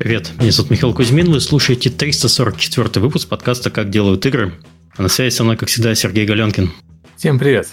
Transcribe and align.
Привет, 0.00 0.30
меня 0.38 0.50
зовут 0.50 0.70
Михаил 0.70 0.94
Кузьмин, 0.94 1.30
вы 1.30 1.42
слушаете 1.42 1.90
344 1.90 3.02
выпуск 3.02 3.28
подкаста 3.28 3.68
«Как 3.70 3.90
делают 3.90 4.24
игры». 4.24 4.54
А 4.96 5.02
на 5.02 5.08
связи 5.10 5.34
со 5.34 5.44
мной, 5.44 5.58
как 5.58 5.68
всегда, 5.68 5.94
Сергей 5.94 6.24
Галенкин. 6.24 6.72
Всем 7.18 7.38
привет. 7.38 7.68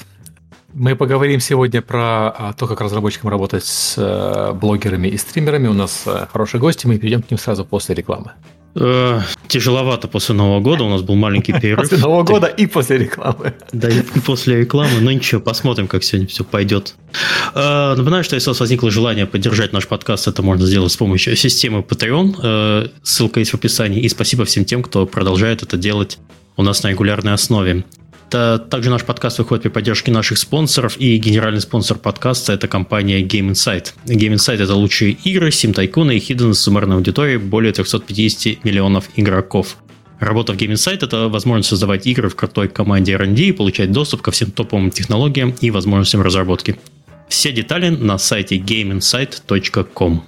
Мы 0.80 0.96
поговорим 0.96 1.40
сегодня 1.40 1.82
про 1.82 2.30
а, 2.30 2.54
то, 2.54 2.68
как 2.68 2.82
разработчикам 2.82 3.32
работать 3.32 3.66
с 3.66 3.96
э, 3.98 4.54
блогерами 4.54 5.08
и 5.08 5.18
стримерами. 5.18 5.68
У 5.68 5.74
нас 5.74 6.04
э, 6.06 6.28
хорошие 6.32 6.62
гости, 6.62 6.86
мы 6.86 7.00
перейдем 7.00 7.24
к 7.24 7.32
ним 7.32 7.40
сразу 7.40 7.66
после 7.66 7.96
рекламы. 7.96 8.34
Э, 8.76 9.22
тяжеловато 9.48 10.08
после 10.08 10.36
Нового 10.36 10.60
года, 10.60 10.84
у 10.84 10.90
нас 10.90 11.02
был 11.02 11.16
маленький 11.16 11.52
перерыв. 11.60 11.90
После 11.90 11.98
Нового 11.98 12.22
года 12.22 12.46
и 12.46 12.68
после 12.68 13.00
рекламы. 13.00 13.56
Да, 13.72 13.90
и 13.90 14.04
после 14.24 14.60
рекламы, 14.60 15.02
но 15.02 15.12
ничего, 15.12 15.42
посмотрим, 15.42 15.88
как 15.88 16.04
сегодня 16.04 16.28
все 16.28 16.44
пойдет. 16.44 16.94
Э, 17.56 17.96
напоминаю, 17.98 18.24
что 18.24 18.36
если 18.36 18.52
у 18.52 18.54
вас 18.54 18.60
возникло 18.60 18.92
желание 18.92 19.26
поддержать 19.26 19.74
наш 19.74 19.88
подкаст, 19.88 20.28
это 20.28 20.44
можно 20.44 20.68
сделать 20.68 20.92
с 20.92 20.96
помощью 20.96 21.36
системы 21.38 21.80
Patreon. 21.80 22.36
Э, 22.44 22.88
ссылка 23.02 23.40
есть 23.40 23.50
в 23.50 23.56
описании. 23.56 24.02
И 24.02 24.10
спасибо 24.10 24.46
всем 24.46 24.64
тем, 24.64 24.84
кто 24.84 25.08
продолжает 25.08 25.64
это 25.64 25.76
делать 25.76 26.20
у 26.56 26.62
нас 26.62 26.84
на 26.84 26.90
регулярной 26.90 27.34
основе. 27.34 27.84
Также 28.30 28.90
наш 28.90 29.04
подкаст 29.06 29.40
выходит 29.40 29.64
при 29.64 29.70
поддержке 29.70 30.12
наших 30.12 30.38
спонсоров, 30.38 30.98
и 30.98 31.18
генеральный 31.18 31.62
спонсор 31.62 31.98
подкаста– 31.98 32.54
это 32.54 32.68
компания 32.68 33.22
Game 33.22 33.52
Insight. 33.52 33.94
Game 34.06 34.34
Insight– 34.34 34.62
это 34.64 34.76
лучшие 34.76 35.12
игры, 35.12 35.50
Tycoon 35.50 36.14
и 36.14 36.20
Hidden 36.20 36.54
с 36.54 36.60
суммарной 36.60 36.98
аудиторией 36.98 37.38
более 37.38 37.72
350 37.72 38.66
миллионов 38.66 39.10
игроков. 39.16 39.78
Работа 40.20 40.54
в 40.54 40.58
Game 40.58 40.74
Insight– 40.74 41.00
это 41.06 41.30
возможность 41.30 41.70
создавать 41.70 42.06
игры 42.06 42.28
в 42.28 42.36
крутой 42.36 42.68
команде 42.68 43.14
R&D 43.14 43.44
и 43.44 43.52
получать 43.54 43.92
доступ 43.92 44.24
ко 44.24 44.32
всем 44.32 44.52
топовым 44.52 44.92
технологиям 44.92 45.56
и 45.62 45.72
возможностям 45.72 46.22
разработки. 46.22 46.78
Все 47.30 47.52
детали 47.52 47.90
на 47.90 48.18
сайте 48.18 48.58
gameinsight.com. 48.58 50.24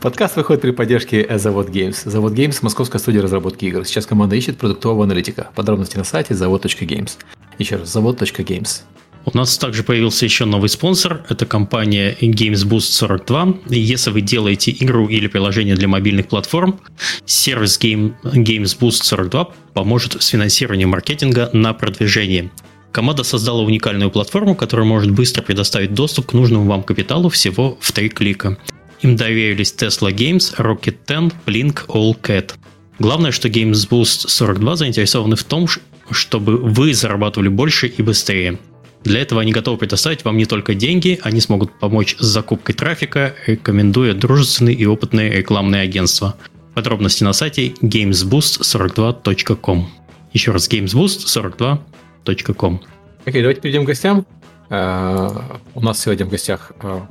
Подкаст 0.00 0.36
выходит 0.36 0.62
при 0.62 0.70
поддержке 0.70 1.26
Завод 1.38 1.68
Games. 1.68 2.08
Завод 2.08 2.32
Games– 2.32 2.58
московская 2.62 2.98
студия 2.98 3.22
разработки 3.22 3.66
игр. 3.66 3.84
Сейчас 3.84 4.06
команда 4.06 4.36
ищет 4.36 4.58
продуктового 4.58 5.04
аналитика. 5.04 5.50
Подробности 5.54 5.96
на 5.96 6.04
сайте 6.04 6.34
завод.games. 6.34 7.18
Еще 7.58 7.76
раз, 7.76 7.92
завод.games. 7.92 8.82
У 9.26 9.36
нас 9.36 9.58
также 9.58 9.82
появился 9.82 10.24
еще 10.24 10.46
новый 10.46 10.70
спонсор. 10.70 11.24
Это 11.28 11.44
компания 11.44 12.16
Games 12.20 12.66
Boost 12.66 12.92
42. 12.92 13.54
Если 13.68 14.10
вы 14.10 14.22
делаете 14.22 14.74
игру 14.80 15.08
или 15.08 15.26
приложение 15.26 15.76
для 15.76 15.88
мобильных 15.88 16.28
платформ, 16.28 16.80
сервис 17.26 17.78
Game, 17.78 18.14
Games 18.24 18.78
Boost 18.78 19.02
42 19.04 19.50
поможет 19.74 20.22
с 20.22 20.28
финансированием 20.28 20.88
маркетинга 20.88 21.50
на 21.52 21.74
продвижение. 21.74 22.50
Команда 22.92 23.22
создала 23.22 23.62
уникальную 23.62 24.10
платформу, 24.10 24.54
которая 24.54 24.86
может 24.86 25.12
быстро 25.12 25.42
предоставить 25.42 25.94
доступ 25.94 26.26
к 26.26 26.32
нужному 26.32 26.64
вам 26.64 26.82
капиталу 26.82 27.28
всего 27.28 27.76
в 27.80 27.92
три 27.92 28.08
клика. 28.08 28.56
Им 29.02 29.16
доверились 29.16 29.74
Tesla 29.76 30.12
Games, 30.12 30.54
Rocket 30.58 30.96
10, 31.06 31.32
Blink, 31.46 31.86
AllCat. 31.86 32.54
Главное, 32.98 33.32
что 33.32 33.48
Games 33.48 33.88
Boost 33.88 34.28
42 34.28 34.76
заинтересованы 34.76 35.36
в 35.36 35.44
том, 35.44 35.66
чтобы 36.10 36.58
вы 36.58 36.92
зарабатывали 36.92 37.48
больше 37.48 37.86
и 37.86 38.02
быстрее. 38.02 38.58
Для 39.02 39.20
этого 39.20 39.40
они 39.40 39.52
готовы 39.52 39.78
предоставить 39.78 40.22
вам 40.24 40.36
не 40.36 40.44
только 40.44 40.74
деньги, 40.74 41.18
они 41.22 41.40
смогут 41.40 41.72
помочь 41.78 42.16
с 42.18 42.26
закупкой 42.26 42.74
трафика, 42.74 43.34
рекомендуя 43.46 44.12
дружественные 44.12 44.74
и 44.74 44.84
опытные 44.84 45.32
рекламные 45.32 45.80
агентства. 45.82 46.36
Подробности 46.74 47.24
на 47.24 47.32
сайте 47.32 47.68
gamesboost42.com. 47.80 49.86
Еще 50.34 50.52
раз 50.52 50.68
gamesboost42.com. 50.68 52.80
Окей, 53.24 53.24
okay, 53.24 53.40
давайте 53.40 53.62
перейдем 53.62 53.84
к 53.84 53.86
гостям. 53.86 54.26
Uh, 54.68 55.42
у 55.74 55.80
нас 55.80 56.00
сегодня 56.00 56.26
в 56.26 56.28
гостях 56.28 56.72
uh, 56.80 57.06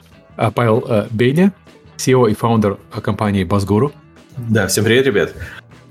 Павел 0.53 0.79
uh, 0.79 1.07
Бейня, 1.09 1.53
CEO 1.99 2.31
и 2.31 2.33
фаундер 2.33 2.77
компании 3.03 3.43
Базгуру. 3.43 3.91
Да, 4.37 4.67
всем 4.67 4.85
привет, 4.85 5.05
ребят. 5.05 5.33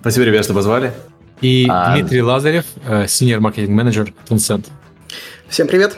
Спасибо, 0.00 0.25
ребят, 0.25 0.44
что 0.44 0.55
позвали. 0.55 0.93
И 1.43 1.66
а... 1.69 1.94
Дмитрий 1.94 2.22
Лазарев, 2.22 2.65
senior 2.87 3.41
маркетинг 3.41 3.71
менеджер 3.71 4.12
Tencent. 4.27 4.66
Всем 5.49 5.69
привет. 5.69 5.97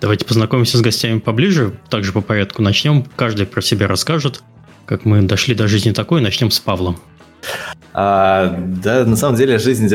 Давайте 0.00 0.24
познакомимся 0.24 0.78
с 0.78 0.80
гостями 0.80 1.18
поближе, 1.18 1.74
также 1.90 2.12
по 2.12 2.20
порядку 2.20 2.62
начнем. 2.62 3.04
Каждый 3.16 3.46
про 3.46 3.60
себя 3.60 3.88
расскажет, 3.88 4.42
как 4.86 5.04
мы 5.04 5.22
дошли 5.22 5.54
до 5.54 5.66
жизни 5.66 5.90
такой. 5.90 6.20
Начнем 6.20 6.50
с 6.52 6.60
Павла. 6.60 6.94
А, 7.92 8.56
да, 8.58 9.04
на 9.04 9.16
самом 9.16 9.36
деле 9.36 9.58
жизнь 9.58 9.86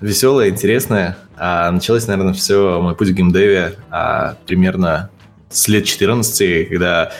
веселая, 0.00 0.50
интересная. 0.50 1.16
А, 1.36 1.70
началось, 1.70 2.06
наверное, 2.06 2.34
все, 2.34 2.80
мой 2.80 2.94
путь 2.94 3.08
в 3.08 3.14
геймдеве 3.14 3.76
а, 3.90 4.36
примерно 4.46 5.10
с 5.50 5.68
лет 5.68 5.84
14, 5.84 6.68
когда 6.68 7.12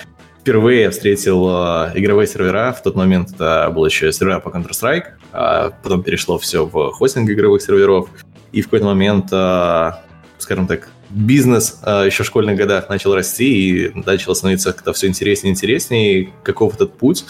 впервые 0.43 0.91
встретил 0.91 1.49
э, 1.49 1.93
игровые 1.95 2.27
сервера. 2.27 2.75
В 2.77 2.83
тот 2.83 2.97
момент 2.97 3.31
это 3.33 3.71
был 3.73 3.87
еще 3.87 4.13
сервера 4.13 4.41
по 4.41 4.49
Counter-Strike. 4.49 5.05
А 5.33 5.71
потом 5.83 6.03
перешло 6.03 6.37
все 6.39 6.67
в 6.67 6.91
хостинг 6.91 7.31
игровых 7.31 7.63
серверов. 7.63 8.09
И 8.51 8.61
в 8.61 8.65
какой-то 8.65 8.87
момент, 8.87 9.29
э, 9.31 9.93
скажем 10.39 10.67
так, 10.67 10.89
бизнес 11.11 11.81
э, 11.85 12.07
еще 12.07 12.25
в 12.25 12.27
школьных 12.27 12.57
годах 12.57 12.89
начал 12.89 13.15
расти 13.15 13.87
и 13.87 13.93
начал 13.95 14.35
становиться 14.35 14.73
как-то 14.73 14.93
все 14.93 15.07
интереснее 15.07 15.53
и 15.53 15.55
интереснее. 15.55 16.33
Каков 16.43 16.75
этот 16.75 16.95
путь? 16.95 17.25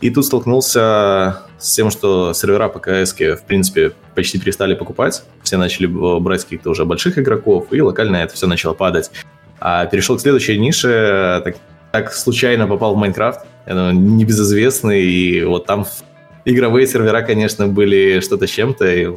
И 0.00 0.10
тут 0.10 0.24
столкнулся 0.24 1.42
с 1.58 1.74
тем, 1.74 1.90
что 1.90 2.32
сервера 2.32 2.68
по 2.68 2.78
КС, 2.78 3.12
в 3.12 3.44
принципе, 3.44 3.92
почти 4.14 4.38
перестали 4.38 4.74
покупать. 4.74 5.24
Все 5.42 5.56
начали 5.56 5.86
брать 5.86 6.44
каких-то 6.44 6.70
уже 6.70 6.84
больших 6.84 7.18
игроков, 7.18 7.68
и 7.72 7.80
локально 7.80 8.16
это 8.16 8.34
все 8.34 8.46
начало 8.46 8.74
падать. 8.74 9.10
А 9.60 9.86
перешел 9.86 10.16
к 10.16 10.20
следующей 10.20 10.58
нише, 10.58 11.40
так, 11.44 11.54
так 11.92 12.12
случайно 12.12 12.66
попал 12.66 12.94
в 12.94 12.98
Майнкрафт, 12.98 13.40
небезызвестный, 13.66 15.02
и 15.02 15.44
вот 15.44 15.66
там 15.66 15.86
игровые 16.44 16.86
сервера, 16.86 17.22
конечно, 17.22 17.68
были 17.68 18.20
что-то 18.20 18.46
с 18.46 18.50
чем-то, 18.50 18.92
и 18.92 19.08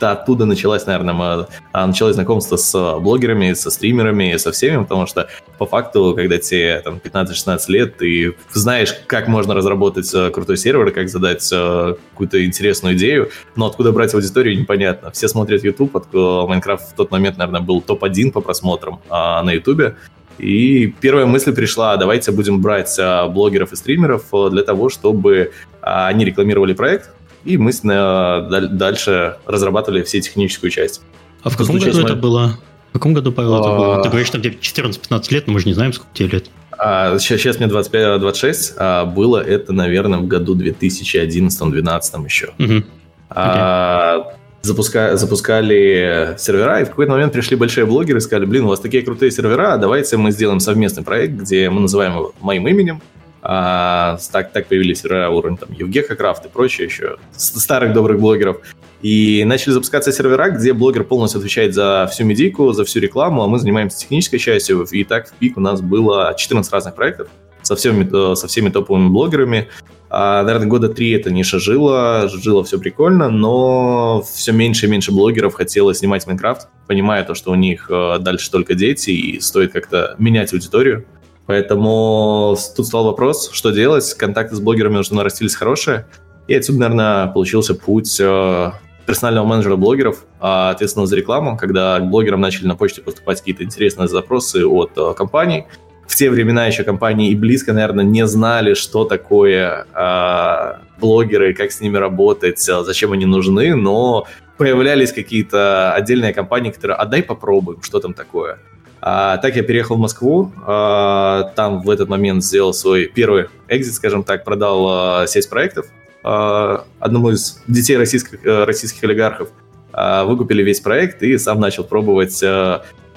оттуда 0.00 0.46
началось, 0.46 0.84
наверное, 0.84 1.46
а, 1.72 1.86
началось 1.86 2.16
знакомство 2.16 2.56
с 2.56 2.98
блогерами, 2.98 3.52
со 3.52 3.70
стримерами, 3.70 4.36
со 4.36 4.50
всеми, 4.50 4.82
потому 4.82 5.06
что 5.06 5.28
по 5.58 5.66
факту, 5.66 6.14
когда 6.16 6.38
тебе 6.38 6.80
там 6.80 7.00
15-16 7.02 7.58
лет, 7.68 7.96
ты 7.98 8.34
знаешь, 8.52 8.92
как 9.06 9.28
можно 9.28 9.54
разработать 9.54 10.12
э, 10.12 10.30
крутой 10.30 10.56
сервер, 10.56 10.90
как 10.90 11.08
задать 11.08 11.48
какую-то 11.48 12.44
интересную 12.44 12.96
идею, 12.96 13.30
но 13.54 13.66
откуда 13.66 13.92
брать 13.92 14.12
аудиторию, 14.12 14.58
непонятно. 14.58 15.12
Все 15.12 15.28
смотрят 15.28 15.62
YouTube, 15.62 16.12
Майнкрафт 16.12 16.90
в 16.90 16.94
тот 16.94 17.12
момент, 17.12 17.38
наверное, 17.38 17.60
был 17.60 17.80
топ-1 17.80 18.32
по 18.32 18.40
просмотрам 18.40 19.00
а, 19.08 19.40
на 19.44 19.52
YouTube, 19.52 19.94
и 20.42 20.88
первая 21.00 21.24
мысль 21.24 21.54
пришла, 21.54 21.96
давайте 21.96 22.32
будем 22.32 22.60
брать 22.60 22.96
а, 22.98 23.28
блогеров 23.28 23.72
и 23.72 23.76
стримеров 23.76 24.24
э, 24.32 24.48
для 24.50 24.62
того, 24.62 24.88
чтобы 24.88 25.52
а, 25.80 26.08
они 26.08 26.24
рекламировали 26.24 26.74
проект, 26.74 27.10
и 27.44 27.56
мы 27.56 27.72
дальше 27.72 29.36
разрабатывали 29.46 30.02
все 30.02 30.20
техническую 30.20 30.70
часть. 30.70 31.02
А 31.44 31.50
в 31.50 31.56
каком 31.56 31.78
году 31.78 32.00
это 32.00 32.16
было? 32.16 32.58
В 32.90 32.94
каком 32.94 33.14
году, 33.14 33.32
Павел, 33.32 33.60
это 33.60 33.68
было? 33.68 34.02
Ты 34.02 34.08
говоришь, 34.08 34.26
что 34.26 34.38
где 34.38 34.50
14-15 34.50 35.26
лет, 35.30 35.46
но 35.46 35.52
мы 35.52 35.60
же 35.60 35.66
не 35.66 35.74
знаем, 35.74 35.92
сколько 35.92 36.12
тебе 36.12 36.28
лет. 36.28 36.50
А, 36.72 37.16
сейчас, 37.18 37.40
сейчас 37.40 37.58
мне 37.58 37.68
25-26, 37.68 38.74
а 38.78 39.04
было 39.04 39.38
это, 39.38 39.72
наверное, 39.72 40.18
в 40.18 40.26
году 40.26 40.56
2011-2012 40.56 42.24
еще. 42.24 42.50
Угу. 42.58 42.84
А, 43.30 44.34
запуска, 44.62 45.16
запускали 45.16 46.34
сервера, 46.38 46.80
и 46.80 46.84
в 46.84 46.90
какой-то 46.90 47.12
момент 47.12 47.32
пришли 47.32 47.56
большие 47.56 47.84
блогеры 47.86 48.18
и 48.18 48.20
сказали, 48.20 48.46
блин, 48.46 48.64
у 48.64 48.68
вас 48.68 48.80
такие 48.80 49.02
крутые 49.02 49.30
сервера, 49.30 49.76
давайте 49.76 50.16
мы 50.16 50.30
сделаем 50.30 50.60
совместный 50.60 51.02
проект, 51.02 51.34
где 51.34 51.68
мы 51.68 51.80
называем 51.80 52.12
его 52.12 52.34
моим 52.40 52.66
именем, 52.68 53.02
а, 53.44 54.18
так, 54.30 54.52
так 54.52 54.68
появились 54.68 55.00
сервера 55.00 55.28
уровня 55.28 55.56
там 55.56 55.72
Евгеха 55.72 56.14
Крафт 56.14 56.46
и 56.46 56.48
прочее 56.48 56.86
еще, 56.86 57.16
старых 57.36 57.92
добрых 57.92 58.20
блогеров. 58.20 58.58
И 59.02 59.42
начали 59.44 59.72
запускаться 59.72 60.12
сервера, 60.12 60.50
где 60.50 60.72
блогер 60.72 61.02
полностью 61.02 61.40
отвечает 61.40 61.74
за 61.74 62.08
всю 62.12 62.24
медийку, 62.24 62.72
за 62.72 62.84
всю 62.84 63.00
рекламу, 63.00 63.42
а 63.42 63.48
мы 63.48 63.58
занимаемся 63.58 63.98
технической 63.98 64.38
частью. 64.38 64.84
И 64.92 65.02
так 65.02 65.28
в 65.28 65.32
пик 65.32 65.56
у 65.56 65.60
нас 65.60 65.80
было 65.80 66.32
14 66.38 66.72
разных 66.72 66.94
проектов 66.94 67.26
со 67.62 67.74
всеми, 67.74 68.34
со 68.36 68.46
всеми 68.46 68.68
топовыми 68.68 69.08
блогерами. 69.08 69.68
А, 70.14 70.42
наверное, 70.42 70.68
года 70.68 70.90
три 70.90 71.10
эта 71.12 71.30
ниша 71.30 71.58
жила, 71.58 72.28
жила 72.28 72.62
все 72.64 72.78
прикольно, 72.78 73.30
но 73.30 74.22
все 74.30 74.52
меньше 74.52 74.84
и 74.84 74.90
меньше 74.90 75.10
блогеров 75.10 75.54
хотело 75.54 75.94
снимать 75.94 76.26
Майнкрафт, 76.26 76.68
понимая 76.86 77.24
то, 77.24 77.34
что 77.34 77.50
у 77.50 77.54
них 77.54 77.86
э, 77.88 78.18
дальше 78.20 78.50
только 78.50 78.74
дети, 78.74 79.08
и 79.08 79.40
стоит 79.40 79.72
как-то 79.72 80.14
менять 80.18 80.52
аудиторию. 80.52 81.06
Поэтому 81.46 82.58
тут 82.76 82.86
стал 82.86 83.04
вопрос, 83.04 83.50
что 83.54 83.70
делать. 83.70 84.12
Контакты 84.12 84.54
с 84.54 84.60
блогерами 84.60 84.98
уже 84.98 85.14
нарастились 85.14 85.54
хорошие. 85.54 86.06
И 86.46 86.54
отсюда, 86.54 86.80
наверное, 86.80 87.28
получился 87.28 87.74
путь 87.74 88.20
э, 88.20 88.70
персонального 89.06 89.46
менеджера 89.46 89.76
блогеров, 89.76 90.26
а, 90.40 90.72
ответственного 90.72 91.06
за 91.06 91.16
рекламу, 91.16 91.56
когда 91.56 91.98
к 92.00 92.10
блогерам 92.10 92.42
начали 92.42 92.66
на 92.66 92.76
почте 92.76 93.00
поступать 93.00 93.38
какие-то 93.38 93.64
интересные 93.64 94.08
запросы 94.08 94.66
от 94.66 94.90
э, 94.94 95.14
компаний. 95.16 95.64
В 96.12 96.14
те 96.14 96.28
времена 96.28 96.66
еще 96.66 96.84
компании 96.84 97.30
и 97.30 97.34
близко, 97.34 97.72
наверное, 97.72 98.04
не 98.04 98.26
знали, 98.26 98.74
что 98.74 99.06
такое 99.06 99.86
э, 99.94 100.74
блогеры, 101.00 101.54
как 101.54 101.72
с 101.72 101.80
ними 101.80 101.96
работать, 101.96 102.60
зачем 102.60 103.12
они 103.12 103.24
нужны, 103.24 103.74
но 103.74 104.26
появлялись 104.58 105.10
какие-то 105.10 105.94
отдельные 105.94 106.34
компании, 106.34 106.70
которые 106.70 106.98
«а 106.98 107.06
дай 107.06 107.22
попробуем, 107.22 107.80
что 107.80 107.98
там 107.98 108.12
такое». 108.12 108.58
А, 109.00 109.38
так 109.38 109.56
я 109.56 109.62
переехал 109.62 109.96
в 109.96 110.00
Москву, 110.00 110.52
а, 110.66 111.50
там 111.56 111.80
в 111.80 111.88
этот 111.88 112.10
момент 112.10 112.44
сделал 112.44 112.74
свой 112.74 113.06
первый 113.06 113.46
экзит, 113.68 113.94
скажем 113.94 114.22
так, 114.22 114.44
продал 114.44 114.86
а, 114.90 115.26
сеть 115.26 115.48
проектов, 115.48 115.86
одному 116.22 117.30
из 117.30 117.62
детей 117.66 117.96
российских, 117.96 118.38
российских 118.44 119.02
олигархов, 119.02 119.48
выкупили 119.92 120.62
весь 120.62 120.80
проект 120.80 121.22
и 121.22 121.38
сам 121.38 121.58
начал 121.58 121.84
пробовать, 121.84 122.44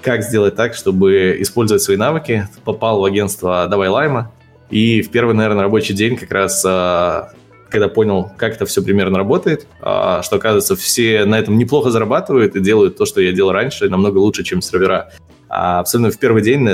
как 0.05 0.21
сделать 0.21 0.55
так, 0.55 0.75
чтобы 0.75 1.35
использовать 1.39 1.81
свои 1.81 1.97
навыки. 1.97 2.47
Попал 2.63 3.01
в 3.01 3.05
агентство 3.05 3.67
«Давай 3.67 3.89
Лайма», 3.89 4.31
и 4.69 5.01
в 5.01 5.09
первый, 5.09 5.33
наверное, 5.33 5.63
рабочий 5.63 5.95
день 5.95 6.15
как 6.15 6.31
раз 6.31 6.61
когда 7.71 7.89
понял, 7.89 8.31
как 8.37 8.53
это 8.53 8.65
все 8.65 8.81
примерно 8.81 9.17
работает, 9.17 9.67
что, 9.79 10.21
оказывается, 10.31 10.77
все 10.77 11.25
на 11.25 11.37
этом 11.37 11.57
неплохо 11.57 11.89
зарабатывают 11.89 12.55
и 12.55 12.61
делают 12.61 12.95
то, 12.95 13.05
что 13.05 13.19
я 13.19 13.33
делал 13.33 13.51
раньше, 13.51 13.89
намного 13.89 14.19
лучше, 14.19 14.43
чем 14.43 14.61
сервера. 14.61 15.11
А 15.49 15.79
абсолютно 15.79 16.11
в 16.11 16.19
первый 16.19 16.41
день 16.41 16.65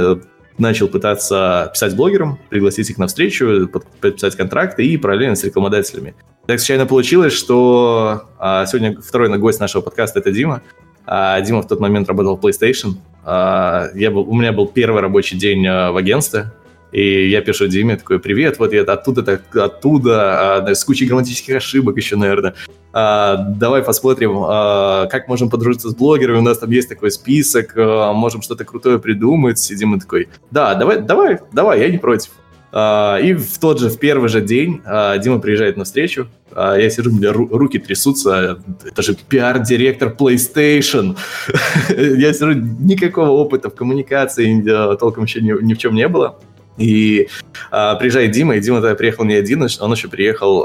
начал 0.58 0.88
пытаться 0.88 1.72
писать 1.74 1.96
блогерам, 1.96 2.38
пригласить 2.50 2.90
их 2.90 2.98
на 2.98 3.08
встречу, 3.08 3.68
подписать 4.00 4.36
контракты 4.36 4.86
и 4.86 4.98
параллельно 4.98 5.36
с 5.36 5.44
рекламодателями. 5.44 6.14
Так 6.46 6.60
случайно 6.60 6.86
получилось, 6.86 7.34
что 7.34 8.24
а, 8.38 8.66
сегодня 8.66 9.00
второй 9.02 9.36
гость 9.38 9.60
нашего 9.60 9.82
подкаста 9.82 10.20
это 10.20 10.32
Дима. 10.32 10.62
А, 11.06 11.40
Дима 11.42 11.62
в 11.62 11.68
тот 11.68 11.80
момент 11.80 12.08
работал 12.08 12.38
в 12.38 12.46
PlayStation. 12.46 12.96
А, 13.24 13.90
я 13.94 14.12
был, 14.12 14.22
у 14.22 14.34
меня 14.34 14.52
был 14.52 14.68
первый 14.68 15.02
рабочий 15.02 15.38
день 15.38 15.66
а, 15.68 15.92
в 15.92 15.98
агентстве, 15.98 16.52
и 16.92 17.30
я 17.30 17.42
пишу 17.42 17.68
Диме 17.68 17.96
такой, 17.96 18.20
привет, 18.20 18.60
вот 18.60 18.74
я 18.74 18.82
оттуда, 18.82 19.24
так, 19.24 19.56
оттуда, 19.56 20.58
а, 20.58 20.76
с 20.76 20.84
кучей 20.84 21.06
грамматических 21.06 21.56
ошибок 21.56 21.98
еще, 21.98 22.16
наверное. 22.18 22.56
А, 22.94 23.38
давай 23.38 23.82
посмотрим, 23.82 24.38
а, 24.44 25.08
как 25.08 25.28
можем 25.28 25.50
подружиться 25.50 25.90
с 25.90 25.96
блогерами, 25.96 26.40
у 26.40 26.42
нас 26.42 26.58
там 26.58 26.70
есть 26.72 26.90
такой 26.90 27.12
список, 27.12 27.74
а, 27.78 28.12
можем 28.12 28.42
что-то 28.42 28.66
крутое 28.66 29.00
придумать. 29.00 29.72
И 29.72 29.76
Дима 29.76 30.00
такой, 30.00 30.28
да, 30.50 30.76
давай, 30.76 31.00
давай, 31.02 31.40
давай, 31.54 31.80
я 31.80 31.90
не 31.90 31.98
против. 31.98 32.32
А, 32.72 33.18
и 33.22 33.34
в 33.34 33.58
тот 33.60 33.80
же, 33.80 33.90
в 33.90 34.00
первый 34.00 34.30
же 34.30 34.42
день 34.42 34.82
а, 34.86 35.18
Дима 35.18 35.40
приезжает 35.40 35.76
на 35.76 35.84
встречу, 35.84 36.28
а, 36.52 36.76
я 36.76 36.90
сижу, 36.90 37.10
у 37.10 37.14
меня 37.14 37.32
ру- 37.32 37.50
руки 37.52 37.80
трясутся, 37.80 38.60
это 38.86 39.02
же 39.02 39.16
пиар-директор 39.16 40.16
PlayStation. 40.18 41.18
я 41.90 42.34
сижу, 42.34 42.54
никакого 42.54 43.30
опыта 43.30 43.70
в 43.70 43.76
коммуникации 43.76 44.62
толком 44.96 45.26
еще 45.26 45.42
ни, 45.42 45.74
в 45.74 45.78
чем 45.78 45.96
не 45.96 46.08
было. 46.08 46.40
И 46.78 47.28
приезжает 47.72 48.32
Дима, 48.32 48.56
и 48.56 48.62
Дима 48.62 48.82
тогда 48.82 48.96
приехал 48.96 49.26
не 49.26 49.36
один, 49.36 49.68
он 49.80 49.92
еще 49.92 50.08
приехал 50.08 50.64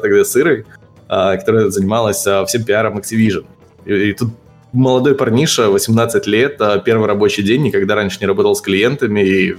тогда 0.00 0.24
с 0.24 0.36
Ирой, 0.36 0.66
которая 1.08 1.70
занималась 1.70 2.18
всем 2.18 2.64
пиаром 2.64 2.98
Activision. 2.98 3.46
И, 3.86 4.12
тут 4.12 4.28
молодой 4.72 5.14
парниша, 5.14 5.70
18 5.70 6.26
лет, 6.26 6.60
первый 6.84 7.08
рабочий 7.08 7.42
день, 7.42 7.62
никогда 7.62 7.94
раньше 7.94 8.18
не 8.20 8.26
работал 8.26 8.54
с 8.54 8.60
клиентами, 8.60 9.20
и 9.22 9.56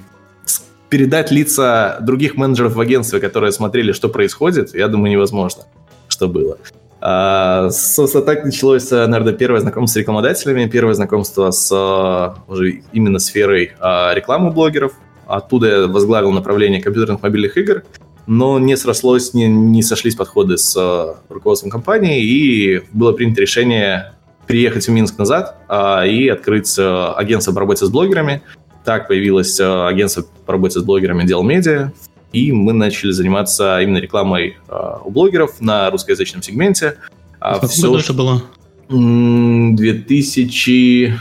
передать 0.94 1.32
лица 1.32 1.98
других 2.02 2.36
менеджеров 2.36 2.76
в 2.76 2.80
агентстве, 2.80 3.20
которые 3.20 3.52
смотрели, 3.52 3.94
что 3.94 4.10
происходит, 4.10 4.76
я 4.76 4.88
думаю, 4.88 5.12
невозможно, 5.12 5.64
что 6.08 6.28
было. 6.28 6.60
А, 7.02 7.72
собственно, 7.72 8.24
так 8.24 8.46
началось, 8.46 8.92
наверное, 8.92 9.34
первое 9.34 9.62
знакомство 9.62 9.98
с 9.98 10.02
рекламодателями, 10.02 10.70
первое 10.70 10.94
знакомство 10.94 11.50
с 11.50 11.72
а, 11.74 12.36
уже 12.48 12.84
именно 12.92 13.18
сферой 13.18 13.72
а, 13.80 14.14
рекламы 14.14 14.52
блогеров, 14.52 14.94
Оттуда 15.26 15.68
я 15.68 15.88
возглавил 15.88 16.32
направление 16.32 16.80
компьютерных 16.80 17.24
мобильных 17.24 17.58
игр, 17.58 17.84
но 18.28 18.60
не 18.60 18.78
срослось, 18.78 19.34
не, 19.34 19.48
не 19.48 19.82
сошлись 19.82 20.16
подходы 20.16 20.58
с 20.58 20.76
э, 20.78 21.34
руководством 21.34 21.72
компании, 21.72 22.22
и 22.22 22.84
было 22.92 23.14
принято 23.14 23.42
решение 23.42 24.14
приехать 24.46 24.88
в 24.88 24.92
Минск 24.92 25.18
назад 25.18 25.56
э, 25.70 26.08
и 26.08 26.28
открыть 26.28 26.78
э, 26.78 27.14
агентство 27.16 27.52
по 27.52 27.62
работе 27.62 27.86
с 27.86 27.90
блогерами. 27.90 28.44
Так 28.86 29.08
появилось 29.08 29.60
э, 29.60 29.88
агентство 29.88 30.26
по 30.46 30.54
работе 30.54 30.80
с 30.80 30.84
блогерами 30.84 31.26
Дел 31.26 31.44
Медиа, 31.44 31.92
и 32.32 32.52
мы 32.52 32.74
начали 32.74 33.12
заниматься 33.12 33.80
именно 33.82 34.00
рекламой 34.00 34.58
э, 34.68 34.74
у 35.06 35.10
блогеров 35.10 35.62
на 35.62 35.90
русскоязычном 35.90 36.42
сегменте. 36.42 36.98
А 37.40 37.56
Сколько 37.56 37.74
все, 37.74 37.98
это 37.98 38.14
было? 38.14 38.44
2000 38.90 41.14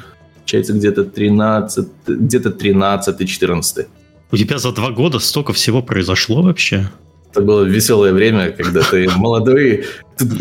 получается 0.53 0.73
где-то 0.75 1.05
13, 1.05 1.89
где-то 2.07 2.51
13-14. 2.51 3.87
У 4.31 4.37
тебя 4.37 4.59
за 4.59 4.73
два 4.73 4.91
года 4.91 5.19
столько 5.19 5.53
всего 5.53 5.83
произошло 5.83 6.43
вообще? 6.43 6.91
Это 7.31 7.41
было 7.41 7.63
веселое 7.63 8.13
время, 8.13 8.51
когда 8.51 8.83
ты 8.83 9.09
молодой, 9.17 9.87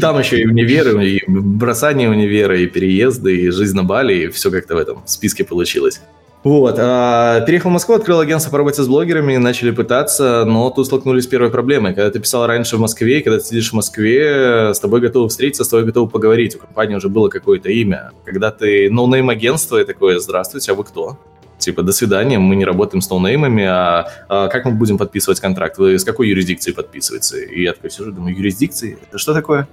там 0.01 0.19
еще 0.19 0.41
и 0.41 0.45
универы, 0.45 1.07
и 1.07 1.23
бросание 1.27 2.09
универа, 2.09 2.59
и 2.59 2.67
переезды, 2.67 3.37
и 3.37 3.49
жизнь 3.49 3.75
на 3.75 3.83
Бали, 3.83 4.25
и 4.25 4.27
все 4.27 4.51
как-то 4.51 4.75
в 4.75 4.77
этом 4.77 5.01
списке 5.05 5.45
получилось. 5.45 6.01
Вот. 6.43 6.75
А, 6.79 7.41
переехал 7.41 7.69
в 7.69 7.73
Москву, 7.73 7.95
открыл 7.95 8.19
агентство 8.19 8.49
по 8.51 8.57
работе 8.57 8.81
с 8.81 8.87
блогерами, 8.87 9.37
начали 9.37 9.69
пытаться, 9.69 10.43
но 10.45 10.71
тут 10.71 10.87
столкнулись 10.87 11.25
с 11.25 11.27
первой 11.27 11.51
проблемой. 11.51 11.93
Когда 11.93 12.09
ты 12.09 12.19
писал 12.19 12.47
раньше 12.47 12.77
в 12.77 12.79
Москве, 12.79 13.21
когда 13.21 13.37
ты 13.37 13.45
сидишь 13.45 13.69
в 13.69 13.73
Москве, 13.73 14.73
с 14.73 14.79
тобой 14.79 15.01
готовы 15.01 15.29
встретиться, 15.29 15.63
с 15.63 15.67
тобой 15.67 15.85
готовы 15.85 16.09
поговорить. 16.09 16.55
У 16.55 16.59
компании 16.59 16.95
уже 16.95 17.09
было 17.09 17.29
какое-то 17.29 17.69
имя. 17.69 18.11
Когда 18.25 18.49
ты 18.49 18.89
noname 18.89 19.29
no 19.29 19.33
агентство 19.33 19.79
и 19.79 19.85
такое, 19.85 20.19
здравствуйте, 20.19 20.71
а 20.71 20.75
вы 20.75 20.83
кто? 20.83 21.17
Типа, 21.59 21.83
до 21.83 21.91
свидания, 21.91 22.39
мы 22.39 22.55
не 22.55 22.65
работаем 22.65 23.01
с 23.01 23.09
noname 23.11 23.44
ами, 23.44 23.65
а, 23.65 24.07
а 24.27 24.47
как 24.47 24.65
мы 24.65 24.71
будем 24.71 24.97
подписывать 24.97 25.39
контракт? 25.39 25.77
Вы 25.77 25.99
с 25.99 26.03
какой 26.03 26.27
юрисдикции 26.27 26.71
подписываете? 26.71 27.45
И 27.45 27.61
я 27.61 27.73
такой 27.73 27.91
сижу, 27.91 28.11
думаю, 28.11 28.35
юрисдикции? 28.35 28.97
Это 29.07 29.19
что 29.19 29.35
такое? 29.35 29.67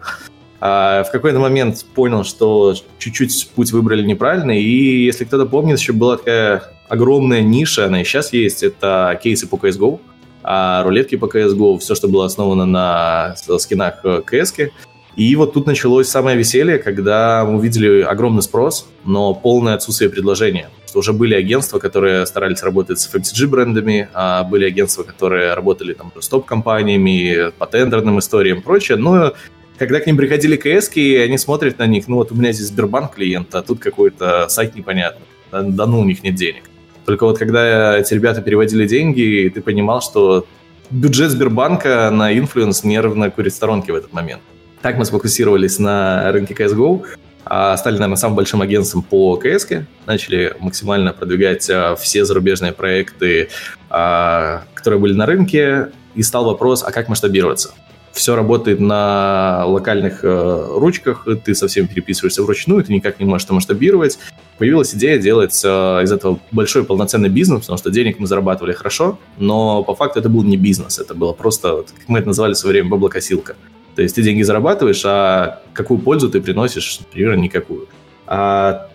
А 0.61 1.05
в 1.05 1.13
какой-то 1.13 1.39
момент 1.39 1.85
понял, 1.95 2.25
что 2.25 2.75
чуть-чуть 2.99 3.51
путь 3.55 3.71
выбрали 3.73 4.03
неправильно, 4.05 4.51
и 4.59 5.05
если 5.05 5.25
кто-то 5.25 5.47
помнит, 5.47 5.79
еще 5.79 5.93
была 5.93 6.17
такая 6.17 6.65
огромная 6.89 7.43
ниша, 7.43 7.87
она 7.87 8.01
и 8.01 8.05
сейчас 8.05 8.33
есть, 8.33 8.63
это 8.63 9.19
кейсы 9.23 9.47
по 9.47 9.57
CSGO, 9.57 10.01
а 10.43 10.83
рулетки 10.83 11.17
по 11.17 11.27
CSGO, 11.27 11.79
все, 11.79 11.95
что 11.95 12.09
было 12.09 12.25
основано 12.25 12.67
на 12.67 13.37
скинах 13.59 14.05
CS. 14.05 14.71
И 15.15 15.35
вот 15.35 15.53
тут 15.53 15.67
началось 15.67 16.09
самое 16.09 16.37
веселье, 16.37 16.79
когда 16.79 17.45
мы 17.45 17.57
увидели 17.57 18.03
огромный 18.03 18.43
спрос, 18.43 18.89
но 19.05 19.35
полное 19.35 19.75
отсутствие 19.75 20.11
предложения. 20.11 20.71
Что 20.87 21.01
уже 21.01 21.13
были 21.13 21.35
агентства, 21.35 21.81
которые 21.81 22.25
старались 22.25 22.63
работать 22.63 23.01
с 23.01 23.13
FMCG-брендами, 23.13 24.09
а 24.15 24.45
были 24.45 24.65
агентства, 24.65 25.03
которые 25.03 25.55
работали 25.55 25.93
там 25.95 26.13
с 26.21 26.29
топ-компаниями, 26.29 27.51
по 27.59 27.67
тендерным 27.67 28.21
историям 28.21 28.59
и 28.61 28.63
прочее, 28.63 28.97
но 28.97 29.35
когда 29.79 30.01
к 30.01 30.07
ним 30.07 30.17
приходили 30.17 30.57
КС, 30.57 30.91
и 30.95 31.17
они 31.17 31.39
смотрят 31.39 31.79
на 31.79 31.87
них, 31.87 32.09
ну 32.09 32.17
вот 32.17 32.33
у 32.33 32.35
меня 32.35 32.53
здесь 32.53 32.69
Сбербанк 32.69 33.15
клиент, 33.15 33.55
а 33.55 33.63
тут 33.63 33.79
какой-то 33.79 34.49
сайт 34.49 34.75
непонятный. 34.75 35.27
Да, 35.51 35.63
да 35.63 35.87
ну, 35.87 36.01
у 36.01 36.05
них 36.05 36.23
нет 36.23 36.35
денег. 36.35 36.65
Только 37.07 37.25
вот 37.25 37.39
когда 37.39 37.97
эти 37.97 38.13
ребята 38.13 38.43
переводили 38.43 38.87
деньги, 38.87 39.51
ты 39.55 39.63
понимал, 39.63 40.03
что 40.03 40.47
бюджет 40.91 41.31
Сбербанка 41.31 42.11
на 42.11 42.37
influence 42.37 42.85
нервно 42.85 43.31
курит 43.31 43.55
в 43.55 43.59
сторонке 43.59 43.91
в 43.91 43.95
этот 43.95 44.13
момент. 44.13 44.43
Так 44.83 44.99
мы 44.99 45.05
сфокусировались 45.05 45.79
на 45.79 46.31
рынке 46.33 46.55
CSGO, 46.55 47.05
а 47.45 47.77
стали, 47.79 47.95
наверное, 47.95 48.17
самым 48.17 48.37
большим 48.37 48.61
агентством 48.61 49.03
по 49.03 49.41
CSG, 49.43 49.85
начали 50.07 50.55
максимально 50.61 51.13
продвигать 51.15 51.69
а, 51.71 51.97
все 51.97 52.25
зарубежные 52.25 52.73
проекты, 52.73 53.49
а, 53.89 54.65
которые 54.75 55.01
были 55.01 55.15
на 55.15 55.25
рынке, 55.25 55.89
и 56.15 56.23
стал 56.23 56.45
вопрос, 56.45 56.85
а 56.85 56.93
как 56.93 57.09
масштабироваться? 57.09 57.73
Все 58.13 58.35
работает 58.35 58.81
на 58.81 59.65
локальных 59.67 60.25
э, 60.25 60.67
ручках, 60.71 61.27
ты 61.45 61.55
совсем 61.55 61.87
переписываешься 61.87 62.43
вручную, 62.43 62.85
ты 62.85 62.93
никак 62.93 63.21
не 63.21 63.27
можешь 63.27 63.45
это 63.45 63.55
масштабировать. 63.55 64.19
Появилась 64.59 64.95
идея 64.95 65.19
делать 65.19 65.61
э, 65.65 65.69
из 66.03 66.13
этого 66.13 66.41
большой 66.51 66.85
полноценный 66.85 67.29
бизнес, 67.29 67.61
потому 67.61 67.79
что 67.79 67.91
денег 67.91 68.19
мы 68.19 68.27
зарабатывали 68.27 68.73
хорошо, 68.73 69.19
но 69.39 69.83
по 69.85 69.95
факту 69.95 70.21
это 70.21 70.29
был 70.29 70.43
не 70.43 70.57
бизнес, 70.57 70.99
это 70.99 71.15
было 71.15 71.33
просто, 71.33 71.85
как 71.97 72.09
мы 72.09 72.19
это 72.19 72.29
называли 72.29 72.55
в 72.55 72.59
свое 72.59 72.75
время, 72.75 72.91
баблокосилка. 72.91 73.57
То 73.95 74.03
есть 74.03 74.15
ты 74.15 74.23
деньги 74.23 74.43
зарабатываешь, 74.43 75.03
а 75.05 75.63
какую 75.73 75.99
пользу 75.99 76.31
ты 76.31 76.41
приносишь, 76.41 77.01
например, 77.01 77.37
никакую. 77.37 77.89
А 78.27 78.89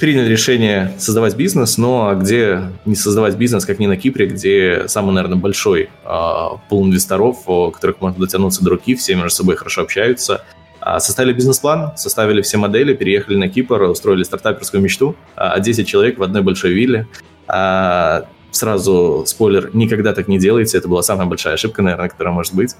приняли 0.00 0.28
решение 0.28 0.92
создавать 0.98 1.36
бизнес, 1.36 1.78
но 1.78 2.14
где 2.14 2.62
не 2.84 2.96
создавать 2.96 3.36
бизнес, 3.36 3.64
как 3.64 3.78
не 3.78 3.86
на 3.86 3.96
Кипре, 3.96 4.26
где 4.26 4.88
самый, 4.88 5.14
наверное, 5.14 5.38
большой 5.38 5.90
э, 6.04 6.48
пул 6.68 6.86
инвесторов, 6.86 7.44
которых 7.44 8.00
можно 8.00 8.18
дотянуться 8.18 8.64
до 8.64 8.70
руки, 8.70 8.94
все 8.94 9.14
между 9.14 9.30
собой 9.30 9.56
хорошо 9.56 9.82
общаются. 9.82 10.44
А 10.80 11.00
составили 11.00 11.32
бизнес-план, 11.32 11.92
составили 11.96 12.40
все 12.42 12.56
модели, 12.56 12.94
переехали 12.94 13.36
на 13.36 13.48
Кипр, 13.48 13.82
устроили 13.82 14.22
стартаперскую 14.22 14.82
мечту, 14.82 15.16
а 15.36 15.58
10 15.58 15.86
человек 15.86 16.18
в 16.18 16.22
одной 16.22 16.42
большой 16.42 16.72
вилле. 16.72 17.06
А, 17.46 18.26
сразу 18.50 19.24
спойлер, 19.26 19.70
никогда 19.74 20.14
так 20.14 20.28
не 20.28 20.38
делайте, 20.38 20.78
это 20.78 20.88
была 20.88 21.02
самая 21.02 21.26
большая 21.26 21.54
ошибка, 21.54 21.82
наверное, 21.82 22.08
которая 22.08 22.32
может 22.32 22.54
быть. 22.54 22.74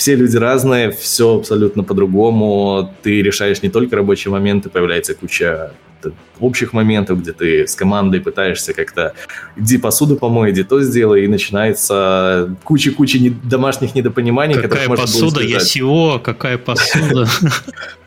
Все 0.00 0.14
люди 0.14 0.34
разные, 0.38 0.92
все 0.92 1.36
абсолютно 1.36 1.84
по-другому. 1.84 2.90
Ты 3.02 3.20
решаешь 3.20 3.60
не 3.60 3.68
только 3.68 3.96
рабочие 3.96 4.32
моменты, 4.32 4.70
появляется 4.70 5.14
куча 5.14 5.72
общих 6.40 6.72
моментов, 6.72 7.20
где 7.20 7.34
ты 7.34 7.66
с 7.66 7.74
командой 7.74 8.20
пытаешься 8.20 8.72
как-то 8.72 9.12
иди 9.58 9.76
посуду 9.76 10.16
помой, 10.16 10.52
иди 10.52 10.62
то 10.62 10.80
сделай, 10.80 11.26
и 11.26 11.28
начинается 11.28 12.56
куча-куча 12.64 13.18
не, 13.18 13.28
домашних 13.28 13.94
недопониманий. 13.94 14.54
Какая 14.54 14.88
посуда? 14.88 15.42
Я 15.42 15.60
СИО, 15.60 16.18
какая 16.18 16.56
посуда? 16.56 17.28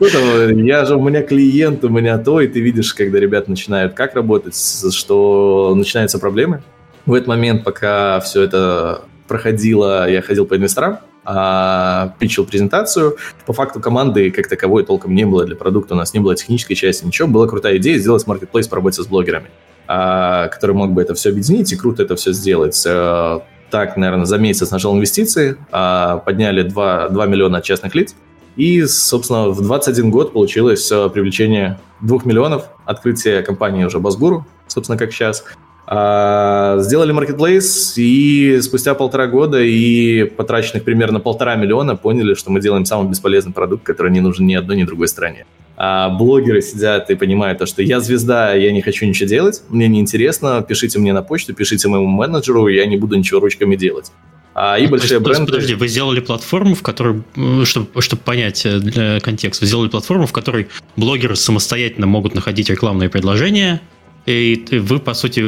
Я 0.00 0.86
же, 0.86 0.96
у 0.96 1.08
меня 1.08 1.22
клиент, 1.22 1.84
у 1.84 1.90
меня 1.90 2.18
то, 2.18 2.40
и 2.40 2.48
ты 2.48 2.58
видишь, 2.58 2.92
когда 2.92 3.20
ребята 3.20 3.50
начинают 3.50 3.94
как 3.94 4.16
работать, 4.16 4.56
что 4.92 5.72
начинаются 5.76 6.18
проблемы. 6.18 6.60
В 7.06 7.14
этот 7.14 7.28
момент, 7.28 7.62
пока 7.62 8.18
все 8.18 8.42
это 8.42 9.02
проходило, 9.28 10.10
я 10.10 10.22
ходил 10.22 10.44
по 10.44 10.56
инвесторам, 10.56 10.98
а, 11.24 12.14
питчил 12.18 12.44
презентацию. 12.44 13.16
По 13.46 13.52
факту 13.52 13.80
команды 13.80 14.30
как 14.30 14.48
таковой 14.48 14.84
толком 14.84 15.14
не 15.14 15.24
было 15.24 15.44
для 15.44 15.56
продукта, 15.56 15.94
у 15.94 15.96
нас 15.96 16.14
не 16.14 16.20
было 16.20 16.34
технической 16.34 16.76
части, 16.76 17.04
ничего. 17.04 17.28
Была 17.28 17.46
крутая 17.46 17.78
идея 17.78 17.98
сделать 17.98 18.26
маркетплейс 18.26 18.68
по 18.68 18.76
работе 18.76 19.02
с 19.02 19.06
блогерами, 19.06 19.50
а, 19.86 20.48
который 20.48 20.74
мог 20.74 20.92
бы 20.92 21.02
это 21.02 21.14
все 21.14 21.30
объединить 21.30 21.72
и 21.72 21.76
круто 21.76 22.02
это 22.02 22.16
все 22.16 22.32
сделать. 22.32 22.82
А, 22.86 23.42
так, 23.70 23.96
наверное, 23.96 24.26
за 24.26 24.38
месяц 24.38 24.70
нажал 24.70 24.94
инвестиции, 24.94 25.56
а, 25.72 26.18
подняли 26.18 26.62
2, 26.62 27.08
2 27.08 27.26
миллиона 27.26 27.60
частных 27.60 27.94
лиц, 27.94 28.14
и, 28.56 28.84
собственно, 28.84 29.48
в 29.48 29.60
21 29.62 30.10
год 30.10 30.32
получилось 30.32 30.90
а, 30.92 31.08
привлечение 31.08 31.80
2 32.02 32.20
миллионов, 32.24 32.68
открытие 32.84 33.42
компании 33.42 33.84
уже 33.84 33.98
Базгуру, 33.98 34.46
собственно, 34.68 34.98
как 34.98 35.12
сейчас– 35.12 35.44
сделали 35.86 37.12
маркетплейс, 37.12 37.94
и 37.98 38.58
спустя 38.62 38.94
полтора 38.94 39.26
года 39.26 39.62
и 39.62 40.24
потраченных 40.24 40.82
примерно 40.84 41.20
полтора 41.20 41.56
миллиона 41.56 41.94
поняли, 41.94 42.34
что 42.34 42.50
мы 42.50 42.60
делаем 42.60 42.86
самый 42.86 43.10
бесполезный 43.10 43.52
продукт, 43.52 43.82
который 43.84 44.10
не 44.10 44.20
нужен 44.20 44.46
ни 44.46 44.54
одной, 44.54 44.76
ни 44.76 44.84
другой 44.84 45.08
стране. 45.08 45.44
А 45.76 46.08
блогеры 46.08 46.62
сидят 46.62 47.10
и 47.10 47.16
понимают 47.16 47.58
то, 47.58 47.66
что 47.66 47.82
я 47.82 48.00
звезда, 48.00 48.54
я 48.54 48.70
не 48.72 48.80
хочу 48.80 49.06
ничего 49.06 49.28
делать, 49.28 49.62
мне 49.68 49.88
неинтересно, 49.88 50.64
пишите 50.66 50.98
мне 50.98 51.12
на 51.12 51.22
почту, 51.22 51.52
пишите 51.52 51.88
моему 51.88 52.06
менеджеру, 52.06 52.68
я 52.68 52.86
не 52.86 52.96
буду 52.96 53.16
ничего 53.16 53.40
ручками 53.40 53.74
делать. 53.74 54.12
А, 54.54 54.78
и 54.78 54.86
а, 54.86 54.88
большие 54.88 55.18
есть, 55.18 55.22
бренды... 55.24 55.46
Подожди, 55.46 55.74
вы 55.74 55.88
сделали 55.88 56.20
платформу, 56.20 56.76
в 56.76 56.82
которой, 56.82 57.22
чтобы, 57.64 58.00
чтобы 58.00 58.22
понять 58.22 58.64
э, 58.64 58.78
для 58.78 59.18
контекст, 59.18 59.60
вы 59.60 59.66
сделали 59.66 59.88
платформу, 59.88 60.26
в 60.26 60.32
которой 60.32 60.68
блогеры 60.96 61.34
самостоятельно 61.34 62.06
могут 62.06 62.36
находить 62.36 62.70
рекламные 62.70 63.10
предложения, 63.10 63.80
и 64.26 64.64
вы, 64.70 65.00
по 65.00 65.14
сути, 65.14 65.44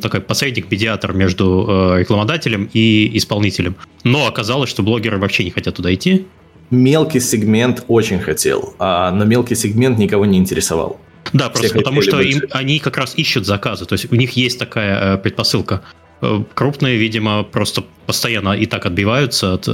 такой 0.00 0.20
посредник-медиатор 0.20 1.12
между 1.12 1.66
э, 1.68 2.00
рекламодателем 2.00 2.68
и 2.72 3.16
исполнителем. 3.16 3.76
Но 4.02 4.26
оказалось, 4.26 4.70
что 4.70 4.82
блогеры 4.82 5.18
вообще 5.18 5.44
не 5.44 5.50
хотят 5.50 5.76
туда 5.76 5.94
идти. 5.94 6.26
Мелкий 6.70 7.20
сегмент 7.20 7.84
очень 7.88 8.18
хотел, 8.18 8.74
а, 8.78 9.10
но 9.12 9.24
мелкий 9.24 9.54
сегмент 9.54 9.98
никого 9.98 10.26
не 10.26 10.38
интересовал. 10.38 11.00
Да, 11.32 11.48
просто 11.48 11.68
Все 11.68 11.76
потому 11.76 12.02
что 12.02 12.20
им, 12.20 12.42
они 12.50 12.78
как 12.78 12.96
раз 12.96 13.14
ищут 13.16 13.46
заказы. 13.46 13.84
То 13.84 13.94
есть 13.94 14.10
у 14.10 14.16
них 14.16 14.32
есть 14.32 14.58
такая 14.58 15.14
э, 15.14 15.18
предпосылка. 15.18 15.82
Э, 16.20 16.42
крупные, 16.54 16.96
видимо, 16.96 17.44
просто 17.44 17.84
постоянно 18.06 18.52
и 18.52 18.66
так 18.66 18.84
отбиваются 18.84 19.54
от 19.54 19.64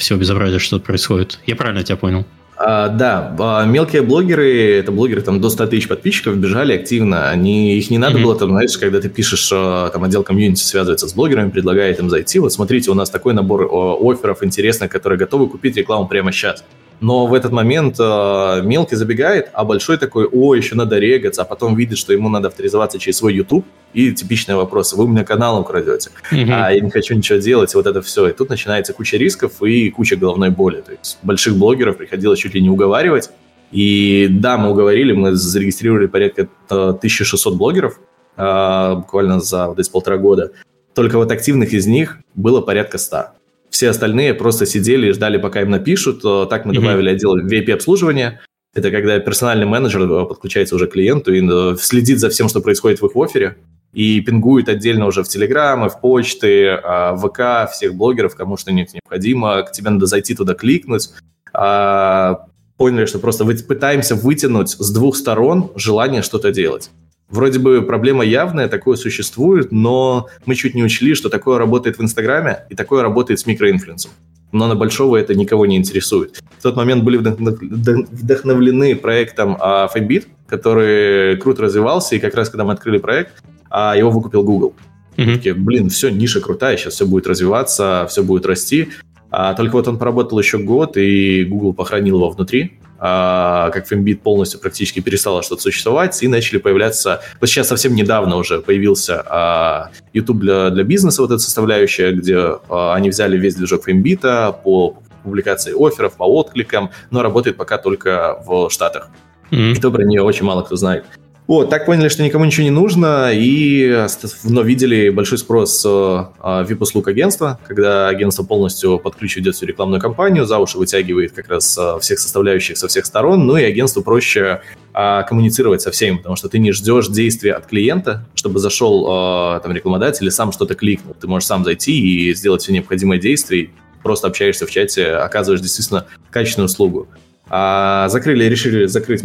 всего 0.00 0.18
безобразия, 0.18 0.58
что 0.58 0.80
происходит. 0.80 1.38
Я 1.46 1.54
правильно 1.54 1.84
тебя 1.84 1.96
понял? 1.96 2.26
А, 2.64 2.88
да, 2.88 3.34
а, 3.40 3.64
мелкие 3.64 4.02
блогеры, 4.02 4.78
это 4.78 4.92
блогеры 4.92 5.20
там 5.20 5.40
до 5.40 5.50
100 5.50 5.66
тысяч 5.66 5.88
подписчиков, 5.88 6.36
бежали 6.36 6.74
активно. 6.74 7.28
Они, 7.28 7.76
их 7.76 7.90
не 7.90 7.98
надо 7.98 8.18
mm-hmm. 8.18 8.22
было, 8.22 8.36
там, 8.36 8.50
знаешь, 8.50 8.78
когда 8.78 9.00
ты 9.00 9.08
пишешь, 9.08 9.50
а, 9.52 9.90
там 9.90 10.04
отдел 10.04 10.22
комьюнити 10.22 10.62
связывается 10.62 11.08
с 11.08 11.12
блогерами, 11.12 11.50
предлагает 11.50 11.98
им 11.98 12.08
зайти. 12.08 12.38
Вот 12.38 12.52
смотрите, 12.52 12.92
у 12.92 12.94
нас 12.94 13.10
такой 13.10 13.34
набор 13.34 13.68
офферов 14.00 14.44
интересных, 14.44 14.92
которые 14.92 15.18
готовы 15.18 15.48
купить 15.48 15.76
рекламу 15.76 16.06
прямо 16.06 16.30
сейчас 16.30 16.62
но 17.02 17.26
в 17.26 17.34
этот 17.34 17.50
момент 17.50 17.96
э, 17.98 18.62
мелкий 18.62 18.94
забегает, 18.94 19.50
а 19.52 19.64
большой 19.64 19.98
такой, 19.98 20.24
о, 20.26 20.54
еще 20.54 20.76
надо 20.76 21.00
регаться, 21.00 21.42
а 21.42 21.44
потом 21.44 21.74
видит, 21.74 21.98
что 21.98 22.12
ему 22.12 22.28
надо 22.28 22.46
авторизоваться 22.46 23.00
через 23.00 23.18
свой 23.18 23.34
YouTube, 23.34 23.66
и 23.92 24.12
типичные 24.12 24.54
вопросы, 24.54 24.96
вы 24.96 25.04
у 25.04 25.08
меня 25.08 25.24
каналом 25.24 25.64
крадете, 25.64 26.10
mm-hmm. 26.30 26.52
а 26.52 26.70
я 26.70 26.80
не 26.80 26.90
хочу 26.90 27.14
ничего 27.14 27.38
делать, 27.38 27.74
вот 27.74 27.86
это 27.86 28.02
все. 28.02 28.28
И 28.28 28.32
тут 28.32 28.50
начинается 28.50 28.92
куча 28.92 29.16
рисков 29.16 29.60
и 29.62 29.90
куча 29.90 30.14
головной 30.14 30.50
боли. 30.50 30.80
То 30.80 30.92
есть 30.92 31.18
больших 31.24 31.56
блогеров 31.56 31.96
приходилось 31.96 32.38
чуть 32.38 32.54
ли 32.54 32.62
не 32.62 32.70
уговаривать, 32.70 33.30
и 33.72 34.28
да, 34.30 34.56
мы 34.56 34.70
уговорили, 34.70 35.12
мы 35.12 35.34
зарегистрировали 35.34 36.06
порядка 36.06 36.46
1600 36.68 37.56
блогеров, 37.56 37.98
э, 38.36 38.94
буквально 38.94 39.40
за 39.40 39.66
вот 39.66 39.78
эти 39.80 39.90
полтора 39.90 40.18
года. 40.18 40.52
Только 40.94 41.18
вот 41.18 41.32
активных 41.32 41.72
из 41.72 41.88
них 41.88 42.18
было 42.36 42.60
порядка 42.60 42.98
100 42.98 43.41
все 43.72 43.88
остальные 43.88 44.34
просто 44.34 44.66
сидели 44.66 45.08
и 45.08 45.12
ждали, 45.12 45.38
пока 45.38 45.62
им 45.62 45.70
напишут. 45.70 46.22
Так 46.22 46.64
мы 46.64 46.74
добавили 46.74 47.10
mm-hmm. 47.10 47.14
отдел 47.14 47.38
VIP-обслуживания. 47.38 48.40
Это 48.74 48.90
когда 48.90 49.18
персональный 49.18 49.66
менеджер 49.66 50.02
э, 50.02 50.26
подключается 50.26 50.76
уже 50.76 50.86
к 50.86 50.92
клиенту 50.92 51.32
и 51.34 51.46
э, 51.46 51.76
следит 51.78 52.20
за 52.20 52.30
всем, 52.30 52.48
что 52.48 52.60
происходит 52.60 53.02
в 53.02 53.06
их 53.06 53.16
офере, 53.16 53.56
и 53.92 54.20
пингует 54.20 54.68
отдельно 54.68 55.06
уже 55.06 55.22
в 55.22 55.28
Телеграм, 55.28 55.88
в 55.88 56.00
почты, 56.00 56.68
а, 56.68 57.12
в 57.14 57.28
ВК, 57.28 57.70
всех 57.70 57.94
блогеров, 57.94 58.34
кому 58.34 58.56
что 58.56 58.72
необходимо. 58.72 59.62
К 59.62 59.72
тебе 59.72 59.90
надо 59.90 60.06
зайти 60.06 60.34
туда, 60.34 60.54
кликнуть. 60.54 61.10
А, 61.52 62.46
поняли, 62.78 63.04
что 63.04 63.18
просто 63.18 63.44
пытаемся 63.44 64.14
вытянуть 64.14 64.70
с 64.70 64.90
двух 64.90 65.16
сторон 65.16 65.70
желание 65.76 66.22
что-то 66.22 66.50
делать. 66.50 66.90
Вроде 67.32 67.58
бы 67.58 67.80
проблема 67.80 68.24
явная, 68.24 68.68
такое 68.68 68.96
существует, 68.96 69.72
но 69.72 70.28
мы 70.44 70.54
чуть 70.54 70.74
не 70.74 70.84
учли, 70.84 71.14
что 71.14 71.30
такое 71.30 71.58
работает 71.58 71.96
в 71.96 72.02
Инстаграме 72.02 72.66
и 72.68 72.74
такое 72.74 73.02
работает 73.02 73.40
с 73.40 73.46
микроинфлюенсом. 73.46 74.10
Но 74.52 74.66
на 74.66 74.74
большого 74.74 75.16
это 75.16 75.34
никого 75.34 75.64
не 75.64 75.78
интересует. 75.78 76.42
В 76.58 76.62
тот 76.62 76.76
момент 76.76 77.04
были 77.04 77.16
вдохновлены 77.16 78.94
проектом 78.96 79.56
а, 79.58 79.88
Fabit, 79.92 80.26
который 80.46 81.38
круто 81.38 81.62
развивался, 81.62 82.16
и 82.16 82.18
как 82.18 82.34
раз 82.34 82.50
когда 82.50 82.64
мы 82.64 82.74
открыли 82.74 82.98
проект, 82.98 83.42
а, 83.70 83.96
его 83.96 84.10
выкупил 84.10 84.42
Google. 84.44 84.74
Mm-hmm. 85.16 85.34
Такие, 85.34 85.54
блин, 85.54 85.88
все, 85.88 86.10
ниша 86.10 86.42
крутая, 86.42 86.76
сейчас 86.76 86.94
все 86.94 87.06
будет 87.06 87.26
развиваться, 87.26 88.06
все 88.10 88.22
будет 88.22 88.44
расти. 88.44 88.90
А, 89.30 89.54
только 89.54 89.72
вот 89.72 89.88
он 89.88 89.98
поработал 89.98 90.38
еще 90.38 90.58
год, 90.58 90.98
и 90.98 91.44
Google 91.44 91.72
похоронил 91.72 92.16
его 92.16 92.28
внутри. 92.28 92.78
А, 93.04 93.70
как 93.70 93.90
Fembit 93.90 94.18
полностью 94.18 94.60
практически 94.60 95.00
перестало 95.00 95.42
что-то 95.42 95.62
существовать, 95.62 96.22
и 96.22 96.28
начали 96.28 96.58
появляться... 96.58 97.20
Вот 97.40 97.48
сейчас 97.48 97.66
совсем 97.66 97.96
недавно 97.96 98.36
уже 98.36 98.60
появился 98.60 99.20
а, 99.26 99.90
YouTube 100.12 100.38
для, 100.38 100.70
для 100.70 100.84
бизнеса, 100.84 101.22
вот 101.22 101.32
эта 101.32 101.40
составляющая, 101.40 102.12
где 102.12 102.38
а, 102.68 102.94
они 102.94 103.10
взяли 103.10 103.36
весь 103.36 103.56
движок 103.56 103.88
Fembit 103.88 104.54
по 104.62 104.98
публикации 105.24 105.74
офферов, 105.76 106.14
по 106.14 106.22
откликам, 106.22 106.90
но 107.10 107.22
работает 107.22 107.56
пока 107.56 107.76
только 107.76 108.40
в 108.46 108.70
Штатах. 108.70 109.08
Mm-hmm. 109.50 109.72
И 109.72 109.80
то 109.80 109.90
про 109.90 110.04
нее 110.04 110.22
очень 110.22 110.44
мало 110.44 110.62
кто 110.62 110.76
знает. 110.76 111.04
Вот, 111.48 111.70
так 111.70 111.86
поняли, 111.86 112.08
что 112.08 112.22
никому 112.22 112.44
ничего 112.44 112.64
не 112.64 112.70
нужно, 112.70 113.30
и 113.32 114.06
но 114.44 114.62
видели 114.62 115.10
большой 115.10 115.38
спрос 115.38 115.84
э, 115.84 115.88
VIP-услуг 115.88 117.08
агентства, 117.08 117.58
когда 117.66 118.08
агентство 118.08 118.44
полностью 118.44 118.98
под 118.98 119.20
ведет 119.20 119.56
всю 119.56 119.66
рекламную 119.66 120.00
кампанию, 120.00 120.46
за 120.46 120.58
уши 120.58 120.78
вытягивает 120.78 121.32
как 121.32 121.48
раз 121.48 121.76
э, 121.76 121.98
всех 122.00 122.20
составляющих 122.20 122.78
со 122.78 122.86
всех 122.86 123.06
сторон, 123.06 123.44
ну 123.44 123.56
и 123.56 123.64
агентству 123.64 124.02
проще 124.02 124.62
а, 124.94 125.22
коммуницировать 125.24 125.82
со 125.82 125.90
всеми, 125.90 126.18
потому 126.18 126.36
что 126.36 126.48
ты 126.48 126.58
не 126.58 126.70
ждешь 126.70 127.08
действия 127.08 127.54
от 127.54 127.66
клиента, 127.66 128.24
чтобы 128.34 128.58
зашел 128.58 129.06
а, 129.08 129.60
там 129.60 129.72
рекламодатель 129.72 130.26
и 130.26 130.30
сам 130.30 130.52
что-то 130.52 130.74
кликнул. 130.74 131.16
Ты 131.20 131.26
можешь 131.26 131.46
сам 131.46 131.64
зайти 131.64 131.98
и 131.98 132.34
сделать 132.34 132.62
все 132.62 132.72
необходимые 132.72 133.20
действия, 133.20 133.70
просто 134.02 134.28
общаешься 134.28 134.66
в 134.66 134.70
чате, 134.70 135.12
оказываешь 135.14 135.60
действительно 135.60 136.06
качественную 136.30 136.66
услугу. 136.66 137.08
А, 137.48 138.08
закрыли, 138.08 138.44
решили 138.44 138.86
закрыть 138.86 139.22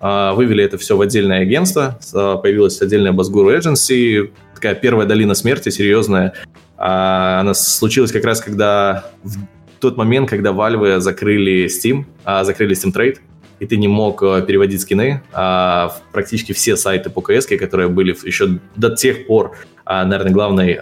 а, 0.00 0.34
вывели 0.34 0.64
это 0.64 0.78
все 0.78 0.96
в 0.96 1.00
отдельное 1.00 1.40
агентство, 1.40 1.98
а, 2.12 2.36
появилась 2.36 2.80
отдельная 2.82 3.12
Basguru 3.12 3.56
Agency, 3.56 4.30
такая 4.54 4.74
первая 4.74 5.06
долина 5.06 5.34
смерти, 5.34 5.68
серьезная. 5.68 6.34
Она 6.76 7.54
случилась 7.54 8.12
как 8.12 8.24
раз, 8.24 8.40
когда 8.40 9.06
в 9.22 9.38
тот 9.80 9.96
момент, 9.96 10.28
когда 10.28 10.50
Valve 10.50 11.00
закрыли 11.00 11.66
Steam, 11.66 12.04
закрыли 12.44 12.76
Steam 12.76 12.92
Trade, 12.94 13.18
и 13.60 13.66
ты 13.66 13.78
не 13.78 13.88
мог 13.88 14.20
переводить 14.20 14.82
скины, 14.82 15.22
практически 15.32 16.52
все 16.52 16.76
сайты 16.76 17.08
по 17.08 17.20
CS, 17.20 17.56
которые 17.56 17.88
были 17.88 18.14
еще 18.24 18.58
до 18.74 18.94
тех 18.94 19.26
пор, 19.26 19.56
наверное, 19.86 20.32
главной 20.32 20.78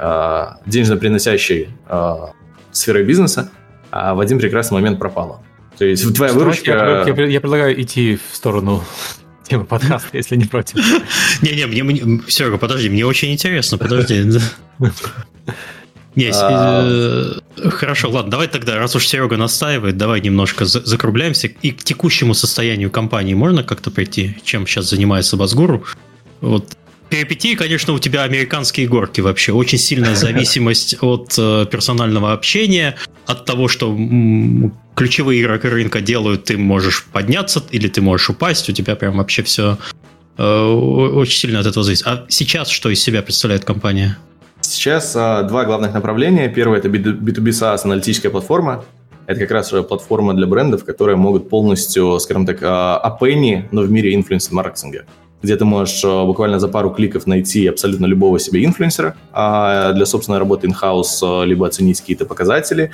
денежно 0.67 0.97
приносящей 0.97 1.69
сферой 2.73 3.05
бизнеса, 3.05 3.51
в 3.93 4.19
один 4.19 4.41
прекрасный 4.41 4.75
момент 4.75 4.99
пропала. 4.99 5.41
То 5.79 5.85
есть 5.85 6.15
твоя 6.15 6.33
выручка... 6.33 7.05
Я, 7.07 7.15
я, 7.15 7.27
я 7.27 7.41
предлагаю 7.41 7.81
идти 7.81 8.19
в 8.31 8.37
сторону 8.37 8.85
темы 9.49 9.65
подкаста, 9.65 10.09
если 10.17 10.37
не 10.37 10.45
против. 10.45 10.77
Не-не, 11.43 11.67
мне, 11.67 11.83
мне, 11.83 12.21
Серега, 12.29 12.59
подожди, 12.59 12.89
мне 12.89 13.05
очень 13.07 13.33
интересно, 13.33 13.79
подожди. 13.79 14.25
Не, 16.17 16.31
а. 16.33 17.41
э, 17.57 17.71
хорошо, 17.71 18.09
ладно, 18.09 18.31
давай 18.31 18.47
тогда, 18.47 18.79
раз 18.79 18.95
уж 18.95 19.05
Серега 19.05 19.37
настаивает, 19.37 19.97
давай 19.97 20.21
немножко 20.21 20.65
закругляемся. 20.65 21.49
И 21.49 21.73
к 21.73 21.83
текущему 21.83 22.35
состоянию 22.35 22.89
компании 22.89 23.35
можно 23.35 23.65
как-то 23.65 23.91
прийти, 23.91 24.37
чем 24.45 24.65
сейчас 24.65 24.91
занимается 24.91 25.37
Базгуру? 25.37 25.85
Вот 26.41 26.77
перипетии, 27.09 27.55
конечно, 27.55 27.93
у 27.93 27.99
тебя 27.99 28.23
американские 28.23 28.87
горки 28.87 29.21
вообще. 29.21 29.53
Очень 29.53 29.79
сильная 29.79 30.15
зависимость 30.15 30.97
от 31.01 31.35
э, 31.39 31.67
персонального 31.71 32.33
общения, 32.33 32.97
от 33.27 33.45
того, 33.45 33.69
что 33.69 33.97
ключевые 34.95 35.43
игроки 35.43 35.69
рынка 35.69 36.01
делают, 36.01 36.45
ты 36.45 36.57
можешь 36.57 37.05
подняться 37.05 37.63
или 37.71 37.89
ты 37.89 38.01
можешь 38.01 38.31
упасть, 38.31 38.69
у 38.69 38.73
тебя 38.73 38.97
прям 38.97 39.17
вообще 39.19 39.43
все 39.43 39.79
э, 40.37 40.43
очень 40.43 41.39
сильно 41.39 41.61
от 41.61 41.67
этого 41.67 41.85
зависит. 41.85 42.07
А 42.07 42.25
сейчас 42.29 42.69
что 42.69 42.91
из 42.91 43.03
себя 43.03 43.23
представляет 43.23 43.65
компания? 43.65 44.19
Сейчас 44.61 45.15
а, 45.15 45.43
два 45.43 45.65
главных 45.65 45.93
направления. 45.93 46.49
Первое– 46.49 46.79
это 46.81 46.89
B2B 46.89 47.51
SaaS, 47.51 47.81
аналитическая 47.85 48.31
платформа. 48.31 48.85
Это 49.27 49.41
как 49.41 49.51
раз 49.51 49.71
платформа 49.71 50.35
для 50.35 50.47
брендов, 50.47 50.85
которые 50.85 51.17
могут 51.17 51.49
полностью, 51.49 52.19
скажем 52.21 52.47
так, 52.47 52.59
а, 52.63 52.97
опенни, 52.97 53.69
но 53.73 53.83
в 53.83 53.91
мире 53.91 54.15
инфлюенс-маркетинга 54.15 55.05
где 55.45 55.57
ты 55.57 55.65
можешь 55.67 56.03
а, 56.05 56.25
буквально 56.25 56.59
за 56.59 56.69
пару 56.69 56.91
кликов 56.91 57.27
найти 57.27 57.67
абсолютно 57.67 58.07
любого 58.07 58.39
себе 58.39 58.65
инфлюенсера 58.65 59.15
а, 59.33 59.93
для 59.93 60.07
собственной 60.07 60.39
работы 60.39 60.67
in-house, 60.67 61.45
либо 61.45 61.67
оценить 61.67 62.01
какие-то 62.01 62.25
показатели, 62.25 62.91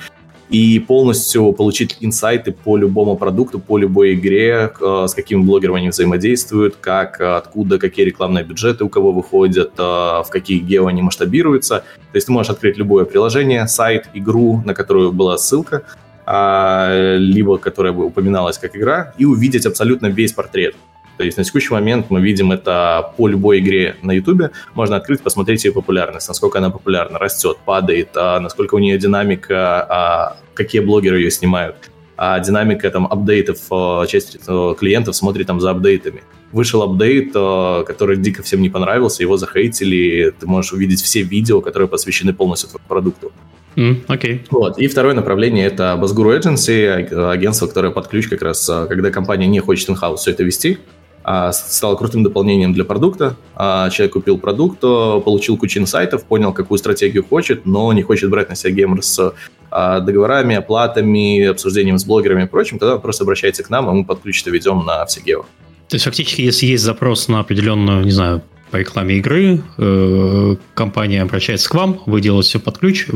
и 0.51 0.79
полностью 0.79 1.53
получить 1.53 1.97
инсайты 2.01 2.51
по 2.51 2.75
любому 2.75 3.15
продукту, 3.15 3.57
по 3.57 3.77
любой 3.77 4.15
игре, 4.15 4.71
э, 4.79 5.05
с 5.07 5.13
какими 5.13 5.41
блогерами 5.41 5.79
они 5.79 5.89
взаимодействуют, 5.89 6.75
как, 6.75 7.21
откуда, 7.21 7.79
какие 7.79 8.05
рекламные 8.05 8.43
бюджеты 8.43 8.83
у 8.83 8.89
кого 8.89 9.13
выходят, 9.13 9.71
э, 9.77 9.81
в 9.81 10.27
какие 10.29 10.59
гео 10.59 10.87
они 10.87 11.01
масштабируются. 11.01 11.85
То 12.11 12.15
есть 12.15 12.27
ты 12.27 12.33
можешь 12.33 12.51
открыть 12.51 12.77
любое 12.77 13.05
приложение, 13.05 13.65
сайт, 13.67 14.09
игру, 14.13 14.61
на 14.65 14.73
которую 14.73 15.13
была 15.13 15.37
ссылка, 15.37 15.83
а, 16.25 17.17
либо 17.17 17.57
которая 17.57 17.93
упоминалась 17.93 18.57
как 18.57 18.75
игра, 18.75 19.13
и 19.17 19.25
увидеть 19.25 19.65
абсолютно 19.65 20.07
весь 20.07 20.33
портрет. 20.33 20.75
То 21.21 21.25
есть 21.25 21.37
на 21.37 21.43
текущий 21.43 21.71
момент 21.71 22.07
мы 22.09 22.19
видим 22.19 22.51
это 22.51 23.13
по 23.15 23.27
любой 23.27 23.59
игре 23.59 23.95
на 24.01 24.11
YouTube. 24.11 24.49
Можно 24.73 24.95
открыть, 24.95 25.21
посмотреть 25.21 25.63
ее 25.65 25.71
популярность, 25.71 26.27
насколько 26.27 26.57
она 26.57 26.71
популярна, 26.71 27.19
растет, 27.19 27.57
падает, 27.63 28.09
а 28.15 28.39
насколько 28.39 28.73
у 28.73 28.79
нее 28.79 28.97
динамика, 28.97 29.85
а 29.87 30.37
какие 30.55 30.81
блогеры 30.81 31.19
ее 31.19 31.29
снимают. 31.29 31.75
А 32.17 32.39
динамика 32.39 32.89
там 32.89 33.05
апдейтов, 33.05 33.59
а, 33.69 34.07
часть 34.07 34.39
а, 34.47 34.73
клиентов 34.73 35.15
смотрит 35.15 35.45
там 35.45 35.61
за 35.61 35.69
апдейтами. 35.69 36.23
Вышел 36.51 36.81
апдейт, 36.81 37.33
который 37.33 38.17
дико 38.17 38.41
всем 38.41 38.63
не 38.63 38.71
понравился, 38.71 39.21
его 39.21 39.37
захейтили, 39.37 40.33
ты 40.39 40.47
можешь 40.47 40.73
увидеть 40.73 41.03
все 41.03 41.21
видео, 41.21 41.61
которые 41.61 41.87
посвящены 41.87 42.33
полностью 42.33 42.71
продукту. 42.87 43.31
Окей. 43.75 43.93
Mm, 43.93 44.05
okay. 44.07 44.39
Вот. 44.49 44.79
И 44.79 44.87
второе 44.87 45.13
направление– 45.13 45.65
это 45.67 45.99
Basguru 46.01 46.35
Agency, 46.35 47.31
агентство, 47.31 47.67
которое 47.67 47.91
под 47.91 48.07
ключ 48.07 48.27
как 48.27 48.41
раз, 48.41 48.65
когда 48.89 49.11
компания 49.11 49.45
не 49.45 49.59
хочет 49.59 49.87
in-house 49.89 50.17
все 50.17 50.31
это 50.31 50.43
вести, 50.43 50.79
стало 51.23 51.95
крутым 51.95 52.23
дополнением 52.23 52.73
для 52.73 52.83
продукта. 52.83 53.35
А, 53.55 53.89
человек 53.89 54.13
купил 54.13 54.37
продукт, 54.37 54.79
получил 54.79 55.57
кучу 55.57 55.79
инсайтов, 55.79 56.23
понял, 56.25 56.51
какую 56.53 56.77
стратегию 56.77 57.23
хочет, 57.23 57.65
но 57.65 57.93
не 57.93 58.01
хочет 58.01 58.29
брать 58.29 58.49
на 58.49 58.55
себя 58.55 58.73
геймер 58.73 59.03
с 59.03 59.33
а, 59.69 59.99
договорами, 59.99 60.55
оплатами, 60.55 61.45
обсуждением 61.45 61.97
с 61.97 62.05
блогерами 62.05 62.43
и 62.43 62.47
прочим, 62.47 62.79
тогда 62.79 62.97
просто 62.97 63.23
обращается 63.23 63.63
к 63.63 63.69
нам, 63.69 63.89
и 63.89 63.93
мы 63.93 64.05
под 64.05 64.21
ключ 64.21 64.41
это 64.41 64.51
ведем 64.51 64.85
на 64.85 65.05
все 65.05 65.21
гео. 65.21 65.45
То 65.87 65.95
есть 65.95 66.05
фактически, 66.05 66.41
если 66.41 66.65
есть 66.65 66.83
запрос 66.83 67.27
на 67.27 67.39
определенную, 67.39 68.03
не 68.03 68.11
знаю, 68.11 68.41
по 68.71 68.77
рекламе 68.77 69.17
игры, 69.17 69.61
э, 69.77 70.55
компания 70.73 71.21
обращается 71.21 71.69
к 71.69 71.75
вам, 71.75 72.01
вы 72.05 72.21
делаете 72.21 72.49
все 72.49 72.59
под 72.59 72.77
ключ, 72.79 73.07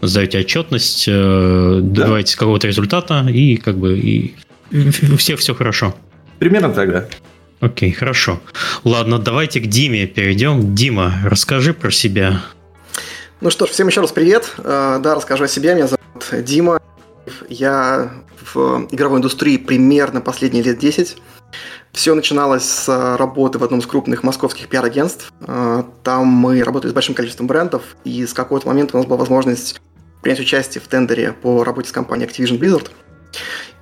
сдаете 0.00 0.38
отчетность, 0.38 1.06
э, 1.08 1.80
добиваетесь 1.82 2.34
да. 2.34 2.38
какого-то 2.38 2.66
результата, 2.66 3.26
и 3.28 3.56
как 3.56 3.78
бы 3.78 3.98
и 3.98 4.34
у 4.72 5.16
всех 5.16 5.40
все 5.40 5.54
хорошо. 5.54 5.94
Примерно 6.38 6.72
тогда. 6.72 7.06
Окей, 7.60 7.90
хорошо. 7.92 8.40
Ладно, 8.84 9.18
давайте 9.18 9.60
к 9.60 9.66
Диме 9.66 10.06
перейдем. 10.06 10.74
Дима, 10.74 11.14
расскажи 11.24 11.74
про 11.74 11.90
себя. 11.90 12.42
Ну 13.40 13.50
что 13.50 13.66
ж, 13.66 13.70
всем 13.70 13.88
еще 13.88 14.00
раз 14.00 14.12
привет. 14.12 14.52
Э, 14.58 15.00
да, 15.02 15.14
расскажу 15.14 15.44
о 15.44 15.48
себе. 15.48 15.74
Меня 15.74 15.88
зовут 15.88 16.44
Дима. 16.44 16.80
Я 17.48 18.10
в 18.54 18.88
игровой 18.90 19.18
индустрии 19.18 19.56
примерно 19.56 20.20
последние 20.20 20.62
лет 20.62 20.78
10. 20.78 21.16
Все 21.92 22.14
начиналось 22.14 22.64
с 22.64 23.16
работы 23.16 23.58
в 23.58 23.64
одном 23.64 23.80
из 23.80 23.86
крупных 23.86 24.22
московских 24.22 24.68
пиар-агентств. 24.68 25.32
Э, 25.40 25.82
там 26.04 26.26
мы 26.26 26.62
работали 26.62 26.90
с 26.92 26.94
большим 26.94 27.14
количеством 27.14 27.48
брендов, 27.48 27.82
и 28.04 28.24
с 28.24 28.32
какого-то 28.32 28.68
момента 28.68 28.96
у 28.96 29.00
нас 29.00 29.06
была 29.06 29.18
возможность 29.18 29.80
принять 30.22 30.40
участие 30.40 30.82
в 30.82 30.88
тендере 30.88 31.32
по 31.32 31.64
работе 31.64 31.88
с 31.88 31.92
компанией 31.92 32.28
Activision 32.28 32.58
Blizzard. 32.58 32.90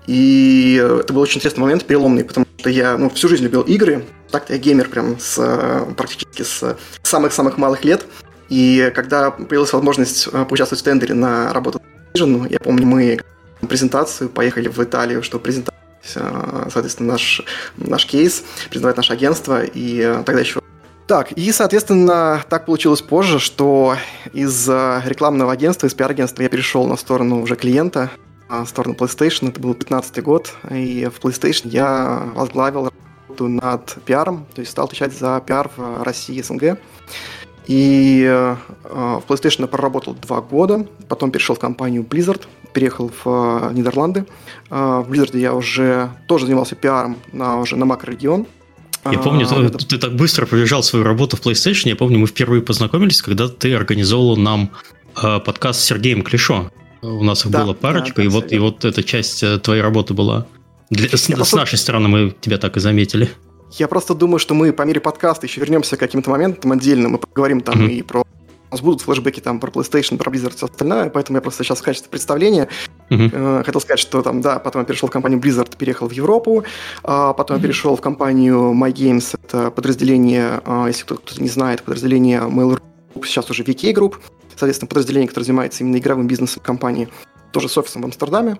И 0.06 0.80
это 1.00 1.12
был 1.12 1.22
очень 1.22 1.38
интересный 1.38 1.60
момент, 1.60 1.84
переломный, 1.84 2.24
потому 2.24 2.46
что 2.58 2.70
я 2.70 2.96
ну, 2.96 3.10
всю 3.10 3.28
жизнь 3.28 3.42
любил 3.42 3.62
игры. 3.62 4.04
Так-то 4.30 4.52
я 4.52 4.58
геймер 4.58 4.88
прям 4.88 5.18
с, 5.18 5.84
практически 5.96 6.42
с 6.42 6.76
самых-самых 7.02 7.58
малых 7.58 7.84
лет. 7.84 8.06
И 8.48 8.92
когда 8.94 9.30
появилась 9.30 9.72
возможность 9.72 10.28
э, 10.32 10.44
поучаствовать 10.44 10.80
в 10.80 10.84
тендере 10.84 11.14
на 11.14 11.52
работу 11.52 11.80
Activision, 12.14 12.46
я 12.48 12.60
помню, 12.60 12.86
мы 12.86 13.18
презентацию 13.68 14.30
поехали 14.30 14.68
в 14.68 14.78
Италию, 14.82 15.22
чтобы 15.22 15.44
презентовать, 15.44 15.80
э, 16.14 16.68
соответственно, 16.72 17.12
наш, 17.12 17.42
наш 17.76 18.06
кейс, 18.06 18.44
презентовать 18.68 18.96
наше 18.96 19.12
агентство, 19.12 19.64
и 19.64 20.00
э, 20.00 20.22
тогда 20.24 20.40
еще 20.40 20.60
так, 21.08 21.30
и, 21.30 21.52
соответственно, 21.52 22.42
так 22.48 22.66
получилось 22.66 23.00
позже, 23.00 23.38
что 23.38 23.96
из 24.32 24.68
рекламного 24.68 25.52
агентства, 25.52 25.86
из 25.86 25.94
пиар-агентства 25.94 26.42
я 26.42 26.48
перешел 26.48 26.84
на 26.84 26.96
сторону 26.96 27.42
уже 27.42 27.54
клиента, 27.54 28.10
в 28.48 28.66
сторону 28.66 28.94
PlayStation. 28.94 29.48
Это 29.48 29.60
был 29.60 29.74
15 29.74 30.22
год, 30.22 30.52
и 30.70 31.08
в 31.12 31.24
PlayStation 31.24 31.68
я 31.68 32.30
возглавил 32.34 32.90
работу 33.26 33.48
над 33.48 33.98
пиаром, 34.04 34.46
то 34.54 34.60
есть 34.60 34.72
стал 34.72 34.86
отвечать 34.86 35.12
за 35.12 35.42
пиар 35.46 35.70
в 35.76 36.02
России 36.02 36.36
и 36.36 36.42
СНГ. 36.42 36.78
И 37.66 38.24
э, 38.24 38.56
в 38.84 39.24
PlayStation 39.26 39.62
я 39.62 39.66
проработал 39.66 40.14
два 40.14 40.40
года, 40.40 40.86
потом 41.08 41.32
перешел 41.32 41.56
в 41.56 41.58
компанию 41.58 42.04
Blizzard, 42.04 42.42
переехал 42.72 43.10
в 43.24 43.72
Нидерланды. 43.72 44.24
Э, 44.70 45.02
в 45.04 45.10
Blizzard 45.10 45.36
я 45.36 45.52
уже 45.52 46.10
тоже 46.28 46.46
занимался 46.46 46.76
пиаром 46.76 47.16
на, 47.32 47.58
уже 47.58 47.76
на 47.76 47.84
макрорегион. 47.84 48.46
Я 49.10 49.18
помню, 49.18 49.46
а, 49.48 49.68
ты, 49.70 49.86
ты 49.86 49.98
так 49.98 50.14
быстро 50.14 50.46
пробежал 50.46 50.82
свою 50.82 51.04
работу 51.04 51.36
в 51.36 51.40
PlayStation. 51.40 51.88
Я 51.88 51.96
помню, 51.96 52.18
мы 52.18 52.26
впервые 52.26 52.62
познакомились, 52.62 53.22
когда 53.22 53.48
ты 53.48 53.74
организовал 53.74 54.36
нам 54.36 54.70
э, 55.20 55.40
подкаст 55.40 55.80
с 55.80 55.84
Сергеем 55.84 56.22
Клишо. 56.22 56.70
У 57.02 57.22
нас 57.22 57.44
их 57.44 57.50
да, 57.50 57.64
было 57.64 57.74
парочка, 57.74 58.16
да, 58.16 58.24
и, 58.24 58.28
вот, 58.28 58.52
и 58.52 58.58
вот 58.58 58.84
эта 58.84 59.02
часть 59.02 59.42
э, 59.42 59.58
твоей 59.58 59.82
работы 59.82 60.14
была. 60.14 60.46
Для, 60.90 61.08
с, 61.08 61.26
просто... 61.26 61.44
с 61.44 61.52
нашей 61.54 61.78
стороны 61.78 62.08
мы 62.08 62.34
тебя 62.40 62.58
так 62.58 62.76
и 62.76 62.80
заметили. 62.80 63.30
Я 63.72 63.88
просто 63.88 64.14
думаю, 64.14 64.38
что 64.38 64.54
мы 64.54 64.72
по 64.72 64.82
мере 64.82 65.00
подкаста 65.00 65.46
еще 65.46 65.60
вернемся 65.60 65.96
к 65.96 66.00
каким-то 66.00 66.30
моментам 66.30 66.72
отдельно. 66.72 67.08
Мы 67.08 67.18
поговорим 67.18 67.60
там 67.60 67.86
mm-hmm. 67.86 67.92
и 67.92 68.02
про... 68.02 68.20
У 68.20 68.74
нас 68.74 68.80
будут 68.80 69.00
флешбеки 69.00 69.40
там 69.40 69.60
про 69.60 69.70
PlayStation, 69.70 70.16
про 70.16 70.30
Blizzard 70.30 70.52
и 70.52 70.56
все 70.56 70.66
остальное, 70.66 71.08
поэтому 71.08 71.36
я 71.36 71.42
просто 71.42 71.62
сейчас 71.62 71.78
в 71.78 71.82
качестве 71.82 72.10
представления 72.10 72.68
mm-hmm. 73.10 73.60
э, 73.60 73.62
хотел 73.64 73.80
сказать, 73.80 74.00
что 74.00 74.22
там, 74.22 74.40
да, 74.40 74.58
потом 74.58 74.82
я 74.82 74.86
перешел 74.86 75.08
в 75.08 75.12
компанию 75.12 75.40
Blizzard, 75.40 75.76
переехал 75.76 76.08
в 76.08 76.12
Европу, 76.12 76.64
а 77.04 77.32
потом 77.32 77.56
mm-hmm. 77.56 77.60
я 77.60 77.62
перешел 77.62 77.96
в 77.96 78.00
компанию 78.00 78.72
My 78.72 78.92
Games, 78.92 79.38
это 79.40 79.70
подразделение, 79.70 80.60
э, 80.64 80.84
если 80.88 81.04
кто-то 81.04 81.40
не 81.40 81.48
знает, 81.48 81.82
подразделение 81.82 82.40
Mail.ru, 82.40 82.80
сейчас 83.24 83.48
уже 83.50 83.62
VK 83.62 83.92
Group, 83.92 84.14
соответственно, 84.56 84.88
подразделение, 84.88 85.28
которое 85.28 85.44
занимается 85.44 85.84
именно 85.84 85.98
игровым 85.98 86.26
бизнесом 86.26 86.62
компании, 86.62 87.08
тоже 87.52 87.68
с 87.68 87.78
офисом 87.78 88.02
в 88.02 88.04
Амстердаме, 88.06 88.58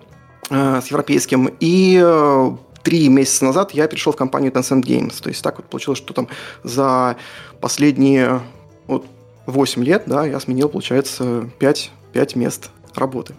э, 0.49 0.81
с 0.81 0.87
европейским. 0.87 1.53
И 1.59 1.99
э, 2.01 2.51
три 2.83 3.09
месяца 3.09 3.45
назад 3.45 3.71
я 3.71 3.87
перешел 3.87 4.13
в 4.13 4.15
компанию 4.15 4.51
Tencent 4.51 4.83
Games. 4.83 5.21
То 5.21 5.29
есть 5.29 5.43
так 5.43 5.57
вот 5.57 5.69
получилось, 5.69 5.99
что 5.99 6.13
там 6.13 6.27
за 6.63 7.17
последние 7.59 8.41
вот, 8.87 9.05
8 9.45 9.83
лет 9.83 10.03
да, 10.05 10.25
я 10.25 10.39
сменил, 10.39 10.69
получается, 10.69 11.49
5, 11.59 11.91
5 12.13 12.35
мест 12.35 12.69
работы. 12.95 13.35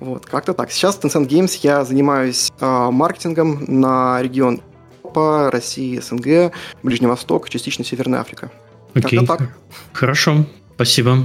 Вот, 0.00 0.26
как-то 0.26 0.52
так. 0.52 0.70
Сейчас 0.70 0.96
в 0.96 1.00
Tencent 1.00 1.28
Games 1.28 1.58
я 1.62 1.84
занимаюсь 1.84 2.52
э, 2.60 2.90
маркетингом 2.90 3.64
на 3.66 4.20
регион 4.20 4.60
Европа, 5.14 5.50
России, 5.50 5.98
СНГ, 5.98 6.52
Ближний 6.82 7.06
Восток, 7.06 7.48
частично 7.48 7.84
Северная 7.84 8.20
Африка. 8.20 8.50
Окей. 8.94 9.18
Как-то 9.18 9.38
так. 9.38 9.56
Хорошо, 9.92 10.46
спасибо. 10.74 11.18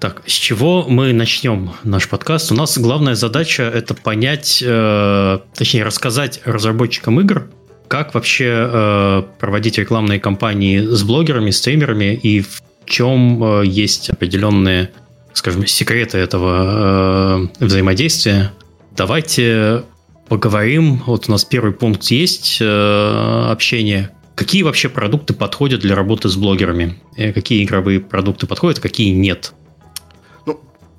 Так, 0.00 0.22
с 0.26 0.32
чего 0.32 0.84
мы 0.88 1.12
начнем 1.12 1.72
наш 1.82 2.08
подкаст? 2.08 2.52
У 2.52 2.54
нас 2.54 2.78
главная 2.78 3.16
задача 3.16 3.64
это 3.64 3.94
понять, 3.94 4.62
э, 4.64 5.38
точнее 5.54 5.82
рассказать 5.82 6.40
разработчикам 6.44 7.20
игр, 7.20 7.50
как 7.88 8.14
вообще 8.14 8.46
э, 8.48 9.22
проводить 9.40 9.76
рекламные 9.76 10.20
кампании 10.20 10.78
с 10.78 11.02
блогерами, 11.02 11.50
стримерами 11.50 12.14
и 12.14 12.42
в 12.42 12.62
чем 12.84 13.42
э, 13.42 13.66
есть 13.66 14.08
определенные, 14.10 14.92
скажем, 15.32 15.66
секреты 15.66 16.18
этого 16.18 17.48
э, 17.58 17.64
взаимодействия. 17.64 18.52
Давайте 18.96 19.82
поговорим. 20.28 21.02
Вот 21.06 21.28
у 21.28 21.32
нас 21.32 21.44
первый 21.44 21.72
пункт 21.72 22.04
есть 22.04 22.58
э, 22.60 23.46
общение. 23.50 24.10
Какие 24.36 24.62
вообще 24.62 24.88
продукты 24.88 25.34
подходят 25.34 25.80
для 25.80 25.96
работы 25.96 26.28
с 26.28 26.36
блогерами? 26.36 27.00
Э, 27.16 27.32
какие 27.32 27.64
игровые 27.64 27.98
продукты 27.98 28.46
подходят, 28.46 28.78
какие 28.78 29.10
нет? 29.10 29.54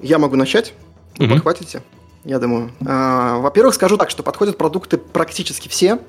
Я 0.01 0.19
могу 0.19 0.35
начать. 0.35 0.73
Вы 1.17 1.25
угу. 1.25 1.33
подхватите, 1.35 1.81
я 2.23 2.39
думаю. 2.39 2.71
А, 2.85 3.39
во-первых, 3.39 3.75
скажу 3.75 3.97
так, 3.97 4.09
что 4.09 4.23
подходят 4.23 4.57
продукты 4.57 4.97
практически 4.97 5.67
все. 5.67 5.99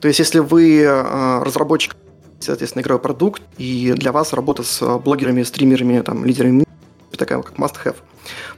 То 0.00 0.08
есть, 0.08 0.18
если 0.18 0.40
вы 0.40 0.84
а, 0.86 1.42
разработчик, 1.42 1.96
соответственно, 2.40 2.82
игровой 2.82 3.00
продукт, 3.00 3.42
и 3.56 3.94
для 3.96 4.12
вас 4.12 4.32
работа 4.32 4.62
с 4.62 4.98
блогерами, 4.98 5.42
стримерами, 5.42 6.00
там, 6.00 6.24
лидерами 6.24 6.66
такая 7.16 7.40
как 7.40 7.56
must-have. 7.56 7.96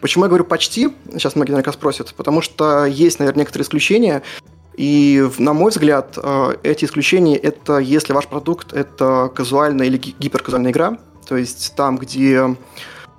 Почему 0.01 0.25
я 0.25 0.29
говорю 0.29 0.45
почти? 0.45 0.89
Сейчас 1.13 1.37
многие 1.37 1.53
наверняка 1.53 1.73
спросят. 1.73 2.13
Потому 2.17 2.41
что 2.43 2.85
есть, 2.85 3.21
наверное, 3.21 3.41
некоторые 3.41 3.65
исключения. 3.65 4.23
И, 4.77 5.29
на 5.39 5.53
мой 5.53 5.71
взгляд, 5.71 6.17
а, 6.17 6.57
эти 6.63 6.85
исключения– 6.85 7.37
это 7.37 7.79
если 7.79 8.13
ваш 8.13 8.27
продукт– 8.27 8.73
это 8.75 9.31
казуальная 9.35 9.87
или 9.87 9.97
гиперказуальная 9.97 10.73
игра. 10.73 10.99
То 11.27 11.37
есть 11.37 11.75
там, 11.77 11.99
где 11.99 12.57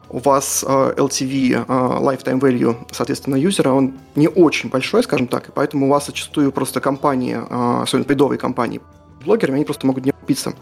у 0.10 0.20
вас 0.20 0.66
э, 0.68 0.94
LTV, 0.98 1.52
э, 1.52 1.66
Lifetime 1.68 2.40
Value, 2.40 2.76
соответственно, 2.92 3.36
юзера, 3.36 3.72
он 3.72 3.94
не 4.16 4.28
очень 4.28 4.70
большой, 4.70 5.04
скажем 5.04 5.28
так, 5.28 5.50
и 5.50 5.52
поэтому 5.52 5.88
у 5.88 5.90
вас 5.90 6.08
зачастую 6.08 6.52
просто 6.52 6.82
компании, 6.82 7.38
э, 7.38 7.82
особенно 7.84 8.06
пидовые 8.06 8.40
компании, 8.40 8.82
блогерами, 9.24 9.58
они 9.58 9.66
просто 9.66 9.86
могут 9.86 10.06
не 10.06 10.12
купиться. 10.12 10.54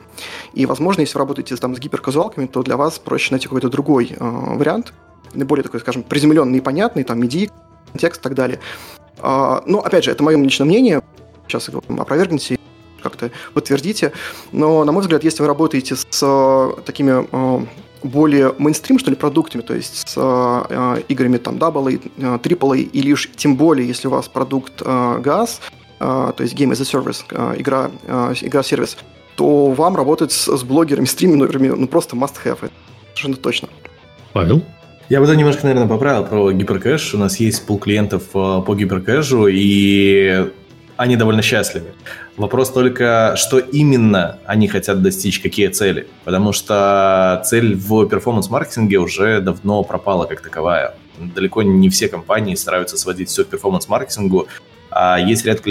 И, 0.54 0.66
возможно, 0.66 1.02
если 1.02 1.14
вы 1.14 1.20
работаете 1.20 1.56
там 1.56 1.76
с 1.76 1.80
гиперказуалками, 1.80 2.48
то 2.48 2.64
для 2.64 2.76
вас 2.76 3.00
проще 3.00 3.32
найти 3.32 3.48
какой-то 3.48 3.70
другой 3.70 4.16
вариант, 4.20 4.94
наиболее 5.34 5.64
такой, 5.64 5.80
скажем, 5.80 6.04
приземленный 6.04 6.58
и 6.58 6.62
понятный, 6.62 7.04
там, 7.04 7.22
MIDI, 7.22 7.52
контекст 7.92 8.22
и 8.22 8.24
так 8.24 8.34
далее. 8.34 8.60
А, 9.20 9.64
ну, 9.66 9.80
опять 9.80 10.06
же, 10.06 10.12
это 10.12 10.24
мое 10.24 10.38
личное 10.38 10.66
мнение. 10.66 11.02
Сейчас 11.48 11.70
опровергните 11.70 12.58
как-то 13.02 13.32
подтвердите. 13.54 14.12
Но, 14.52 14.84
на 14.84 14.92
мой 14.92 15.02
взгляд, 15.02 15.24
если 15.24 15.42
вы 15.44 15.48
работаете 15.48 15.96
с 15.96 16.76
такими 16.84 17.28
более 18.04 18.54
мейнстрим, 18.58 19.00
что 19.00 19.10
ли, 19.10 19.16
продуктами, 19.16 19.62
то 19.62 19.74
есть 19.74 20.10
с 20.10 20.14
э, 20.18 21.02
играми 21.08 21.38
там 21.38 21.58
Double 21.58 22.00
A, 22.18 22.38
Triple 22.38 22.74
A, 22.74 22.78
или 22.78 23.14
уж 23.14 23.30
тем 23.36 23.56
более, 23.56 23.88
если 23.88 24.08
у 24.08 24.12
вас 24.12 24.28
продукт 24.28 24.82
GAS, 24.82 25.60
то 26.00 26.36
есть 26.40 26.54
Game 26.54 26.72
as 26.72 26.82
a 26.82 26.86
Service, 26.86 27.60
игра, 27.60 27.90
игра-сервис, 28.42 28.98
то 29.36 29.72
вам 29.72 29.96
работать 29.96 30.32
с, 30.32 30.58
с 30.58 30.64
блогерами, 30.64 31.06
стримерами, 31.08 31.70
ну 31.70 31.88
просто 31.88 32.16
must-have, 32.16 32.58
это 32.62 32.72
совершенно 33.10 33.36
точно. 33.38 33.70
Павел? 34.34 34.62
Я 35.10 35.20
бы 35.20 35.26
это 35.26 35.36
немножко, 35.36 35.64
наверное, 35.64 35.88
поправил 35.88 36.26
про 36.26 36.52
гиперкэж. 36.52 37.14
У 37.14 37.18
нас 37.18 37.40
есть 37.40 37.66
пул 37.66 37.80
клиентов 37.80 38.26
по 38.32 38.76
гиперкэжу, 38.76 39.48
и 39.48 40.52
они 40.98 41.16
довольно 41.16 41.42
счастливы. 41.42 41.94
Вопрос 42.36 42.72
только, 42.72 43.36
что 43.38 43.60
именно 43.60 44.40
они 44.46 44.68
хотят 44.68 45.02
достичь, 45.02 45.40
какие 45.40 45.68
цели. 45.68 46.08
Потому 46.26 46.52
что 46.52 47.42
цель 47.46 47.76
в 47.76 48.08
перформанс-маркетинге 48.08 48.98
уже 48.98 49.40
давно 49.40 49.84
пропала 49.84 50.26
как 50.26 50.42
таковая. 50.42 50.96
Далеко 51.18 51.64
не 51.64 51.90
все 51.90 52.08
компании 52.10 52.56
стараются 52.56 52.98
сводить 52.98 53.30
все 53.30 53.44
к 53.44 53.48
перформанс-маркетингу, 53.48 54.48
а 54.90 55.20
есть 55.20 55.46
ряд 55.46 55.62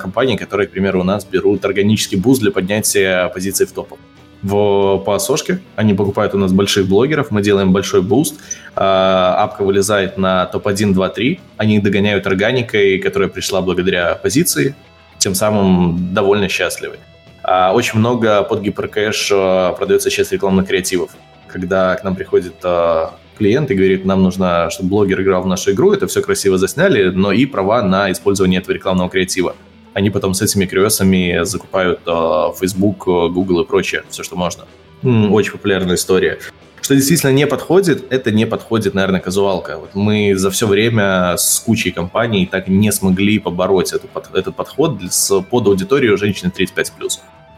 компаний, 0.00 0.36
которые, 0.36 0.66
к 0.66 0.70
примеру, 0.70 1.00
у 1.00 1.04
нас 1.04 1.24
берут 1.24 1.64
органический 1.64 2.18
boost 2.18 2.40
для 2.40 2.50
поднятия 2.50 3.28
позиций 3.28 3.66
в 3.66 3.72
топах. 3.72 3.98
В, 4.44 4.98
по 4.98 5.18
сошке 5.18 5.60
они 5.74 5.94
покупают 5.94 6.34
у 6.34 6.38
нас 6.38 6.52
больших 6.52 6.86
блогеров, 6.86 7.30
мы 7.30 7.40
делаем 7.40 7.72
большой 7.72 8.02
boost, 8.02 8.38
а, 8.76 9.36
апка 9.42 9.64
вылезает 9.64 10.18
на 10.18 10.44
топ-1, 10.44 10.92
2, 10.92 11.08
3, 11.08 11.40
они 11.56 11.78
догоняют 11.78 12.26
органикой, 12.26 12.98
которая 12.98 13.30
пришла 13.30 13.62
благодаря 13.62 14.14
позиции, 14.16 14.74
тем 15.16 15.34
самым 15.34 16.12
довольно 16.12 16.50
счастливы. 16.50 16.96
А, 17.42 17.72
очень 17.72 17.98
много 17.98 18.42
под 18.42 18.60
гиперкэж 18.60 19.30
а, 19.32 19.72
продается 19.72 20.10
сейчас 20.10 20.30
рекламных 20.30 20.68
креативов. 20.68 21.12
Когда 21.48 21.94
к 21.94 22.04
нам 22.04 22.14
приходит 22.14 22.56
клиент 23.38 23.70
и 23.70 23.74
говорит, 23.74 24.04
нам 24.04 24.22
нужно, 24.22 24.68
чтобы 24.70 24.90
блогер 24.90 25.22
играл 25.22 25.42
в 25.42 25.46
нашу 25.46 25.70
игру, 25.72 25.94
это 25.94 26.06
все 26.06 26.20
красиво 26.20 26.58
засняли, 26.58 27.08
но 27.08 27.32
и 27.32 27.46
права 27.46 27.80
на 27.80 28.12
использование 28.12 28.60
этого 28.60 28.74
рекламного 28.74 29.08
креатива. 29.08 29.56
Они 29.94 30.10
потом 30.10 30.34
с 30.34 30.42
этими 30.42 30.66
креосами 30.66 31.44
закупают 31.44 32.00
Facebook, 32.04 33.04
Google 33.06 33.62
и 33.62 33.64
прочее, 33.64 34.02
все, 34.10 34.22
что 34.22 34.36
можно. 34.36 34.64
Очень 35.02 35.52
популярная 35.52 35.96
история. 35.96 36.38
Что 36.84 36.94
действительно 36.94 37.32
не 37.32 37.46
подходит, 37.46 38.12
это 38.12 38.30
не 38.30 38.46
подходит, 38.46 38.92
наверное, 38.92 39.20
казуалка. 39.20 39.78
Вот 39.78 39.94
мы 39.94 40.34
за 40.36 40.50
все 40.50 40.66
время 40.66 41.34
с 41.38 41.60
кучей 41.60 41.92
компаний 41.92 42.44
так 42.44 42.68
не 42.68 42.92
смогли 42.92 43.38
побороть 43.38 43.94
эту, 43.94 44.06
этот 44.34 44.54
подход 44.54 45.00
с, 45.08 45.40
под 45.40 45.66
аудиторию 45.66 46.18
женщины 46.18 46.52
35+. 46.54 46.92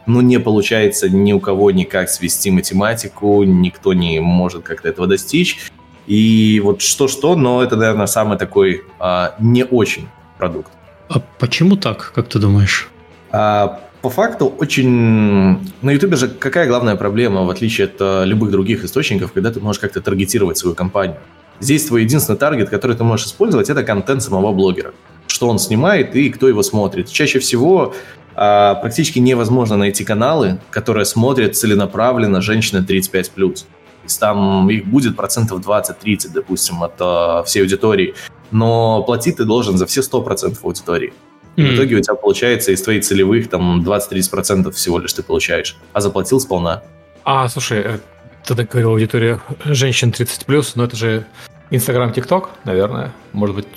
Ну, 0.05 0.21
не 0.21 0.39
получается 0.39 1.09
ни 1.09 1.33
у 1.33 1.41
кого 1.41 1.71
никак 1.71 2.09
свести 2.09 2.51
математику, 2.51 3.43
никто 3.43 3.93
не 3.93 4.21
может 4.21 4.63
как-то 4.63 4.87
этого 4.87 5.07
достичь. 5.07 5.71
И 6.05 6.61
вот 6.63 6.81
что-что, 6.81 7.35
но 7.35 7.61
это, 7.61 7.75
наверное, 7.75 8.07
самый 8.07 8.37
такой 8.37 8.83
а, 8.97 9.35
не 9.39 9.65
очень 9.65 10.07
продукт. 10.37 10.71
А 11.09 11.19
почему 11.39 11.77
так, 11.77 12.11
как 12.13 12.27
ты 12.27 12.39
думаешь? 12.39 12.89
А, 13.31 13.81
по 14.01 14.09
факту 14.09 14.47
очень... 14.59 15.59
На 15.81 15.91
Ютубе 15.91 16.17
же 16.17 16.27
какая 16.27 16.67
главная 16.67 16.95
проблема, 16.95 17.43
в 17.43 17.49
отличие 17.49 17.85
от 17.85 17.95
э, 17.99 18.25
любых 18.25 18.51
других 18.51 18.83
источников, 18.83 19.31
когда 19.31 19.51
ты 19.51 19.59
можешь 19.59 19.79
как-то 19.79 20.01
таргетировать 20.01 20.57
свою 20.57 20.75
компанию? 20.75 21.17
Здесь 21.59 21.85
твой 21.85 22.03
единственный 22.03 22.37
таргет, 22.37 22.69
который 22.69 22.95
ты 22.95 23.03
можешь 23.03 23.27
использовать, 23.27 23.69
это 23.69 23.83
контент 23.83 24.21
самого 24.21 24.51
блогера. 24.51 24.93
Что 25.27 25.49
он 25.49 25.59
снимает 25.59 26.15
и 26.15 26.29
кто 26.29 26.47
его 26.47 26.61
смотрит. 26.61 27.09
Чаще 27.09 27.39
всего 27.39 27.95
а, 28.35 28.75
практически 28.75 29.19
невозможно 29.19 29.77
найти 29.77 30.03
каналы, 30.03 30.59
которые 30.69 31.05
смотрят 31.05 31.55
целенаправленно 31.55 32.41
женщины 32.41 32.85
35+. 32.87 33.65
Есть 34.07 34.19
там 34.19 34.69
их 34.69 34.85
будет 34.85 35.17
процентов 35.17 35.59
20-30, 35.59 36.29
допустим, 36.33 36.81
от 36.81 36.93
а, 36.99 37.43
всей 37.43 37.61
аудитории. 37.61 38.15
Но 38.51 39.03
платить 39.03 39.37
ты 39.37 39.45
должен 39.45 39.77
за 39.77 39.85
все 39.85 40.01
100% 40.01 40.57
аудитории. 40.63 41.13
И 41.57 41.61
mm. 41.61 41.71
в 41.71 41.75
итоге 41.75 41.95
у 41.97 42.01
тебя 42.01 42.15
получается 42.15 42.71
из 42.71 42.81
твоих 42.81 43.03
целевых 43.03 43.49
там 43.49 43.83
20-30% 43.83 44.71
всего 44.71 44.99
лишь 44.99 45.13
ты 45.13 45.23
получаешь, 45.23 45.75
а 45.93 46.01
заплатил 46.01 46.39
сполна. 46.39 46.83
А, 47.25 47.49
слушай, 47.49 47.79
э, 47.79 47.99
ты 48.45 48.55
так 48.55 48.69
говорил, 48.69 48.91
аудитория 48.91 49.41
женщин 49.65 50.11
30+, 50.11 50.71
но 50.75 50.83
это 50.85 50.95
же 50.95 51.25
Инстаграм, 51.69 52.13
ТикТок, 52.13 52.49
наверное. 52.63 53.11
Может 53.33 53.55
быть, 53.55 53.67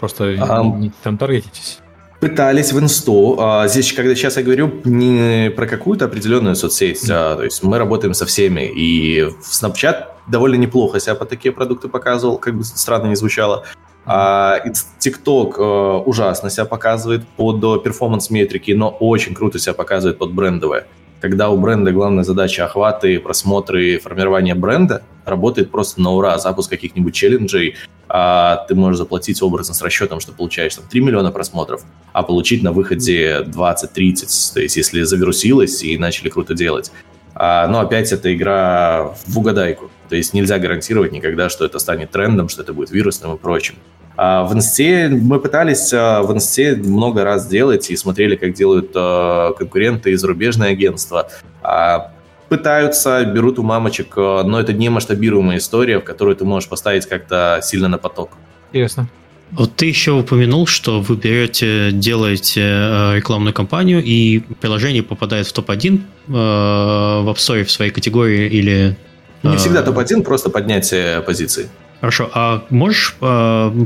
просто 0.00 0.34
а, 0.40 0.64
не 0.64 0.90
там 1.02 1.16
таргетитесь. 1.16 1.78
Пытались 2.28 2.72
в 2.72 2.80
инсту. 2.80 3.36
А, 3.38 3.68
здесь, 3.68 3.92
когда 3.92 4.12
сейчас 4.16 4.36
я 4.36 4.42
говорю 4.42 4.80
не 4.82 5.48
про 5.50 5.68
какую-то 5.68 6.06
определенную 6.06 6.56
соцсеть, 6.56 7.08
а, 7.08 7.36
то 7.36 7.44
есть 7.44 7.62
мы 7.62 7.78
работаем 7.78 8.14
со 8.14 8.26
всеми. 8.26 8.62
И 8.62 9.22
в 9.22 9.42
Snapchat 9.42 10.06
довольно 10.26 10.56
неплохо 10.56 10.98
себя 10.98 11.14
по 11.14 11.24
такие 11.24 11.52
продукты 11.52 11.86
показывал, 11.86 12.38
как 12.38 12.56
бы 12.56 12.64
странно 12.64 13.06
не 13.06 13.14
звучало. 13.14 13.64
А, 14.04 14.58
TikTok 14.98 15.54
э, 15.56 16.02
ужасно 16.04 16.50
себя 16.50 16.64
показывает 16.64 17.24
под 17.36 17.84
перформанс-метрики, 17.84 18.72
но 18.72 18.88
очень 18.88 19.32
круто 19.32 19.60
себя 19.60 19.74
показывает 19.74 20.18
под 20.18 20.32
брендовое. 20.32 20.88
Когда 21.20 21.50
у 21.50 21.56
бренда 21.56 21.92
главная 21.92 22.24
задача 22.24 22.64
охваты, 22.64 23.18
просмотры, 23.18 23.98
формирование 23.98 24.54
бренда, 24.54 25.02
работает 25.24 25.70
просто 25.70 26.00
на 26.00 26.12
ура. 26.12 26.38
Запуск 26.38 26.70
каких-нибудь 26.70 27.14
челленджей, 27.14 27.76
а 28.08 28.64
ты 28.68 28.74
можешь 28.74 28.98
заплатить 28.98 29.42
образно 29.42 29.74
с 29.74 29.82
расчетом, 29.82 30.20
что 30.20 30.32
получаешь 30.32 30.74
там 30.74 30.84
3 30.88 31.00
миллиона 31.00 31.32
просмотров, 31.32 31.82
а 32.12 32.22
получить 32.22 32.62
на 32.62 32.72
выходе 32.72 33.42
20-30, 33.42 34.54
то 34.54 34.60
есть 34.60 34.76
если 34.76 35.02
завирусилось 35.02 35.82
и 35.82 35.98
начали 35.98 36.28
круто 36.28 36.54
делать. 36.54 36.92
А, 37.34 37.66
но 37.66 37.80
опять 37.80 38.12
это 38.12 38.34
игра 38.34 39.14
в 39.26 39.38
угадайку. 39.38 39.90
То 40.08 40.16
есть 40.16 40.32
нельзя 40.32 40.58
гарантировать 40.58 41.12
никогда, 41.12 41.50
что 41.50 41.64
это 41.64 41.78
станет 41.78 42.10
трендом, 42.10 42.48
что 42.48 42.62
это 42.62 42.72
будет 42.72 42.90
вирусным 42.90 43.34
и 43.34 43.38
прочим. 43.38 43.74
А 44.16 44.44
в 44.44 44.54
инсте 44.54 45.08
мы 45.08 45.38
пытались 45.38 45.92
а, 45.92 46.22
в 46.22 46.32
инсте 46.32 46.74
много 46.76 47.22
раз 47.22 47.46
делать 47.46 47.90
и 47.90 47.96
смотрели, 47.96 48.36
как 48.36 48.54
делают 48.54 48.92
а, 48.94 49.52
конкуренты 49.52 50.12
и 50.12 50.14
зарубежные 50.16 50.70
агентства. 50.70 51.28
Пытаются, 52.48 53.24
берут 53.24 53.58
у 53.58 53.64
мамочек, 53.64 54.16
но 54.16 54.60
это 54.60 54.72
не 54.72 54.88
масштабируемая 54.88 55.58
история, 55.58 55.98
в 55.98 56.04
которую 56.04 56.36
ты 56.36 56.44
можешь 56.44 56.68
поставить 56.68 57.04
как-то 57.04 57.58
сильно 57.60 57.88
на 57.88 57.98
поток. 57.98 58.30
Интересно. 58.70 59.08
Вот 59.50 59.74
ты 59.74 59.86
еще 59.86 60.12
упомянул, 60.12 60.68
что 60.68 61.00
вы 61.00 61.16
берете, 61.16 61.90
делаете 61.90 62.60
рекламную 63.14 63.52
кампанию, 63.52 64.00
и 64.00 64.44
приложение 64.60 65.02
попадает 65.02 65.48
в 65.48 65.52
топ-1 65.54 66.00
в 66.28 66.32
App 67.28 67.34
Store 67.34 67.64
в 67.64 67.70
своей 67.70 67.90
категории 67.90 68.48
или... 68.48 68.96
Не 69.42 69.56
всегда 69.56 69.82
топ-1, 69.82 70.22
просто 70.22 70.48
поднятие 70.48 71.22
позиции. 71.22 71.68
Хорошо, 72.00 72.30
а 72.34 72.64
можешь 72.70 73.16
э, 73.20 73.84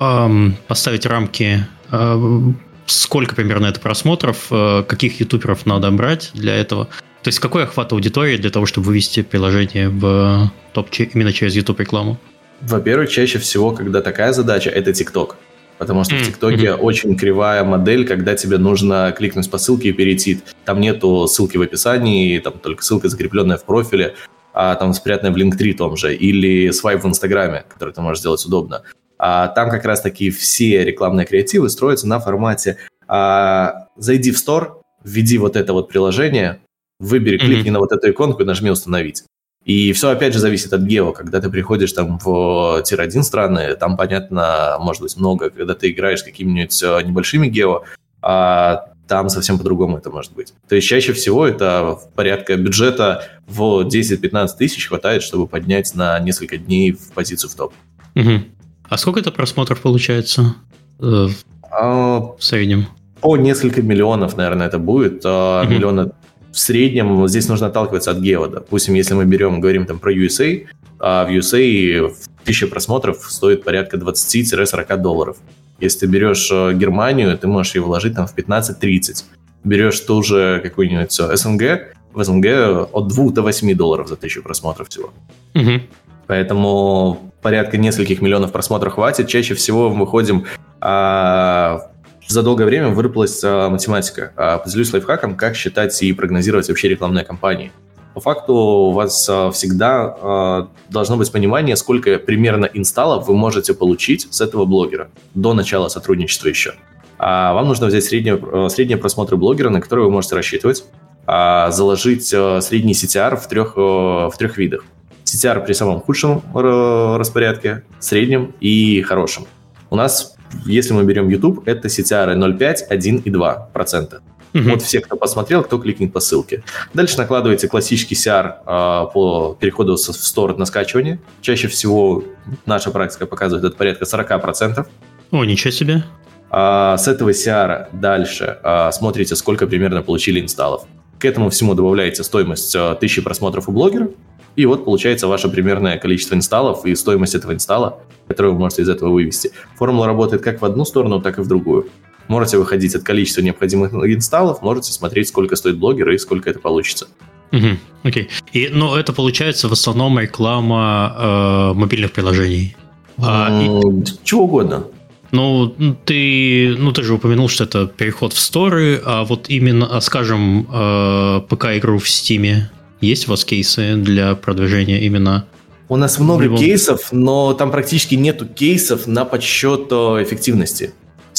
э, 0.00 0.50
поставить 0.68 1.06
рамки, 1.06 1.66
э, 1.90 2.40
сколько 2.86 3.34
примерно 3.34 3.66
это 3.66 3.80
просмотров, 3.80 4.46
э, 4.50 4.84
каких 4.86 5.20
ютуберов 5.20 5.66
надо 5.66 5.90
брать 5.90 6.30
для 6.34 6.54
этого? 6.54 6.88
То 7.22 7.28
есть 7.28 7.38
какой 7.38 7.64
охват 7.64 7.92
аудитории 7.92 8.36
для 8.36 8.50
того, 8.50 8.66
чтобы 8.66 8.88
вывести 8.88 9.22
приложение 9.22 9.88
в 9.88 10.52
топ 10.72 10.88
именно 10.98 11.32
через 11.32 11.56
YouTube 11.56 11.80
рекламу? 11.80 12.18
Во-первых, 12.60 13.10
чаще 13.10 13.38
всего, 13.38 13.72
когда 13.72 14.00
такая 14.00 14.32
задача, 14.32 14.70
это 14.70 14.90
TikTok. 14.90 15.34
Потому 15.78 16.04
что 16.04 16.14
mm-hmm. 16.14 16.22
в 16.22 16.26
ТикТоке 16.26 16.66
mm-hmm. 16.66 16.76
очень 16.76 17.16
кривая 17.16 17.64
модель, 17.64 18.06
когда 18.06 18.36
тебе 18.36 18.58
нужно 18.58 19.12
кликнуть 19.16 19.50
по 19.50 19.58
ссылке 19.58 19.88
и 19.88 19.92
перейти. 19.92 20.40
Там 20.64 20.80
нету 20.80 21.26
ссылки 21.26 21.56
в 21.56 21.62
описании, 21.62 22.38
там 22.38 22.54
только 22.54 22.84
ссылка 22.84 23.08
закрепленная 23.08 23.56
в 23.56 23.64
профиле 23.64 24.14
а, 24.54 24.76
там 24.76 24.94
спрятанная 24.94 25.32
в 25.32 25.36
Linktree 25.36 25.74
том 25.74 25.96
же, 25.96 26.14
или 26.14 26.70
свайп 26.70 27.02
в 27.02 27.06
Инстаграме, 27.06 27.64
который 27.68 27.92
ты 27.92 28.00
можешь 28.00 28.20
сделать 28.20 28.44
удобно. 28.46 28.82
А, 29.18 29.48
там 29.48 29.68
как 29.68 29.84
раз-таки 29.84 30.30
все 30.30 30.84
рекламные 30.84 31.26
креативы 31.26 31.68
строятся 31.68 32.06
на 32.08 32.20
формате 32.20 32.78
а, 33.08 33.88
«Зайди 33.96 34.30
в 34.30 34.36
Store, 34.36 34.80
введи 35.04 35.38
вот 35.38 35.56
это 35.56 35.72
вот 35.72 35.88
приложение, 35.88 36.60
выбери, 37.00 37.36
кликни 37.36 37.68
mm-hmm. 37.68 37.72
на 37.72 37.78
вот 37.80 37.92
эту 37.92 38.10
иконку 38.10 38.42
и 38.42 38.46
нажми 38.46 38.70
«Установить». 38.70 39.24
И 39.64 39.92
все, 39.92 40.10
опять 40.10 40.34
же, 40.34 40.40
зависит 40.40 40.72
от 40.72 40.82
гео. 40.82 41.12
Когда 41.12 41.40
ты 41.40 41.48
приходишь 41.48 41.92
там 41.92 42.18
в 42.18 42.82
тир-1 42.84 43.22
страны, 43.22 43.74
там, 43.76 43.96
понятно, 43.96 44.76
может 44.78 45.02
быть 45.02 45.16
много. 45.16 45.48
Когда 45.48 45.74
ты 45.74 45.90
играешь 45.90 46.20
с 46.20 46.22
какими-нибудь 46.22 46.82
э, 46.82 47.02
небольшими 47.02 47.48
гео, 47.48 47.82
а, 48.20 48.90
там 49.06 49.28
совсем 49.28 49.58
по-другому 49.58 49.98
это 49.98 50.10
может 50.10 50.32
быть. 50.32 50.54
То 50.68 50.76
есть 50.76 50.88
чаще 50.88 51.12
всего 51.12 51.46
это 51.46 51.98
порядка 52.14 52.56
бюджета 52.56 53.24
в 53.46 53.86
10-15 53.86 54.48
тысяч 54.58 54.88
хватает, 54.88 55.22
чтобы 55.22 55.46
поднять 55.46 55.94
на 55.94 56.18
несколько 56.20 56.56
дней 56.56 56.92
в 56.92 57.12
позицию 57.12 57.50
в 57.50 57.54
топ. 57.54 57.72
Угу. 58.14 58.42
А 58.88 58.98
сколько 58.98 59.20
это 59.20 59.30
просмотров 59.30 59.80
получается 59.80 60.54
э, 61.00 61.26
а, 61.70 62.20
в 62.20 62.36
среднем? 62.40 62.86
По 63.20 63.36
несколько 63.36 63.82
миллионов, 63.82 64.36
наверное, 64.36 64.66
это 64.66 64.78
будет. 64.78 65.22
А, 65.24 65.62
угу. 65.62 65.72
Миллиона 65.72 66.12
в 66.52 66.58
среднем 66.58 67.26
здесь 67.26 67.48
нужно 67.48 67.66
отталкиваться 67.66 68.12
от 68.12 68.18
гео. 68.18 68.46
Допустим, 68.46 68.94
если 68.94 69.14
мы 69.14 69.24
берем, 69.24 69.60
говорим 69.60 69.86
там 69.86 69.98
про 69.98 70.14
USA, 70.14 70.66
а 71.00 71.26
в 71.26 71.30
USA 71.30 72.14
тысяча 72.44 72.66
просмотров 72.66 73.26
стоит 73.28 73.64
порядка 73.64 73.96
20-40 73.96 74.96
долларов. 74.98 75.36
Если 75.80 76.00
ты 76.00 76.06
берешь 76.06 76.50
э, 76.52 76.72
Германию, 76.74 77.36
ты 77.36 77.46
можешь 77.46 77.74
ее 77.74 77.82
вложить 77.82 78.14
там 78.14 78.26
в 78.26 78.36
15-30. 78.36 79.24
Берешь 79.64 80.00
ту 80.00 80.22
же 80.22 80.60
какую-нибудь 80.62 81.12
СНГ, 81.12 81.94
в 82.12 82.22
СНГ 82.22 82.46
от 82.92 83.08
2 83.08 83.30
до 83.30 83.42
8 83.42 83.74
долларов 83.74 84.08
за 84.08 84.16
тысячу 84.16 84.42
просмотров 84.42 84.88
всего. 84.88 85.12
Угу. 85.54 85.80
Поэтому 86.26 87.32
порядка 87.42 87.76
нескольких 87.76 88.22
миллионов 88.22 88.52
просмотров 88.52 88.94
хватит. 88.94 89.28
Чаще 89.28 89.54
всего 89.54 89.90
мы 89.90 90.04
выходим 90.04 90.46
а, 90.80 91.90
за 92.26 92.42
долгое 92.42 92.64
время 92.64 92.88
выработалась 92.88 93.42
а, 93.44 93.68
математика. 93.68 94.32
А, 94.36 94.58
поделюсь 94.58 94.92
лайфхаком, 94.92 95.36
как 95.36 95.56
считать 95.56 96.00
и 96.02 96.12
прогнозировать 96.12 96.68
вообще 96.68 96.88
рекламные 96.88 97.24
кампании. 97.24 97.72
По 98.14 98.20
факту 98.20 98.54
у 98.54 98.92
вас 98.92 99.28
а, 99.28 99.50
всегда 99.50 100.16
а, 100.20 100.68
должно 100.88 101.16
быть 101.16 101.32
понимание, 101.32 101.74
сколько 101.74 102.16
примерно 102.18 102.66
инсталлов 102.66 103.26
вы 103.26 103.34
можете 103.34 103.74
получить 103.74 104.28
с 104.30 104.40
этого 104.40 104.64
блогера 104.66 105.08
до 105.34 105.52
начала 105.52 105.88
сотрудничества 105.88 106.46
еще. 106.46 106.74
А 107.18 107.52
вам 107.54 107.66
нужно 107.66 107.88
взять 107.88 108.04
средние, 108.04 108.40
а, 108.40 108.68
средние 108.68 108.98
просмотры 108.98 109.36
блогера, 109.36 109.68
на 109.68 109.80
которые 109.80 110.06
вы 110.06 110.12
можете 110.12 110.36
рассчитывать, 110.36 110.84
заложить 111.26 112.26
средний 112.26 112.92
CTR 112.92 113.36
в 113.36 113.48
трех, 113.48 113.76
в 113.76 114.34
трех 114.36 114.58
видах. 114.58 114.84
CTR 115.24 115.64
при 115.64 115.72
самом 115.72 116.02
худшем 116.02 116.42
распорядке, 116.52 117.82
среднем 117.98 118.52
и 118.60 119.00
хорошем. 119.00 119.46
У 119.88 119.96
нас, 119.96 120.36
если 120.66 120.92
мы 120.92 121.02
берем 121.04 121.30
YouTube, 121.30 121.66
это 121.66 121.88
CTR 121.88 122.36
0,5, 122.36 122.82
1 122.90 123.16
и 123.24 123.30
2 123.30 123.70
процента. 123.72 124.20
Угу. 124.54 124.70
Вот 124.70 124.82
все, 124.82 125.00
кто 125.00 125.16
посмотрел, 125.16 125.64
кто 125.64 125.78
кликнет 125.78 126.12
по 126.12 126.20
ссылке. 126.20 126.62
Дальше 126.94 127.18
накладываете 127.18 127.66
классический 127.68 128.14
CR 128.14 128.54
э, 128.64 129.12
по 129.12 129.56
переходу 129.58 129.96
в 129.96 129.98
стор 129.98 130.56
на 130.56 130.64
скачивание. 130.64 131.18
Чаще 131.40 131.66
всего 131.66 132.22
наша 132.64 132.90
практика 132.92 133.26
показывает 133.26 133.64
это 133.64 133.76
порядка 133.76 134.04
40%. 134.04 134.86
О, 135.32 135.44
ничего 135.44 135.72
себе. 135.72 136.04
А, 136.50 136.96
с 136.96 137.08
этого 137.08 137.30
CR 137.30 137.88
дальше 137.92 138.58
а, 138.62 138.92
смотрите, 138.92 139.34
сколько 139.34 139.66
примерно 139.66 140.02
получили 140.02 140.40
инсталлов. 140.40 140.84
К 141.18 141.24
этому 141.24 141.50
всему 141.50 141.74
добавляете 141.74 142.22
стоимость 142.22 142.76
а, 142.76 142.94
тысячи 142.94 143.20
просмотров 143.20 143.68
у 143.68 143.72
блогера, 143.72 144.10
и 144.54 144.66
вот 144.66 144.84
получается 144.84 145.26
ваше 145.26 145.48
примерное 145.48 145.98
количество 145.98 146.36
инсталлов 146.36 146.86
и 146.86 146.94
стоимость 146.94 147.34
этого 147.34 147.52
инсталла, 147.52 147.98
которую 148.28 148.54
вы 148.54 148.60
можете 148.60 148.82
из 148.82 148.88
этого 148.88 149.10
вывести. 149.10 149.50
Формула 149.76 150.06
работает 150.06 150.42
как 150.42 150.62
в 150.62 150.64
одну 150.64 150.84
сторону, 150.84 151.20
так 151.20 151.38
и 151.38 151.42
в 151.42 151.48
другую. 151.48 151.88
Можете 152.28 152.58
выходить 152.58 152.94
от 152.94 153.02
количества 153.02 153.42
необходимых 153.42 153.92
инсталлов, 153.92 154.62
можете 154.62 154.92
смотреть, 154.92 155.28
сколько 155.28 155.56
стоит 155.56 155.78
блогер 155.78 156.10
и 156.10 156.18
сколько 156.18 156.50
это 156.50 156.58
получится. 156.58 157.08
Угу, 157.52 157.78
окей. 158.02 158.28
И, 158.52 158.68
но 158.72 158.96
это 158.96 159.12
получается 159.12 159.68
в 159.68 159.72
основном 159.72 160.18
реклама 160.18 161.14
э, 161.16 161.72
мобильных 161.74 162.12
приложений. 162.12 162.76
А, 163.18 163.62
и... 163.62 164.04
Чего 164.24 164.44
угодно. 164.44 164.86
Ну, 165.30 165.74
ты, 166.04 166.76
ну, 166.78 166.92
ты 166.92 167.02
же 167.02 167.14
упомянул, 167.14 167.48
что 167.48 167.64
это 167.64 167.86
переход 167.86 168.32
в 168.32 168.38
сторы, 168.38 169.00
а 169.04 169.24
вот 169.24 169.48
именно, 169.48 170.00
скажем, 170.00 170.66
э, 170.72 171.40
ПК-игру 171.48 171.98
в 171.98 172.08
Стиме, 172.08 172.70
есть 173.00 173.28
у 173.28 173.32
вас 173.32 173.44
кейсы 173.44 173.96
для 173.96 174.34
продвижения 174.34 175.00
именно 175.02 175.46
у 175.88 175.96
нас 175.96 176.18
много 176.18 176.44
любом... 176.44 176.58
кейсов, 176.58 177.12
но 177.12 177.52
там 177.52 177.70
практически 177.70 178.14
нету 178.14 178.46
кейсов 178.46 179.06
на 179.06 179.24
подсчет 179.24 179.92
эффективности. 179.92 180.94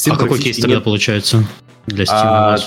Steam 0.06 0.14
а 0.14 0.18
какой 0.18 0.40
кейс 0.40 0.58
тогда 0.58 0.76
нет. 0.76 0.84
получается 0.84 1.46
для 1.88 2.04
Steam? 2.04 2.10
А, 2.12 2.58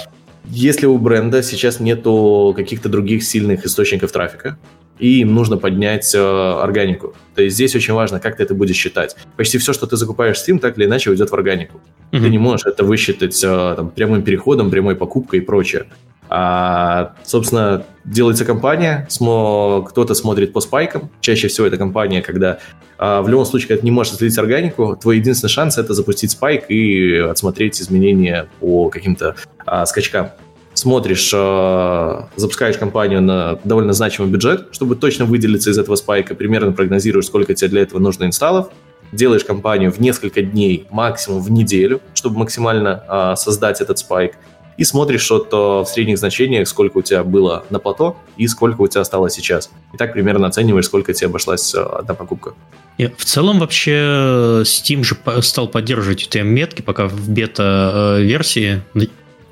если 0.47 0.87
у 0.87 0.99
бренда 0.99 1.43
сейчас 1.43 1.81
нету 1.81 2.55
каких-то 2.57 2.89
других 2.89 3.23
сильных 3.23 3.65
источников 3.65 4.13
трафика, 4.13 4.59
и 4.99 5.21
им 5.21 5.35
нужно 5.35 5.57
поднять 5.57 6.13
э, 6.15 6.19
органику. 6.19 7.15
То 7.35 7.43
есть 7.43 7.55
здесь 7.55 7.75
очень 7.77 7.95
важно, 7.95 8.19
как 8.19 8.37
ты 8.37 8.43
это 8.43 8.55
будешь 8.55 8.77
считать. 8.77 9.17
Почти 9.37 9.59
все, 9.59 9.73
что 9.73 9.87
ты 9.87 9.97
закупаешь 9.97 10.39
в 10.39 10.49
Steam, 10.49 10.59
так 10.59 10.77
или 10.77 10.87
иначе 10.87 11.11
уйдет 11.11 11.31
в 11.31 11.35
органику. 11.35 11.81
Mm-hmm. 12.11 12.21
Ты 12.21 12.29
не 12.31 12.39
можешь 12.39 12.67
это 12.67 12.85
высчитать 12.85 13.41
э, 13.45 13.75
там, 13.77 13.91
прямым 13.91 14.23
переходом, 14.23 14.71
прямой 14.71 14.97
покупкой 14.97 15.39
и 15.39 15.43
прочее. 15.43 15.87
А, 16.31 17.15
собственно, 17.25 17.85
делается 18.05 18.45
компания, 18.45 19.07
смо... 19.09 19.85
кто-то 19.89 20.15
смотрит 20.15 20.53
по 20.53 20.61
спайкам. 20.61 21.11
Чаще 21.21 21.49
всего 21.49 21.67
это 21.67 21.77
компания, 21.77 22.23
когда 22.23 22.59
а, 22.99 23.23
в 23.23 23.29
любом 23.29 23.47
случае, 23.47 23.69
когда 23.69 23.81
ты 23.81 23.85
не 23.87 23.91
можешь 23.91 24.15
следить 24.15 24.39
органику, 24.39 24.97
твой 25.01 25.19
единственный 25.19 25.51
шанс 25.51 25.79
это 25.79 25.95
запустить 25.95 26.31
спайк 26.33 26.71
и 26.71 27.17
отсмотреть 27.17 27.81
изменения 27.81 28.49
по 28.61 28.91
каким-то 28.91 29.37
а, 29.65 29.87
скачкам. 29.87 30.31
Смотришь, 30.75 31.33
а, 31.35 32.29
запускаешь 32.37 32.77
компанию 32.77 33.23
на 33.23 33.59
довольно 33.65 33.95
значимый 33.95 34.31
бюджет, 34.31 34.69
чтобы 34.73 34.97
точно 34.97 35.25
выделиться 35.25 35.71
из 35.71 35.79
этого 35.79 35.97
спайка, 35.97 36.35
примерно 36.35 36.73
прогнозируешь, 36.73 37.27
сколько 37.27 37.55
тебе 37.55 37.69
для 37.69 37.83
этого 37.83 38.01
нужно 38.01 38.25
инсталлов, 38.25 38.69
делаешь 39.13 39.45
компанию 39.45 39.91
в 39.91 39.99
несколько 39.99 40.43
дней, 40.43 40.87
максимум 40.91 41.41
в 41.41 41.51
неделю, 41.51 42.03
чтобы 42.13 42.39
максимально 42.39 43.03
а, 43.09 43.37
создать 43.37 43.81
этот 43.81 43.99
спайк– 43.99 44.35
и 44.79 44.85
смотришь 44.85 45.23
что-то 45.23 45.85
в 45.85 45.89
средних 45.89 46.19
значениях, 46.19 46.67
сколько 46.69 46.99
у 46.99 47.03
тебя 47.03 47.25
было 47.25 47.65
на 47.69 47.81
плато 47.81 48.17
и 48.37 48.47
сколько 48.47 48.81
у 48.81 48.87
тебя 48.87 49.03
осталось 49.03 49.35
сейчас. 49.35 49.71
И 49.93 49.97
так 49.97 50.13
примерно 50.13 50.47
оцениваешь, 50.47 50.87
сколько 50.87 51.13
тебе 51.13 51.27
обошлась 51.27 51.75
э, 51.75 51.81
одна 51.81 52.15
покупка. 52.15 52.55
И 52.97 53.09
в 53.09 53.25
целом 53.25 53.59
вообще 53.59 54.63
Steam 54.63 55.03
же 55.03 55.17
стал 55.43 55.67
поддерживать 55.69 56.23
эти 56.23 56.39
метки 56.39 56.81
пока 56.81 57.09
в 57.09 57.29
бета-версии 57.29 58.83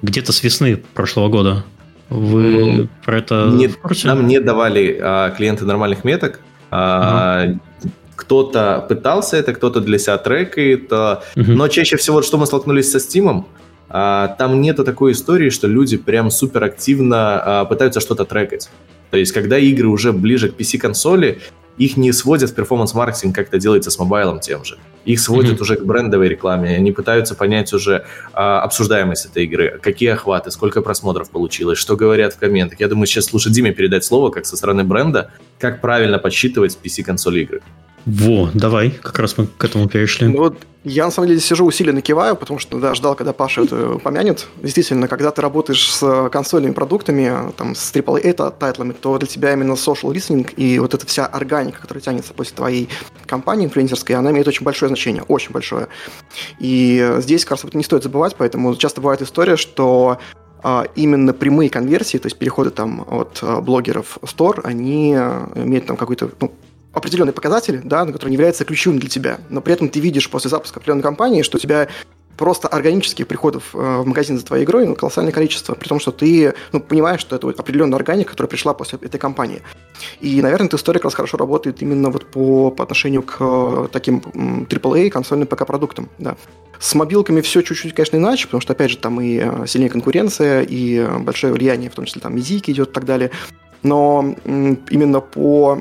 где-то 0.02 0.32
с 0.32 0.42
весны 0.44 0.76
прошлого 0.94 1.28
года. 1.28 1.64
Вы 2.08 2.40
ну, 2.40 2.88
про 3.04 3.18
это 3.18 3.50
не, 3.52 3.68
Нам 4.04 4.28
не 4.28 4.38
давали 4.38 4.96
а, 5.02 5.30
клиенты 5.30 5.64
нормальных 5.64 6.04
меток. 6.04 6.38
А, 6.70 7.48
ага. 7.48 7.60
Кто-то 8.14 8.86
пытался 8.88 9.36
это, 9.36 9.52
кто-то 9.52 9.80
для 9.80 9.98
себя 9.98 10.18
трекает. 10.18 10.92
А, 10.92 11.22
угу. 11.34 11.50
Но 11.50 11.66
чаще 11.66 11.96
всего, 11.96 12.22
что 12.22 12.38
мы 12.38 12.46
столкнулись 12.46 12.92
со 12.92 12.98
Steam, 12.98 13.44
там 13.88 14.60
нету 14.60 14.84
такой 14.84 15.12
истории, 15.12 15.50
что 15.50 15.68
люди 15.68 15.96
прям 15.96 16.30
супер 16.30 16.64
активно 16.64 17.60
а, 17.60 17.64
пытаются 17.64 18.00
что-то 18.00 18.24
трекать. 18.24 18.68
То 19.10 19.16
есть, 19.16 19.32
когда 19.32 19.58
игры 19.58 19.88
уже 19.88 20.12
ближе 20.12 20.50
к 20.50 20.56
PC-консоли, 20.56 21.40
их 21.78 21.96
не 21.96 22.12
сводят 22.12 22.50
в 22.50 22.54
перформанс-маркетинг, 22.54 23.34
как 23.34 23.48
это 23.48 23.58
делается 23.58 23.90
с 23.90 23.98
мобайлом 23.98 24.40
тем 24.40 24.64
же. 24.64 24.78
Их 25.04 25.20
сводят 25.20 25.58
mm-hmm. 25.58 25.62
уже 25.62 25.76
к 25.76 25.84
брендовой 25.84 26.28
рекламе. 26.28 26.74
Они 26.74 26.90
пытаются 26.90 27.34
понять 27.34 27.72
уже 27.72 28.06
а, 28.32 28.62
обсуждаемость 28.62 29.26
этой 29.26 29.44
игры, 29.44 29.78
какие 29.80 30.10
охваты, 30.10 30.50
сколько 30.50 30.82
просмотров 30.82 31.30
получилось, 31.30 31.78
что 31.78 31.96
говорят 31.96 32.34
в 32.34 32.38
комментах. 32.38 32.80
Я 32.80 32.88
думаю, 32.88 33.06
сейчас 33.06 33.32
лучше 33.32 33.50
Диме 33.50 33.72
передать 33.72 34.04
слово, 34.04 34.30
как 34.30 34.46
со 34.46 34.56
стороны 34.56 34.84
бренда, 34.84 35.30
как 35.58 35.80
правильно 35.80 36.18
подсчитывать 36.18 36.76
PC-консоли 36.82 37.40
игры. 37.40 37.62
Во, 38.06 38.48
давай, 38.54 38.90
как 38.90 39.18
раз 39.18 39.36
мы 39.36 39.48
к 39.48 39.64
этому 39.64 39.88
перешли. 39.88 40.28
Ну 40.28 40.38
вот 40.38 40.58
я 40.84 41.06
на 41.06 41.10
самом 41.10 41.26
деле 41.26 41.40
сижу 41.40 41.66
усиленно 41.66 42.00
киваю, 42.00 42.36
потому 42.36 42.60
что 42.60 42.78
да, 42.78 42.94
ждал, 42.94 43.16
когда 43.16 43.32
Паша 43.32 43.62
это 43.62 43.94
упомянет. 43.94 44.46
Действительно, 44.62 45.08
когда 45.08 45.32
ты 45.32 45.42
работаешь 45.42 45.92
с 45.92 46.28
консольными 46.30 46.72
продуктами, 46.72 47.52
там, 47.56 47.74
с 47.74 47.92
AAA 47.92 48.52
тайтлами, 48.56 48.92
то 48.92 49.18
для 49.18 49.26
тебя 49.26 49.52
именно 49.52 49.72
social 49.72 50.12
listening 50.12 50.48
и 50.54 50.78
вот 50.78 50.94
эта 50.94 51.04
вся 51.04 51.26
органика, 51.26 51.80
которая 51.80 52.00
тянется 52.00 52.32
после 52.32 52.54
твоей 52.54 52.88
компании 53.26 53.66
инфлюенсерской, 53.66 54.14
она 54.14 54.30
имеет 54.30 54.46
очень 54.46 54.62
большое 54.62 54.88
значение, 54.88 55.24
очень 55.24 55.50
большое. 55.50 55.88
И 56.60 57.16
здесь, 57.18 57.44
кажется, 57.44 57.66
это 57.66 57.76
не 57.76 57.82
стоит 57.82 58.04
забывать, 58.04 58.36
поэтому 58.36 58.72
часто 58.76 59.00
бывает 59.00 59.20
история, 59.20 59.56
что 59.56 60.18
а, 60.62 60.86
именно 60.94 61.32
прямые 61.32 61.70
конверсии, 61.70 62.18
то 62.18 62.26
есть 62.26 62.38
переходы 62.38 62.70
там 62.70 63.04
от 63.10 63.40
а, 63.42 63.60
блогеров 63.60 64.18
в 64.22 64.30
стор, 64.30 64.60
они 64.62 65.10
имеют 65.12 65.86
там 65.86 65.96
какой-то 65.96 66.30
ну, 66.40 66.52
определенные 66.96 67.34
показатели, 67.34 67.80
да, 67.84 68.06
которые 68.06 68.30
не 68.30 68.36
являются 68.36 68.64
ключевым 68.64 68.98
для 68.98 69.10
тебя, 69.10 69.38
но 69.50 69.60
при 69.60 69.74
этом 69.74 69.90
ты 69.90 70.00
видишь 70.00 70.30
после 70.30 70.48
запуска 70.48 70.80
определенной 70.80 71.02
компании, 71.02 71.42
что 71.42 71.58
у 71.58 71.60
тебя 71.60 71.88
просто 72.36 72.68
органических 72.68 73.26
приходов 73.26 73.74
э, 73.74 73.78
в 73.78 74.06
магазин 74.06 74.38
за 74.38 74.44
твоей 74.44 74.64
игрой 74.64 74.86
ну, 74.86 74.94
колоссальное 74.94 75.32
количество, 75.32 75.74
при 75.74 75.88
том, 75.88 76.00
что 76.00 76.10
ты 76.12 76.54
ну, 76.72 76.80
понимаешь, 76.80 77.20
что 77.20 77.36
это 77.36 77.46
вот 77.46 77.58
определенная 77.58 77.96
органика, 77.96 78.30
которая 78.30 78.48
пришла 78.48 78.74
после 78.74 78.98
этой 79.00 79.18
компании. 79.18 79.62
И, 80.20 80.40
наверное, 80.42 80.68
эта 80.68 80.76
история 80.76 80.98
как 80.98 81.06
раз 81.06 81.14
хорошо 81.14 81.36
работает 81.36 81.82
именно 81.82 82.10
вот 82.10 82.26
по, 82.26 82.70
по 82.70 82.82
отношению 82.82 83.22
к 83.22 83.36
э, 83.40 83.88
таким 83.92 84.18
AAA 84.18 85.10
консольным 85.10 85.48
ПК-продуктам. 85.48 86.08
Да. 86.18 86.36
С 86.78 86.94
мобилками 86.94 87.40
все 87.40 87.62
чуть-чуть, 87.62 87.94
конечно, 87.94 88.16
иначе, 88.16 88.46
потому 88.46 88.60
что, 88.60 88.72
опять 88.72 88.90
же, 88.90 88.98
там 88.98 89.20
и 89.20 89.38
э, 89.42 89.66
сильнее 89.66 89.90
конкуренция, 89.90 90.62
и 90.62 91.06
большое 91.20 91.52
влияние, 91.52 91.90
в 91.90 91.94
том 91.94 92.04
числе 92.04 92.20
там 92.20 92.36
медийки 92.36 92.70
идет 92.70 92.90
и 92.90 92.92
так 92.92 93.04
далее. 93.04 93.30
Но 93.82 94.34
именно 94.44 95.20
по 95.20 95.80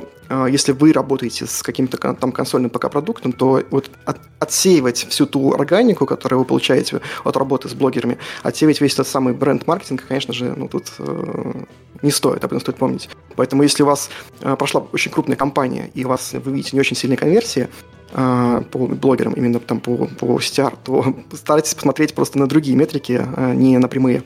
если 0.49 0.71
вы 0.71 0.93
работаете 0.93 1.45
с 1.45 1.61
каким-то 1.61 1.97
там 1.97 2.31
консольным 2.31 2.69
ПК-продуктом, 2.69 3.31
то 3.31 3.63
вот 3.69 3.91
от, 4.05 4.17
отсеивать 4.39 5.05
всю 5.09 5.25
ту 5.25 5.53
органику, 5.53 6.05
которую 6.05 6.39
вы 6.39 6.45
получаете 6.45 7.01
от 7.23 7.37
работы 7.37 7.69
с 7.69 7.73
блогерами, 7.73 8.17
отсеивать 8.43 8.81
весь 8.81 8.93
этот 8.93 9.07
самый 9.07 9.33
бренд-маркетинг, 9.33 10.03
конечно 10.07 10.33
же, 10.33 10.53
ну, 10.55 10.67
тут 10.67 10.91
э, 10.99 11.63
не 12.01 12.11
стоит, 12.11 12.43
об 12.43 12.51
этом 12.51 12.59
стоит 12.61 12.77
помнить. 12.77 13.09
Поэтому 13.35 13.63
если 13.63 13.83
у 13.83 13.85
вас 13.85 14.09
э, 14.41 14.55
прошла 14.55 14.81
очень 14.91 15.11
крупная 15.11 15.37
компания, 15.37 15.89
и 15.93 16.05
у 16.05 16.09
вас, 16.09 16.33
вы 16.33 16.51
видите 16.51 16.71
не 16.73 16.79
очень 16.79 16.95
сильные 16.95 17.17
конверсии, 17.17 17.67
э, 18.11 18.61
по 18.71 18.79
блогерам, 18.87 19.33
именно 19.33 19.59
там 19.59 19.79
по, 19.79 20.07
по 20.07 20.37
CTR, 20.37 20.77
то 20.83 21.15
старайтесь 21.33 21.75
посмотреть 21.75 22.13
просто 22.13 22.39
на 22.39 22.47
другие 22.47 22.75
метрики, 22.75 23.21
э, 23.23 23.53
не 23.53 23.77
на 23.77 23.87
прямые. 23.87 24.23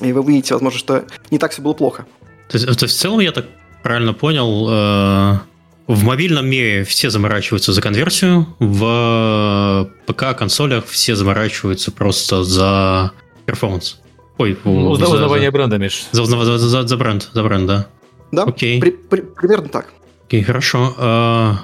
И 0.00 0.12
вы 0.12 0.20
увидите, 0.20 0.54
возможно, 0.54 0.78
что 0.78 1.04
не 1.30 1.38
так 1.38 1.52
все 1.52 1.62
было 1.62 1.72
плохо. 1.72 2.06
То 2.48 2.56
есть, 2.56 2.66
то 2.66 2.84
есть 2.84 2.96
в 2.96 3.00
целом 3.00 3.20
я 3.20 3.32
так 3.32 3.46
правильно 3.82 4.12
понял, 4.12 4.66
э, 4.68 5.38
в 5.90 6.04
мобильном 6.04 6.48
мире 6.48 6.84
все 6.84 7.10
заморачиваются 7.10 7.72
за 7.72 7.82
конверсию, 7.82 8.46
в 8.60 9.90
ПК-консолях 10.06 10.86
все 10.86 11.16
заморачиваются 11.16 11.90
просто 11.90 12.44
за 12.44 13.10
перформанс. 13.44 13.98
Ой, 14.38 14.56
ну, 14.64 14.94
за, 14.94 15.08
узнавание 15.08 15.50
бренда, 15.50 15.78
Миш. 15.78 16.06
За, 16.12 16.24
за, 16.24 16.58
за, 16.58 16.86
за 16.86 16.96
бренд, 16.96 17.28
за 17.32 17.42
бренд, 17.42 17.66
да. 17.66 17.86
Да, 18.30 18.44
Окей. 18.44 18.80
При, 18.80 18.90
при, 18.90 19.22
примерно 19.22 19.68
так. 19.68 19.92
Окей, 20.26 20.42
хорошо. 20.42 20.94
Uh, 20.96 21.54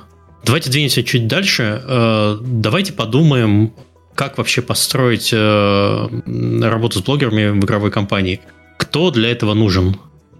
давайте 0.45 0.71
двинемся 0.71 1.05
чуть 1.05 1.29
дальше. 1.29 1.83
Uh, 1.87 2.39
давайте 2.43 2.93
подумаем, 2.93 3.73
как 4.17 4.39
вообще 4.39 4.61
построить 4.61 5.33
uh, 5.33 6.69
работу 6.69 6.99
с 6.99 7.03
блогерами 7.03 7.51
в 7.51 7.65
игровой 7.65 7.93
компании. 7.93 8.41
Кто 8.77 9.13
для 9.13 9.31
этого 9.31 9.55
нужен? 9.55 9.97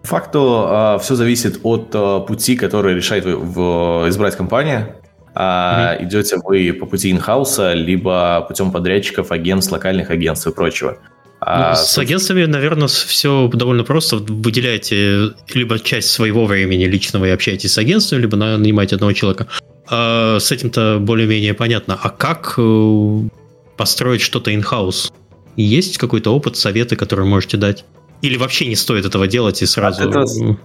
Факту 0.07 0.67
э, 0.69 0.99
все 1.03 1.15
зависит 1.15 1.61
от 1.63 1.91
э, 1.95 2.21
пути, 2.27 2.57
который 2.57 2.95
решает 2.95 3.27
избрать 3.27 4.37
компания. 4.37 4.97
А 5.35 5.97
mm-hmm. 5.97 6.05
идете 6.05 6.37
вы 6.43 6.73
по 6.73 6.87
пути 6.87 7.11
инхауса, 7.11 7.75
либо 7.75 8.45
путем 8.49 8.73
подрядчиков, 8.73 9.31
агентств, 9.31 9.71
локальных 9.71 10.11
агентств 10.11 10.47
и 10.47 10.53
прочего. 10.53 10.97
А, 11.41 11.71
ну, 11.71 11.77
с 11.77 11.99
агентствами, 11.99 12.47
наверное, 12.47 12.89
все 12.89 13.51
довольно 13.53 13.85
просто. 13.85 14.17
Выделяете 14.17 15.35
либо 15.53 15.79
часть 15.79 16.09
своего 16.11 16.47
времени 16.47 16.85
личного 16.85 17.27
и 17.27 17.31
общаетесь 17.31 17.75
с 17.75 17.79
агентством, 17.79 18.21
либо 18.21 18.37
нанимаете 18.37 18.95
одного 18.95 19.13
человека. 19.13 19.47
А 19.89 20.39
с 20.41 20.51
этим-то 20.51 20.99
более-менее 21.01 21.53
понятно. 21.53 21.99
А 22.03 22.09
как 22.09 22.55
э, 22.57 23.21
построить 23.77 24.23
что-то 24.23 24.51
in-house? 24.51 25.13
Есть 25.57 25.99
какой-то 25.99 26.35
опыт, 26.35 26.57
советы, 26.57 26.97
которые 26.97 27.29
можете 27.29 27.59
дать? 27.59 27.85
Или 28.23 28.37
вообще 28.39 28.67
не 28.67 28.77
стоит 28.77 29.05
этого 29.05 29.27
делать 29.27 29.63
и 29.63 29.67
сразу... 29.67 30.09
Это 30.09 30.25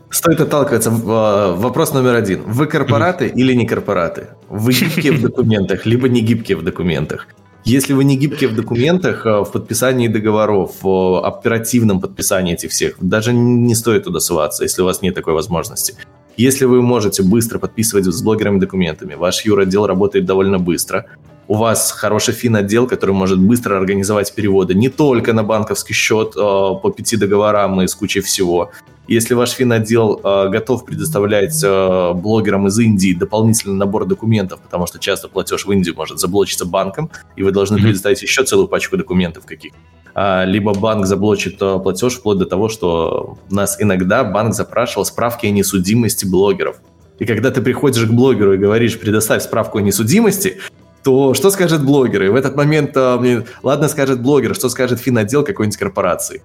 стоит 0.10 0.42
отталкиваться. 0.42 0.90
Э, 0.90 1.56
вопрос 1.56 1.94
номер 1.94 2.16
один. 2.16 2.44
Вы 2.44 2.68
корпораты 2.68 3.26
mm-hmm. 3.26 3.36
или 3.36 3.54
не 3.54 3.66
корпораты? 3.66 4.30
Вы 4.50 4.74
гибкие 4.74 5.12
в 5.12 5.22
документах, 5.28 5.86
либо 5.86 6.08
не 6.08 6.22
гибкие 6.22 6.58
в 6.58 6.64
документах? 6.64 7.28
Если 7.64 7.94
вы 7.94 8.06
не 8.06 8.18
гибкие 8.18 8.50
в 8.50 8.56
документах, 8.56 9.26
э, 9.26 9.42
в 9.42 9.52
подписании 9.52 10.08
договоров, 10.08 10.72
в 10.82 11.26
оперативном 11.26 12.00
подписании 12.00 12.54
этих 12.54 12.72
всех, 12.72 12.96
даже 13.02 13.34
не 13.34 13.76
стоит 13.76 14.06
туда 14.06 14.20
ссылаться, 14.20 14.64
если 14.64 14.82
у 14.82 14.86
вас 14.86 15.02
нет 15.02 15.16
такой 15.16 15.34
возможности. 15.34 15.96
Если 16.38 16.66
вы 16.66 16.82
можете 16.82 17.22
быстро 17.22 17.60
подписывать 17.60 18.06
с 18.06 18.22
блогерами 18.24 18.60
документами, 18.60 19.16
ваш 19.16 19.46
юротдел 19.46 19.86
работает 19.86 20.26
довольно 20.26 20.58
быстро, 20.58 21.06
у 21.52 21.56
вас 21.56 21.92
хороший 21.92 22.34
фин-отдел, 22.34 22.88
который 22.88 23.12
может 23.12 23.38
быстро 23.38 23.78
организовать 23.78 24.34
переводы 24.34 24.74
не 24.74 24.88
только 24.88 25.34
на 25.34 25.44
банковский 25.44 25.94
счет 25.94 26.30
э, 26.38 26.40
по 26.40 26.94
пяти 26.96 27.18
договорам 27.18 27.82
и 27.82 27.88
с 27.88 27.94
кучей 27.94 28.22
всего. 28.22 28.72
Если 29.10 29.34
ваш 29.34 29.50
фин-отдел 29.50 30.22
э, 30.24 30.48
готов 30.48 30.86
предоставлять 30.86 31.62
э, 31.62 32.14
блогерам 32.14 32.68
из 32.68 32.80
Индии 32.80 33.14
дополнительный 33.14 33.76
набор 33.76 34.06
документов, 34.06 34.62
потому 34.62 34.88
что 34.88 34.98
часто 34.98 35.28
платеж 35.28 35.66
в 35.66 35.72
Индию 35.74 35.94
может 35.98 36.20
заблочиться 36.20 36.66
банком, 36.66 37.12
и 37.36 37.44
вы 37.44 37.52
должны 37.52 37.76
mm-hmm. 37.76 37.82
предоставить 37.82 38.22
еще 38.22 38.46
целую 38.46 38.70
пачку 38.70 38.96
документов 38.96 39.46
каких 39.46 39.74
а, 40.16 40.46
либо 40.46 40.74
банк 40.74 41.06
заблочит 41.06 41.58
платеж 41.58 42.14
вплоть 42.14 42.38
до 42.38 42.46
того, 42.46 42.70
что 42.70 43.38
нас 43.50 43.76
иногда 43.78 44.24
банк 44.24 44.54
запрашивал 44.54 45.04
справки 45.04 45.48
о 45.48 45.52
несудимости 45.52 46.26
блогеров. 46.26 46.78
И 47.20 47.26
когда 47.26 47.52
ты 47.52 47.62
приходишь 47.62 48.06
к 48.06 48.10
блогеру 48.10 48.54
и 48.54 48.58
говоришь, 48.58 48.98
предоставь 48.98 49.44
справку 49.44 49.80
о 49.80 49.82
несудимости, 49.82 50.58
то 51.04 51.34
что 51.34 51.50
скажет 51.52 51.84
блогер? 51.84 52.24
И 52.24 52.28
в 52.30 52.36
этот 52.36 52.56
момент, 52.56 52.92
а, 52.96 53.18
мне, 53.18 53.46
ладно, 53.64 53.88
скажет 53.88 54.22
блогер, 54.22 54.56
что 54.56 54.70
скажет 54.70 55.00
финотдел 55.00 55.44
какой-нибудь 55.44 55.78
корпорации? 55.78 56.42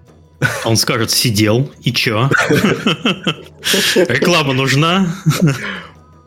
Он 0.65 0.77
скажет, 0.77 1.11
сидел, 1.11 1.69
и 1.81 1.91
чё? 1.91 2.29
Реклама 3.95 4.53
нужна? 4.53 5.07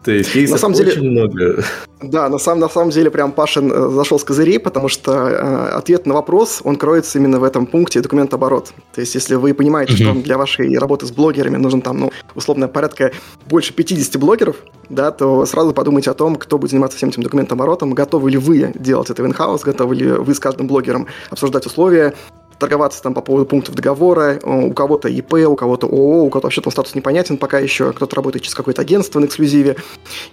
То 0.04 0.12
есть 0.12 0.32
кейсов 0.32 0.52
на 0.52 0.58
самом 0.58 0.74
деле, 0.74 0.92
очень 0.92 1.10
много. 1.10 1.64
Да, 2.00 2.28
на 2.30 2.38
самом, 2.38 2.60
на 2.60 2.68
самом 2.70 2.90
деле 2.90 3.10
прям 3.10 3.32
Пашин 3.32 3.70
э, 3.70 3.90
зашел 3.90 4.18
с 4.18 4.24
козырей, 4.24 4.58
потому 4.58 4.88
что 4.88 5.12
э, 5.12 5.68
ответ 5.76 6.06
на 6.06 6.14
вопрос, 6.14 6.62
он 6.64 6.76
кроется 6.76 7.18
именно 7.18 7.38
в 7.38 7.44
этом 7.44 7.66
пункте 7.66 8.00
документооборот. 8.00 8.72
То 8.94 9.02
есть 9.02 9.14
если 9.14 9.34
вы 9.34 9.52
понимаете, 9.52 9.92
mm-hmm. 9.92 10.12
что 10.12 10.22
для 10.22 10.38
вашей 10.38 10.78
работы 10.78 11.04
с 11.06 11.10
блогерами 11.10 11.58
нужен 11.58 11.82
там, 11.82 11.98
ну, 11.98 12.12
условно, 12.34 12.68
порядка 12.68 13.12
больше 13.46 13.74
50 13.74 14.16
блогеров, 14.16 14.56
да, 14.88 15.10
то 15.10 15.44
сразу 15.44 15.74
подумайте 15.74 16.10
о 16.10 16.14
том, 16.14 16.36
кто 16.36 16.56
будет 16.56 16.70
заниматься 16.70 16.96
всем 16.96 17.10
этим 17.10 17.22
документооборотом, 17.22 17.92
готовы 17.92 18.30
ли 18.30 18.38
вы 18.38 18.72
делать 18.74 19.10
это 19.10 19.22
в 19.22 19.26
инхаус, 19.26 19.62
готовы 19.62 19.94
ли 19.96 20.10
вы 20.12 20.34
с 20.34 20.40
каждым 20.40 20.66
блогером 20.66 21.08
обсуждать 21.30 21.66
условия, 21.66 22.14
торговаться 22.60 23.02
там 23.02 23.14
по 23.14 23.22
поводу 23.22 23.46
пунктов 23.46 23.74
договора, 23.74 24.38
э, 24.40 24.66
у 24.66 24.72
кого-то 24.72 25.08
ИП, 25.08 25.32
у 25.48 25.56
кого-то 25.56 25.86
ООО, 25.86 26.22
у 26.24 26.30
кого-то 26.30 26.46
вообще 26.46 26.60
там 26.60 26.70
статус 26.70 26.94
непонятен 26.94 27.38
пока 27.38 27.58
еще, 27.58 27.92
кто-то 27.92 28.14
работает 28.14 28.44
через 28.44 28.54
какое-то 28.54 28.82
агентство 28.82 29.18
на 29.18 29.24
эксклюзиве. 29.24 29.76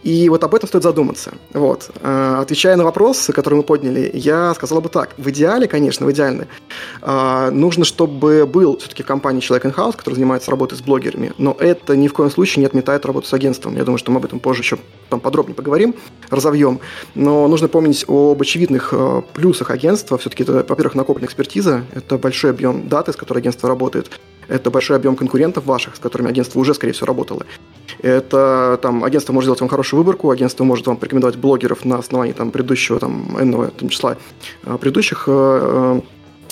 И 0.04 0.30
вот 0.30 0.44
об 0.44 0.54
этом 0.54 0.68
стоит 0.68 0.84
задуматься. 0.84 1.32
Вот. 1.54 1.90
Э, 2.02 2.40
отвечая 2.42 2.76
на 2.76 2.84
вопросы, 2.84 3.34
которые 3.34 3.60
мы 3.60 3.64
подняли, 3.64 4.12
я 4.14 4.54
сказала 4.54 4.82
бы 4.82 4.90
так. 4.90 5.16
В 5.18 5.30
идеале, 5.30 5.68
конечно, 5.68 6.06
в 6.06 6.12
идеале, 6.12 6.48
э, 7.02 7.50
нужно, 7.52 7.86
чтобы 7.86 8.46
был 8.46 8.78
все-таки 8.78 9.04
в 9.04 9.06
компании 9.06 9.40
человек 9.40 9.66
in-house, 9.66 9.96
который 9.98 10.16
занимается 10.16 10.52
работой 10.52 10.78
с 10.78 10.82
блогерами, 10.82 11.32
но 11.38 11.56
это 11.58 11.96
ни 11.96 12.08
в 12.08 12.14
коем 12.14 12.30
случае 12.30 12.62
не 12.62 12.68
отметает 12.68 13.06
работу 13.06 13.28
с 13.28 13.34
агентством. 13.34 13.76
Я 13.76 13.86
думаю, 13.86 13.98
что 13.98 14.12
мы 14.12 14.18
об 14.18 14.26
этом 14.26 14.40
позже 14.40 14.62
еще 14.62 14.78
там 15.10 15.22
подробнее 15.22 15.56
поговорим, 15.56 15.96
разовьем. 16.30 16.80
Но 17.16 17.48
нужно 17.48 17.70
помнить 17.70 18.04
об 18.08 18.42
очевидных 18.42 18.94
плюсах 19.34 19.72
агентства. 19.72 20.18
Все-таки 20.18 20.44
это, 20.44 20.66
во-первых, 20.68 20.96
накопленная 20.96 21.28
экспертиза, 21.28 21.86
это 21.94 22.17
большой 22.18 22.52
объем 22.52 22.88
даты, 22.88 23.14
с 23.14 23.16
которой 23.16 23.40
агентство 23.40 23.70
работает. 23.70 24.10
Это 24.48 24.72
большой 24.72 24.96
объем 24.96 25.16
конкурентов 25.16 25.66
ваших, 25.66 25.96
с 25.96 26.00
которыми 26.00 26.30
агентство 26.30 26.60
уже, 26.60 26.74
скорее 26.74 26.94
всего, 26.94 27.08
работало. 27.08 27.46
Это 28.02 28.80
там 28.82 29.04
агентство 29.04 29.34
может 29.34 29.48
сделать 29.48 29.60
вам 29.60 29.70
хорошую 29.70 29.98
выборку, 29.98 30.30
агентство 30.30 30.64
может 30.64 30.88
вам 30.88 30.98
порекомендовать 30.98 31.36
блогеров 31.36 31.84
на 31.84 31.98
основании 31.98 32.34
там 32.34 32.52
предыдущего 32.52 33.00
там 33.00 33.38
энного 33.40 33.68
там, 33.68 33.90
числа 33.90 34.18
э, 34.64 34.78
предыдущих 34.80 35.26
э, 35.28 36.02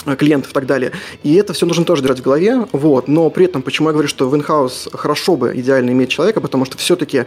э, 0.06 0.16
клиентов 0.16 0.52
и 0.52 0.54
так 0.54 0.66
далее. 0.66 0.92
И 1.24 1.36
это 1.36 1.54
все 1.54 1.66
нужно 1.66 1.86
тоже 1.86 2.02
держать 2.02 2.20
в 2.20 2.24
голове. 2.24 2.68
Вот. 2.72 3.08
Но 3.08 3.30
при 3.30 3.46
этом, 3.46 3.62
почему 3.62 3.90
я 3.90 3.94
говорю, 3.94 4.10
что 4.10 4.28
в 4.28 4.36
инхаус 4.36 4.90
хорошо 4.94 5.38
бы 5.38 5.54
идеально 5.56 5.92
иметь 5.92 6.10
человека, 6.10 6.42
потому 6.42 6.66
что 6.66 6.78
все-таки 6.78 7.26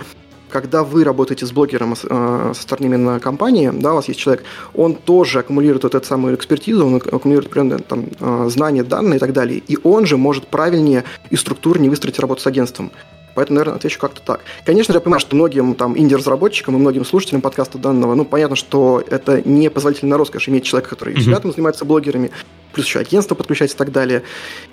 когда 0.49 0.85
вы 0.85 1.05
работаете 1.05 1.47
с 1.47 1.53
блогером 1.53 1.93
э, 1.93 2.53
со 2.55 2.63
стороны 2.63 2.87
именно 2.87 3.21
компании, 3.21 3.71
да, 3.73 3.93
у 3.93 3.97
вас 3.97 4.09
есть 4.09 4.21
человек, 4.21 4.45
он 4.75 4.95
тоже 4.95 5.41
аккумулирует 5.41 5.85
вот 5.85 5.95
эту 5.95 6.07
самую 6.07 6.35
экспертизу, 6.35 6.87
он 6.87 6.97
аккумулирует 6.97 7.47
определенные 7.47 7.79
там, 7.79 8.07
э, 8.21 8.49
знания, 8.51 8.83
данные 8.83 9.17
и 9.17 9.21
так 9.21 9.33
далее, 9.33 9.63
и 9.67 9.79
он 9.83 10.07
же 10.07 10.17
может 10.17 10.49
правильнее 10.49 11.05
и 11.31 11.37
структурнее 11.37 11.91
выстроить 11.91 12.19
работу 12.19 12.43
с 12.43 12.47
агентством. 12.47 12.91
Поэтому, 13.39 13.55
наверное, 13.61 13.77
отвечу 13.77 14.01
как-то 14.01 14.21
так. 14.21 14.41
Конечно, 14.67 14.93
я 14.93 15.01
понимаю, 15.01 15.21
что 15.21 15.37
многим 15.37 15.77
там 15.77 15.97
инди-разработчикам 15.97 16.75
и 16.75 16.79
многим 16.81 17.05
слушателям 17.05 17.41
подкаста 17.41 17.79
данного, 17.79 18.17
ну, 18.17 18.25
понятно, 18.25 18.57
что 18.57 19.01
это 19.09 19.49
не 19.49 19.71
позволительно 19.71 20.17
роскошь 20.19 20.49
иметь 20.49 20.65
человека, 20.65 20.91
который 20.91 21.15
mm-hmm. 21.15 21.31
рядом 21.31 21.53
занимается 21.53 21.85
блогерами, 21.85 22.33
плюс 22.73 22.87
еще 22.87 22.99
агентство 22.99 23.37
подключать 23.37 23.73
и 23.73 23.77
так 23.77 23.93
далее. 23.93 24.25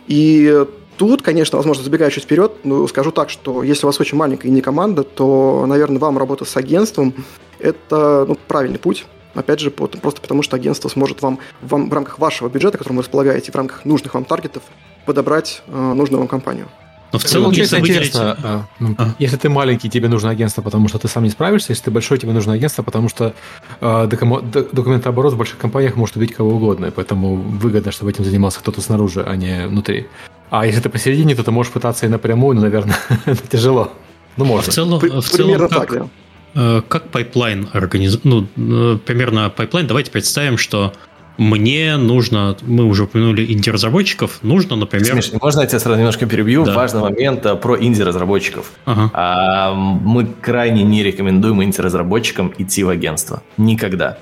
И 0.08 0.66
Тут, 0.98 1.22
конечно, 1.22 1.58
возможно, 1.58 1.84
забегая 1.84 2.10
чуть 2.10 2.24
вперед, 2.24 2.54
но 2.64 2.88
скажу 2.88 3.12
так, 3.12 3.30
что 3.30 3.64
если 3.64 3.86
у 3.86 3.90
вас 3.90 4.00
очень 4.00 4.18
маленькая 4.18 4.50
не 4.50 4.62
команда, 4.62 5.04
то, 5.04 5.66
наверное, 5.68 6.00
вам 6.00 6.18
работа 6.18 6.46
с 6.46 6.56
агентством– 6.56 7.14
это 7.60 8.26
ну, 8.28 8.38
правильный 8.48 8.80
путь. 8.80 9.06
Опять 9.34 9.60
же, 9.60 9.72
просто 9.72 10.22
потому 10.22 10.42
что 10.42 10.56
агентство 10.56 10.88
сможет 10.88 11.22
вам, 11.22 11.40
вам 11.62 11.90
в 11.90 11.94
рамках 11.94 12.20
вашего 12.20 12.48
бюджета, 12.48 12.78
которым 12.78 12.98
вы 12.98 13.04
располагаете, 13.04 13.52
в 13.52 13.56
рамках 13.56 13.84
нужных 13.84 14.14
вам 14.14 14.24
таргетов, 14.24 14.64
подобрать 15.06 15.62
э, 15.68 15.94
нужную 15.94 16.20
вам 16.20 16.30
компанию. 16.30 16.68
Но 17.12 17.20
в 17.20 17.24
целом, 17.24 17.52
если 17.52 17.80
выделить... 17.80 18.08
интересно, 18.08 18.38
а, 18.44 18.66
ну, 18.80 18.96
а. 18.98 19.16
если 19.20 19.38
ты 19.38 19.50
маленький, 19.50 19.90
тебе 19.90 20.10
нужно 20.10 20.30
агентство, 20.30 20.62
потому 20.62 20.88
что 20.88 21.00
ты 21.00 21.08
сам 21.08 21.24
не 21.24 21.30
справишься, 21.30 21.72
если 21.72 21.86
ты 21.86 21.92
большой, 21.92 22.18
тебе 22.18 22.34
нужно 22.34 22.54
агентство, 22.54 22.84
потому 22.84 23.10
что 23.10 23.34
э, 23.80 24.08
документооборот 24.08 25.34
в 25.34 25.38
больших 25.38 25.58
компаниях 25.58 25.96
может 25.96 26.16
убить 26.18 26.34
кого 26.34 26.56
угодно, 26.56 26.92
поэтому 26.92 27.36
выгодно, 27.36 27.92
чтобы 27.92 28.12
этим 28.12 28.26
занимался 28.26 28.60
кто-то 28.60 28.82
снаружи, 28.82 29.24
а 29.24 29.36
не 29.36 29.68
внутри. 29.68 30.08
А 30.50 30.66
если 30.66 30.82
ты 30.82 30.90
посередине, 30.90 31.36
то 31.36 31.44
ты 31.44 31.52
можешь 31.52 31.72
пытаться 31.72 32.06
и 32.06 32.10
напрямую, 32.10 32.56
но, 32.56 32.62
наверное, 32.62 32.98
это 33.26 33.48
тяжело. 33.48 33.92
Ну, 34.38 34.46
можно. 34.46 34.72
В 34.72 34.76
целом, 34.76 35.00
в 35.00 35.30
целом 35.30 35.60
как, 35.60 35.70
так, 35.70 36.10
да. 36.54 36.82
как 36.88 37.10
pipeline 37.10 37.70
организует? 37.72 38.26
Ну, 38.26 38.98
примерно 38.98 39.50
pipeline, 39.50 39.88
давайте 39.88 40.12
представим, 40.12 40.58
что 40.58 40.94
мне 41.38 41.98
нужно, 41.98 42.56
мы 42.62 42.86
уже 42.86 43.04
упомянули 43.04 43.52
инди-разработчиков, 43.52 44.40
нужно, 44.42 44.76
например... 44.76 45.22
Миш, 45.22 45.34
можно 45.42 45.62
я 45.62 45.68
тебя 45.68 45.80
сразу 45.80 45.98
немножко 45.98 46.26
перебью? 46.26 46.66
Да. 46.66 46.74
Важный 46.74 47.02
момент 47.02 47.46
а, 47.46 47.56
про 47.56 47.78
инди-разработчиков. 47.82 48.72
Ага. 48.86 49.10
А, 49.14 49.74
мы 49.74 50.26
крайне 50.26 50.84
не 50.84 51.04
рекомендуем 51.04 51.64
инди-разработчикам 51.64 52.54
идти 52.58 52.84
в 52.84 52.90
агентство. 52.90 53.44
Никогда. 53.58 54.18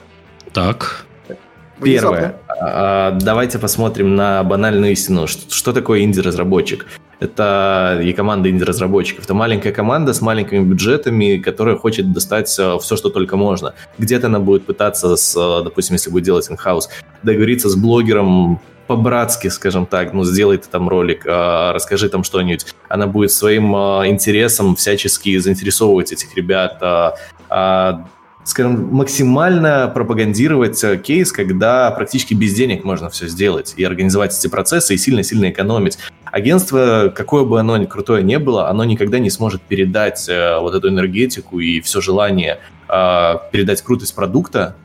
Так. 0.54 1.06
Первое. 1.82 2.36
А, 2.48 3.12
давайте 3.12 3.60
посмотрим 3.60 4.16
на 4.16 4.44
банальную 4.44 4.94
истину. 4.94 5.28
Что, 5.28 5.54
что 5.54 5.74
такое 5.74 6.02
инди-разработчик? 6.02 6.86
Это 7.24 8.02
и 8.04 8.12
команда 8.12 8.50
инди-разработчиков. 8.50 9.24
Это 9.24 9.34
маленькая 9.34 9.72
команда 9.72 10.14
с 10.14 10.20
маленькими 10.20 10.62
бюджетами, 10.64 11.38
которая 11.38 11.78
хочет 11.78 12.12
достать 12.12 12.50
все, 12.50 12.80
что 12.80 13.10
только 13.10 13.38
можно. 13.38 13.74
Где-то 13.98 14.28
она 14.28 14.40
будет 14.40 14.66
пытаться, 14.66 15.16
с, 15.16 15.34
допустим, 15.64 15.94
если 15.94 16.10
будет 16.10 16.26
делать 16.26 16.52
инхаус, 16.52 16.90
договориться 17.24 17.70
с 17.70 17.76
блогером 17.76 18.60
по-братски, 18.88 19.48
скажем 19.48 19.86
так, 19.86 20.12
ну, 20.14 20.26
сделай 20.26 20.58
ты 20.58 20.68
там 20.70 20.90
ролик, 20.90 21.24
а, 21.26 21.72
расскажи 21.72 22.10
там 22.10 22.26
что-нибудь. 22.26 22.66
Она 22.90 23.08
будет 23.08 23.32
своим 23.32 23.74
интересом 23.74 24.76
всячески 24.76 25.38
заинтересовывать 25.38 26.12
этих 26.12 26.36
ребят, 26.36 26.78
а, 26.82 28.06
скажем, 28.44 28.90
максимально 28.94 29.90
пропагандировать 29.94 30.84
э, 30.84 30.98
кейс, 30.98 31.32
когда 31.32 31.90
практически 31.92 32.34
без 32.34 32.54
денег 32.54 32.84
можно 32.84 33.10
все 33.10 33.28
сделать 33.28 33.74
и 33.78 33.84
организовать 33.84 34.38
эти 34.38 34.48
процессы 34.48 34.96
и 34.96 34.98
сильно-сильно 34.98 35.50
экономить. 35.50 35.98
Агентство, 36.34 37.14
какое 37.16 37.44
бы 37.44 37.60
оно 37.60 37.78
ни 37.78 37.86
крутое 37.86 38.24
не 38.24 38.40
было, 38.40 38.68
оно 38.68 38.84
никогда 38.86 39.20
не 39.20 39.30
сможет 39.30 39.62
передать 39.62 40.28
э, 40.28 40.58
вот 40.60 40.74
эту 40.74 40.90
энергетику 40.90 41.60
и 41.60 41.80
все 41.80 42.02
желание 42.02 42.58
э, 42.90 43.34
передать 43.52 43.84
крутость 43.84 44.16
продукта 44.16 44.76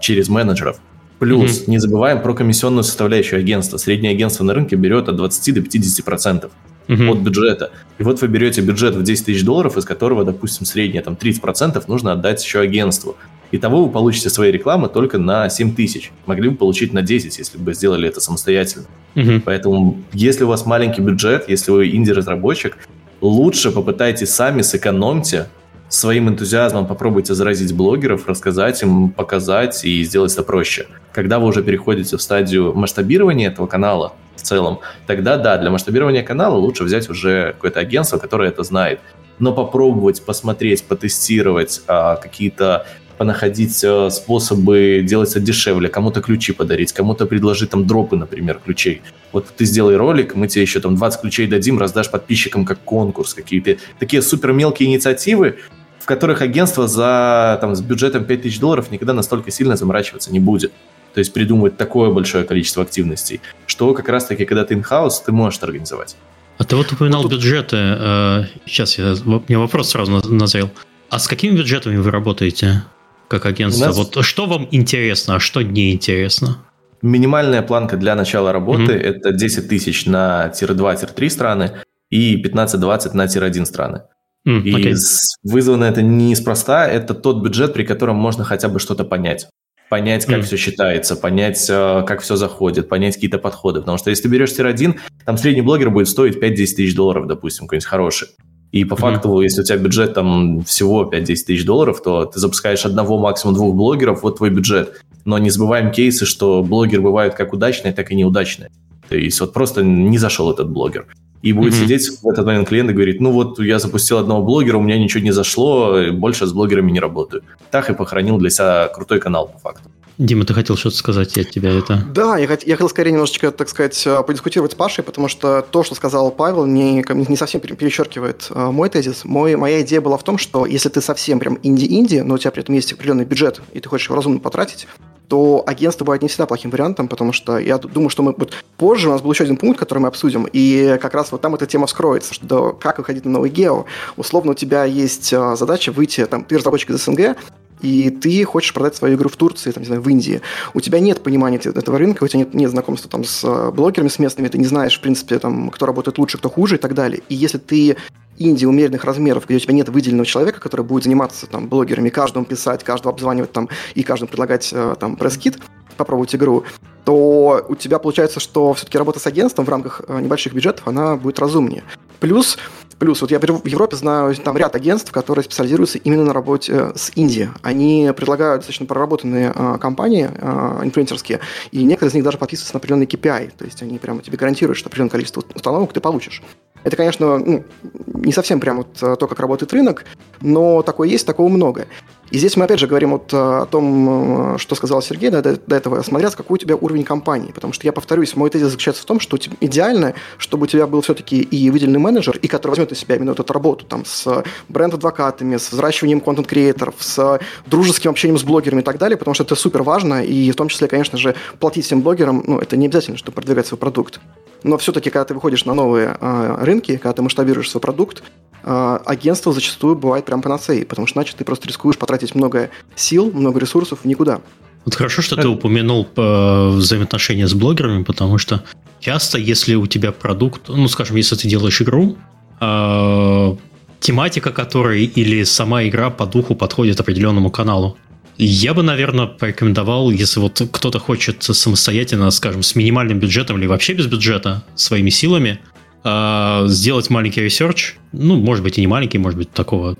через 0.00 0.28
менеджеров. 0.28 0.78
Плюс, 1.20 1.60
mm-hmm. 1.62 1.70
не 1.70 1.78
забываем 1.78 2.20
про 2.22 2.34
комиссионную 2.34 2.82
составляющую 2.82 3.38
агентства. 3.38 3.76
Среднее 3.76 4.12
агентство 4.12 4.42
на 4.42 4.52
рынке 4.52 4.76
берет 4.76 5.08
от 5.08 5.16
20 5.16 5.54
до 5.54 5.62
50 5.62 6.04
процентов 6.04 6.50
uh-huh. 6.88 7.10
от 7.10 7.18
бюджета. 7.18 7.70
И 7.98 8.02
вот 8.02 8.20
вы 8.20 8.28
берете 8.28 8.60
бюджет 8.60 8.94
в 8.94 9.02
10 9.02 9.26
тысяч 9.26 9.44
долларов, 9.44 9.76
из 9.76 9.84
которого, 9.84 10.24
допустим, 10.24 10.66
среднее 10.66 11.02
там 11.02 11.14
30% 11.14 11.82
нужно 11.86 12.12
отдать 12.12 12.44
еще 12.44 12.60
агентству. 12.60 13.16
Итого 13.52 13.84
вы 13.84 13.90
получите 13.90 14.30
свои 14.30 14.50
рекламы 14.50 14.88
только 14.88 15.18
на 15.18 15.48
7 15.48 15.74
тысяч. 15.74 16.12
Могли 16.26 16.50
бы 16.50 16.56
получить 16.56 16.92
на 16.92 17.02
10, 17.02 17.38
если 17.38 17.58
бы 17.58 17.74
сделали 17.74 18.08
это 18.08 18.20
самостоятельно. 18.20 18.86
Uh-huh. 19.14 19.42
Поэтому, 19.44 19.98
если 20.12 20.44
у 20.44 20.48
вас 20.48 20.66
маленький 20.66 21.02
бюджет, 21.02 21.48
если 21.48 21.70
вы 21.72 21.88
инди-разработчик, 21.90 22.76
лучше 23.20 23.72
попытайтесь 23.72 24.30
сами, 24.30 24.62
сэкономьте, 24.62 25.48
своим 25.90 26.28
энтузиазмом 26.28 26.86
попробуйте 26.86 27.34
заразить 27.34 27.74
блогеров, 27.74 28.28
рассказать 28.28 28.80
им, 28.82 29.10
показать 29.10 29.84
и 29.84 30.02
сделать 30.04 30.32
это 30.32 30.44
проще. 30.44 30.86
Когда 31.12 31.40
вы 31.40 31.48
уже 31.48 31.62
переходите 31.62 32.16
в 32.16 32.22
стадию 32.22 32.72
масштабирования 32.74 33.50
этого 33.50 33.66
канала, 33.66 34.14
в 34.36 34.42
целом, 34.42 34.80
тогда 35.06 35.36
да, 35.36 35.58
для 35.58 35.70
масштабирования 35.70 36.22
канала 36.22 36.56
лучше 36.56 36.84
взять 36.84 37.10
уже 37.10 37.52
какое-то 37.52 37.80
агентство, 37.80 38.18
которое 38.18 38.48
это 38.48 38.62
знает. 38.62 39.00
Но 39.38 39.52
попробовать, 39.52 40.22
посмотреть, 40.24 40.84
потестировать 40.84 41.82
а, 41.86 42.16
какие-то 42.16 42.86
понаходить 43.20 43.84
а, 43.84 44.08
способы 44.08 45.02
делать 45.04 45.32
это 45.32 45.40
дешевле, 45.40 45.90
кому-то 45.90 46.22
ключи 46.22 46.54
подарить, 46.54 46.94
кому-то 46.94 47.26
предложить 47.26 47.68
там 47.68 47.86
дропы, 47.86 48.16
например, 48.16 48.58
ключей. 48.64 49.02
Вот 49.30 49.46
ты 49.54 49.66
сделай 49.66 49.96
ролик, 49.96 50.34
мы 50.34 50.48
тебе 50.48 50.62
еще 50.62 50.80
там 50.80 50.96
20 50.96 51.20
ключей 51.20 51.46
дадим, 51.46 51.78
раздашь 51.78 52.10
подписчикам 52.10 52.64
как 52.64 52.80
конкурс, 52.80 53.34
какие-то 53.34 53.76
такие 53.98 54.22
супер 54.22 54.54
мелкие 54.54 54.88
инициативы, 54.88 55.58
в 55.98 56.06
которых 56.06 56.40
агентство 56.40 56.88
за, 56.88 57.58
там, 57.60 57.76
с 57.76 57.82
бюджетом 57.82 58.24
5000 58.24 58.58
долларов 58.58 58.90
никогда 58.90 59.12
настолько 59.12 59.50
сильно 59.50 59.76
заморачиваться 59.76 60.32
не 60.32 60.40
будет 60.40 60.72
то 61.12 61.18
есть 61.18 61.34
придумывать 61.34 61.76
такое 61.76 62.10
большое 62.10 62.44
количество 62.44 62.84
активностей, 62.84 63.40
что 63.66 63.92
как 63.94 64.08
раз-таки, 64.08 64.46
когда 64.46 64.64
ты 64.64 64.74
in-house, 64.74 65.24
ты 65.26 65.32
можешь 65.32 65.60
организовать. 65.60 66.16
А 66.56 66.64
ты 66.64 66.76
вот 66.76 66.90
упоминал 66.92 67.22
вот 67.22 67.32
тут... 67.32 67.40
бюджеты. 67.40 67.76
Э, 67.76 68.44
сейчас 68.64 68.96
я, 68.96 69.16
мне 69.24 69.58
вопрос 69.58 69.90
сразу 69.90 70.12
назрел. 70.32 70.70
А 71.08 71.18
с 71.18 71.26
какими 71.26 71.56
бюджетами 71.56 71.96
вы 71.96 72.12
работаете 72.12 72.84
как 73.30 73.46
агентство? 73.46 73.86
Нас... 73.86 73.96
Вот 73.96 74.24
что 74.24 74.46
вам 74.46 74.66
интересно, 74.72 75.36
а 75.36 75.40
что 75.40 75.62
не 75.62 75.92
интересно? 75.92 76.58
Минимальная 77.00 77.62
планка 77.62 77.96
для 77.96 78.16
начала 78.16 78.52
работы 78.52 78.92
mm-hmm. 78.92 79.00
это 79.00 79.32
10 79.32 79.68
тысяч 79.68 80.04
на 80.04 80.48
tier-2-3 80.48 81.30
страны 81.30 81.72
и 82.10 82.42
15-20 82.42 83.14
на 83.14 83.28
tier-1 83.28 83.64
страны. 83.66 84.02
Mm, 84.46 84.62
и 84.62 84.74
окей. 84.74 84.96
вызвано 85.44 85.84
это 85.84 86.02
неспроста, 86.02 86.88
это 86.88 87.14
тот 87.14 87.42
бюджет, 87.42 87.72
при 87.72 87.84
котором 87.84 88.16
можно 88.16 88.42
хотя 88.42 88.68
бы 88.68 88.80
что-то 88.80 89.04
понять 89.04 89.48
понять, 89.90 90.24
как 90.24 90.38
mm. 90.38 90.42
все 90.42 90.56
считается, 90.56 91.16
понять, 91.16 91.66
э, 91.68 92.04
как 92.06 92.20
все 92.22 92.36
заходит, 92.36 92.88
понять 92.88 93.16
какие-то 93.16 93.38
подходы. 93.38 93.80
Потому 93.80 93.98
что 93.98 94.10
если 94.10 94.22
ты 94.22 94.28
берешь 94.28 94.54
tier-1, 94.54 95.00
там 95.26 95.36
средний 95.36 95.62
блогер 95.62 95.90
будет 95.90 96.08
стоить 96.08 96.36
5-10 96.36 96.54
тысяч 96.54 96.94
долларов, 96.94 97.26
допустим, 97.26 97.66
какой-нибудь 97.66 97.86
хороший. 97.86 98.28
И 98.72 98.84
по 98.84 98.94
mm-hmm. 98.94 98.98
факту, 98.98 99.40
если 99.40 99.62
у 99.62 99.64
тебя 99.64 99.78
бюджет 99.78 100.14
там 100.14 100.62
всего 100.62 101.10
5-10 101.12 101.24
тысяч 101.24 101.64
долларов, 101.64 102.02
то 102.02 102.24
ты 102.24 102.38
запускаешь 102.38 102.84
одного, 102.84 103.18
максимум 103.18 103.54
двух 103.54 103.74
блогеров, 103.74 104.22
вот 104.22 104.36
твой 104.36 104.50
бюджет. 104.50 105.00
Но 105.24 105.38
не 105.38 105.50
забываем 105.50 105.90
кейсы, 105.90 106.24
что 106.24 106.62
блогеры 106.62 107.02
бывают 107.02 107.34
как 107.34 107.52
удачные, 107.52 107.92
так 107.92 108.10
и 108.12 108.14
неудачные. 108.14 108.70
То 109.08 109.16
есть 109.16 109.40
вот 109.40 109.52
просто 109.52 109.82
не 109.82 110.18
зашел 110.18 110.52
этот 110.52 110.70
блогер. 110.70 111.06
И 111.42 111.52
будет 111.52 111.72
mm-hmm. 111.72 111.82
сидеть 111.82 112.22
в 112.22 112.28
этот 112.28 112.44
момент 112.46 112.68
клиент 112.68 112.90
и 112.90 112.92
говорит, 112.92 113.20
ну 113.20 113.32
вот 113.32 113.58
я 113.58 113.78
запустил 113.78 114.18
одного 114.18 114.44
блогера, 114.44 114.76
у 114.76 114.82
меня 114.82 114.98
ничего 114.98 115.24
не 115.24 115.32
зашло, 115.32 116.12
больше 116.12 116.46
с 116.46 116.52
блогерами 116.52 116.92
не 116.92 117.00
работаю. 117.00 117.42
Так 117.70 117.90
и 117.90 117.94
похоронил 117.94 118.36
для 118.38 118.50
себя 118.50 118.88
крутой 118.88 119.20
канал 119.20 119.48
по 119.48 119.58
факту. 119.58 119.90
Дима, 120.20 120.44
ты 120.44 120.52
хотел 120.52 120.76
что-то 120.76 120.96
сказать, 120.96 121.34
я 121.38 121.44
тебя 121.44 121.70
это... 121.70 122.04
Да, 122.12 122.36
я, 122.36 122.42
я 122.42 122.76
хотел 122.76 122.90
скорее 122.90 123.12
немножечко, 123.12 123.50
так 123.50 123.70
сказать, 123.70 124.06
э, 124.06 124.22
подискутировать 124.22 124.72
с 124.72 124.74
Пашей, 124.74 125.02
потому 125.02 125.28
что 125.28 125.62
то, 125.62 125.82
что 125.82 125.94
сказал 125.94 126.30
Павел, 126.30 126.66
не, 126.66 127.02
не 127.08 127.36
совсем 127.38 127.62
перечеркивает 127.62 128.48
э, 128.50 128.70
мой 128.70 128.90
тезис. 128.90 129.24
Мой, 129.24 129.56
моя 129.56 129.80
идея 129.80 130.02
была 130.02 130.18
в 130.18 130.22
том, 130.22 130.36
что 130.36 130.66
если 130.66 130.90
ты 130.90 131.00
совсем 131.00 131.40
прям 131.40 131.58
инди-инди, 131.62 132.18
но 132.18 132.34
у 132.34 132.38
тебя 132.38 132.50
при 132.50 132.62
этом 132.62 132.74
есть 132.74 132.92
определенный 132.92 133.24
бюджет, 133.24 133.62
и 133.72 133.80
ты 133.80 133.88
хочешь 133.88 134.08
его 134.08 134.16
разумно 134.16 134.40
потратить, 134.40 134.86
то 135.28 135.62
агентство 135.66 136.04
бывает 136.04 136.20
не 136.20 136.28
всегда 136.28 136.44
плохим 136.44 136.70
вариантом, 136.70 137.08
потому 137.08 137.32
что 137.32 137.56
я 137.56 137.78
думаю, 137.78 138.10
что 138.10 138.22
мы 138.22 138.34
вот 138.36 138.52
позже 138.76 139.08
у 139.08 139.12
нас 139.12 139.22
был 139.22 139.32
еще 139.32 139.44
один 139.44 139.56
пункт, 139.56 139.78
который 139.78 140.00
мы 140.00 140.08
обсудим, 140.08 140.46
и 140.52 140.98
как 141.00 141.14
раз 141.14 141.32
вот 141.32 141.40
там 141.40 141.54
эта 141.54 141.64
тема 141.64 141.86
вскроется, 141.86 142.34
что 142.34 142.76
как 142.78 142.98
выходить 142.98 143.24
на 143.24 143.30
новый 143.30 143.48
гео. 143.48 143.86
Условно 144.18 144.50
у 144.50 144.54
тебя 144.54 144.84
есть 144.84 145.32
э, 145.32 145.56
задача 145.56 145.92
выйти, 145.92 146.26
там, 146.26 146.44
ты 146.44 146.58
разработчик 146.58 146.90
из 146.90 147.04
СНГ, 147.04 147.38
и 147.82 148.10
ты 148.10 148.44
хочешь 148.44 148.72
продать 148.72 148.96
свою 148.96 149.16
игру 149.16 149.28
в 149.28 149.36
Турции, 149.36 149.70
там, 149.70 149.82
не 149.82 149.86
знаю, 149.86 150.02
в 150.02 150.08
Индии, 150.08 150.40
у 150.74 150.80
тебя 150.80 151.00
нет 151.00 151.22
понимания 151.22 151.56
этого 151.56 151.98
рынка, 151.98 152.24
у 152.24 152.28
тебя 152.28 152.40
нет, 152.40 152.54
нет 152.54 152.70
знакомства 152.70 153.10
там 153.10 153.24
с 153.24 153.42
э, 153.44 153.70
блогерами, 153.70 154.08
с 154.08 154.18
местными, 154.18 154.48
ты 154.48 154.58
не 154.58 154.66
знаешь, 154.66 154.98
в 154.98 155.00
принципе, 155.00 155.38
там, 155.38 155.70
кто 155.70 155.86
работает 155.86 156.18
лучше, 156.18 156.38
кто 156.38 156.50
хуже 156.50 156.76
и 156.76 156.78
так 156.78 156.94
далее. 156.94 157.22
И 157.28 157.34
если 157.34 157.58
ты 157.58 157.96
Индии 158.38 158.64
умеренных 158.64 159.04
размеров, 159.04 159.46
где 159.46 159.56
у 159.56 159.58
тебя 159.58 159.74
нет 159.74 159.88
выделенного 159.90 160.26
человека, 160.26 160.60
который 160.60 160.84
будет 160.84 161.04
заниматься 161.04 161.46
там 161.46 161.68
блогерами, 161.68 162.08
каждому 162.08 162.46
писать, 162.46 162.82
каждого 162.84 163.12
обзванивать 163.12 163.52
там 163.52 163.68
и 163.94 164.02
каждому 164.02 164.28
предлагать 164.28 164.70
э, 164.72 164.94
там 164.98 165.16
пресс-кит, 165.16 165.58
попробовать 165.96 166.34
игру, 166.34 166.64
то 167.04 167.64
у 167.68 167.74
тебя 167.74 167.98
получается, 167.98 168.40
что 168.40 168.72
все-таки 168.74 168.98
работа 168.98 169.20
с 169.20 169.26
агентством 169.26 169.64
в 169.64 169.68
рамках 169.68 170.02
э, 170.06 170.20
небольших 170.20 170.52
бюджетов, 170.52 170.86
она 170.88 171.16
будет 171.16 171.38
разумнее. 171.38 171.84
Плюс 172.20 172.58
Плюс, 173.00 173.22
вот 173.22 173.30
я 173.30 173.38
в 173.38 173.66
Европе 173.66 173.96
знаю 173.96 174.34
там 174.36 174.58
ряд 174.58 174.76
агентств, 174.76 175.10
которые 175.10 175.42
специализируются 175.42 175.96
именно 175.96 176.22
на 176.22 176.34
работе 176.34 176.72
э, 176.74 176.92
с 176.94 177.10
Индией. 177.14 177.48
Они 177.62 178.12
предлагают 178.14 178.60
достаточно 178.60 178.84
проработанные 178.84 179.54
э, 179.56 179.78
компании 179.80 180.28
э, 180.30 180.80
инфлюенсерские, 180.84 181.40
и 181.72 181.82
некоторые 181.82 182.10
из 182.10 182.14
них 182.14 182.24
даже 182.24 182.36
подписываются 182.36 182.74
на 182.74 182.78
определенный 182.78 183.06
KPI, 183.06 183.52
то 183.56 183.64
есть 183.64 183.80
они 183.82 183.98
прямо 183.98 184.20
тебе 184.20 184.36
гарантируют, 184.36 184.76
что 184.76 184.88
определенное 184.88 185.12
количество 185.12 185.42
установок 185.54 185.94
ты 185.94 186.00
получишь. 186.00 186.42
Это, 186.84 186.94
конечно, 186.94 187.38
ну, 187.38 187.64
не 188.06 188.32
совсем 188.32 188.60
прям 188.60 188.76
вот 188.76 188.92
то, 188.92 189.26
как 189.26 189.40
работает 189.40 189.72
рынок, 189.72 190.04
но 190.42 190.82
такое 190.82 191.08
есть, 191.08 191.26
такого 191.26 191.48
много. 191.48 191.86
И 192.30 192.38
здесь 192.38 192.56
мы 192.56 192.64
опять 192.64 192.78
же 192.78 192.86
говорим 192.86 193.10
вот 193.10 193.32
о 193.32 193.66
том, 193.66 194.56
что 194.58 194.74
сказал 194.74 195.02
Сергей 195.02 195.30
до, 195.30 195.42
до 195.42 195.76
этого, 195.76 196.02
смотря 196.02 196.30
с 196.30 196.36
какой 196.36 196.54
у 196.54 196.58
тебя 196.58 196.76
уровень 196.76 197.04
компании. 197.04 197.50
Потому 197.52 197.72
что 197.72 197.86
я 197.86 197.92
повторюсь, 197.92 198.36
мой 198.36 198.50
тезис 198.50 198.68
заключается 198.68 199.02
в 199.02 199.06
том, 199.06 199.18
что 199.20 199.36
идеально, 199.60 200.14
чтобы 200.38 200.64
у 200.64 200.66
тебя 200.66 200.86
был 200.86 201.00
все-таки 201.00 201.40
и 201.40 201.70
выделенный 201.70 201.98
менеджер, 201.98 202.36
и 202.36 202.46
который 202.46 202.70
возьмет 202.70 202.90
на 202.90 202.96
себя 202.96 203.16
именно 203.16 203.32
эту 203.32 203.52
работу 203.52 203.84
там, 203.84 204.04
с 204.04 204.44
бренд-адвокатами, 204.68 205.56
с 205.56 205.72
взращиванием 205.72 206.20
контент-креаторов, 206.20 206.94
с 206.98 207.40
дружеским 207.66 208.10
общением 208.10 208.38
с 208.38 208.44
блогерами 208.44 208.80
и 208.80 208.84
так 208.84 208.98
далее, 208.98 209.16
потому 209.16 209.34
что 209.34 209.44
это 209.44 209.54
супер 209.56 209.82
важно, 209.82 210.24
и 210.24 210.50
в 210.50 210.56
том 210.56 210.68
числе, 210.68 210.88
конечно 210.88 211.18
же, 211.18 211.34
платить 211.58 211.84
всем 211.84 212.00
блогерам, 212.00 212.44
ну, 212.46 212.58
это 212.58 212.76
не 212.76 212.86
обязательно, 212.86 213.16
чтобы 213.16 213.34
продвигать 213.34 213.66
свой 213.66 213.78
продукт. 213.78 214.20
Но 214.62 214.78
все-таки, 214.78 215.10
когда 215.10 215.24
ты 215.24 215.34
выходишь 215.34 215.64
на 215.64 215.74
новые 215.74 216.16
э, 216.20 216.56
рынки, 216.60 216.96
когда 216.96 217.12
ты 217.12 217.22
масштабируешь 217.22 217.70
свой 217.70 217.80
продукт, 217.80 218.22
э, 218.62 218.98
агентство 219.04 219.52
зачастую 219.52 219.96
бывает 219.96 220.24
прям 220.24 220.42
панацеей, 220.42 220.84
потому 220.84 221.06
что 221.06 221.18
иначе 221.18 221.34
ты 221.36 221.44
просто 221.44 221.68
рискуешь 221.68 221.98
потратить 221.98 222.34
много 222.34 222.70
сил, 222.94 223.30
много 223.32 223.60
ресурсов 223.60 224.04
никуда. 224.04 224.40
Вот 224.84 224.94
хорошо, 224.94 225.22
что 225.22 225.36
ты 225.36 225.46
упомянул 225.46 226.08
э, 226.16 226.68
взаимоотношения 226.70 227.46
с 227.46 227.54
блогерами, 227.54 228.02
потому 228.02 228.38
что 228.38 228.64
часто, 228.98 229.38
если 229.38 229.74
у 229.74 229.86
тебя 229.86 230.10
продукт, 230.10 230.68
ну, 230.68 230.88
скажем, 230.88 231.16
если 231.16 231.36
ты 231.36 231.48
делаешь 231.48 231.82
игру, 231.82 232.16
э, 232.60 233.56
тематика 234.00 234.52
которой 234.52 235.04
или 235.04 235.44
сама 235.44 235.84
игра 235.84 236.10
по 236.10 236.26
духу 236.26 236.54
подходит 236.54 236.98
определенному 236.98 237.50
каналу, 237.50 237.98
я 238.42 238.72
бы, 238.72 238.82
наверное, 238.82 239.26
порекомендовал, 239.26 240.10
если 240.10 240.40
вот 240.40 240.62
кто-то 240.72 240.98
хочет 240.98 241.42
самостоятельно, 241.42 242.30
скажем, 242.30 242.62
с 242.62 242.74
минимальным 242.74 243.18
бюджетом 243.18 243.58
или 243.58 243.66
вообще 243.66 243.92
без 243.92 244.06
бюджета, 244.06 244.64
своими 244.74 245.10
силами, 245.10 245.60
а, 246.02 246.64
сделать 246.66 247.10
маленький 247.10 247.42
research, 247.42 247.96
ну, 248.12 248.36
может 248.36 248.64
быть, 248.64 248.78
и 248.78 248.80
не 248.80 248.86
маленький, 248.86 249.18
может 249.18 249.38
быть, 249.38 249.52
такого, 249.52 249.94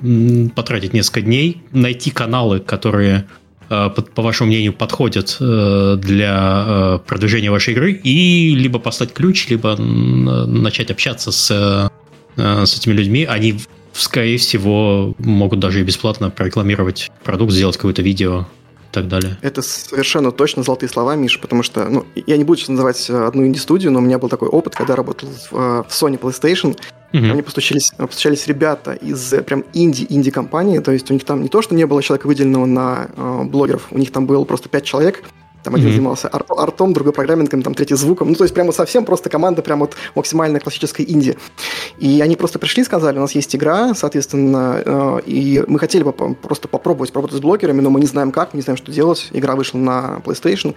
потратить 0.54 0.94
несколько 0.94 1.20
дней, 1.20 1.62
найти 1.72 2.10
каналы, 2.10 2.60
которые, 2.60 3.26
а, 3.68 3.90
по 3.90 4.22
вашему 4.22 4.48
мнению, 4.48 4.72
подходят 4.72 5.36
э, 5.38 5.98
для 6.00 6.64
э, 6.66 6.98
продвижения 7.06 7.50
вашей 7.50 7.74
игры, 7.74 7.92
и 7.92 8.54
либо 8.54 8.78
послать 8.78 9.12
ключ, 9.12 9.48
либо 9.48 9.76
начать 9.76 10.90
общаться 10.90 11.30
с, 11.30 11.90
э, 12.36 12.64
с 12.64 12.78
этими 12.78 12.94
людьми. 12.94 13.26
Они 13.26 13.60
скорее 13.92 14.38
всего, 14.38 15.14
могут 15.18 15.60
даже 15.60 15.80
и 15.80 15.82
бесплатно 15.82 16.30
прорекламировать 16.30 17.10
продукт, 17.24 17.52
сделать 17.52 17.76
какое-то 17.76 18.02
видео. 18.02 18.46
так 18.92 19.06
далее. 19.06 19.38
Это 19.40 19.62
совершенно 19.62 20.32
точно 20.32 20.64
золотые 20.64 20.90
слова, 20.90 21.14
Миша, 21.14 21.38
потому 21.38 21.62
что, 21.62 21.88
ну, 21.88 22.06
я 22.26 22.36
не 22.36 22.42
буду 22.42 22.58
сейчас 22.58 22.70
называть 22.70 23.08
одну 23.08 23.46
инди-студию, 23.46 23.92
но 23.92 24.00
у 24.00 24.02
меня 24.02 24.18
был 24.18 24.28
такой 24.28 24.48
опыт, 24.48 24.74
когда 24.74 24.96
работал 24.96 25.28
в, 25.28 25.52
в 25.52 25.88
Sony 25.88 26.18
PlayStation, 26.18 26.76
Mm-hmm. 27.12 27.26
Ко 27.26 27.34
мне 27.34 27.42
постучались, 27.42 27.92
постучались 27.96 28.46
ребята 28.46 28.92
из 28.92 29.34
прям 29.44 29.64
инди-инди-компании, 29.72 30.78
то 30.78 30.92
есть 30.92 31.10
у 31.10 31.14
них 31.14 31.24
там 31.24 31.42
не 31.42 31.48
то, 31.48 31.60
что 31.60 31.74
не 31.74 31.84
было 31.84 32.04
человека 32.04 32.28
выделенного 32.28 32.66
на 32.66 33.08
э, 33.16 33.42
блогеров, 33.46 33.88
у 33.90 33.98
них 33.98 34.12
там 34.12 34.26
было 34.26 34.44
просто 34.44 34.68
пять 34.68 34.84
человек, 34.84 35.24
там 35.62 35.74
один 35.74 35.88
mm-hmm. 35.88 35.92
занимался 35.92 36.28
ар- 36.32 36.44
артом, 36.48 36.92
другой 36.92 37.12
программингом, 37.12 37.62
там 37.62 37.74
третий 37.74 37.94
звуком. 37.94 38.28
Ну, 38.28 38.34
то 38.34 38.44
есть 38.44 38.54
прямо 38.54 38.72
совсем 38.72 39.04
просто 39.04 39.28
команда 39.30 39.62
прям 39.62 39.80
вот 39.80 39.96
максимально 40.14 40.60
классической 40.60 41.04
инди. 41.08 41.36
И 41.98 42.20
они 42.20 42.36
просто 42.36 42.58
пришли, 42.58 42.84
сказали, 42.84 43.18
у 43.18 43.20
нас 43.20 43.32
есть 43.32 43.54
игра, 43.54 43.94
соответственно, 43.94 44.82
э, 44.84 45.20
и 45.26 45.64
мы 45.66 45.78
хотели 45.78 46.02
бы 46.02 46.12
просто 46.12 46.68
попробовать 46.68 47.14
работать 47.14 47.38
с 47.38 47.40
блогерами, 47.40 47.80
но 47.80 47.90
мы 47.90 48.00
не 48.00 48.06
знаем 48.06 48.32
как, 48.32 48.52
мы 48.52 48.58
не 48.58 48.62
знаем, 48.62 48.76
что 48.76 48.92
делать. 48.92 49.28
Игра 49.32 49.54
вышла 49.54 49.78
на 49.78 50.22
PlayStation. 50.24 50.74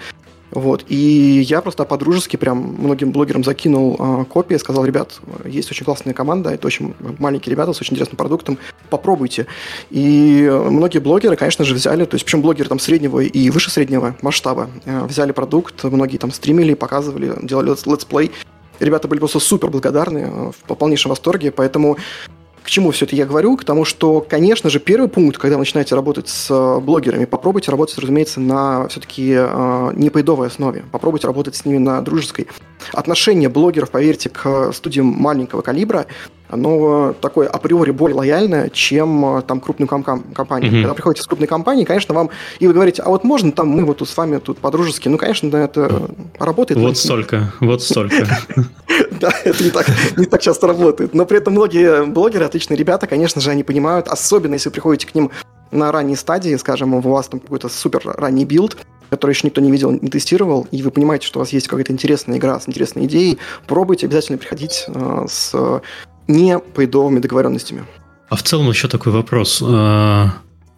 Вот. 0.54 0.86
И 0.88 1.44
я 1.48 1.62
просто 1.62 1.84
по-дружески 1.86 2.38
прям 2.38 2.58
многим 2.80 3.12
блогерам 3.12 3.44
закинул 3.44 3.96
э, 4.00 4.26
копии, 4.26 4.56
сказал, 4.56 4.86
ребят, 4.86 5.20
есть 5.46 5.72
очень 5.72 5.86
классная 5.86 6.14
команда, 6.14 6.52
это 6.52 6.68
очень 6.68 6.94
маленькие 7.20 7.52
ребята 7.52 7.74
с 7.74 7.82
очень 7.82 7.94
интересным 7.94 8.18
продуктом, 8.18 8.58
попробуйте. 8.90 9.48
И 9.90 10.50
многие 10.70 11.00
блогеры, 11.00 11.36
конечно 11.36 11.66
же, 11.66 11.74
взяли, 11.74 12.06
то 12.06 12.16
есть 12.16 12.26
причем 12.26 12.42
блогеры 12.42 12.70
там 12.70 12.80
среднего 12.80 13.20
и 13.20 13.50
выше 13.50 13.72
среднего 13.72 14.16
масштаба, 14.22 14.70
э, 14.86 15.06
взяли 15.06 15.32
продукт, 15.32 15.84
многие 15.84 16.18
там 16.18 16.32
стримили, 16.32 16.74
показывали, 16.74 17.34
делали 17.42 17.70
летсплей. 17.70 18.32
Ребята 18.80 19.08
были 19.08 19.20
просто 19.20 19.40
супер 19.40 19.70
благодарны, 19.70 20.20
э, 20.20 20.52
в 20.52 20.76
полнейшем 20.76 21.10
восторге, 21.10 21.52
поэтому 21.52 21.98
к 22.64 22.70
чему 22.70 22.92
все 22.92 23.06
это 23.06 23.16
я 23.16 23.26
говорю? 23.26 23.58
К 23.58 23.64
тому, 23.64 23.86
что, 23.86 24.22
конечно 24.22 24.70
же, 24.70 24.80
первый 24.80 25.10
пункт, 25.10 25.38
когда 25.38 25.58
вы 25.58 25.62
начинаете 25.62 25.96
работать 25.96 26.30
с 26.30 26.50
э, 26.50 26.80
блогерами, 26.80 27.26
попробуйте 27.26 27.72
работать, 27.72 27.98
разумеется, 27.98 28.40
на 28.40 28.88
все-таки 28.88 29.34
э, 29.36 29.92
непоедовой 29.96 30.48
основе. 30.48 30.84
Попробуйте 30.92 31.28
работать 31.28 31.56
с 31.56 31.66
ними 31.66 31.78
на 31.78 32.02
дружеской. 32.02 32.48
Отношение 32.94 33.50
блогеров, 33.50 33.92
поверьте, 33.92 34.30
к 34.30 34.72
студиям 34.74 35.08
маленького 35.08 35.62
калибра– 35.62 36.06
оно 36.54 37.14
такое 37.20 37.48
априори 37.48 37.92
более 37.92 38.16
лояльное, 38.16 38.70
чем 38.70 39.38
э, 39.38 39.42
там 39.42 39.60
крупным 39.60 39.88
ком- 39.88 40.04
компаниям. 40.04 40.74
Mm-hmm. 40.74 40.82
Когда 40.82 40.94
приходите 40.94 41.24
с 41.24 41.28
крупной 41.28 41.48
компанией, 41.48 41.86
конечно, 41.86 42.14
вам 42.14 42.30
и 42.60 42.68
вы 42.68 42.74
говорите, 42.74 43.02
а 43.02 43.10
вот 43.10 43.24
можно 43.24 43.52
там 43.52 43.70
мы 43.70 43.86
вот 43.86 44.08
с 44.08 44.18
вами 44.18 44.38
тут 44.38 44.60
по-дружески, 44.60 45.10
ну, 45.10 45.18
конечно, 45.18 45.50
да, 45.50 45.62
это 45.62 46.10
работает. 46.38 46.80
Вот 46.80 46.98
столько, 46.98 47.52
вот 47.60 47.82
столько. 47.82 48.28
Да, 49.20 49.34
это 49.44 49.64
не 49.64 49.70
так, 49.72 49.88
не 50.18 50.26
так 50.26 50.42
часто 50.42 50.68
работает. 50.68 51.14
Но 51.14 51.26
при 51.26 51.38
этом 51.38 51.54
многие 51.54 52.06
блогеры, 52.06 52.46
отличные 52.46 52.78
ребята, 52.78 53.08
конечно 53.08 53.42
же, 53.42 53.50
они 53.50 53.64
понимают, 53.64 54.08
особенно 54.08 54.54
если 54.54 54.70
вы 54.70 54.74
приходите 54.74 55.08
к 55.08 55.16
ним 55.16 55.32
на 55.72 55.92
ранней 55.92 56.16
стадии, 56.16 56.56
скажем, 56.56 56.94
у 56.94 57.00
вас 57.00 57.28
там 57.28 57.40
какой-то 57.40 57.70
супер 57.70 58.02
ранний 58.06 58.46
build, 58.46 58.78
который 59.10 59.32
еще 59.32 59.48
никто 59.48 59.62
не 59.62 59.72
видел, 59.72 59.92
не 59.92 60.10
тестировал, 60.10 60.68
и 60.72 60.82
вы 60.82 60.92
понимаете, 60.92 61.28
что 61.28 61.40
у 61.40 61.42
вас 61.42 61.50
есть 61.50 61.68
какая-то 61.68 61.94
интересная 61.94 62.38
игра 62.38 62.60
с 62.60 62.68
интересной 62.68 63.06
идеей, 63.06 63.38
пробуйте 63.68 64.08
обязательно 64.08 64.38
приходить 64.38 64.86
э, 64.88 65.26
с 65.30 65.82
не 66.28 66.60
paid 66.60 66.86
овыми 66.86 67.20
договоренностями. 67.20 67.84
А 68.30 68.36
в 68.36 68.44
целом 68.44 68.70
еще 68.70 68.88
такой 68.88 69.12
вопрос. 69.12 69.62
Э, 69.62 70.28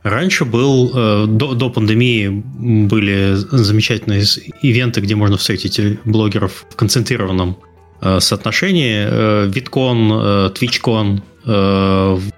раньше 0.03 0.45
был, 0.45 0.91
э, 0.93 1.25
до, 1.27 1.53
до 1.53 1.69
пандемии 1.69 2.27
были 2.27 3.33
замечательные 3.33 4.23
ивенты, 4.61 5.01
где 5.01 5.15
можно 5.15 5.37
встретить 5.37 5.79
блогеров 6.03 6.65
в 6.69 6.75
концентрированном 6.75 7.57
э, 8.01 8.19
соотношении. 8.19 9.47
Виткон, 9.47 10.51
Твичкон, 10.53 11.23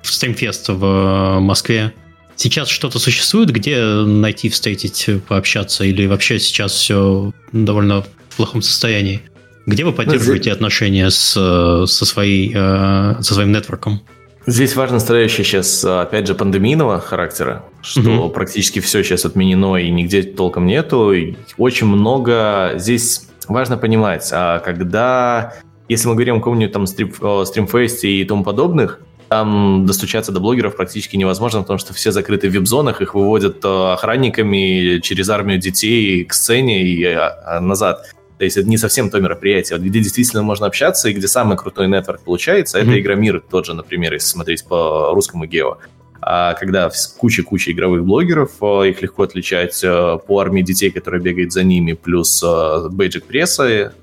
Стримфест 0.04 0.70
в 0.70 1.40
Москве. 1.40 1.94
Сейчас 2.36 2.68
что-то 2.68 3.00
существует, 3.00 3.50
где 3.50 3.82
найти, 3.82 4.50
встретить, 4.50 5.08
пообщаться, 5.28 5.84
или 5.84 6.06
вообще 6.06 6.40
сейчас 6.40 6.74
все 6.74 7.32
довольно 7.52 8.04
в 8.30 8.36
плохом 8.36 8.62
состоянии? 8.62 9.22
Где 9.68 9.84
вы 9.84 9.92
поддерживаете 9.92 10.50
ну, 10.50 10.56
отношения 10.56 11.10
с, 11.10 11.34
со, 11.34 12.06
своей, 12.06 12.54
э, 12.56 13.16
со 13.22 13.34
своим 13.34 13.52
нетворком? 13.52 14.02
Здесь 14.46 14.78
важно 14.78 15.00
составляющая 15.00 15.44
сейчас, 15.44 15.84
опять 15.84 16.26
же, 16.26 16.36
пандемийного 16.36 17.02
характера, 17.02 17.66
что 17.82 18.02
mm 18.02 18.30
практически 18.32 18.80
все 18.80 19.04
сейчас 19.04 19.26
отменено 19.26 19.76
и 19.76 19.90
нигде 19.92 20.24
толком 20.24 20.68
нету. 20.68 21.12
И 21.12 21.36
очень 21.58 21.86
много 21.86 22.76
здесь 22.78 23.28
важно 23.50 23.78
понимать, 23.78 24.30
а 24.32 24.60
когда, 24.60 25.54
если 25.90 26.08
мы 26.08 26.14
говорим 26.14 26.36
о 26.36 26.40
каком-нибудь 26.40 26.72
там 26.72 26.88
стрим, 26.88 27.14
стримфесте 27.46 28.10
и 28.10 28.24
тому 28.24 28.46
подобных, 28.46 29.02
там 29.28 29.86
достучаться 29.86 30.32
до 30.32 30.40
блогеров 30.40 30.78
практически 30.78 31.18
невозможно, 31.18 31.60
потому 31.60 31.78
что 31.78 31.94
все 31.94 32.14
закрыты 32.14 32.48
в 32.48 32.54
вип-зонах, 32.54 33.02
их 33.02 33.16
выводят 33.16 33.66
э, 33.66 33.94
охранниками 33.94 35.02
через 35.02 35.28
армию 35.28 35.60
детей 35.60 36.24
к 36.24 36.34
сцене 36.34 36.84
и 36.84 37.18
назад. 37.60 38.14
То 38.38 38.46
есть 38.46 38.58
это 38.58 38.68
не 38.68 38.78
совсем 38.78 39.10
то 39.10 39.20
мероприятие, 39.20 39.80
где 39.80 40.00
действительно 40.00 40.44
можно 40.44 40.68
общаться 40.68 41.10
и 41.10 41.14
где 41.14 41.28
самый 41.28 41.58
крутой 41.58 41.88
нетворк 41.88 42.22
получается, 42.22 42.78
mm-hmm. 42.78 42.84
это 42.84 43.00
Игромир 43.00 43.44
тот 43.50 43.66
же, 43.66 43.74
например, 43.74 44.14
если 44.14 44.28
смотреть 44.28 44.66
по 44.66 45.12
русскому 45.14 45.46
гео. 45.46 45.78
А 46.22 46.54
когда 46.56 46.90
куча-куча 47.18 47.72
игровых 47.72 48.04
блогеров, 48.04 48.52
э, 48.62 48.90
их 48.90 49.02
легко 49.02 49.24
отличать 49.24 49.82
э, 49.84 50.18
по 50.28 50.40
армии 50.40 50.62
детей, 50.62 50.92
которые 50.92 51.22
бегают 51.22 51.54
за 51.54 51.64
ними, 51.64 51.94
плюс 51.94 52.44
э, 52.44 52.90
бейджик 52.90 53.26
пресса, 53.26 53.94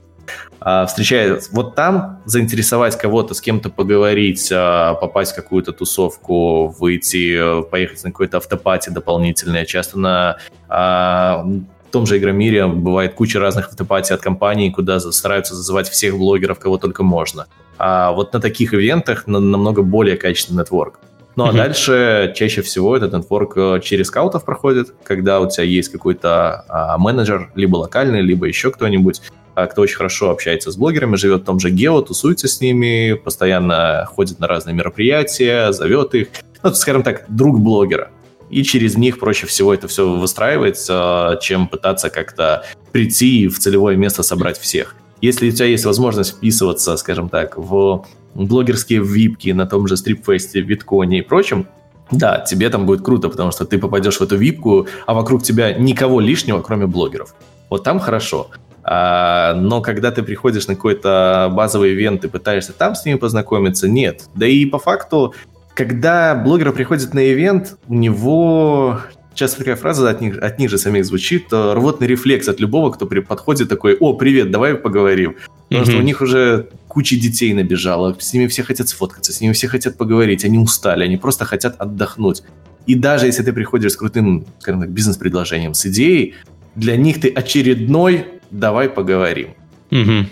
а, 0.59 0.87
встречает 0.87 1.51
вот 1.53 1.75
там, 1.75 2.23
заинтересовать 2.25 2.97
кого-то, 2.97 3.35
с 3.35 3.43
кем-то 3.43 3.69
поговорить, 3.69 4.49
попасть 4.49 5.33
в 5.33 5.37
какую-то 5.37 5.73
тусовку, 5.73 6.69
выйти, 6.69 7.63
поехать 7.65 8.03
на 8.05 8.11
какой-то 8.11 8.39
автопати 8.39 8.89
дополнительное, 8.89 9.67
часто 9.67 9.99
на 9.99 10.39
а, 10.67 11.47
том 11.95 12.07
же 12.07 12.19
Игромире 12.19 12.67
бывает 12.67 13.15
куча 13.15 13.39
разных 13.39 13.69
автопатий 13.69 14.17
от 14.17 14.21
компаний, 14.21 14.73
куда 14.73 14.99
стараются 14.99 15.55
зазывать 15.55 15.89
всех 15.89 16.19
блогеров, 16.19 16.59
кого 16.59 16.77
только 16.77 17.05
можно. 17.05 17.47
А 17.79 18.11
вот 18.11 18.33
на 18.33 18.41
таких 18.41 18.75
ивентах 18.75 19.29
на, 19.29 19.39
намного 19.39 19.83
более 19.83 20.17
качественный 20.17 20.63
нетворк. 20.63 20.99
Ну 21.37 21.45
а 21.45 21.51
mm-hmm. 21.51 21.57
дальше 21.57 22.33
чаще 22.37 22.63
всего 22.63 22.97
этот 22.97 23.13
нетворк 23.13 23.57
э, 23.57 23.81
через 23.81 24.09
скаутов 24.09 24.45
проходит, 24.45 24.93
когда 25.05 25.41
у 25.41 25.49
тебя 25.49 25.65
есть 25.65 25.93
какой-то 25.93 26.65
а, 26.69 26.99
менеджер, 26.99 27.53
либо 27.55 27.77
локальный, 27.77 28.23
либо 28.23 28.47
еще 28.47 28.73
кто-нибудь, 28.73 29.23
а, 29.55 29.67
кто 29.67 29.83
очень 29.83 29.97
хорошо 29.97 30.31
общается 30.31 30.73
с 30.73 30.77
блогерами, 30.77 31.15
живет 31.15 31.43
в 31.43 31.45
том 31.45 31.61
же 31.61 31.71
гео, 31.71 32.01
тусуется 32.03 32.49
с 32.49 32.61
ними, 32.61 33.13
постоянно 33.13 34.05
ходит 34.07 34.41
на 34.41 34.49
разные 34.49 34.75
мероприятия, 34.75 35.71
зовет 35.73 36.15
их. 36.17 36.29
Ну, 36.65 36.75
скажем 36.75 37.05
так, 37.05 37.25
друг 37.29 37.61
блогера 37.61 38.11
и 38.55 38.63
через 38.63 38.97
них 38.97 39.19
проще 39.19 39.49
всего 39.49 39.75
это 39.75 39.89
все 39.89 40.09
выстраивается, 40.09 41.41
чем 41.43 41.67
пытаться 41.67 42.09
как-то 42.09 42.65
прийти 42.93 43.43
и 43.43 43.49
в 43.49 43.59
целевое 43.59 43.97
место 43.97 44.23
собрать 44.23 44.61
всех. 44.61 44.95
Если 45.21 45.49
у 45.49 45.53
тебя 45.53 45.67
есть 45.67 45.85
возможность 45.85 46.37
вписываться, 46.37 46.97
скажем 46.97 47.29
так, 47.29 47.59
в 47.59 48.07
блогерские 48.37 49.03
випки 49.03 49.51
на 49.51 49.67
том 49.67 49.89
же 49.89 49.97
стрипфесте, 49.97 50.61
Витконе 50.61 51.19
и 51.19 51.23
прочем, 51.23 51.67
да, 52.13 52.39
тебе 52.39 52.71
там 52.71 52.87
будет 52.87 53.03
круто, 53.03 53.29
потому 53.29 53.51
что 53.51 53.65
ты 53.65 53.77
попадешь 53.77 54.19
в 54.19 54.23
эту 54.23 54.37
випку, 54.37 54.87
а 55.05 55.15
вокруг 55.15 55.43
тебя 55.43 55.73
никого 55.73 56.21
лишнего, 56.21 56.61
кроме 56.61 56.87
блогеров. 56.87 57.35
Вот 57.71 57.83
там 57.83 57.99
хорошо. 57.99 58.51
А, 58.85 59.55
но 59.55 59.81
когда 59.81 60.13
ты 60.13 60.23
приходишь 60.23 60.69
на 60.69 60.77
какой-то 60.77 61.51
базовый 61.53 61.93
ивент 61.95 62.25
и 62.25 62.29
пытаешься 62.29 62.73
там 62.73 62.95
с 62.95 63.05
ними 63.05 63.17
познакомиться, 63.17 63.89
нет. 63.89 64.29
Да 64.37 64.47
и 64.47 64.65
по 64.65 64.79
факту 64.79 65.35
когда 65.75 66.35
блогер 66.35 66.73
приходит 66.73 67.15
на 67.15 67.33
ивент, 67.33 67.77
у 67.89 67.95
него 67.95 69.01
часто 69.35 69.59
такая 69.59 69.77
фраза 69.77 70.09
от 70.09 70.21
них, 70.21 70.39
от 70.39 70.59
них 70.59 70.71
же 70.71 70.79
самих 70.79 71.05
звучит, 71.05 71.47
рвотный 71.51 72.07
рефлекс 72.07 72.49
от 72.49 72.61
любого, 72.61 72.91
кто 72.91 73.07
при, 73.07 73.21
подходит 73.21 73.69
такой, 73.69 73.97
о, 73.97 74.15
привет, 74.15 74.51
давай 74.51 74.77
поговорим. 74.77 75.37
Потому 75.69 75.85
mm-hmm. 75.85 75.91
что 75.91 75.99
у 75.99 76.03
них 76.03 76.21
уже 76.21 76.69
куча 76.87 77.17
детей 77.17 77.53
набежала, 77.53 78.17
с 78.19 78.33
ними 78.33 78.47
все 78.47 78.63
хотят 78.63 78.89
сфоткаться, 78.89 79.33
с 79.33 79.41
ними 79.41 79.53
все 79.53 79.67
хотят 79.67 79.97
поговорить, 79.97 80.45
они 80.45 80.59
устали, 80.59 81.05
они 81.05 81.17
просто 81.17 81.45
хотят 81.45 81.75
отдохнуть. 81.79 82.43
И 82.87 82.95
даже 82.95 83.27
если 83.27 83.43
ты 83.43 83.53
приходишь 83.53 83.93
с 83.93 83.97
крутым, 83.97 84.47
скажем 84.61 84.83
так, 84.83 84.91
бизнес-предложением, 84.91 85.75
с 85.75 85.87
идеей, 85.87 86.35
для 86.77 86.97
них 86.97 87.21
ты 87.21 87.29
очередной 87.29 88.27
«давай 88.51 88.89
поговорим». 88.89 89.55
Mm-hmm. 89.91 90.27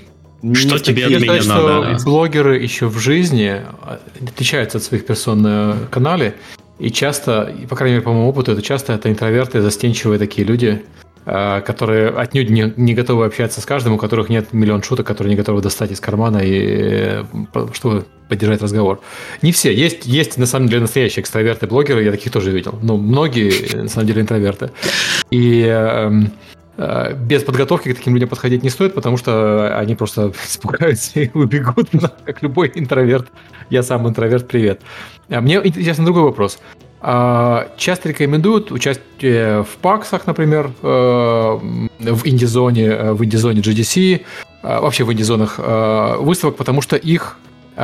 Что 0.54 0.78
тебе 0.78 1.06
от 1.06 1.12
меня 1.12 1.42
надо? 1.44 1.98
Что 1.98 2.04
блогеры 2.04 2.58
еще 2.58 2.86
в 2.86 2.98
жизни 2.98 3.60
а, 3.82 4.00
отличаются 4.20 4.78
от 4.78 4.84
своих 4.84 5.06
персон 5.06 5.42
на 5.42 5.76
канале, 5.90 6.34
и 6.78 6.90
часто, 6.90 7.54
по 7.68 7.76
крайней 7.76 7.94
мере, 7.96 8.04
по 8.04 8.10
моему 8.10 8.28
опыту, 8.28 8.52
это 8.52 8.62
часто 8.62 8.92
это 8.92 9.10
интроверты, 9.10 9.60
застенчивые 9.60 10.18
такие 10.18 10.46
люди, 10.46 10.82
а, 11.24 11.60
которые 11.60 12.08
отнюдь 12.08 12.50
не, 12.50 12.72
не 12.76 12.94
готовы 12.94 13.26
общаться 13.26 13.60
с 13.60 13.64
каждым, 13.64 13.92
у 13.92 13.98
которых 13.98 14.28
нет 14.28 14.52
миллион 14.52 14.82
шуток, 14.82 15.06
которые 15.06 15.30
не 15.30 15.36
готовы 15.36 15.62
достать 15.62 15.92
из 15.92 16.00
кармана, 16.00 16.40
и, 16.42 17.24
чтобы 17.74 18.04
поддержать 18.28 18.62
разговор. 18.62 19.00
Не 19.42 19.52
все. 19.52 19.72
Есть, 19.72 20.06
есть 20.06 20.38
на 20.38 20.46
самом 20.46 20.68
деле 20.68 20.80
настоящие 20.80 21.22
экстраверты-блогеры, 21.22 22.02
я 22.02 22.10
таких 22.10 22.32
тоже 22.32 22.50
видел. 22.50 22.78
Но 22.82 22.96
многие, 22.96 23.76
на 23.76 23.88
самом 23.88 24.06
деле, 24.06 24.22
интроверты. 24.22 24.70
И 25.30 25.62
Э, 26.02 26.10
без 26.76 27.42
подготовки 27.42 27.92
к 27.92 27.96
таким 27.96 28.14
людям 28.14 28.28
подходить 28.28 28.62
не 28.62 28.70
стоит, 28.70 28.94
потому 28.94 29.16
что 29.16 29.76
они 29.76 29.94
просто 29.94 30.32
испугаются 30.46 31.20
и 31.20 31.30
убегут, 31.34 31.90
как 32.24 32.42
любой 32.42 32.72
интроверт. 32.74 33.28
Я 33.70 33.82
сам 33.82 34.08
интроверт, 34.08 34.48
привет. 34.48 34.80
А 35.28 35.40
мне 35.40 35.60
интересен 35.62 36.04
другой 36.04 36.22
вопрос. 36.22 36.58
А, 37.04 37.68
часто 37.76 38.10
рекомендуют 38.10 38.70
участие 38.70 39.64
в 39.64 39.76
паксах, 39.80 40.24
например, 40.28 40.70
э, 40.82 40.86
в 40.86 42.26
инди-зоне, 42.26 42.86
э, 42.86 43.12
в 43.12 43.24
инди-зоне 43.24 43.60
GDC, 43.60 44.20
э, 44.62 44.80
вообще 44.80 45.02
в 45.02 45.12
инди-зонах 45.12 45.58
выставок, 46.20 46.56
потому 46.56 46.80
что 46.80 46.96
их 46.96 47.38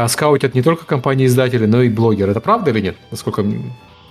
скаутят 0.07 0.55
не 0.55 0.63
только 0.63 0.85
компании-издатели, 0.85 1.67
но 1.67 1.83
и 1.83 1.89
блогеры. 1.89 2.31
Это 2.31 2.41
правда 2.41 2.71
или 2.71 2.81
нет? 2.81 2.97
Насколько 3.11 3.45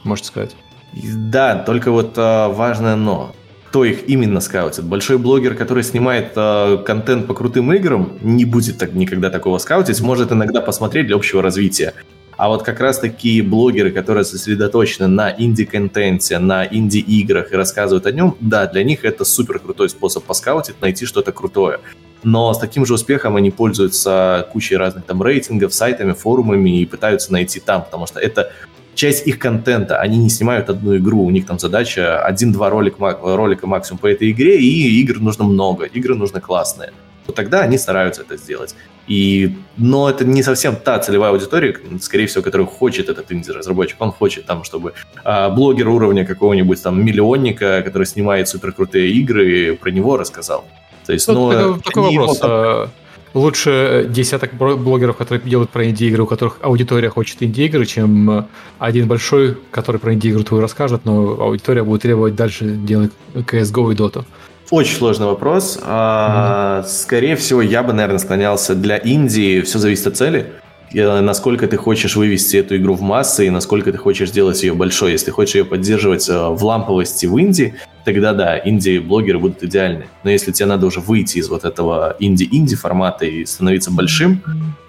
можете 0.03 0.27
сказать? 0.27 0.55
Да, 0.93 1.55
только 1.55 1.91
вот 1.91 2.17
важное 2.17 2.95
но 2.95 3.33
кто 3.69 3.83
их 3.83 4.07
именно 4.07 4.39
скаутит. 4.39 4.85
Большой 4.85 5.17
блогер, 5.17 5.53
который 5.53 5.83
снимает 5.83 6.31
э, 6.37 6.77
контент 6.85 7.27
по 7.27 7.33
крутым 7.33 7.73
играм, 7.73 8.17
не 8.21 8.45
будет 8.45 8.77
так, 8.77 8.93
никогда 8.93 9.29
такого 9.29 9.57
скаутить, 9.57 9.99
может 9.99 10.31
иногда 10.31 10.61
посмотреть 10.61 11.07
для 11.07 11.17
общего 11.17 11.41
развития. 11.41 11.93
А 12.37 12.47
вот 12.47 12.63
как 12.63 12.79
раз 12.79 12.99
такие 12.99 13.43
блогеры, 13.43 13.91
которые 13.91 14.23
сосредоточены 14.23 15.07
на 15.07 15.35
инди-контенте, 15.37 16.37
на 16.39 16.65
инди-играх 16.65 17.51
и 17.51 17.55
рассказывают 17.55 18.05
о 18.05 18.11
нем, 18.11 18.37
да, 18.39 18.67
для 18.67 18.83
них 18.83 19.03
это 19.03 19.25
супер 19.25 19.59
крутой 19.59 19.89
способ 19.89 20.23
поскаутить, 20.23 20.79
найти 20.79 21.05
что-то 21.05 21.33
крутое. 21.33 21.79
Но 22.23 22.53
с 22.53 22.59
таким 22.59 22.85
же 22.85 22.93
успехом 22.93 23.35
они 23.35 23.51
пользуются 23.51 24.47
кучей 24.53 24.77
разных 24.77 25.05
там 25.05 25.21
рейтингов, 25.21 25.73
сайтами, 25.73 26.13
форумами 26.13 26.81
и 26.81 26.85
пытаются 26.85 27.33
найти 27.33 27.59
там, 27.59 27.83
потому 27.83 28.07
что 28.07 28.19
это 28.19 28.51
часть 28.97 29.27
их 29.27 29.39
контента. 29.39 29.99
Они 29.99 30.17
не 30.17 30.29
снимают 30.29 30.69
одну 30.69 30.97
игру, 30.97 31.23
у 31.23 31.29
них 31.29 31.45
там 31.45 31.59
задача 31.59 32.19
один-два 32.19 32.69
ролика, 32.69 33.17
ролика 33.21 33.67
максимум 33.67 33.99
по 33.99 34.07
этой 34.07 34.31
игре, 34.31 34.59
и 34.59 35.01
игр 35.01 35.19
нужно 35.19 35.45
много, 35.45 35.85
игры 35.85 36.15
нужны 36.15 36.41
классные. 36.41 36.91
Вот 37.27 37.35
тогда 37.35 37.61
они 37.61 37.77
стараются 37.77 38.21
это 38.21 38.37
сделать. 38.37 38.75
И, 39.07 39.55
но 39.77 40.09
это 40.09 40.25
не 40.25 40.43
совсем 40.43 40.75
та 40.75 40.99
целевая 40.99 41.31
аудитория, 41.31 41.77
скорее 42.01 42.25
всего, 42.25 42.43
которая 42.43 42.67
хочет 42.67 43.09
этот 43.09 43.31
инди-разработчик. 43.31 44.01
Он 44.01 44.11
хочет 44.11 44.45
там, 44.45 44.63
чтобы 44.63 44.93
а, 45.23 45.49
блогер 45.49 45.89
уровня 45.89 46.25
какого-нибудь 46.25 46.81
там 46.81 47.05
миллионника, 47.05 47.81
который 47.83 48.05
снимает 48.05 48.47
суперкрутые 48.47 49.11
игры, 49.11 49.77
про 49.77 49.91
него 49.91 50.17
рассказал. 50.17 50.65
То 51.05 51.13
есть, 51.13 51.27
ну, 51.27 51.51
это, 51.51 51.79
такой 51.83 52.03
вопрос. 52.03 52.39
Там... 52.39 52.89
Лучше 53.33 54.07
десяток 54.09 54.53
блогеров, 54.53 55.17
которые 55.17 55.43
делают 55.47 55.69
про 55.69 55.85
инди-игры, 55.85 56.23
у 56.23 56.25
которых 56.25 56.57
аудитория 56.61 57.09
хочет 57.09 57.43
инди-игры, 57.43 57.85
чем 57.85 58.47
один 58.79 59.07
большой, 59.07 59.57
который 59.71 59.99
про 59.99 60.13
инди-игру 60.13 60.43
твою 60.43 60.61
расскажет, 60.61 61.05
но 61.05 61.39
аудитория 61.39 61.83
будет 61.83 62.01
требовать 62.01 62.35
дальше 62.35 62.65
делать 62.65 63.11
CSGO 63.33 63.93
и 63.93 63.95
Dota. 63.95 64.25
Очень 64.69 64.97
сложный 64.97 65.27
вопрос. 65.27 65.79
Mm-hmm. 65.81 66.85
Скорее 66.87 67.35
всего, 67.37 67.61
я 67.61 67.83
бы, 67.83 67.93
наверное, 67.93 68.19
склонялся 68.19 68.75
для 68.75 68.97
Индии. 68.97 69.61
Все 69.61 69.79
зависит 69.79 70.07
от 70.07 70.17
цели. 70.17 70.53
Насколько 70.93 71.67
ты 71.67 71.77
хочешь 71.77 72.15
вывести 72.15 72.57
эту 72.57 72.75
игру 72.77 72.95
в 72.95 73.01
массы 73.01 73.47
и 73.47 73.49
насколько 73.49 73.91
ты 73.91 73.97
хочешь 73.97 74.29
сделать 74.29 74.61
ее 74.63 74.73
большой. 74.73 75.11
Если 75.11 75.27
ты 75.27 75.31
хочешь 75.31 75.55
ее 75.55 75.65
поддерживать 75.65 76.29
э, 76.29 76.49
в 76.49 76.63
ламповости 76.63 77.25
в 77.25 77.37
Индии, 77.37 77.75
тогда 78.07 78.31
да, 78.31 78.57
инди-блогеры 78.57 79.37
будут 79.37 79.61
идеальны. 79.63 80.05
Но 80.23 80.31
если 80.31 80.53
тебе 80.53 80.67
надо 80.67 80.85
уже 80.85 81.01
выйти 81.01 81.39
из 81.39 81.49
вот 81.49 81.65
этого 81.65 82.15
инди-инди 82.19 82.77
формата 82.77 83.25
и 83.25 83.45
становиться 83.45 83.91
большим, 83.91 84.41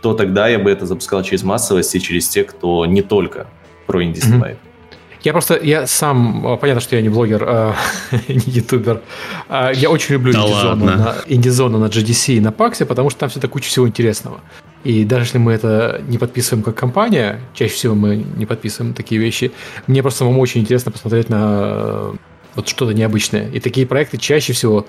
то 0.02 0.14
тогда 0.14 0.46
я 0.46 0.60
бы 0.60 0.70
это 0.70 0.86
запускал 0.86 1.24
через 1.24 1.42
массовость 1.42 1.96
и 1.96 2.00
через 2.00 2.28
тех, 2.28 2.46
кто 2.46 2.86
не 2.86 3.02
только 3.02 3.48
про 3.88 4.04
инди 4.04 4.20
снимает. 4.20 4.58
Я 5.24 5.32
просто, 5.32 5.58
я 5.60 5.88
сам, 5.88 6.46
а, 6.46 6.56
понятно, 6.56 6.80
что 6.80 6.94
я 6.94 7.02
не 7.02 7.08
блогер, 7.08 7.42
а, 7.44 7.74
не 8.28 8.52
ютубер. 8.52 9.00
А, 9.48 9.72
я 9.72 9.90
очень 9.90 10.14
люблю 10.14 10.32
да 10.32 10.42
инди-зону, 10.42 10.84
на, 10.84 11.14
инди-зону 11.26 11.78
на 11.78 11.86
GDC 11.86 12.34
и 12.34 12.40
на 12.40 12.52
Паксе, 12.52 12.86
потому 12.86 13.10
что 13.10 13.18
там 13.18 13.30
всегда 13.30 13.48
куча 13.48 13.68
всего 13.68 13.88
интересного. 13.88 14.40
И 14.84 15.04
даже 15.04 15.24
если 15.24 15.38
мы 15.38 15.54
это 15.54 16.00
не 16.06 16.18
подписываем 16.18 16.62
как 16.62 16.76
компания, 16.76 17.40
чаще 17.52 17.74
всего 17.74 17.96
мы 17.96 18.14
не 18.14 18.46
подписываем 18.46 18.94
такие 18.94 19.20
вещи, 19.20 19.50
мне 19.88 20.02
просто 20.02 20.20
самому 20.20 20.40
очень 20.40 20.60
интересно 20.60 20.92
посмотреть 20.92 21.28
на 21.28 22.12
вот 22.58 22.68
что-то 22.68 22.92
необычное. 22.92 23.50
И 23.50 23.60
такие 23.60 23.86
проекты 23.86 24.18
чаще 24.18 24.52
всего 24.52 24.86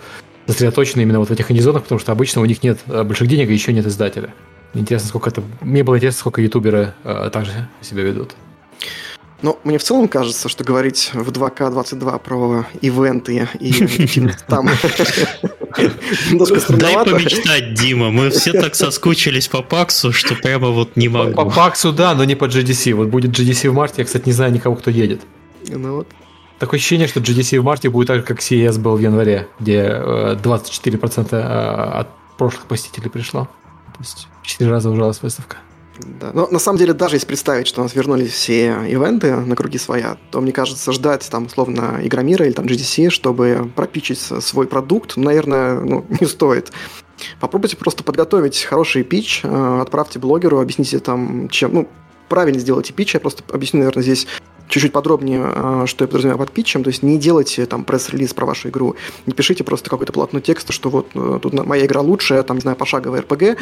сосредоточены 0.47 1.01
именно 1.01 1.19
вот 1.19 1.29
в 1.29 1.31
этих 1.31 1.51
инди-зонах, 1.51 1.83
потому 1.83 1.99
что 1.99 2.11
обычно 2.11 2.41
у 2.41 2.45
них 2.45 2.63
нет 2.63 2.79
больших 2.85 3.27
денег 3.27 3.49
и 3.49 3.53
еще 3.53 3.71
нет 3.71 3.85
издателя. 3.85 4.33
Интересно, 4.73 5.07
сколько 5.07 5.29
это... 5.29 5.43
Мне 5.61 5.83
было 5.83 5.95
интересно, 5.95 6.19
сколько 6.19 6.41
ютуберы 6.41 6.93
также 7.31 7.67
себя 7.81 8.03
ведут. 8.03 8.35
Но 9.41 9.57
мне 9.63 9.77
в 9.77 9.83
целом 9.83 10.07
кажется, 10.07 10.49
что 10.49 10.63
говорить 10.63 11.11
в 11.13 11.29
2К22 11.29 12.19
про 12.19 12.65
ивенты 12.81 13.47
и 13.59 13.71
там. 14.47 14.67
Дай 16.69 17.05
помечтать, 17.05 17.73
Дима. 17.73 18.11
Мы 18.11 18.31
все 18.31 18.51
так 18.51 18.75
соскучились 18.75 19.47
по 19.47 19.61
Паксу, 19.61 20.11
что 20.11 20.35
прямо 20.35 20.69
вот 20.69 20.97
не 20.97 21.07
могу. 21.07 21.33
По 21.33 21.45
Паксу, 21.49 21.93
да, 21.93 22.15
но 22.15 22.25
не 22.25 22.35
по 22.35 22.45
GDC. 22.45 22.93
Вот 22.93 23.07
будет 23.07 23.31
GDC 23.39 23.69
в 23.69 23.73
марте. 23.73 23.95
Я, 23.99 24.05
кстати, 24.05 24.25
не 24.25 24.33
знаю 24.33 24.51
никого, 24.51 24.75
кто 24.75 24.91
едет. 24.91 25.21
Ну 25.67 25.97
вот. 25.97 26.07
Такое 26.59 26.77
ощущение, 26.77 27.07
что 27.07 27.21
GDC 27.21 27.59
в 27.59 27.63
марте 27.63 27.89
будет 27.89 28.07
так 28.07 28.17
же, 28.17 28.23
как 28.23 28.39
CES 28.39 28.79
был 28.79 28.97
в 28.97 28.99
январе, 28.99 29.47
где 29.59 29.81
24% 29.81 31.27
э, 31.31 31.37
э, 31.37 31.41
от 31.41 32.07
прошлых 32.37 32.65
посетителей 32.65 33.09
пришло. 33.09 33.47
То 33.93 33.99
есть 33.99 34.27
в 34.43 34.47
4 34.47 34.69
раза 34.69 34.89
ужалась 34.89 35.21
выставка. 35.21 35.57
Да. 36.19 36.31
Но 36.33 36.47
на 36.47 36.59
самом 36.59 36.77
деле, 36.77 36.93
даже 36.93 37.15
если 37.15 37.27
представить, 37.27 37.67
что 37.67 37.81
у 37.81 37.83
нас 37.83 37.95
вернулись 37.95 38.31
все 38.31 38.67
ивенты 38.87 39.35
на 39.35 39.55
круги 39.55 39.77
своя, 39.77 40.17
то, 40.31 40.41
мне 40.41 40.51
кажется, 40.51 40.91
ждать 40.91 41.27
там, 41.29 41.45
условно, 41.45 41.99
Игромира 42.01 42.45
или 42.45 42.53
там 42.53 42.65
GDC, 42.65 43.09
чтобы 43.09 43.69
пропичить 43.75 44.19
свой 44.19 44.67
продукт, 44.67 45.17
наверное, 45.17 45.79
ну, 45.79 46.05
не 46.19 46.27
стоит. 46.27 46.71
Попробуйте 47.39 47.77
просто 47.77 48.03
подготовить 48.03 48.63
хороший 48.63 49.03
пич, 49.03 49.41
э, 49.43 49.79
отправьте 49.81 50.19
блогеру, 50.19 50.59
объясните 50.59 50.99
там, 50.99 51.49
чем, 51.49 51.73
ну, 51.73 51.89
правильно 52.29 52.59
сделайте 52.59 52.93
пич, 52.93 53.13
я 53.13 53.19
просто 53.19 53.43
объясню, 53.51 53.79
наверное, 53.79 54.03
здесь 54.03 54.27
чуть-чуть 54.69 54.93
подробнее, 54.93 55.51
э, 55.53 55.83
что 55.87 56.03
я 56.03 56.07
подразумеваю 56.07 56.39
под 56.39 56.51
питчем. 56.51 56.83
То 56.83 56.89
есть 56.89 57.03
не 57.03 57.17
делайте 57.17 57.65
там 57.65 57.83
пресс-релиз 57.83 58.33
про 58.33 58.45
вашу 58.45 58.69
игру, 58.69 58.95
не 59.25 59.33
пишите 59.33 59.63
просто 59.63 59.89
какой-то 59.89 60.13
полотно 60.13 60.39
текста, 60.39 60.71
что 60.71 60.89
вот 60.89 61.07
э, 61.15 61.39
тут 61.41 61.53
моя 61.65 61.85
игра 61.85 62.01
лучшая, 62.01 62.43
там, 62.43 62.57
не 62.57 62.61
знаю, 62.61 62.77
пошаговая 62.77 63.21
РПГ, 63.21 63.57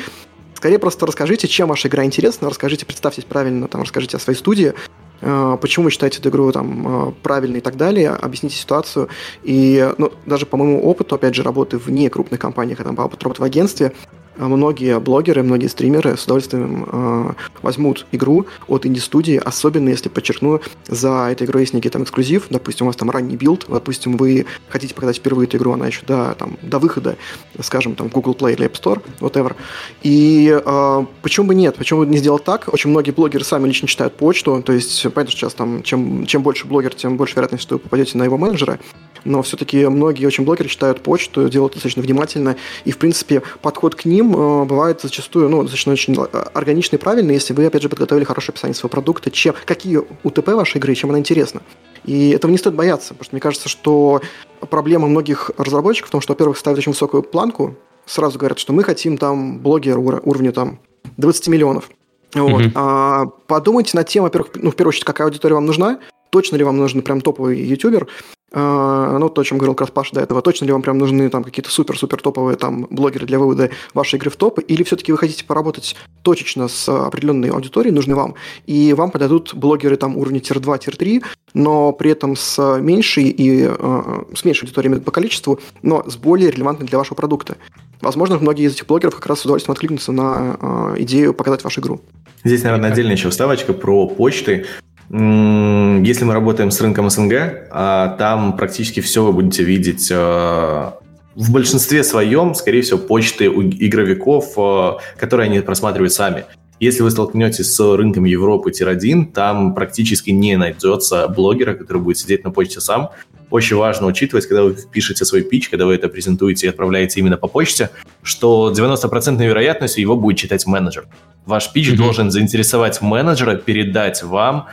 Скорее 0.57 0.79
просто 0.79 1.05
расскажите, 1.05 1.47
чем 1.47 1.69
ваша 1.69 1.87
игра 1.87 2.03
интересна, 2.03 2.49
расскажите, 2.49 2.83
представьтесь 2.83 3.25
правильно, 3.25 3.67
там, 3.67 3.83
расскажите 3.83 4.17
о 4.17 4.19
своей 4.19 4.39
студии, 4.39 4.73
э, 5.21 5.57
почему 5.61 5.85
вы 5.85 5.91
считаете 5.91 6.17
эту 6.17 6.29
игру 6.29 6.51
там, 6.51 7.09
э, 7.09 7.11
правильной 7.21 7.59
и 7.59 7.61
так 7.61 7.77
далее, 7.77 8.09
объясните 8.09 8.55
ситуацию. 8.55 9.07
И 9.43 9.87
ну, 9.99 10.11
даже 10.25 10.47
по 10.47 10.57
моему 10.57 10.83
опыту, 10.83 11.13
опять 11.13 11.35
же, 11.35 11.43
работы 11.43 11.77
в 11.77 11.91
некрупных 11.91 12.39
компаниях, 12.39 12.79
а 12.79 12.85
там, 12.85 12.95
по 12.95 13.03
опыту 13.03 13.25
работы 13.25 13.41
в 13.41 13.45
агентстве, 13.45 13.93
а 14.26 14.26
многие 14.37 14.99
блогеры, 14.99 15.43
многие 15.43 15.67
стримеры 15.67 16.17
с 16.17 16.25
удовольствием 16.25 16.87
э, 16.91 17.31
возьмут 17.61 18.05
игру 18.11 18.45
от 18.67 18.85
инди-студии, 18.85 19.41
особенно 19.43 19.89
если, 19.89 20.09
подчеркну, 20.09 20.61
за 20.87 21.29
этой 21.31 21.45
игрой 21.45 21.63
есть 21.63 21.73
некий 21.73 21.89
там 21.89 22.03
эксклюзив, 22.03 22.45
допустим, 22.49 22.85
у 22.85 22.89
вас 22.89 22.95
там 22.95 23.09
ранний 23.09 23.35
build, 23.35 23.65
допустим, 23.67 24.17
вы 24.17 24.45
хотите 24.69 24.93
показать 24.93 25.17
впервые 25.17 25.47
эту 25.47 25.57
игру, 25.57 25.73
она 25.73 25.87
еще 25.87 26.01
до, 26.05 26.35
там, 26.37 26.57
до 26.61 26.79
выхода, 26.79 27.17
скажем, 27.61 27.95
там, 27.95 28.07
Google 28.07 28.33
Play 28.33 28.53
или 28.53 28.67
App 28.67 28.81
Store, 28.81 29.01
whatever. 29.19 29.55
И 30.03 30.55
э, 30.63 31.05
почему 31.21 31.47
бы 31.47 31.55
нет? 31.55 31.75
Почему 31.75 32.01
бы 32.01 32.05
не 32.05 32.17
сделать 32.17 32.43
так? 32.43 32.69
Очень 32.71 32.91
многие 32.91 33.11
блогеры 33.11 33.43
сами 33.43 33.67
лично 33.67 33.87
читают 33.87 34.15
почту, 34.15 34.61
то 34.63 34.73
есть, 34.73 35.01
понятно, 35.13 35.31
сейчас 35.31 35.53
там, 35.53 35.83
чем, 35.83 36.25
чем 36.25 36.43
больше 36.43 36.67
блогер, 36.67 36.93
тем 36.93 37.17
больше 37.17 37.35
вероятность, 37.35 37.63
что 37.63 37.75
вы 37.75 37.79
попадете 37.79 38.17
на 38.17 38.23
его 38.23 38.37
менеджера, 38.37 38.79
но 39.25 39.41
все-таки 39.41 39.85
многие 39.87 40.25
очень 40.25 40.43
блогеры 40.43 40.69
читают 40.69 41.01
почту, 41.01 41.49
делают 41.49 41.73
достаточно 41.73 42.01
внимательно, 42.01 42.55
и, 42.85 42.91
в 42.91 42.97
принципе, 42.97 43.41
подход 43.61 43.95
к 43.95 44.05
ним 44.05 44.26
э, 44.33 44.65
бывает 44.65 45.01
зачастую, 45.01 45.49
ну, 45.49 45.61
достаточно 45.61 45.93
очень 45.93 46.15
э, 46.15 46.25
органичный 46.53 46.97
и 46.97 47.01
правильный, 47.01 47.33
если 47.33 47.53
вы, 47.53 47.65
опять 47.65 47.81
же, 47.81 47.89
подготовили 47.89 48.23
хорошее 48.23 48.53
описание 48.53 48.75
своего 48.75 48.89
продукта, 48.89 49.31
чем, 49.31 49.55
какие 49.65 50.01
УТП 50.23 50.49
вашей 50.49 50.77
игры, 50.77 50.95
чем 50.95 51.09
она 51.09 51.19
интересна. 51.19 51.61
И 52.05 52.29
этого 52.29 52.51
не 52.51 52.57
стоит 52.57 52.75
бояться, 52.75 53.09
потому 53.09 53.25
что 53.25 53.35
мне 53.35 53.41
кажется, 53.41 53.69
что 53.69 54.21
проблема 54.69 55.07
многих 55.07 55.51
разработчиков 55.57 56.09
в 56.09 56.11
том, 56.11 56.21
что, 56.21 56.33
во-первых, 56.33 56.57
ставят 56.57 56.79
очень 56.79 56.91
высокую 56.91 57.23
планку, 57.23 57.75
сразу 58.05 58.39
говорят, 58.39 58.59
что 58.59 58.73
мы 58.73 58.83
хотим 58.83 59.17
там 59.17 59.59
блогер 59.59 59.99
уровня 59.99 60.51
там 60.51 60.79
20 61.17 61.47
миллионов. 61.49 61.89
Вот. 62.33 62.61
Mm-hmm. 62.61 62.71
А, 62.75 63.25
подумайте 63.47 63.95
над 63.95 64.07
тем, 64.07 64.23
во-первых, 64.23 64.51
ну, 64.55 64.71
в 64.71 64.75
первую 64.75 64.89
очередь, 64.89 65.05
какая 65.05 65.25
аудитория 65.25 65.55
вам 65.55 65.65
нужна, 65.65 65.99
точно 66.29 66.55
ли 66.57 66.63
вам 66.63 66.77
нужен 66.77 67.01
прям 67.01 67.21
топовый 67.21 67.59
ютубер, 67.61 68.07
ну, 68.53 69.29
то, 69.29 69.41
о 69.41 69.43
чем 69.43 69.57
говорил 69.57 69.75
как 69.75 69.86
раз 69.86 69.97
Паш 69.97 70.11
до 70.11 70.21
этого, 70.21 70.41
точно 70.41 70.65
ли 70.65 70.71
вам 70.71 70.81
прям 70.81 70.97
нужны 70.97 71.29
там 71.29 71.43
какие-то 71.43 71.69
супер-супер 71.69 72.21
топовые 72.21 72.55
там 72.55 72.87
блогеры 72.89 73.25
для 73.25 73.39
вывода 73.39 73.69
вашей 73.93 74.15
игры 74.15 74.29
в 74.29 74.37
топы, 74.37 74.61
или 74.61 74.83
все-таки 74.83 75.11
вы 75.11 75.17
хотите 75.17 75.43
поработать 75.43 75.95
точечно 76.21 76.67
с 76.67 76.87
определенной 76.87 77.49
аудиторией, 77.49 77.93
нужны 77.93 78.15
вам, 78.15 78.35
и 78.65 78.93
вам 78.93 79.11
подойдут 79.11 79.53
блогеры 79.53 79.97
там 79.97 80.17
уровня 80.17 80.39
tier-2, 80.39 80.79
tier-3, 80.79 81.23
но 81.53 81.91
при 81.91 82.11
этом 82.11 82.35
с 82.35 82.79
меньшей 82.79 83.25
и 83.25 83.67
э, 83.67 84.23
с 84.33 84.45
меньшей 84.45 84.63
аудиторией 84.63 85.01
по 85.01 85.11
количеству, 85.11 85.59
но 85.81 86.03
с 86.09 86.15
более 86.15 86.49
релевантной 86.51 86.87
для 86.87 86.97
вашего 86.97 87.15
продукта. 87.15 87.57
Возможно, 88.01 88.37
многие 88.37 88.65
из 88.65 88.73
этих 88.73 88.85
блогеров 88.85 89.15
как 89.15 89.25
раз 89.25 89.39
с 89.39 89.45
удовольствием 89.45 89.73
откликнутся 89.73 90.11
на 90.11 90.57
э, 90.59 91.01
идею 91.01 91.33
показать 91.33 91.63
вашу 91.63 91.81
игру. 91.81 92.01
Здесь, 92.43 92.63
наверное, 92.63 92.91
отдельная 92.91 93.15
еще 93.15 93.29
вставочка 93.29 93.73
про 93.73 94.07
почты. 94.07 94.65
Если 95.09 96.25
мы 96.25 96.33
работаем 96.33 96.69
с 96.69 96.81
рынком 96.81 97.09
СНГ, 97.09 97.33
а, 97.71 98.15
там 98.17 98.57
практически 98.57 98.99
все 98.99 99.23
вы 99.23 99.31
будете 99.31 99.63
видеть 99.63 100.09
а, 100.11 100.99
в 101.33 101.51
большинстве 101.51 102.03
своем, 102.03 102.53
скорее 102.55 102.81
всего, 102.81 102.97
почты 102.97 103.49
у 103.49 103.61
игровиков, 103.63 104.53
а, 104.57 104.97
которые 105.17 105.49
они 105.49 105.61
просматривают 105.61 106.11
сами. 106.11 106.43
Если 106.79 107.01
вы 107.01 107.09
столкнетесь 107.09 107.73
с 107.73 107.95
рынком 107.95 108.25
Европы 108.25 108.71
тир-1, 108.71 109.31
там 109.31 109.73
практически 109.73 110.29
не 110.29 110.57
найдется 110.57 111.27
блогера, 111.27 111.73
который 111.73 112.01
будет 112.01 112.17
сидеть 112.17 112.43
на 112.43 112.51
почте 112.51 112.81
сам. 112.81 113.11
Очень 113.49 113.77
важно 113.77 114.07
учитывать, 114.07 114.45
когда 114.45 114.63
вы 114.63 114.75
пишете 114.91 115.25
свой 115.25 115.41
пич, 115.41 115.69
когда 115.69 115.85
вы 115.85 115.95
это 115.95 116.09
презентуете 116.09 116.67
и 116.67 116.69
отправляете 116.69 117.21
именно 117.21 117.37
по 117.37 117.47
почте, 117.47 117.89
что 118.21 118.73
90% 118.75 119.43
вероятностью 119.43 120.01
его 120.01 120.17
будет 120.17 120.37
читать 120.37 120.67
менеджер. 120.67 121.07
Ваш 121.45 121.71
пич 121.71 121.89
mm-hmm. 121.89 121.95
должен 121.95 122.29
заинтересовать 122.29 123.01
менеджера, 123.01 123.55
передать 123.55 124.21
вам, 124.21 124.67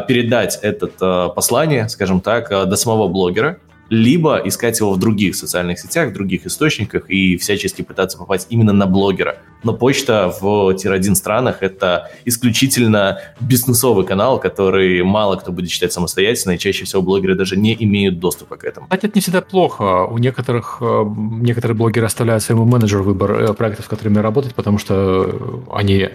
передать 0.00 0.58
это 0.62 0.90
а, 1.00 1.28
послание, 1.30 1.88
скажем 1.88 2.20
так, 2.20 2.52
а, 2.52 2.66
до 2.66 2.76
самого 2.76 3.08
блогера, 3.08 3.58
либо 3.90 4.40
искать 4.44 4.78
его 4.80 4.92
в 4.92 4.98
других 4.98 5.34
социальных 5.34 5.78
сетях, 5.78 6.10
в 6.10 6.12
других 6.12 6.46
источниках 6.46 7.08
и 7.08 7.36
всячески 7.36 7.82
пытаться 7.82 8.18
попасть 8.18 8.48
именно 8.50 8.72
на 8.72 8.86
блогера. 8.86 9.38
Но 9.62 9.72
почта 9.72 10.32
в 10.40 10.74
тир-1 10.74 11.14
странах— 11.14 11.58
это 11.60 12.10
исключительно 12.24 13.18
бизнесовый 13.40 14.04
канал, 14.04 14.38
который 14.38 15.02
мало 15.02 15.36
кто 15.36 15.52
будет 15.52 15.70
читать 15.70 15.92
самостоятельно, 15.92 16.52
и 16.52 16.58
чаще 16.58 16.84
всего 16.84 17.02
блогеры 17.02 17.34
даже 17.34 17.56
не 17.56 17.76
имеют 17.78 18.18
доступа 18.18 18.56
к 18.56 18.64
этому. 18.64 18.86
Кстати, 18.86 19.06
это 19.06 19.16
не 19.16 19.20
всегда 19.20 19.40
плохо. 19.40 20.04
У 20.04 20.18
некоторых, 20.18 20.78
э, 20.80 21.04
некоторые 21.40 21.76
блогеры 21.76 22.06
оставляют 22.06 22.42
своему 22.42 22.64
менеджеру 22.64 23.04
выбор 23.04 23.32
э, 23.32 23.54
проектов, 23.54 23.86
с 23.86 23.88
которыми 23.88 24.18
работать, 24.18 24.54
потому 24.54 24.78
что 24.78 25.64
они 25.72 26.10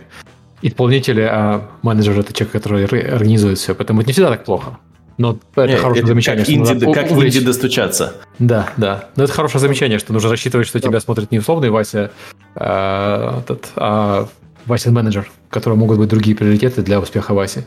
исполнители, 0.64 1.22
а 1.22 1.70
менеджер— 1.84 2.20
это 2.20 2.34
человек, 2.34 2.54
который 2.54 2.86
организует 2.86 3.60
все. 3.60 3.76
Поэтому 3.76 4.02
это 4.02 4.08
не 4.08 4.14
всегда 4.14 4.30
так 4.30 4.46
плохо. 4.46 4.80
Но 5.18 5.38
это 5.56 5.68
Нет, 5.68 5.80
хорошее 5.80 6.02
это 6.02 6.08
замечание. 6.08 6.44
Как, 6.44 6.54
инди, 6.54 6.94
как 6.94 7.12
в 7.12 7.24
инди 7.24 7.40
достучаться. 7.40 8.16
Да, 8.40 8.72
да. 8.78 9.10
Но 9.16 9.26
это 9.26 9.34
хорошее 9.34 9.62
замечание, 9.62 10.00
что 10.00 10.12
нужно 10.12 10.32
рассчитывать, 10.32 10.68
что 10.68 10.80
тебя 10.80 11.00
смотрит 11.00 11.32
не 11.32 11.38
условный 11.38 11.70
Вася, 11.70 12.12
а, 12.56 13.42
этот, 13.42 13.70
а 13.76 14.28
Васин 14.66 14.94
менеджер, 14.94 15.30
у 15.50 15.54
которого 15.54 15.78
могут 15.78 16.00
быть 16.00 16.10
другие 16.10 16.36
приоритеты 16.36 16.82
для 16.82 17.00
успеха 17.00 17.34
Васи. 17.34 17.62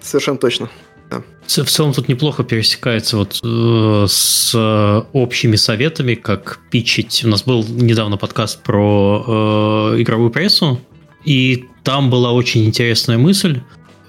Совершенно 0.00 0.38
точно. 0.38 0.70
Да. 1.10 1.22
В 1.46 1.68
целом 1.68 1.92
тут 1.92 2.08
неплохо 2.08 2.44
пересекается 2.44 3.16
вот 3.18 3.40
э, 3.44 4.06
с 4.08 5.04
общими 5.12 5.56
советами, 5.56 6.14
как 6.14 6.60
питчить. 6.70 7.22
У 7.24 7.28
нас 7.28 7.42
был 7.42 7.64
недавно 7.68 8.16
подкаст 8.16 8.62
про 8.62 9.92
э, 9.94 10.02
игровую 10.02 10.30
прессу, 10.30 10.80
и 11.24 11.64
там 11.86 12.10
была 12.10 12.32
очень 12.32 12.64
интересная 12.64 13.16
мысль, 13.16 13.60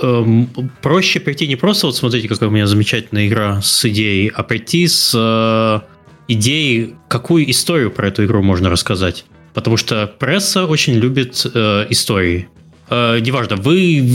эм, 0.01 0.49
проще 0.81 1.19
прийти 1.19 1.47
не 1.47 1.55
просто, 1.55 1.85
вот 1.85 1.95
смотрите, 1.95 2.27
какая 2.27 2.49
у 2.49 2.51
меня 2.51 2.65
замечательная 2.65 3.27
игра 3.27 3.61
с 3.61 3.85
идеей, 3.85 4.31
а 4.33 4.41
прийти 4.41 4.87
с 4.87 5.13
э, 5.15 5.79
идеей, 6.27 6.95
какую 7.07 7.47
историю 7.51 7.91
про 7.91 8.07
эту 8.07 8.25
игру 8.25 8.41
можно 8.41 8.71
рассказать. 8.71 9.25
Потому 9.53 9.77
что 9.77 10.07
пресса 10.07 10.65
очень 10.65 10.95
любит 10.95 11.45
э, 11.53 11.85
истории. 11.91 12.47
Э, 12.89 13.19
неважно, 13.19 13.57
вы 13.57 14.09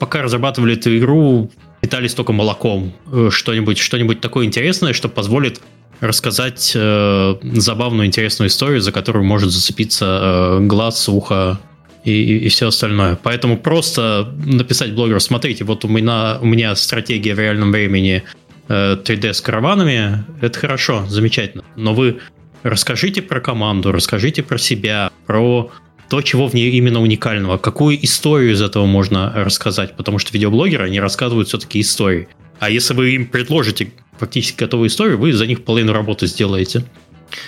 пока 0.00 0.22
разрабатывали 0.22 0.74
эту 0.74 0.98
игру, 0.98 1.48
питались 1.80 2.12
только 2.12 2.32
молоком. 2.32 2.92
Э, 3.12 3.28
что-нибудь 3.30 3.78
что 3.78 4.14
такое 4.14 4.46
интересное, 4.46 4.92
что 4.92 5.08
позволит 5.08 5.60
рассказать 6.00 6.72
э, 6.74 7.34
забавную, 7.52 8.08
интересную 8.08 8.48
историю, 8.48 8.80
за 8.80 8.90
которую 8.90 9.24
может 9.24 9.52
зацепиться 9.52 10.58
э, 10.58 10.60
глаз, 10.62 11.08
ухо 11.08 11.60
и, 12.06 12.10
и, 12.10 12.38
и 12.46 12.48
все 12.48 12.68
остальное. 12.68 13.18
Поэтому 13.22 13.58
просто 13.58 14.32
написать 14.44 14.94
блогеру, 14.94 15.20
смотрите, 15.20 15.64
вот 15.64 15.84
у 15.84 15.88
меня, 15.88 16.38
у 16.40 16.46
меня 16.46 16.74
стратегия 16.76 17.34
в 17.34 17.40
реальном 17.40 17.72
времени 17.72 18.22
3D 18.68 19.26
э, 19.26 19.34
с 19.34 19.40
караванами, 19.40 20.24
это 20.40 20.58
хорошо, 20.58 21.04
замечательно. 21.08 21.64
Но 21.74 21.94
вы 21.94 22.20
расскажите 22.62 23.22
про 23.22 23.40
команду, 23.40 23.92
расскажите 23.92 24.42
про 24.42 24.56
себя, 24.56 25.10
про 25.26 25.70
то, 26.08 26.22
чего 26.22 26.46
в 26.46 26.54
ней 26.54 26.70
именно 26.70 27.00
уникального, 27.00 27.58
какую 27.58 28.02
историю 28.04 28.52
из 28.52 28.62
этого 28.62 28.86
можно 28.86 29.32
рассказать, 29.34 29.96
потому 29.96 30.20
что 30.20 30.32
видеоблогеры, 30.32 30.84
они 30.84 31.00
рассказывают 31.00 31.48
все-таки 31.48 31.80
истории. 31.80 32.28
А 32.60 32.70
если 32.70 32.94
вы 32.94 33.10
им 33.16 33.26
предложите 33.26 33.92
фактически 34.18 34.60
готовую 34.60 34.88
историю, 34.88 35.18
вы 35.18 35.32
за 35.32 35.46
них 35.46 35.64
половину 35.64 35.92
работы 35.92 36.26
сделаете. 36.26 36.84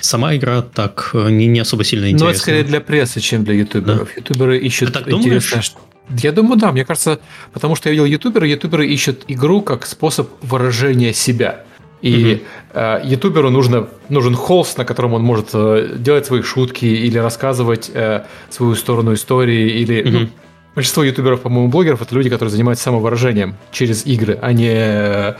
Сама 0.00 0.36
игра 0.36 0.62
так 0.62 1.10
э, 1.14 1.30
не, 1.30 1.46
не 1.46 1.60
особо 1.60 1.84
сильно 1.84 2.06
интересна. 2.06 2.26
Ну, 2.26 2.30
это 2.30 2.40
скорее 2.40 2.64
для 2.64 2.80
прессы, 2.80 3.20
чем 3.20 3.44
для 3.44 3.54
ютуберов. 3.54 4.08
Да? 4.08 4.20
Ютуберы 4.20 4.58
ищут 4.58 4.92
так 4.92 5.08
интересное, 5.08 5.62
что... 5.62 5.78
Я 6.10 6.32
думаю, 6.32 6.58
да. 6.58 6.72
Мне 6.72 6.84
кажется, 6.84 7.20
потому 7.52 7.74
что 7.74 7.88
я 7.88 7.92
видел 7.92 8.06
ютуберы, 8.06 8.46
ютуберы 8.48 8.86
ищут 8.86 9.24
игру 9.28 9.62
как 9.62 9.86
способ 9.86 10.30
выражения 10.42 11.12
себя. 11.12 11.64
И 12.00 12.34
угу. 12.34 12.44
э, 12.74 13.00
ютуберу 13.04 13.50
нужно, 13.50 13.88
нужен 14.08 14.34
холст, 14.34 14.78
на 14.78 14.84
котором 14.84 15.14
он 15.14 15.22
может 15.22 15.50
э, 15.52 15.96
делать 15.98 16.26
свои 16.26 16.42
шутки 16.42 16.84
или 16.84 17.18
рассказывать 17.18 17.90
э, 17.92 18.24
свою 18.50 18.74
сторону 18.76 19.14
истории. 19.14 19.80
Или, 19.80 20.02
угу. 20.02 20.10
ну, 20.10 20.28
большинство 20.74 21.02
ютуберов, 21.02 21.40
по-моему, 21.40 21.68
блогеров 21.68 22.02
это 22.02 22.14
люди, 22.14 22.30
которые 22.30 22.52
занимаются 22.52 22.84
самовыражением 22.84 23.56
через 23.72 24.06
игры, 24.06 24.38
а 24.40 24.52
не 24.52 24.70
э, 24.70 25.34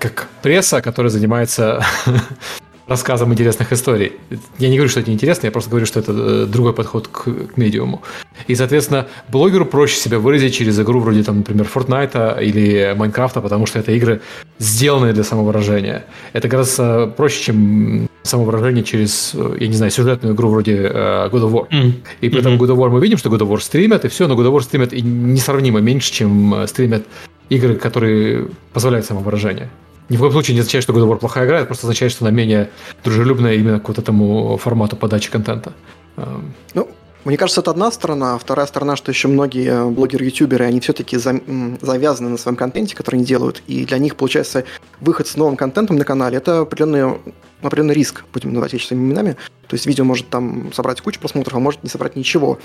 как 0.00 0.28
пресса, 0.42 0.82
которая 0.82 1.10
занимается 1.10 1.84
рассказом 2.86 3.32
интересных 3.32 3.72
историй. 3.72 4.12
Я 4.58 4.68
не 4.68 4.76
говорю, 4.76 4.90
что 4.90 5.00
это 5.00 5.10
неинтересно, 5.10 5.46
я 5.46 5.52
просто 5.52 5.70
говорю, 5.70 5.86
что 5.86 6.00
это 6.00 6.12
э, 6.12 6.46
другой 6.46 6.72
подход 6.72 7.08
к, 7.08 7.24
к 7.24 7.56
медиуму. 7.56 8.02
И, 8.48 8.54
соответственно, 8.54 9.06
блогеру 9.28 9.66
проще 9.66 9.96
себя 9.96 10.18
выразить 10.18 10.54
через 10.54 10.78
игру 10.80 11.00
вроде, 11.00 11.22
там, 11.22 11.38
например, 11.38 11.68
Fortnite 11.72 12.42
или 12.42 12.94
Майнкрафта, 12.96 13.40
потому 13.40 13.66
что 13.66 13.78
это 13.78 13.92
игры, 13.92 14.20
сделанные 14.58 15.12
для 15.12 15.24
самовыражения. 15.24 16.04
Это 16.32 16.48
гораздо 16.48 17.06
проще, 17.06 17.44
чем 17.44 18.08
самовыражение 18.22 18.84
через, 18.84 19.32
э, 19.34 19.56
я 19.60 19.68
не 19.68 19.74
знаю, 19.74 19.90
сюжетную 19.90 20.34
игру 20.34 20.48
вроде 20.48 20.76
God 20.76 21.32
of 21.32 21.52
War. 21.52 21.68
Mm. 21.70 21.92
И 22.20 22.28
при 22.28 22.40
этом 22.40 22.54
mm-hmm. 22.54 22.58
God 22.58 22.70
of 22.70 22.76
War 22.76 22.90
мы 22.90 23.00
видим, 23.00 23.18
что 23.18 23.30
God 23.30 23.40
of 23.40 23.48
War 23.48 23.60
стримят, 23.60 24.04
и 24.04 24.08
все, 24.08 24.26
но 24.26 24.34
God 24.34 24.46
of 24.46 24.56
War 24.56 24.62
стримят 24.62 24.92
и 24.92 25.02
несравнимо 25.02 25.80
меньше, 25.80 26.12
чем 26.12 26.66
стримят 26.66 27.04
игры, 27.48 27.76
которые 27.76 28.48
позволяют 28.72 29.06
самовыражение 29.06 29.68
ни 30.08 30.16
в 30.16 30.20
коем 30.20 30.32
случае 30.32 30.54
не 30.54 30.60
означает, 30.60 30.84
что 30.84 30.92
God 30.92 31.04
of 31.04 31.08
War 31.08 31.18
плохая 31.18 31.46
игра, 31.46 31.58
это 31.58 31.66
просто 31.66 31.86
означает, 31.86 32.12
что 32.12 32.24
она 32.24 32.34
менее 32.34 32.70
дружелюбная 33.04 33.54
именно 33.54 33.80
к 33.80 33.88
вот 33.88 33.98
этому 33.98 34.56
формату 34.58 34.96
подачи 34.96 35.30
контента. 35.30 35.72
Эм. 36.16 36.52
Ну, 36.74 36.88
мне 37.24 37.36
кажется, 37.36 37.60
это 37.60 37.70
одна 37.70 37.90
сторона, 37.92 38.34
а 38.34 38.38
вторая 38.38 38.66
сторона, 38.66 38.96
что 38.96 39.12
еще 39.12 39.28
многие 39.28 39.88
блогеры-ютуберы, 39.90 40.64
они 40.64 40.80
все-таки 40.80 41.16
завязаны 41.16 42.28
на 42.28 42.36
своем 42.36 42.56
контенте, 42.56 42.96
который 42.96 43.16
они 43.16 43.24
делают, 43.24 43.62
и 43.68 43.84
для 43.84 43.98
них, 43.98 44.16
получается, 44.16 44.64
выход 45.00 45.28
с 45.28 45.36
новым 45.36 45.56
контентом 45.56 45.96
на 45.96 46.04
канале– 46.04 46.36
это 46.38 46.60
определенный, 46.60 47.18
определенный 47.62 47.94
риск, 47.94 48.24
будем 48.32 48.50
называть 48.50 48.72
вещи 48.72 48.88
своими 48.88 49.04
именами. 49.04 49.36
То 49.72 49.76
есть 49.76 49.86
видео 49.86 50.04
может 50.04 50.28
там 50.28 50.70
собрать 50.74 51.00
кучу 51.00 51.18
просмотров, 51.18 51.56
а 51.56 51.58
может 51.58 51.82
не 51.82 51.88
собрать 51.88 52.14
ничего. 52.14 52.58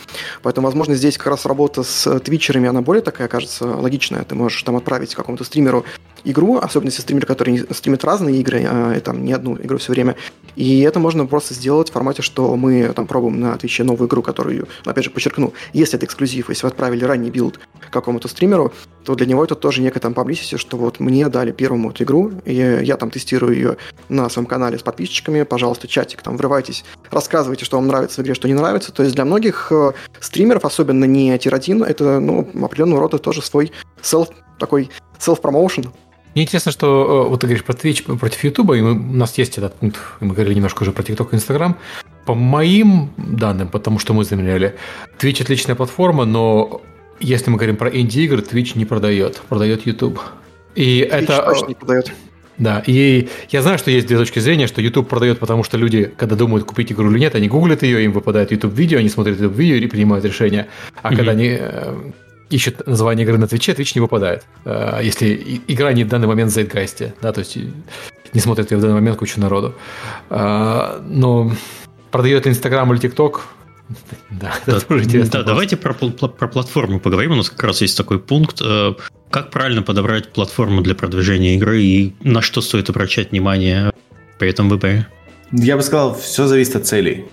Поэтому, 0.43 0.67
возможно, 0.67 0.93
здесь 0.93 1.17
как 1.17 1.27
раз 1.27 1.45
работа 1.45 1.83
с 1.83 2.19
твичерами, 2.19 2.67
она 2.67 2.81
более 2.81 3.01
такая, 3.01 3.29
кажется, 3.29 3.65
логичная. 3.65 4.25
Ты 4.25 4.35
можешь 4.35 4.61
там 4.63 4.75
отправить 4.75 5.15
какому-то 5.15 5.45
стримеру 5.45 5.85
игру, 6.25 6.57
особенно 6.57 6.89
если 6.89 7.03
стример, 7.03 7.25
который 7.25 7.65
стримит 7.73 8.03
разные 8.03 8.35
игры, 8.41 8.65
а, 8.67 8.99
там 8.99 9.23
не 9.23 9.31
одну 9.31 9.55
игру 9.55 9.77
все 9.77 9.93
время. 9.93 10.17
И 10.57 10.81
это 10.81 10.99
можно 10.99 11.25
просто 11.25 11.53
сделать 11.53 11.89
в 11.89 11.93
формате, 11.93 12.21
что 12.23 12.53
мы 12.57 12.91
там 12.93 13.07
пробуем 13.07 13.39
на 13.39 13.55
Твиче 13.57 13.85
новую 13.85 14.09
игру, 14.09 14.21
которую, 14.21 14.67
опять 14.83 15.05
же, 15.05 15.09
подчеркну, 15.09 15.53
если 15.71 15.97
это 15.97 16.05
эксклюзив, 16.05 16.49
если 16.49 16.63
вы 16.63 16.69
отправили 16.69 17.05
ранний 17.05 17.29
build 17.29 17.59
какому-то 17.89 18.27
стримеру, 18.27 18.73
то 19.05 19.15
для 19.15 19.25
него 19.25 19.45
это 19.45 19.55
тоже 19.55 19.81
некая 19.81 20.01
там 20.01 20.11
publicity, 20.11 20.57
что 20.57 20.75
вот 20.75 20.99
мне 20.99 21.29
дали 21.29 21.53
первому 21.53 21.91
эту 21.91 22.03
игру, 22.03 22.33
и 22.43 22.53
я 22.53 22.97
там 22.97 23.11
тестирую 23.11 23.55
ее 23.55 23.77
на 24.09 24.29
своем 24.29 24.47
канале 24.47 24.77
с 24.77 24.81
подписчиками, 24.81 25.43
пожалуйста, 25.43 25.87
чатик, 25.87 26.21
там 26.21 26.35
врывайтесь, 26.35 26.83
рассказывайте, 27.11 27.65
что 27.65 27.77
вам 27.77 27.87
нравится 27.87 28.21
в 28.21 28.23
игре, 28.23 28.33
что 28.33 28.47
не 28.47 28.53
нравится. 28.53 28.91
То 28.91 29.03
есть 29.03 29.15
для 29.15 29.25
многих 29.25 29.71
э, 29.71 29.91
стримеров, 30.19 30.65
особенно 30.65 31.05
не 31.05 31.37
тир-1, 31.37 31.85
это 31.85 32.19
ну, 32.19 32.47
определенного 32.63 33.01
рода 33.01 33.17
тоже 33.17 33.41
свой 33.41 33.71
self, 34.01 34.29
такой 34.59 34.89
self-promotion, 35.19 35.89
мне 36.37 36.43
интересно, 36.43 36.71
что 36.71 37.25
э, 37.25 37.29
вот 37.29 37.41
ты 37.41 37.47
говоришь 37.47 37.63
про 37.63 37.73
Twitch 37.73 38.15
против 38.19 38.43
YouTube, 38.43 38.73
и 38.73 38.81
мы, 38.81 38.91
у 38.91 39.17
нас 39.17 39.35
есть 39.39 39.57
этот 39.57 39.73
пункт, 39.73 39.97
мы 40.19 40.35
говорили 40.35 40.53
немножко 40.53 40.83
уже 40.83 40.91
про 40.91 41.01
TikTok 41.01 41.29
и 41.31 41.35
Instagram. 41.35 41.77
По 42.27 42.35
моим 42.35 43.09
данным, 43.17 43.69
потому 43.69 43.97
что 43.97 44.13
мы 44.13 44.23
замеряли, 44.23 44.75
Twitch 45.17 45.41
отличная 45.41 45.73
платформа, 45.73 46.25
но 46.25 46.81
если 47.19 47.49
мы 47.49 47.57
говорим 47.57 47.75
про 47.75 47.89
инди-игры, 47.89 48.41
Twitch 48.41 48.77
не 48.77 48.85
продает, 48.85 49.41
продает 49.49 49.87
YouTube. 49.87 50.19
И 50.75 51.01
Twitch 51.01 51.23
это... 51.23 51.41
точно 51.41 51.67
не 51.69 51.73
продает. 51.73 52.11
Да, 52.57 52.83
и 52.85 53.29
я 53.49 53.61
знаю, 53.61 53.77
что 53.77 53.91
есть 53.91 54.07
две 54.07 54.17
точки 54.17 54.39
зрения, 54.39 54.67
что 54.67 54.81
YouTube 54.81 55.07
продает, 55.07 55.39
потому 55.39 55.63
что 55.63 55.77
люди, 55.77 56.11
когда 56.17 56.35
думают, 56.35 56.65
купить 56.65 56.91
игру 56.91 57.11
или 57.11 57.19
нет, 57.19 57.35
они 57.35 57.47
гуглят 57.47 57.83
ее, 57.83 58.03
им 58.03 58.13
выпадает 58.13 58.51
YouTube-видео, 58.51 58.99
они 58.99 59.09
смотрят 59.09 59.35
YouTube-видео 59.35 59.75
и 59.75 59.87
принимают 59.87 60.25
решение. 60.25 60.67
А 61.01 61.11
mm-hmm. 61.11 61.15
когда 61.15 61.31
они 61.31 61.57
э, 61.59 62.11
ищет 62.49 62.87
название 62.87 63.25
игры 63.25 63.37
на 63.37 63.47
Твиче, 63.47 63.73
Твич 63.73 63.93
не 63.93 64.01
выпадает. 64.01 64.45
Э, 64.65 64.99
если 65.03 65.61
игра 65.67 65.93
не 65.93 66.03
в 66.03 66.07
данный 66.07 66.27
момент 66.27 66.51
в 66.51 66.53
zeitgeist 66.53 67.02
е, 67.02 67.13
да, 67.21 67.31
то 67.31 67.39
есть 67.39 67.57
не 68.33 68.39
смотрит 68.39 68.71
ее 68.71 68.77
в 68.77 68.81
данный 68.81 68.95
момент 68.95 69.17
кучу 69.17 69.39
народу. 69.39 69.75
Э, 70.31 70.99
но 71.07 71.51
продает 72.09 72.45
ли 72.45 72.51
Инстаграм 72.51 72.91
или 72.91 72.99
ТикТок, 72.99 73.45
да, 74.29 74.53
да, 74.65 74.77
это 74.77 74.87
тоже 74.87 75.03
интересно. 75.03 75.39
Да, 75.39 75.43
давайте 75.43 75.77
про, 75.77 75.93
про 75.93 76.47
платформу 76.47 76.99
поговорим. 76.99 77.33
У 77.33 77.35
нас 77.35 77.49
как 77.49 77.63
раз 77.63 77.81
есть 77.81 77.95
такой 77.95 78.19
пункт. 78.19 78.61
Как 79.29 79.51
правильно 79.51 79.81
подобрать 79.81 80.31
платформу 80.31 80.81
для 80.81 80.95
продвижения 80.95 81.55
игры 81.55 81.81
и 81.81 82.13
на 82.21 82.41
что 82.41 82.61
стоит 82.61 82.89
обращать 82.89 83.31
внимание 83.31 83.91
при 84.39 84.49
этом 84.49 84.69
выборе? 84.69 85.07
Я 85.51 85.75
бы 85.77 85.83
сказал, 85.83 86.15
все 86.15 86.47
зависит 86.47 86.75
от 86.75 86.87
целей. 86.87 87.25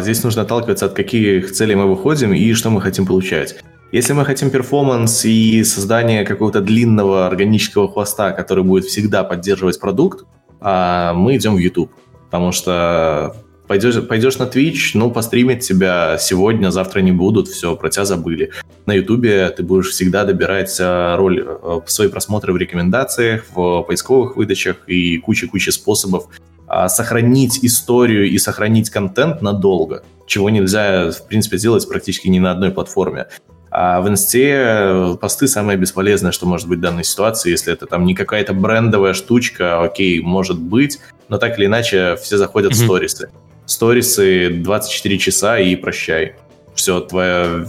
Здесь 0.00 0.22
нужно 0.22 0.42
отталкиваться 0.42 0.86
от 0.86 0.92
каких 0.92 1.52
целей 1.52 1.74
мы 1.74 1.86
выходим 1.86 2.32
и 2.34 2.52
что 2.52 2.70
мы 2.70 2.80
хотим 2.80 3.06
получать. 3.06 3.56
Если 3.92 4.14
мы 4.14 4.24
хотим 4.24 4.50
перформанс 4.50 5.24
и 5.24 5.64
создание 5.64 6.24
какого-то 6.24 6.60
длинного 6.62 7.26
органического 7.26 7.92
хвоста, 7.92 8.32
который 8.32 8.64
будет 8.64 8.84
всегда 8.84 9.22
поддерживать 9.22 9.78
продукт, 9.78 10.24
а, 10.60 11.12
мы 11.12 11.36
идем 11.36 11.56
в 11.56 11.58
YouTube. 11.58 11.90
Потому 12.30 12.52
что 12.52 13.36
пойдешь, 13.72 14.06
пойдешь 14.06 14.38
на 14.38 14.42
Twitch, 14.42 14.90
ну, 14.92 15.10
постримить 15.10 15.66
тебя 15.66 16.18
сегодня, 16.18 16.70
завтра 16.70 17.00
не 17.00 17.10
будут, 17.10 17.48
все, 17.48 17.74
про 17.74 17.88
тебя 17.88 18.04
забыли. 18.04 18.50
На 18.84 18.92
YouTube 18.92 19.56
ты 19.56 19.62
будешь 19.62 19.88
всегда 19.88 20.24
добирать 20.24 20.76
э, 20.78 21.16
роль, 21.16 21.42
э, 21.42 21.80
свои 21.86 22.08
просмотры 22.08 22.52
в 22.52 22.58
рекомендациях, 22.58 23.44
в 23.54 23.82
поисковых 23.84 24.36
выдачах 24.36 24.76
и 24.88 25.16
куча-куча 25.16 25.72
способов 25.72 26.28
а, 26.66 26.90
сохранить 26.90 27.64
историю 27.64 28.28
и 28.28 28.36
сохранить 28.36 28.90
контент 28.90 29.40
надолго, 29.40 30.02
чего 30.26 30.50
нельзя, 30.50 31.10
в 31.10 31.26
принципе, 31.26 31.56
сделать 31.56 31.88
практически 31.88 32.28
ни 32.28 32.40
на 32.40 32.50
одной 32.50 32.72
платформе. 32.72 33.28
А 33.70 34.02
в 34.02 34.08
инсте 34.08 34.52
э, 34.52 35.16
посты 35.18 35.48
самое 35.48 35.78
бесполезное, 35.78 36.30
что 36.30 36.44
может 36.44 36.68
быть 36.68 36.78
в 36.78 36.82
данной 36.82 37.04
ситуации, 37.04 37.50
если 37.50 37.72
это 37.72 37.86
там 37.86 38.04
не 38.04 38.14
какая-то 38.14 38.52
брендовая 38.52 39.14
штучка, 39.14 39.82
окей, 39.82 40.20
может 40.20 40.60
быть, 40.60 40.98
но 41.30 41.38
так 41.38 41.58
или 41.58 41.64
иначе 41.64 42.16
все 42.16 42.36
заходят 42.36 42.72
mm-hmm. 42.72 42.82
в 42.82 42.84
сторисы. 42.84 43.30
Сторисы 43.72 44.50
24 44.50 45.18
часа 45.18 45.58
и 45.58 45.74
прощай. 45.76 46.34
Все, 46.74 47.00
твоя, 47.00 47.64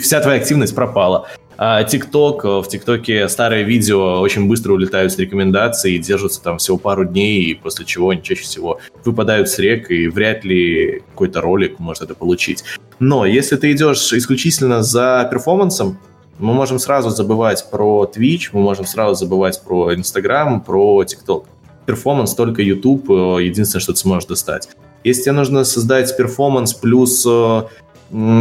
вся 0.00 0.20
твоя 0.20 0.40
активность 0.40 0.72
пропала. 0.72 1.26
А 1.58 1.82
TikTok, 1.82 2.40
э, 2.44 2.62
в 2.62 2.68
ТикТоке 2.68 3.28
старые 3.28 3.64
видео 3.64 4.20
очень 4.20 4.46
быстро 4.46 4.72
улетают 4.72 5.12
с 5.12 5.18
рекомендаций 5.18 5.94
и 5.94 5.98
держатся 5.98 6.40
там 6.40 6.58
всего 6.58 6.78
пару 6.78 7.04
дней, 7.04 7.58
после 7.60 7.84
чего 7.84 8.10
они 8.10 8.22
чаще 8.22 8.42
всего 8.42 8.78
выпадают 9.04 9.48
с 9.48 9.58
рек, 9.58 9.90
и 9.90 10.06
вряд 10.06 10.44
ли 10.44 11.02
какой-то 11.10 11.40
ролик 11.40 11.80
может 11.80 12.04
это 12.04 12.14
получить. 12.14 12.62
Но 13.00 13.26
если 13.26 13.56
ты 13.56 13.72
идешь 13.72 14.12
исключительно 14.12 14.84
за 14.84 15.28
перформансом, 15.28 15.98
мы 16.38 16.54
можем 16.54 16.78
сразу 16.78 17.10
забывать 17.10 17.68
про 17.68 18.08
Twitch, 18.14 18.50
мы 18.52 18.60
можем 18.60 18.86
сразу 18.86 19.16
забывать 19.16 19.60
про 19.60 19.92
Instagram, 19.92 20.60
про 20.60 21.02
TikTok. 21.02 21.46
Перформанс 21.84 22.32
только 22.34 22.62
YouTube, 22.62 23.10
э, 23.10 23.42
единственное, 23.42 23.80
что 23.80 23.92
ты 23.92 23.98
сможешь 23.98 24.26
достать. 24.26 24.68
Если 25.04 25.22
тебе 25.22 25.32
нужно 25.32 25.64
создать 25.64 26.16
перформанс 26.16 26.74
плюс 26.74 27.26
э, 27.26 27.62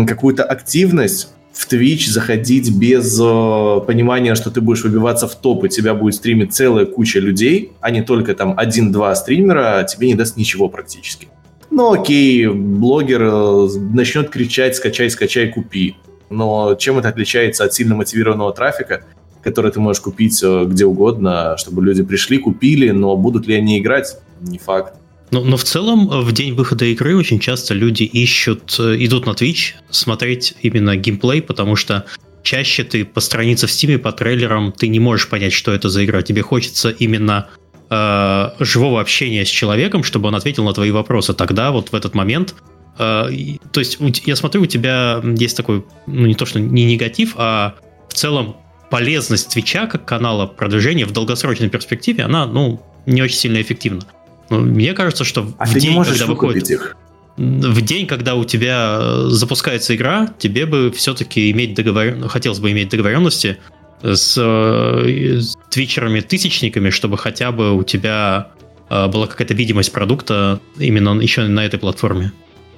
какую-то 0.08 0.44
активность, 0.44 1.30
в 1.54 1.72
Twitch 1.72 2.10
заходить 2.10 2.76
без 2.76 3.20
э, 3.20 3.82
понимания, 3.86 4.36
что 4.36 4.52
ты 4.52 4.62
будешь 4.62 4.84
выбиваться 4.84 5.28
в 5.28 5.36
топ, 5.36 5.66
и 5.66 5.70
тебя 5.70 5.94
будет 5.94 6.16
стримить 6.16 6.54
целая 6.54 6.86
куча 6.86 7.20
людей, 7.20 7.74
а 7.82 7.92
не 7.92 8.02
только 8.02 8.34
там 8.34 8.54
один-два 8.58 9.14
стримера, 9.16 9.84
тебе 9.84 10.08
не 10.08 10.16
даст 10.16 10.38
ничего 10.38 10.70
практически. 10.70 11.28
Ну 11.70 11.94
окей, 11.94 12.48
блогер 12.48 13.22
э, 13.24 13.68
начнет 13.94 14.30
кричать 14.30 14.76
«скачай, 14.76 15.10
скачай, 15.10 15.50
купи». 15.50 15.98
Но 16.30 16.76
чем 16.76 16.98
это 16.98 17.10
отличается 17.10 17.66
от 17.66 17.74
сильно 17.74 17.96
мотивированного 17.96 18.54
трафика, 18.54 19.04
который 19.44 19.72
ты 19.72 19.80
можешь 19.80 20.02
купить 20.02 20.42
э, 20.44 20.66
где 20.66 20.86
угодно, 20.86 21.56
чтобы 21.58 21.84
люди 21.84 22.04
пришли, 22.04 22.38
купили, 22.38 22.92
но 22.92 23.16
будут 23.18 23.48
ли 23.48 23.56
они 23.56 23.80
играть, 23.80 24.18
не 24.42 24.58
факт. 24.58 25.01
Но, 25.32 25.44
но 25.44 25.58
в 25.58 25.64
целом 25.64 26.08
в 26.08 26.32
день 26.34 26.54
выхода 26.54 26.86
игры 26.86 27.16
очень 27.16 27.40
часто 27.40 27.74
люди 27.74 28.04
ищут, 28.04 28.76
э, 28.80 28.98
идут 29.00 29.26
на 29.26 29.32
Twitch 29.32 29.74
смотреть 29.90 30.56
именно 30.62 30.96
геймплей, 30.98 31.42
потому 31.42 31.76
что 31.76 32.06
чаще 32.44 32.84
ты 32.84 33.06
по 33.06 33.22
странице 33.22 33.68
в 33.68 33.70
Steam, 33.70 33.98
по 33.98 34.12
трейлерам, 34.12 34.72
ты 34.72 34.90
не 34.90 35.00
можешь 35.00 35.30
понять, 35.30 35.54
что 35.54 35.72
это 35.72 35.90
за 35.90 36.04
игра. 36.04 36.22
Тебе 36.22 36.42
хочется 36.42 36.90
именно 36.90 37.48
э, 37.90 38.50
живого 38.60 39.00
общения 39.00 39.46
с 39.46 39.50
человеком, 39.50 40.04
чтобы 40.04 40.28
он 40.28 40.36
ответил 40.36 40.66
на 40.66 40.74
твои 40.74 40.92
вопросы. 40.92 41.34
Тогда 41.34 41.72
вот 41.72 41.90
в 41.90 41.96
этот 41.96 42.14
момент 42.14 42.56
э, 43.00 43.58
то 43.72 43.80
есть 43.80 44.00
я 44.26 44.36
смотрю, 44.36 44.64
у 44.64 44.66
тебя 44.66 45.22
есть 45.24 45.56
такой, 45.56 45.86
ну 46.08 46.28
не 46.28 46.36
то 46.36 46.46
что 46.46 46.60
не 46.60 46.86
негатив, 46.86 47.36
а 47.38 47.76
в 48.10 48.14
целом 48.14 48.58
полезность 48.90 49.50
Твича 49.50 49.88
как 49.88 50.04
канала 50.06 50.46
продвижения 50.46 51.06
в 51.06 51.14
долгосрочной 51.14 51.70
перспективе, 51.70 52.26
она, 52.26 52.46
ну, 52.46 52.82
не 53.06 53.22
очень 53.22 53.38
сильно 53.38 53.62
эффективна. 53.62 54.04
Ну, 54.52 54.60
мне 54.60 54.94
кажется, 54.94 55.24
что 55.24 55.50
а 55.58 55.66
в 55.66 55.74
день, 55.74 56.04
когда 56.04 56.26
выходит... 56.26 56.70
Их? 56.70 56.98
В 57.38 57.82
день, 57.82 58.06
когда 58.06 58.36
у 58.36 58.44
тебя 58.44 58.98
э, 59.00 59.28
запускается 59.30 59.96
игра, 59.96 60.28
тебе 60.38 60.66
бы 60.66 60.92
все-таки 60.92 61.50
иметь 61.52 61.74
договор... 61.74 62.28
хотелось 62.28 62.60
бы 62.60 62.70
иметь 62.72 62.90
договоренности 62.90 63.58
с, 64.04 64.36
э, 64.38 65.40
с 65.40 65.56
твичерами-тысячниками, 65.70 66.90
чтобы 66.90 67.18
хотя 67.18 67.54
бы 67.54 67.74
у 67.74 67.84
тебя 67.84 68.50
э, 68.90 69.08
была 69.08 69.28
какая-то 69.28 69.54
видимость 69.54 69.94
продукта 69.94 70.60
именно 70.78 71.18
еще 71.22 71.44
на 71.44 71.66
этой 71.66 71.80
платформе. 71.80 72.34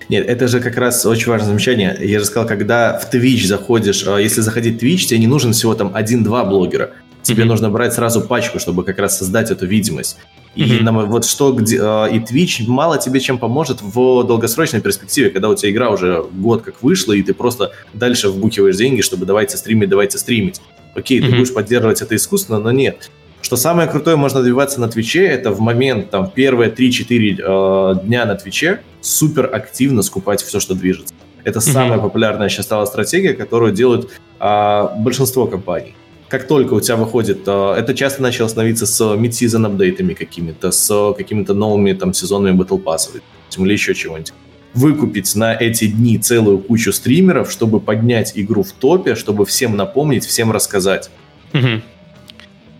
Нет, 0.10 0.28
это 0.28 0.48
же 0.48 0.60
как 0.60 0.78
раз 0.78 1.06
очень 1.08 1.32
важное 1.32 1.50
замечание. 1.50 1.98
Я 2.00 2.20
же 2.20 2.26
сказал, 2.26 2.48
когда 2.48 3.00
в 3.00 3.12
Twitch 3.12 3.48
заходишь, 3.48 4.04
если 4.04 4.42
заходить 4.42 4.80
в 4.80 4.86
Twitch, 4.86 5.06
тебе 5.08 5.20
не 5.20 5.28
нужен 5.28 5.54
всего 5.54 5.74
там 5.74 5.92
один-два 5.96 6.44
блогера. 6.44 6.92
Тебе 7.24 7.44
mm-hmm. 7.44 7.48
нужно 7.48 7.70
брать 7.70 7.94
сразу 7.94 8.22
пачку, 8.22 8.60
чтобы 8.60 8.84
как 8.84 9.00
раз 9.00 9.18
создать 9.18 9.50
эту 9.50 9.66
видимость. 9.66 10.18
И 10.56 10.64
mm-hmm. 10.64 10.84
нам, 10.84 11.10
вот 11.10 11.26
что 11.26 11.54
где, 11.54 11.78
э, 11.78 12.10
и 12.12 12.20
Twitch 12.20 12.66
мало 12.68 13.00
тебе 13.00 13.20
чем 13.22 13.40
поможет 13.40 13.82
в 13.82 14.24
долгосрочной 14.24 14.82
перспективе, 14.82 15.30
когда 15.30 15.50
у 15.50 15.56
тебя 15.56 15.72
игра 15.72 15.90
уже 15.90 16.24
год 16.34 16.62
как 16.62 16.84
вышла, 16.84 17.14
и 17.14 17.24
ты 17.24 17.34
просто 17.34 17.72
дальше 17.94 18.30
вбухиваешь 18.30 18.76
деньги, 18.76 19.02
чтобы 19.02 19.26
давайте 19.26 19.58
стримить, 19.58 19.90
давайте 19.90 20.18
стримить. 20.18 20.62
Окей, 20.94 21.20
mm-hmm. 21.20 21.30
ты 21.30 21.36
будешь 21.36 21.54
поддерживать 21.54 22.02
это 22.02 22.16
искусственно, 22.16 22.60
но 22.60 22.72
нет. 22.72 23.10
Что 23.42 23.56
самое 23.56 23.90
крутое 23.90 24.16
можно 24.16 24.42
добиваться 24.42 24.80
на 24.80 24.90
Твиче, 24.90 25.26
это 25.26 25.52
в 25.52 25.60
момент, 25.60 26.10
там, 26.10 26.30
первые 26.30 26.70
3-4 26.70 27.40
э, 27.40 28.06
дня 28.06 28.26
на 28.26 28.36
Твиче 28.36 28.82
супер 29.02 29.50
активно 29.52 30.02
скупать 30.02 30.44
все, 30.44 30.60
что 30.60 30.76
движется. 30.76 31.14
Это 31.46 31.60
mm-hmm. 31.60 31.74
самая 31.74 32.00
популярная 32.00 32.50
сейчас 32.50 32.66
стала 32.66 32.86
стратегия, 32.86 33.34
которую 33.34 33.72
делают 33.72 34.12
э, 34.40 34.88
большинство 35.00 35.48
компаний 35.48 35.96
как 36.34 36.48
только 36.48 36.74
у 36.74 36.82
тебя 36.82 36.96
выходит, 36.96 37.42
э, 37.46 37.76
это 37.78 37.94
часто 37.94 38.24
начало 38.24 38.48
становиться 38.48 38.88
с 38.88 39.00
mid-season 39.02 39.68
апдейтами 39.68 40.16
какими-то, 40.16 40.72
с 40.72 41.14
какими-то 41.16 41.54
новыми 41.54 41.94
там 41.94 42.12
сезонными 42.12 42.56
battle 42.56 42.80
pass 42.80 43.04
ами 43.04 43.22
или 43.56 43.72
еще 43.72 43.94
чего-нибудь. 43.94 44.34
Выкупить 44.74 45.36
на 45.36 45.54
эти 45.54 45.86
дни 45.86 46.18
целую 46.18 46.58
кучу 46.58 46.92
стримеров, 46.92 47.52
чтобы 47.52 47.80
поднять 47.80 48.32
игру 48.34 48.64
в 48.64 48.72
топе, 48.72 49.14
чтобы 49.14 49.46
всем 49.46 49.78
напомнить, 49.78 50.26
всем 50.26 50.52
рассказать. 50.52 51.12
Угу. 51.54 51.84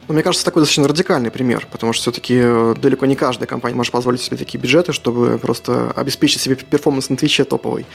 Ну, 0.08 0.14
мне 0.14 0.24
кажется, 0.24 0.44
такой 0.44 0.62
достаточно 0.62 0.88
радикальный 0.88 1.32
пример, 1.32 1.68
потому 1.72 1.94
что 1.94 2.04
все-таки 2.04 2.36
э, 2.38 2.76
далеко 2.82 3.06
не 3.06 3.16
каждая 3.16 3.48
компания 3.48 3.76
может 3.76 3.94
позволить 3.94 4.22
себе 4.22 4.36
такие 4.36 4.60
бюджеты, 4.60 4.92
чтобы 4.92 5.38
просто 5.38 5.92
обеспечить 5.92 6.42
себе 6.42 6.56
перформанс 6.56 7.10
на 7.10 7.16
Твиче 7.16 7.46
топовый. 7.46 7.86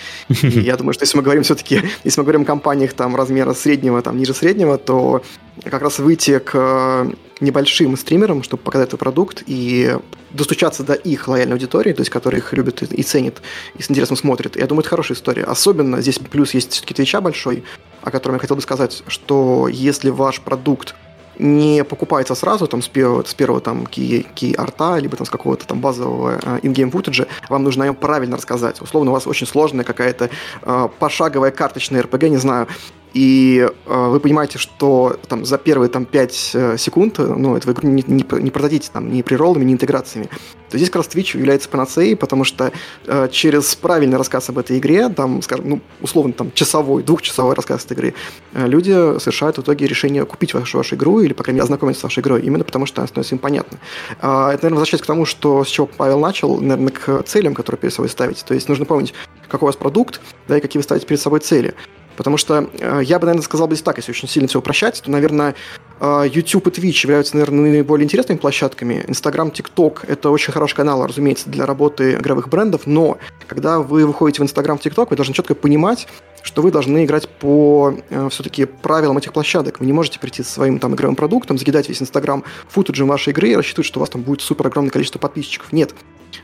И 0.43 0.61
я 0.61 0.77
думаю, 0.77 0.95
что 0.95 1.03
если 1.03 1.19
мы 1.19 1.23
говорим 1.23 1.43
все-таки, 1.43 1.83
если 2.05 2.21
мы 2.21 2.25
говорим 2.25 2.43
о 2.43 2.45
компаниях 2.47 2.95
там 2.95 3.15
размера 3.15 3.53
среднего, 3.53 4.01
там 4.01 4.17
ниже 4.17 4.33
среднего, 4.33 4.79
то 4.79 5.23
как 5.65 5.83
раз 5.83 5.99
выйти 5.99 6.39
к 6.39 6.53
э, 6.55 7.11
небольшим 7.41 7.97
стримерам, 7.97 8.43
чтобы 8.43 8.63
показать 8.63 8.89
этот 8.89 9.01
продукт 9.01 9.43
и 9.47 9.97
достучаться 10.31 10.85
до 10.85 10.95
их 10.95 11.29
лояльной 11.29 11.55
аудитории, 11.55 11.93
то 11.93 12.01
есть 12.01 12.11
которые 12.11 12.41
их 12.41 12.53
любят 12.55 12.83
и 12.83 13.03
ценят, 13.03 13.43
и 13.77 13.83
с 13.83 13.91
интересом 13.91 14.17
смотрят. 14.17 14.57
Я 14.57 14.67
думаю, 14.67 14.81
это 14.81 14.91
хорошая 14.91 15.17
история. 15.17 15.45
Особенно 15.45 16.01
здесь 16.01 16.19
плюс 16.19 16.55
есть 16.55 16.73
все-таки 16.73 16.95
Твича 16.95 17.21
большой, 17.21 17.65
о 18.03 18.11
котором 18.11 18.37
я 18.37 18.41
хотел 18.41 18.57
бы 18.57 18.63
сказать, 18.63 19.03
что 19.09 19.69
если 19.69 20.11
ваш 20.11 20.41
продукт 20.41 20.95
не 21.39 21.85
покупается 21.85 22.35
сразу 22.35 22.67
там 22.67 22.83
с 22.83 22.89
первого, 22.89 23.25
с 23.25 23.35
первого 23.35 23.61
там 23.61 23.85
key, 23.85 24.27
key 24.35 24.55
арта, 24.57 24.99
либо 24.99 25.17
там 25.17 25.27
с 25.27 25.31
какого-то 25.31 25.67
там 25.67 25.81
базового 25.81 26.39
э, 26.43 26.59
in-game 26.63 26.91
футажа, 26.91 27.27
вам 27.49 27.65
нужно 27.65 27.89
о 27.89 27.95
правильно 27.95 28.37
рассказать. 28.37 28.81
Условно, 28.81 29.11
у 29.11 29.15
вас 29.15 29.27
очень 29.27 29.47
сложная 29.47 29.85
какая-то 29.85 30.31
э, 30.63 30.89
пошаговая 30.99 31.51
карточная 31.51 32.03
RPG, 32.03 32.29
не 32.29 32.37
знаю, 32.37 32.67
и 33.15 33.69
э, 33.87 34.09
вы 34.09 34.21
понимаете, 34.21 34.59
что 34.59 35.17
там 35.29 35.45
за 35.45 35.59
первые 35.59 35.89
там 35.89 36.05
5 36.05 36.51
э, 36.55 36.77
секунд, 36.79 37.19
ну, 37.19 37.57
это 37.57 37.71
вы 37.71 37.75
не, 37.83 38.05
не, 38.07 38.25
не 38.43 38.51
продадите 38.51 38.91
там 38.93 39.13
ни 39.13 39.23
приролами, 39.23 39.65
ни 39.65 39.73
интеграциями, 39.73 40.29
то 40.71 40.77
здесь 40.77 40.91
как 40.91 40.97
раз 40.97 41.09
Twitch 41.09 41.37
является 41.37 41.69
панацеей, 41.69 42.17
потому 42.17 42.45
что 42.45 42.73
э, 43.07 43.29
через 43.31 43.75
правильный 43.75 44.19
рассказ 44.19 44.49
об 44.51 44.59
этой 44.59 44.79
игре, 44.79 45.09
там, 45.09 45.43
скажем, 45.43 45.69
ну, 45.69 45.81
условно, 46.01 46.33
там, 46.33 46.53
часовой, 46.53 47.03
двухчасовой 47.03 47.55
рассказ 47.55 47.85
этой 47.85 47.95
игры, 47.95 48.15
э, 48.53 48.67
люди 48.67 49.19
совершают 49.19 49.57
в 49.59 49.63
итоге 49.63 49.87
решение 49.87 50.25
купить 50.27 50.55
вашу, 50.55 50.79
вашу 50.79 50.97
игру 50.97 51.21
или, 51.21 51.33
по 51.33 51.43
крайней 51.43 51.59
мере, 51.59 51.65
ознакомиться 51.65 52.01
с 52.01 52.05
вашей 52.05 52.21
игрой, 52.21 52.43
именно 52.43 52.65
потому 52.65 52.87
что 52.87 53.01
она 53.01 53.09
становится 53.09 53.35
им 53.35 53.39
понятна. 53.39 53.79
Э, 54.21 54.51
это, 54.53 54.65
наверное, 54.65 54.71
возвращаясь 54.71 55.03
к 55.03 55.07
тому, 55.07 55.25
что, 55.25 55.65
с 55.65 55.69
чего 55.69 55.87
Павел 55.87 56.21
начал, 56.21 56.61
наверное, 56.61 56.93
к 56.93 57.23
целям, 57.23 57.55
которые 57.55 57.81
перед 57.81 57.95
собой 57.95 58.11
ставите. 58.11 58.45
То 58.45 58.55
есть 58.55 58.69
нужно 58.69 58.85
помнить, 58.85 59.15
какой 59.49 59.67
у 59.67 59.69
вас 59.69 59.77
продукт, 59.77 60.21
да, 60.47 60.59
и 60.59 60.61
какие 60.61 60.79
вы 60.79 60.85
ставите 60.85 61.07
перед 61.07 61.21
собой 61.21 61.41
цели. 61.41 61.75
Потому 62.19 62.37
что 62.37 62.69
э, 62.81 63.01
я 63.05 63.21
бы, 63.21 63.27
наверное, 63.27 63.45
сказал 63.45 63.69
бы 63.69 63.77
здесь 63.77 63.85
так, 63.85 63.97
если 63.97 64.11
очень 64.11 64.27
сильно 64.27 64.49
все 64.49 64.59
упрощать, 64.59 65.01
то, 65.05 65.09
наверное, 65.09 65.55
э, 66.01 66.25
YouTube 66.29 66.67
и 66.67 66.71
Twitch 66.71 67.05
являются, 67.05 67.37
наверное, 67.37 67.71
наиболее 67.71 68.07
интересными 68.07 68.39
площадками. 68.39 69.05
Instagram, 69.07 69.51
TikTok– 69.51 70.01
это 70.09 70.31
очень 70.31 70.53
хороший 70.53 70.75
канал, 70.75 71.07
разумеется, 71.07 71.49
для 71.49 71.65
работы 71.65 72.15
игровых 72.15 72.49
брендов, 72.49 72.83
но 72.87 73.19
когда 73.47 73.79
вы 73.79 74.05
выходите 74.05 74.43
в 74.43 74.45
Instagram, 74.45 74.79
TikTok, 74.79 75.07
вы 75.11 75.17
должны 75.17 75.33
четко 75.33 75.55
понимать, 75.55 76.09
что 76.43 76.61
вы 76.61 76.73
должны 76.73 77.05
играть 77.05 77.29
по 77.29 77.95
э, 78.11 78.29
все-таки 78.33 78.65
правилам 78.65 79.17
этих 79.17 79.33
площадок. 79.33 79.79
Вы 79.79 79.87
не 79.87 79.93
можете 79.93 80.19
прийти 80.19 80.43
со 80.43 80.51
своим 80.51 80.81
там 80.81 80.97
игровым 80.97 81.15
продуктом, 81.15 81.57
закидать 81.57 81.89
весь 81.89 82.03
Инстаграм 82.03 82.43
футажем 82.69 83.07
вашей 83.07 83.31
игры 83.31 83.51
и 83.51 83.55
рассчитывать, 83.55 83.87
что 83.87 84.01
у 84.01 84.03
вас 84.03 84.11
там 84.11 84.23
будет 84.23 84.41
супер 84.41 84.67
огромное 84.67 84.91
количество 84.91 85.21
подписчиков. 85.21 85.73
Нет. 85.73 85.95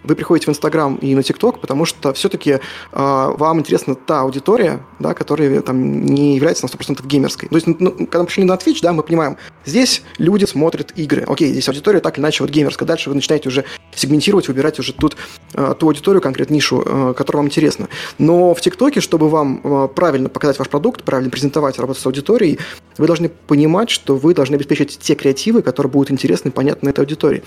Вы 0.03 0.15
приходите 0.15 0.47
в 0.47 0.51
Инстаграм 0.51 0.97
и 0.97 1.15
на 1.15 1.23
ТикТок, 1.23 1.61
потому 1.61 1.85
что 1.85 2.13
все-таки 2.13 2.51
э, 2.51 2.59
вам 2.93 3.61
интересна 3.61 3.95
та 3.95 4.21
аудитория, 4.21 4.81
да, 4.99 5.15
которая 5.15 5.61
там 5.61 6.05
не 6.05 6.37
является 6.37 6.67
на 6.67 6.69
100% 6.69 7.07
геймерской. 7.07 7.49
То 7.49 7.55
есть, 7.55 7.67
ну, 7.67 7.91
когда 7.91 8.21
мы 8.21 8.27
пришли 8.27 8.45
на 8.45 8.55
Twitch, 8.55 8.79
да, 8.83 8.93
мы 8.93 9.03
понимаем, 9.03 9.37
здесь 9.65 10.03
люди 10.19 10.45
смотрят 10.45 10.93
игры. 10.97 11.25
Окей, 11.27 11.51
здесь 11.51 11.69
аудитория 11.69 12.01
так 12.01 12.17
или 12.17 12.23
иначе 12.23 12.43
вот 12.43 12.51
геймерская. 12.51 12.87
Дальше 12.87 13.11
вы 13.11 13.17
начинаете 13.17 13.49
уже 13.49 13.65
сегментировать, 13.95 14.49
выбирать 14.49 14.79
уже 14.79 14.93
тут 14.93 15.17
э, 15.55 15.75
ту 15.79 15.87
аудиторию, 15.87 16.21
конкретно 16.21 16.55
нишу, 16.55 16.83
э, 16.85 17.15
которая 17.17 17.39
вам 17.39 17.47
интересна. 17.47 17.89
Но 18.19 18.55
в 18.55 18.61
ТикТоке, 18.61 19.01
чтобы 19.01 19.29
вам 19.29 19.61
э, 19.63 19.89
правильно 19.95 20.29
показать 20.29 20.59
ваш 20.59 20.69
продукт, 20.69 21.03
правильно 21.05 21.31
презентовать, 21.31 21.79
работать 21.79 22.03
с 22.03 22.07
аудиторией, 22.07 22.59
вы 22.99 23.07
должны 23.07 23.29
понимать, 23.29 23.91
что 23.91 24.17
вы 24.17 24.35
должны 24.35 24.55
обеспечить 24.55 24.99
те 24.99 25.15
креативы, 25.15 25.63
которые 25.63 25.91
будут 25.91 26.11
интересны 26.11 26.49
и 26.49 26.53
понятны 26.53 26.91
этой 26.91 27.01
аудитории. 27.01 27.43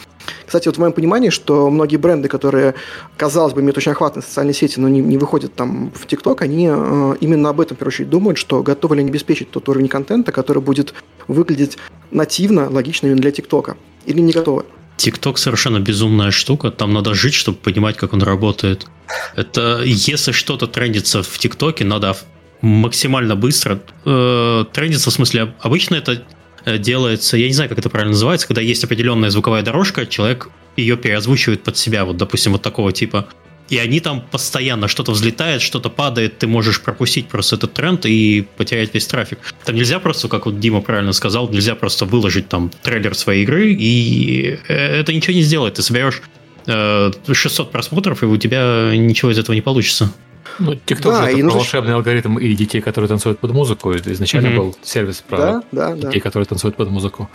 Кстати, 0.45 0.67
вот 0.67 0.77
в 0.77 0.79
моем 0.79 0.93
понимании, 0.93 1.29
что 1.29 1.69
многие 1.69 1.97
бренды, 1.97 2.26
которые, 2.27 2.75
казалось 3.17 3.53
бы, 3.53 3.61
имеют 3.61 3.77
очень 3.77 3.91
охватные 3.91 4.23
социальные 4.23 4.53
сети, 4.53 4.79
но 4.79 4.87
не, 4.87 5.01
не 5.01 5.17
выходят 5.17 5.53
там 5.55 5.91
в 5.93 6.05
ТикТок, 6.07 6.41
они 6.41 6.67
э, 6.69 7.15
именно 7.21 7.49
об 7.49 7.61
этом, 7.61 7.75
в 7.75 7.79
первую 7.79 7.93
очередь, 7.93 8.09
думают, 8.09 8.37
что 8.37 8.63
готовы 8.63 8.95
ли 8.95 9.01
они 9.01 9.09
обеспечить 9.09 9.51
тот 9.51 9.67
уровень 9.69 9.87
контента, 9.87 10.31
который 10.31 10.61
будет 10.61 10.93
выглядеть 11.27 11.77
нативно, 12.11 12.69
логично 12.69 13.13
для 13.15 13.31
ТикТока, 13.31 13.77
или 14.05 14.21
не 14.21 14.31
готовы. 14.31 14.65
TikTok 14.97 15.37
совершенно 15.37 15.79
безумная 15.79 16.31
штука. 16.31 16.71
Там 16.71 16.93
надо 16.93 17.13
жить, 17.13 17.35
чтобы 17.35 17.57
понимать, 17.57 17.97
как 17.97 18.13
он 18.13 18.23
работает. 18.23 18.87
Это 19.35 19.81
если 19.85 20.31
что-то 20.31 20.67
трендится 20.67 21.21
в 21.23 21.37
ТикТоке, 21.37 21.85
надо 21.85 22.17
максимально 22.61 23.35
быстро. 23.35 23.79
Э, 24.05 24.65
трендится 24.73 25.11
в 25.11 25.13
смысле, 25.13 25.53
обычно 25.59 25.95
это 25.95 26.23
э, 26.65 26.77
делается, 26.79 27.37
я 27.37 27.47
не 27.47 27.53
знаю, 27.53 27.69
как 27.69 27.77
это 27.77 27.89
правильно 27.89 28.13
называется, 28.13 28.47
когда 28.47 28.61
есть 28.61 28.83
определенная 28.83 29.29
звуковая 29.29 29.61
дорожка, 29.61 30.05
человек 30.05 30.49
ее 30.77 30.95
переозвучивает 30.95 31.63
под 31.63 31.77
себя, 31.77 32.05
вот, 32.05 32.17
допустим, 32.17 32.53
вот 32.53 32.61
такого 32.61 32.91
типа. 32.91 33.27
И 33.69 33.77
они 33.79 33.99
там 33.99 34.21
постоянно 34.21 34.87
что-то 34.87 35.11
взлетает, 35.11 35.61
что-то 35.61 35.89
падает, 35.89 36.37
ты 36.37 36.47
можешь 36.47 36.79
пропустить 36.81 37.27
просто 37.27 37.57
этот 37.57 37.73
тренд 37.73 38.05
и 38.05 38.47
потерять 38.55 38.93
весь 38.93 39.07
трафик. 39.07 39.39
Там 39.65 39.75
нельзя 39.75 39.99
просто, 39.99 40.29
как 40.29 40.45
вот 40.45 40.59
Дима 40.61 40.79
правильно 40.79 41.11
сказал, 41.11 41.49
нельзя 41.49 41.75
просто 41.75 42.05
выложить 42.05 42.47
там 42.47 42.71
трейлер 42.81 43.13
своей 43.13 43.43
игры, 43.43 43.73
и 43.73 44.57
э, 44.69 44.73
это 44.73 45.13
ничего 45.13 45.33
не 45.33 45.41
сделает. 45.41 45.73
Ты 45.73 45.81
соберешь 45.81 46.21
600 46.65 47.71
просмотров, 47.71 48.23
и 48.23 48.25
у 48.25 48.37
тебя 48.37 48.91
ничего 48.93 49.31
из 49.31 49.39
этого 49.39 49.55
не 49.55 49.61
получится. 49.61 50.11
Ну, 50.59 50.73
TikTok 50.73 51.03
да, 51.03 51.23
же 51.23 51.29
это 51.29 51.37
нужно... 51.37 51.59
волшебный 51.59 51.93
алгоритм 51.93 52.37
и 52.39 52.53
детей, 52.55 52.81
которые 52.81 53.07
танцуют 53.07 53.39
под 53.39 53.51
музыку. 53.51 53.91
Это 53.91 54.11
изначально 54.11 54.47
mm-hmm. 54.47 54.57
был 54.57 54.77
сервис 54.81 55.23
про 55.27 55.37
да, 55.37 55.63
да, 55.71 55.95
детей, 55.95 56.19
да. 56.19 56.19
которые 56.19 56.45
танцуют 56.45 56.75
под 56.75 56.89
музыку. 56.89 57.29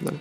Да. 0.00 0.12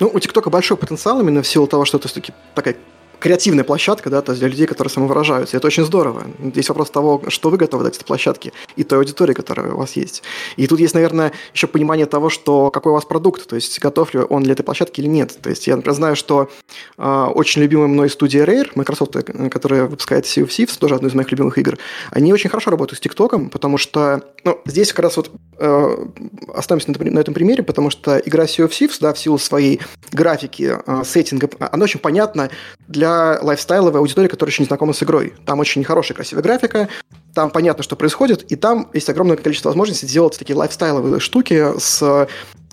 Ну, 0.00 0.10
у 0.12 0.18
ТикТока 0.18 0.48
большой 0.50 0.76
потенциал 0.76 1.20
именно 1.20 1.42
в 1.42 1.46
силу 1.46 1.66
того, 1.66 1.84
что 1.84 1.98
это 1.98 2.08
все-таки 2.08 2.32
такая 2.54 2.76
креативная 3.20 3.64
площадка, 3.64 4.10
да, 4.10 4.22
то 4.22 4.32
есть 4.32 4.40
для 4.40 4.48
людей, 4.48 4.66
которые 4.66 4.90
самовыражаются. 4.90 5.56
Это 5.56 5.66
очень 5.66 5.84
здорово. 5.84 6.24
Здесь 6.42 6.68
вопрос 6.68 6.90
того, 6.90 7.22
что 7.28 7.50
вы 7.50 7.58
готовы 7.58 7.84
дать 7.84 7.96
этой 7.96 8.04
площадке 8.04 8.52
и 8.76 8.82
той 8.82 8.98
аудитории, 8.98 9.34
которая 9.34 9.72
у 9.72 9.76
вас 9.76 9.92
есть. 9.92 10.22
И 10.56 10.66
тут 10.66 10.80
есть, 10.80 10.94
наверное, 10.94 11.32
еще 11.54 11.66
понимание 11.66 12.06
того, 12.06 12.30
что 12.30 12.70
какой 12.70 12.92
у 12.92 12.94
вас 12.94 13.04
продукт, 13.04 13.46
то 13.46 13.56
есть 13.56 13.78
готов 13.78 14.14
ли 14.14 14.20
он 14.20 14.42
для 14.42 14.54
этой 14.54 14.62
площадки 14.62 15.00
или 15.00 15.06
нет. 15.06 15.38
То 15.40 15.50
есть 15.50 15.66
я, 15.66 15.76
например, 15.76 15.94
знаю, 15.94 16.16
что 16.16 16.50
э, 16.98 17.24
очень 17.34 17.62
любимая 17.62 17.88
мной 17.88 18.08
студия 18.10 18.44
Rare, 18.44 18.70
Microsoft, 18.74 19.16
э, 19.16 19.50
которая 19.50 19.84
выпускает 19.84 20.24
Sea 20.24 20.44
of 20.44 20.48
Thieves, 20.48 20.78
тоже 20.78 20.94
одну 20.94 21.08
из 21.08 21.14
моих 21.14 21.30
любимых 21.30 21.58
игр, 21.58 21.78
они 22.10 22.32
очень 22.32 22.48
хорошо 22.48 22.70
работают 22.70 22.98
с 22.98 23.00
ТикТоком, 23.00 23.50
потому 23.50 23.76
что, 23.76 24.22
ну, 24.44 24.58
здесь 24.64 24.92
как 24.92 25.04
раз 25.04 25.16
вот 25.16 25.30
э, 25.58 26.06
остановимся 26.54 26.90
на, 26.90 27.10
на 27.10 27.18
этом 27.18 27.34
примере, 27.34 27.62
потому 27.62 27.90
что 27.90 28.18
игра 28.18 28.44
Sea 28.44 28.66
of 28.66 28.70
Thieves, 28.70 28.96
да, 29.00 29.12
в 29.12 29.18
силу 29.18 29.38
своей 29.38 29.80
графики, 30.12 30.78
э, 30.86 31.02
сеттинга, 31.04 31.50
она 31.58 31.84
очень 31.84 32.00
понятна 32.00 32.50
для 32.88 33.09
для 33.10 33.38
лайфстайловой 33.42 34.00
аудитории, 34.00 34.28
которая 34.28 34.52
еще 34.52 34.62
не 34.62 34.66
знакома 34.66 34.92
с 34.92 35.02
игрой. 35.02 35.34
Там 35.44 35.58
очень 35.60 35.82
хорошая, 35.84 36.14
красивая 36.16 36.42
графика, 36.42 36.88
там 37.34 37.50
понятно, 37.50 37.82
что 37.82 37.96
происходит, 37.96 38.50
и 38.50 38.56
там 38.56 38.88
есть 38.92 39.08
огромное 39.08 39.36
количество 39.36 39.68
возможностей 39.68 40.06
сделать 40.06 40.38
такие 40.38 40.56
лайфстайловые 40.56 41.20
штуки 41.20 41.78
с... 41.78 42.26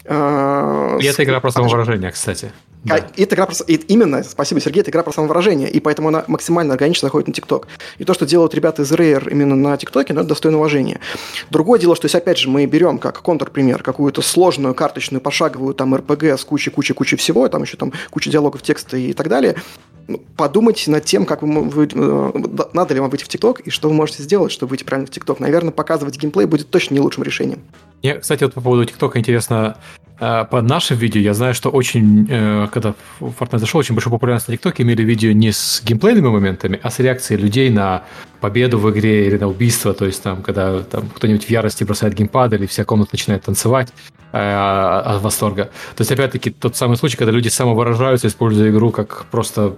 Э, 0.06 0.98
и 1.00 1.04
с... 1.04 1.14
это 1.14 1.24
игра 1.24 1.40
про 1.40 1.52
самовыражение, 1.52 2.12
кстати. 2.12 2.52
Да. 2.84 2.98
Это 2.98 3.36
игра 3.36 3.46
про... 3.46 3.56
Именно, 3.68 4.24
спасибо, 4.24 4.62
Сергей, 4.62 4.82
это 4.82 4.92
игра 4.92 5.04
про 5.04 5.12
самовыражение, 5.12 5.70
и 5.70 5.80
поэтому 5.80 6.08
она 6.08 6.24
максимально 6.28 6.74
органично 6.74 7.08
заходит 7.08 7.28
на 7.28 7.34
ТикТок. 7.34 7.68
И 7.98 8.06
то, 8.06 8.14
что 8.14 8.26
делают 8.26 8.54
ребята 8.56 8.84
из 8.84 8.92
Rare 8.92 9.30
именно 9.30 9.56
на 9.56 9.76
ТикТоке, 9.78 10.14
ну, 10.14 10.22
это 10.22 10.30
достойно 10.30 10.58
уважения. 10.58 11.00
Другое 11.50 11.80
дело, 11.80 11.96
что 11.96 12.06
если, 12.06 12.20
опять 12.20 12.38
же, 12.38 12.50
мы 12.50 12.66
берем 12.66 12.98
как 12.98 13.22
контрпример 13.22 13.84
какую-то 13.84 14.22
сложную 14.22 14.74
карточную 14.74 15.22
пошаговую 15.22 15.74
там 15.74 15.94
РПГ 15.96 16.24
с 16.40 16.46
кучей-кучей-кучей 16.46 17.18
всего, 17.18 17.48
там 17.50 17.64
еще 17.64 17.78
там 17.78 17.92
куча 18.10 18.30
диалогов, 18.30 18.62
текста 18.62 18.96
и 18.96 19.14
так 19.14 19.28
далее, 19.28 19.56
подумайте 20.36 20.90
над 20.92 21.06
тем, 21.06 21.26
как 21.26 21.42
вы, 21.42 21.64
вы, 21.64 21.90
э, 21.92 22.32
надо 22.74 22.94
ли 22.94 23.00
вам 23.00 23.10
выйти 23.10 23.24
в 23.24 23.28
ТикТок 23.28 23.62
и 23.62 23.70
что 23.70 23.90
вы 23.90 23.96
можете 23.96 24.24
сделать, 24.24 24.52
чтобы 24.52 24.72
выйти 24.72 24.84
правильно 24.84 25.08
в 25.08 25.10
ТикТок. 25.10 25.40
Наверное, 25.40 25.72
показывать 25.72 26.18
геймплей 26.18 26.46
будет 26.46 26.70
точно 26.70 26.94
не 26.94 27.00
лучшим 27.00 27.24
решением. 27.24 27.60
Мне, 28.04 28.16
кстати, 28.16 28.44
вот 28.44 28.54
по 28.54 28.62
поводу 28.62 28.86
ТикТока 28.86 29.20
интересно, 29.20 29.78
э, 30.20 30.46
по 30.50 30.62
нашим 30.62 30.98
видео 30.98 31.20
я 31.20 31.34
знаю, 31.34 31.54
что 31.54 31.70
очень, 31.70 32.28
э, 32.30 32.68
когда 32.72 32.94
Fortnite 33.20 33.60
зашел, 33.60 33.80
очень 33.80 33.96
большую 33.96 34.14
популярность 34.14 34.48
на 34.48 34.56
ТикТоке 34.56 34.84
имели 34.84 35.04
видео 35.04 35.32
не 35.32 35.52
с 35.52 35.82
геймплейными 35.84 36.30
моментами, 36.30 36.80
а 36.82 36.90
с 36.90 37.00
реакцией 37.00 37.42
людей 37.42 37.70
на 37.70 38.04
победу 38.40 38.78
в 38.80 38.90
игре 38.92 39.28
или 39.28 39.38
на 39.38 39.48
убийство, 39.48 39.94
то 39.94 40.06
есть 40.06 40.22
там, 40.24 40.42
когда 40.42 40.80
там 40.84 41.10
кто-нибудь 41.10 41.46
в 41.46 41.50
ярости 41.50 41.84
бросает 41.84 42.14
геймпад 42.14 42.54
или 42.54 42.66
вся 42.66 42.86
комната 42.86 43.10
начинает 43.14 43.44
танцевать 43.44 43.90
от 44.32 45.22
восторга. 45.22 45.72
То 45.96 46.02
есть, 46.02 46.12
опять-таки, 46.12 46.52
тот 46.52 46.76
самый 46.76 46.98
случай, 46.98 47.16
когда 47.16 47.32
люди 47.32 47.48
самовыражаются, 47.48 48.28
используя 48.28 48.70
игру 48.70 48.92
как 48.92 49.26
просто 49.32 49.78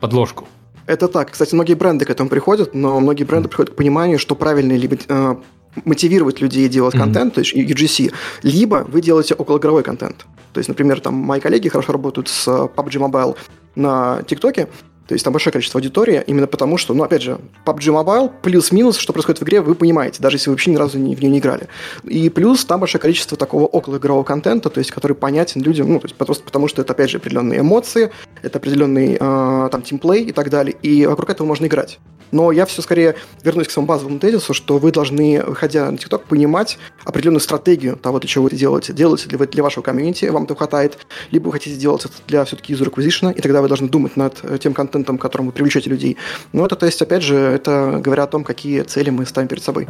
подложку. 0.00 0.46
Это 0.86 1.06
так. 1.08 1.32
Кстати, 1.32 1.54
многие 1.54 1.74
бренды 1.74 2.04
к 2.04 2.10
этому 2.10 2.30
приходят, 2.30 2.74
но 2.74 2.98
многие 2.98 3.24
бренды 3.24 3.48
приходят 3.48 3.74
к 3.74 3.76
пониманию, 3.76 4.18
что 4.18 4.34
правильно 4.34 4.72
либо 4.72 4.96
э, 5.08 5.36
мотивировать 5.84 6.40
людей 6.40 6.68
делать 6.68 6.94
mm. 6.94 6.98
контент, 6.98 7.34
то 7.34 7.40
есть 7.40 7.54
UGC, 7.54 8.12
либо 8.42 8.86
вы 8.88 9.02
делаете 9.02 9.34
околоигровой 9.34 9.82
контент. 9.82 10.26
То 10.52 10.58
есть, 10.58 10.68
например, 10.68 11.00
там 11.00 11.14
мои 11.14 11.40
коллеги 11.40 11.68
хорошо 11.68 11.92
работают 11.92 12.28
с 12.28 12.48
PUBG 12.48 13.10
Mobile 13.10 13.36
на 13.74 14.22
ТикТоке, 14.26 14.68
то 15.08 15.14
есть 15.14 15.24
там 15.24 15.32
большое 15.32 15.52
количество 15.52 15.78
аудитории, 15.78 16.22
именно 16.26 16.46
потому 16.46 16.76
что, 16.76 16.92
ну, 16.92 17.02
опять 17.02 17.22
же, 17.22 17.38
PUBG 17.64 18.04
Mobile, 18.04 18.30
плюс-минус, 18.42 18.98
что 18.98 19.14
происходит 19.14 19.40
в 19.40 19.44
игре, 19.44 19.62
вы 19.62 19.74
понимаете, 19.74 20.20
даже 20.20 20.36
если 20.36 20.50
вы 20.50 20.54
вообще 20.54 20.70
ни 20.70 20.76
разу 20.76 20.98
не, 20.98 21.16
в 21.16 21.20
нее 21.20 21.30
не 21.30 21.38
играли. 21.38 21.68
И 22.04 22.28
плюс 22.28 22.66
там 22.66 22.80
большое 22.80 23.00
количество 23.00 23.38
такого 23.38 23.64
околоигрового 23.64 24.22
контента, 24.22 24.68
то 24.68 24.78
есть 24.78 24.90
который 24.90 25.14
понятен 25.14 25.62
людям, 25.62 25.90
ну, 25.90 25.98
то 25.98 26.04
есть 26.04 26.14
просто 26.14 26.44
потому 26.44 26.68
что 26.68 26.82
это, 26.82 26.92
опять 26.92 27.08
же, 27.08 27.16
определенные 27.16 27.60
эмоции, 27.60 28.10
это 28.42 28.58
определенный 28.58 29.16
э, 29.18 29.68
там 29.72 29.80
тимплей 29.80 30.24
и 30.24 30.32
так 30.32 30.50
далее, 30.50 30.76
и 30.82 31.06
вокруг 31.06 31.30
этого 31.30 31.46
можно 31.46 31.64
играть. 31.64 31.98
Но 32.30 32.52
я 32.52 32.66
все 32.66 32.82
скорее 32.82 33.16
вернусь 33.42 33.68
к 33.68 33.70
своему 33.70 33.86
базовому 33.86 34.18
тезису, 34.18 34.54
что 34.54 34.78
вы 34.78 34.92
должны, 34.92 35.42
выходя 35.44 35.90
на 35.90 35.96
TikTok, 35.96 36.22
понимать 36.28 36.78
определенную 37.04 37.40
стратегию 37.40 37.96
того, 37.96 38.18
для 38.18 38.28
чего 38.28 38.44
вы 38.44 38.48
это 38.48 38.56
делаете. 38.56 38.92
Делаете 38.92 39.28
ли 39.30 39.36
вы 39.36 39.46
для 39.46 39.62
вашего 39.62 39.82
комьюнити, 39.82 40.26
вам 40.26 40.44
этого 40.44 40.58
хватает, 40.58 40.98
либо 41.30 41.46
вы 41.46 41.52
хотите 41.52 41.76
делать 41.76 42.04
это 42.04 42.14
для 42.26 42.44
все-таки 42.44 42.74
user 42.74 42.92
acquisition, 42.92 43.32
и 43.32 43.40
тогда 43.40 43.62
вы 43.62 43.68
должны 43.68 43.88
думать 43.88 44.16
над 44.16 44.42
тем 44.60 44.74
контентом, 44.74 44.97
контентом, 44.98 45.18
которым 45.18 45.46
вы 45.46 45.52
привлечете 45.52 45.90
людей. 45.90 46.16
Но 46.52 46.66
это, 46.66 46.76
то 46.76 46.86
есть, 46.86 47.02
опять 47.02 47.22
же, 47.22 47.36
это 47.36 48.00
говоря 48.04 48.24
о 48.24 48.26
том, 48.26 48.44
какие 48.44 48.82
цели 48.82 49.10
мы 49.10 49.26
ставим 49.26 49.48
перед 49.48 49.62
собой. 49.62 49.86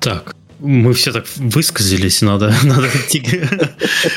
Так, 0.00 0.34
мы 0.60 0.92
все 0.92 1.12
так 1.12 1.24
высказались, 1.36 2.22
надо, 2.22 2.52
надо 2.64 2.88
идти. 2.88 3.42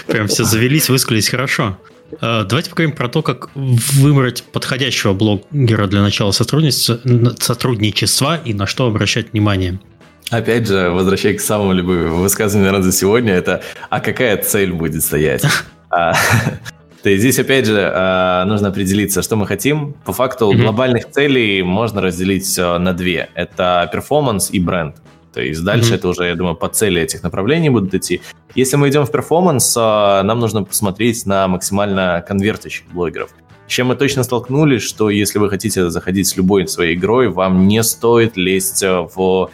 Прям 0.07 0.27
все 0.27 0.43
завелись, 0.43 0.89
высказались 0.89 1.29
хорошо. 1.29 1.77
А, 2.21 2.43
давайте 2.43 2.69
поговорим 2.69 2.95
про 2.95 3.07
то, 3.07 3.21
как 3.21 3.49
выбрать 3.55 4.43
подходящего 4.43 5.13
блогера 5.13 5.87
для 5.87 6.01
начала 6.01 6.31
сотрудничества, 6.31 6.99
сотрудничества 7.39 8.41
и 8.45 8.53
на 8.53 8.65
что 8.65 8.87
обращать 8.87 9.31
внимание. 9.33 9.79
Опять 10.29 10.67
же, 10.67 10.89
возвращаясь 10.89 11.41
к 11.41 11.45
самому 11.45 11.73
любимому 11.73 12.21
высказыванию, 12.21 12.71
наверное, 12.71 12.91
за 12.91 12.97
сегодня, 12.97 13.33
это 13.33 13.61
«А 13.89 13.99
какая 13.99 14.37
цель 14.37 14.71
будет 14.71 15.03
стоять?» 15.03 15.43
а, 17.01 17.03
то 17.03 17.09
есть 17.09 17.21
здесь, 17.21 17.39
опять 17.39 17.65
же, 17.65 17.79
э, 17.79 18.43
нужно 18.45 18.67
определиться, 18.67 19.21
что 19.21 19.35
мы 19.35 19.47
хотим. 19.47 19.93
По 20.05 20.13
факту 20.13 20.51
mm-hmm. 20.51 20.61
глобальных 20.61 21.09
целей 21.09 21.63
можно 21.63 22.01
разделить 22.01 22.57
э, 22.57 22.77
на 22.77 22.93
две. 22.93 23.29
Это 23.33 23.89
перформанс 23.91 24.51
и 24.51 24.59
бренд. 24.59 24.95
То 25.33 25.41
есть 25.41 25.63
дальше 25.63 25.93
mm-hmm. 25.93 25.95
это 25.95 26.07
уже, 26.09 26.25
я 26.25 26.35
думаю, 26.35 26.55
по 26.55 26.67
цели 26.67 27.01
этих 27.01 27.23
направлений 27.23 27.69
будут 27.69 27.93
идти. 27.95 28.21
Если 28.55 28.77
мы 28.77 28.89
идем 28.89 29.05
в 29.05 29.11
перформанс, 29.11 29.75
э, 29.75 29.79
нам 29.79 30.39
нужно 30.39 30.63
посмотреть 30.63 31.25
на 31.25 31.47
максимально 31.47 32.23
конвертящих 32.27 32.85
блогеров. 32.93 33.29
С 33.67 33.71
чем 33.71 33.87
мы 33.87 33.95
точно 33.95 34.23
столкнулись, 34.23 34.83
что 34.83 35.09
если 35.09 35.39
вы 35.39 35.49
хотите 35.49 35.89
заходить 35.89 36.27
с 36.27 36.37
любой 36.37 36.67
своей 36.67 36.95
игрой, 36.95 37.29
вам 37.29 37.67
не 37.67 37.81
стоит 37.83 38.37
лезть 38.37 38.83
в 38.83 39.49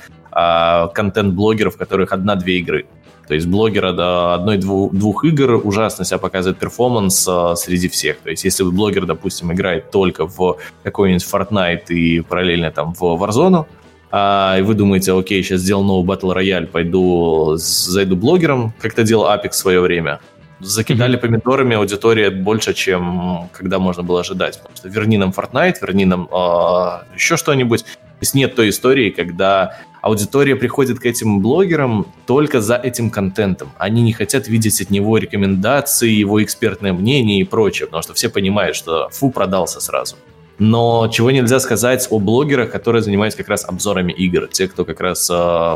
контент 0.93 1.33
блогеров, 1.33 1.75
в 1.75 1.77
которых 1.77 2.11
одна-две 2.11 2.59
игры. 2.59 2.85
То 3.27 3.33
есть 3.33 3.47
блогера 3.47 3.91
до 3.91 4.35
одной-двух 4.35 5.25
игр 5.25 5.61
ужасно 5.63 6.05
себя 6.05 6.17
показывает 6.17 6.57
перформанс 6.57 7.27
а, 7.27 7.55
среди 7.55 7.89
всех. 7.89 8.19
То 8.19 8.29
есть 8.29 8.45
если 8.45 8.63
блогер, 8.63 9.05
допустим, 9.05 9.51
играет 9.51 9.91
только 9.91 10.27
в 10.27 10.57
какой-нибудь 10.83 11.25
Fortnite 11.25 11.87
и 11.89 12.21
параллельно 12.21 12.71
там 12.71 12.93
в 12.93 13.03
Warzone, 13.03 13.65
а, 14.09 14.55
и 14.57 14.61
вы 14.61 14.73
думаете, 14.73 15.11
окей, 15.11 15.43
сейчас 15.43 15.61
сделал 15.61 15.83
новый 15.83 16.15
Battle 16.15 16.33
Royale, 16.35 16.67
пойду 16.67 17.55
зайду 17.57 18.15
блогером, 18.15 18.73
как 18.79 18.93
это 18.93 19.03
делал 19.03 19.25
Apex 19.25 19.49
в 19.49 19.55
свое 19.55 19.81
время, 19.81 20.21
закидали 20.59 21.17
mm-hmm. 21.17 21.21
помидорами 21.21 21.75
аудитория 21.75 22.29
больше, 22.29 22.73
чем 22.73 23.49
когда 23.51 23.79
можно 23.79 24.03
было 24.03 24.21
ожидать. 24.21 24.57
Потому 24.59 24.77
что 24.77 24.89
верни 24.89 25.17
нам 25.17 25.31
Fortnite, 25.31 25.75
верни 25.81 26.05
нам 26.05 26.23
э, 26.23 26.27
а, 26.31 27.03
еще 27.13 27.35
что-нибудь. 27.35 27.83
То 27.83 28.21
есть 28.21 28.33
нет 28.33 28.55
той 28.55 28.69
истории, 28.69 29.11
когда 29.11 29.77
аудитория 30.01 30.55
приходит 30.55 30.99
к 30.99 31.05
этим 31.05 31.41
блогерам 31.41 32.05
только 32.25 32.61
за 32.61 32.75
этим 32.75 33.09
контентом. 33.09 33.69
Они 33.77 34.01
не 34.01 34.13
хотят 34.13 34.47
видеть 34.47 34.81
от 34.81 34.89
него 34.89 35.17
рекомендации, 35.17 36.09
его 36.09 36.43
экспертное 36.43 36.93
мнение 36.93 37.41
и 37.41 37.43
прочее, 37.43 37.87
потому 37.87 38.03
что 38.03 38.13
все 38.13 38.29
понимают, 38.29 38.75
что 38.75 39.09
фу, 39.09 39.31
продался 39.31 39.79
сразу. 39.79 40.15
Но 40.59 41.07
чего 41.09 41.29
нельзя 41.29 41.59
сказать 41.59 42.07
о 42.09 42.17
блогерах, 42.19 42.71
которые 42.71 43.03
занимаются 43.03 43.37
как 43.37 43.49
раз 43.49 43.63
обзорами 43.63 44.11
игр. 44.11 44.47
Те, 44.47 44.67
кто 44.67 44.85
как 44.85 44.99
раз 45.01 45.29
э, 45.29 45.33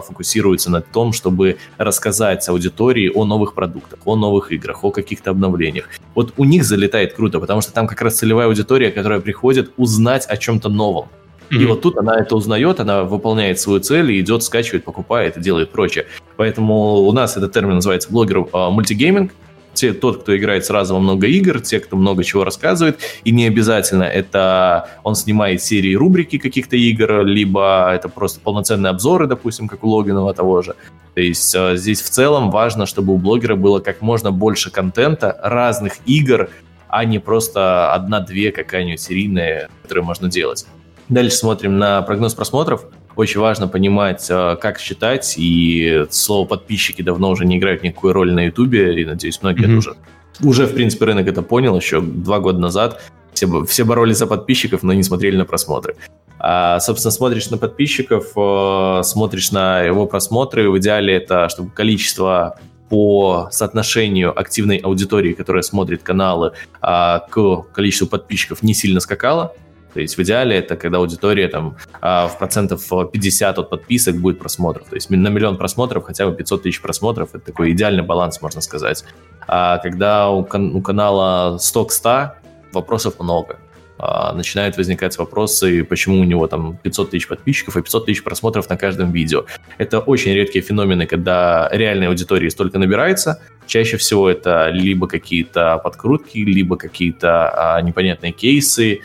фокусируется 0.08 0.72
на 0.72 0.82
том, 0.82 1.14
чтобы 1.14 1.58
рассказать 1.78 2.48
аудитории 2.50 3.12
о 3.14 3.26
новых 3.26 3.54
продуктах, 3.54 4.00
о 4.06 4.16
новых 4.16 4.52
играх, 4.52 4.84
о 4.84 4.90
каких-то 4.90 5.30
обновлениях. 5.30 5.88
Вот 6.16 6.34
у 6.38 6.46
них 6.46 6.64
залетает 6.64 7.14
круто, 7.14 7.40
потому 7.40 7.62
что 7.62 7.72
там 7.74 7.88
как 7.88 8.02
раз 8.02 8.18
целевая 8.18 8.48
аудитория, 8.48 8.92
которая 8.92 9.20
приходит 9.20 9.72
узнать 9.78 10.26
о 10.26 10.36
чем-то 10.36 10.70
новом. 10.70 11.10
И 11.52 11.66
вот 11.66 11.82
тут 11.82 11.98
она 11.98 12.18
это 12.18 12.36
узнает, 12.36 12.80
она 12.80 13.04
выполняет 13.04 13.60
свою 13.60 13.82
цель 13.82 14.12
и 14.12 14.22
идет, 14.22 14.42
скачивает, 14.44 14.86
покупает 14.86 15.38
и 15.38 15.42
делает 15.42 15.70
прочее. 15.72 16.06
Поэтому 16.38 16.96
у 17.00 17.12
нас 17.12 17.36
этот 17.36 17.52
термин 17.52 17.76
называется 17.76 18.10
блогер 18.10 18.46
а, 18.54 18.70
мультигейминг. 18.70 19.34
Те, 19.74 19.94
тот, 19.94 20.24
кто 20.24 20.36
играет 20.36 20.66
сразу 20.66 20.94
во 20.94 21.00
много 21.00 21.28
игр, 21.28 21.62
те, 21.62 21.80
кто 21.80 21.96
много 21.96 22.26
чего 22.26 22.44
рассказывает, 22.44 23.00
и 23.24 23.32
не 23.32 23.48
обязательно 23.48 24.04
это 24.04 24.90
он 25.04 25.16
снимает 25.16 25.62
серии 25.64 25.94
рубрики 25.96 26.38
каких-то 26.38 26.76
игр, 26.76 27.24
либо 27.24 27.90
это 27.94 28.10
просто 28.10 28.42
полноценные 28.42 28.90
обзоры, 28.90 29.28
допустим, 29.28 29.70
как 29.70 29.86
у 29.86 29.90
Логинова 29.90 30.34
того 30.34 30.62
же. 30.62 30.76
То 31.16 31.22
есть 31.22 31.56
а, 31.56 31.76
здесь 31.76 32.02
в 32.02 32.10
целом 32.10 32.52
важно, 32.52 32.86
чтобы 32.86 33.14
у 33.14 33.18
блогера 33.18 33.56
было 33.56 33.80
как 33.80 34.02
можно 34.02 34.32
больше 34.32 34.72
контента 34.72 35.38
разных 35.44 35.94
игр, 36.06 36.50
а 36.88 37.06
не 37.06 37.20
просто 37.20 37.94
одна-две 37.94 38.52
какая-нибудь 38.52 39.00
серийная, 39.00 39.70
которую 39.84 40.06
можно 40.06 40.30
делать. 40.30 40.66
Дальше 41.12 41.36
смотрим 41.36 41.78
на 41.78 42.02
прогноз 42.04 42.34
просмотров. 42.34 42.86
Очень 43.18 43.42
важно 43.42 43.68
понимать, 43.68 44.28
э, 44.30 44.56
как 44.62 44.80
считать, 44.80 45.36
и 45.38 46.06
слово 46.10 46.48
«подписчики» 46.48 47.02
давно 47.02 47.32
уже 47.32 47.46
не 47.46 47.58
играют 47.58 47.84
никакой 47.84 48.14
роли 48.14 48.32
на 48.32 48.46
Ютубе, 48.46 49.00
и, 49.00 49.04
надеюсь, 49.04 49.42
многие 49.42 49.68
mm-hmm. 49.68 49.78
уже, 49.78 49.96
уже, 50.42 50.66
в 50.66 50.74
принципе, 50.74 51.04
рынок 51.04 51.28
это 51.28 51.42
понял 51.42 51.76
еще 51.76 52.00
два 52.00 52.40
года 52.40 52.60
назад. 52.60 53.02
Все, 53.34 53.66
все 53.66 53.84
боролись 53.84 54.20
за 54.20 54.26
подписчиков, 54.26 54.84
но 54.84 54.94
не 54.94 55.04
смотрели 55.04 55.36
на 55.36 55.44
просмотры. 55.44 55.98
А, 56.40 56.80
собственно, 56.80 57.12
смотришь 57.12 57.50
на 57.50 57.58
подписчиков, 57.58 58.32
э, 58.38 59.02
смотришь 59.04 59.52
на 59.52 59.82
его 59.82 60.08
просмотры. 60.08 60.72
В 60.72 60.78
идеале 60.78 61.14
это, 61.16 61.50
чтобы 61.50 61.72
количество 61.72 62.58
по 62.88 63.50
соотношению 63.52 64.38
активной 64.40 64.78
аудитории, 64.78 65.34
которая 65.34 65.62
смотрит 65.62 66.04
каналы, 66.04 66.54
а, 66.80 67.20
к 67.30 67.64
количеству 67.74 68.08
подписчиков 68.08 68.64
не 68.64 68.74
сильно 68.74 69.02
скакало. 69.02 69.54
То 69.94 70.00
есть 70.00 70.18
в 70.18 70.22
идеале 70.22 70.58
это 70.58 70.76
когда 70.76 70.98
аудитория 70.98 71.48
там 71.48 71.78
а, 72.02 72.28
в 72.28 72.38
процентов 72.38 72.88
50 72.90 73.58
от 73.58 73.70
подписок 73.70 74.16
будет 74.16 74.40
просмотров. 74.40 74.88
То 74.88 74.96
есть 74.96 75.10
на 75.10 75.28
миллион 75.28 75.58
просмотров 75.58 76.06
хотя 76.06 76.28
бы 76.28 76.36
500 76.36 76.64
тысяч 76.64 76.82
просмотров. 76.82 77.30
Это 77.34 77.46
такой 77.46 77.72
идеальный 77.72 78.04
баланс, 78.04 78.42
можно 78.42 78.62
сказать. 78.62 79.04
А 79.48 79.78
когда 79.80 80.30
у, 80.30 80.44
кан- 80.44 80.76
у 80.76 80.82
канала 80.82 81.58
100 81.58 81.86
к 81.86 81.92
100, 81.92 82.34
вопросов 82.74 83.20
много. 83.20 83.58
А, 84.04 84.34
начинают 84.34 84.78
возникать 84.78 85.18
вопросы, 85.20 85.84
почему 85.84 86.22
у 86.22 86.24
него 86.24 86.48
там 86.48 86.78
500 86.82 87.12
тысяч 87.12 87.28
подписчиков 87.28 87.78
и 87.78 87.82
500 87.84 88.06
тысяч 88.08 88.24
просмотров 88.24 88.68
на 88.68 88.76
каждом 88.76 89.12
видео. 89.12 89.46
Это 89.78 90.00
очень 90.00 90.34
редкие 90.34 90.64
феномены, 90.64 91.06
когда 91.06 91.70
реальной 91.72 92.08
аудитории 92.08 92.50
столько 92.50 92.80
набирается. 92.80 93.42
Чаще 93.68 93.98
всего 93.98 94.28
это 94.28 94.70
либо 94.70 95.08
какие-то 95.08 95.80
подкрутки, 95.84 96.40
либо 96.40 96.78
какие-то 96.78 97.76
а, 97.76 97.82
непонятные 97.82 98.32
кейсы, 98.32 99.02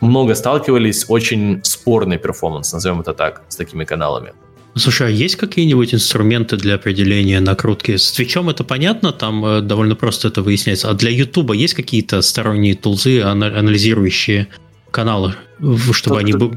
много 0.00 0.34
сталкивались, 0.34 1.04
очень 1.08 1.60
спорный 1.62 2.18
перформанс, 2.18 2.72
назовем 2.72 3.00
это 3.00 3.12
так, 3.12 3.42
с 3.48 3.56
такими 3.56 3.84
каналами. 3.84 4.32
Слушай, 4.76 5.08
а 5.08 5.10
есть 5.10 5.36
какие-нибудь 5.36 5.94
инструменты 5.94 6.56
для 6.56 6.76
определения 6.76 7.40
накрутки? 7.40 7.96
С 7.96 8.12
Твичом 8.12 8.48
это 8.50 8.62
понятно, 8.62 9.12
там 9.12 9.44
э, 9.44 9.60
довольно 9.62 9.96
просто 9.96 10.28
это 10.28 10.42
выясняется. 10.42 10.88
А 10.88 10.94
для 10.94 11.10
Ютуба 11.10 11.54
есть 11.54 11.74
какие-то 11.74 12.22
сторонние 12.22 12.76
тулзы, 12.76 13.20
анализирующие 13.20 14.46
каналы, 14.90 15.34
чтобы 15.58 16.16
тот, 16.16 16.18
они... 16.18 16.32
Кто, 16.32 16.52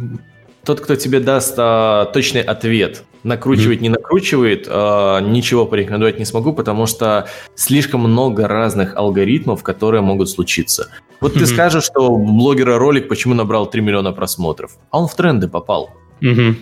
тот, 0.63 0.81
кто 0.81 0.95
тебе 0.95 1.19
даст 1.19 1.55
а, 1.57 2.05
точный 2.05 2.41
ответ, 2.41 3.03
накручивает, 3.23 3.79
mm-hmm. 3.79 3.83
не 3.83 3.89
накручивает, 3.89 4.67
а, 4.69 5.19
ничего 5.19 5.65
порекомендовать 5.65 6.19
не 6.19 6.25
смогу, 6.25 6.53
потому 6.53 6.85
что 6.85 7.27
слишком 7.55 8.01
много 8.01 8.47
разных 8.47 8.95
алгоритмов, 8.95 9.63
которые 9.63 10.01
могут 10.01 10.29
случиться. 10.29 10.89
Вот 11.23 11.37
mm-hmm. 11.37 11.39
ты 11.39 11.45
скажешь, 11.45 11.85
что 11.85 12.11
у 12.11 12.17
блогера 12.17 12.77
ролик 12.77 13.07
почему 13.07 13.33
набрал 13.33 13.65
3 13.65 13.81
миллиона 13.81 14.11
просмотров, 14.11 14.71
а 14.91 14.99
он 14.99 15.07
в 15.07 15.15
тренды 15.15 15.47
попал. 15.47 15.91
Mm-hmm. 16.19 16.55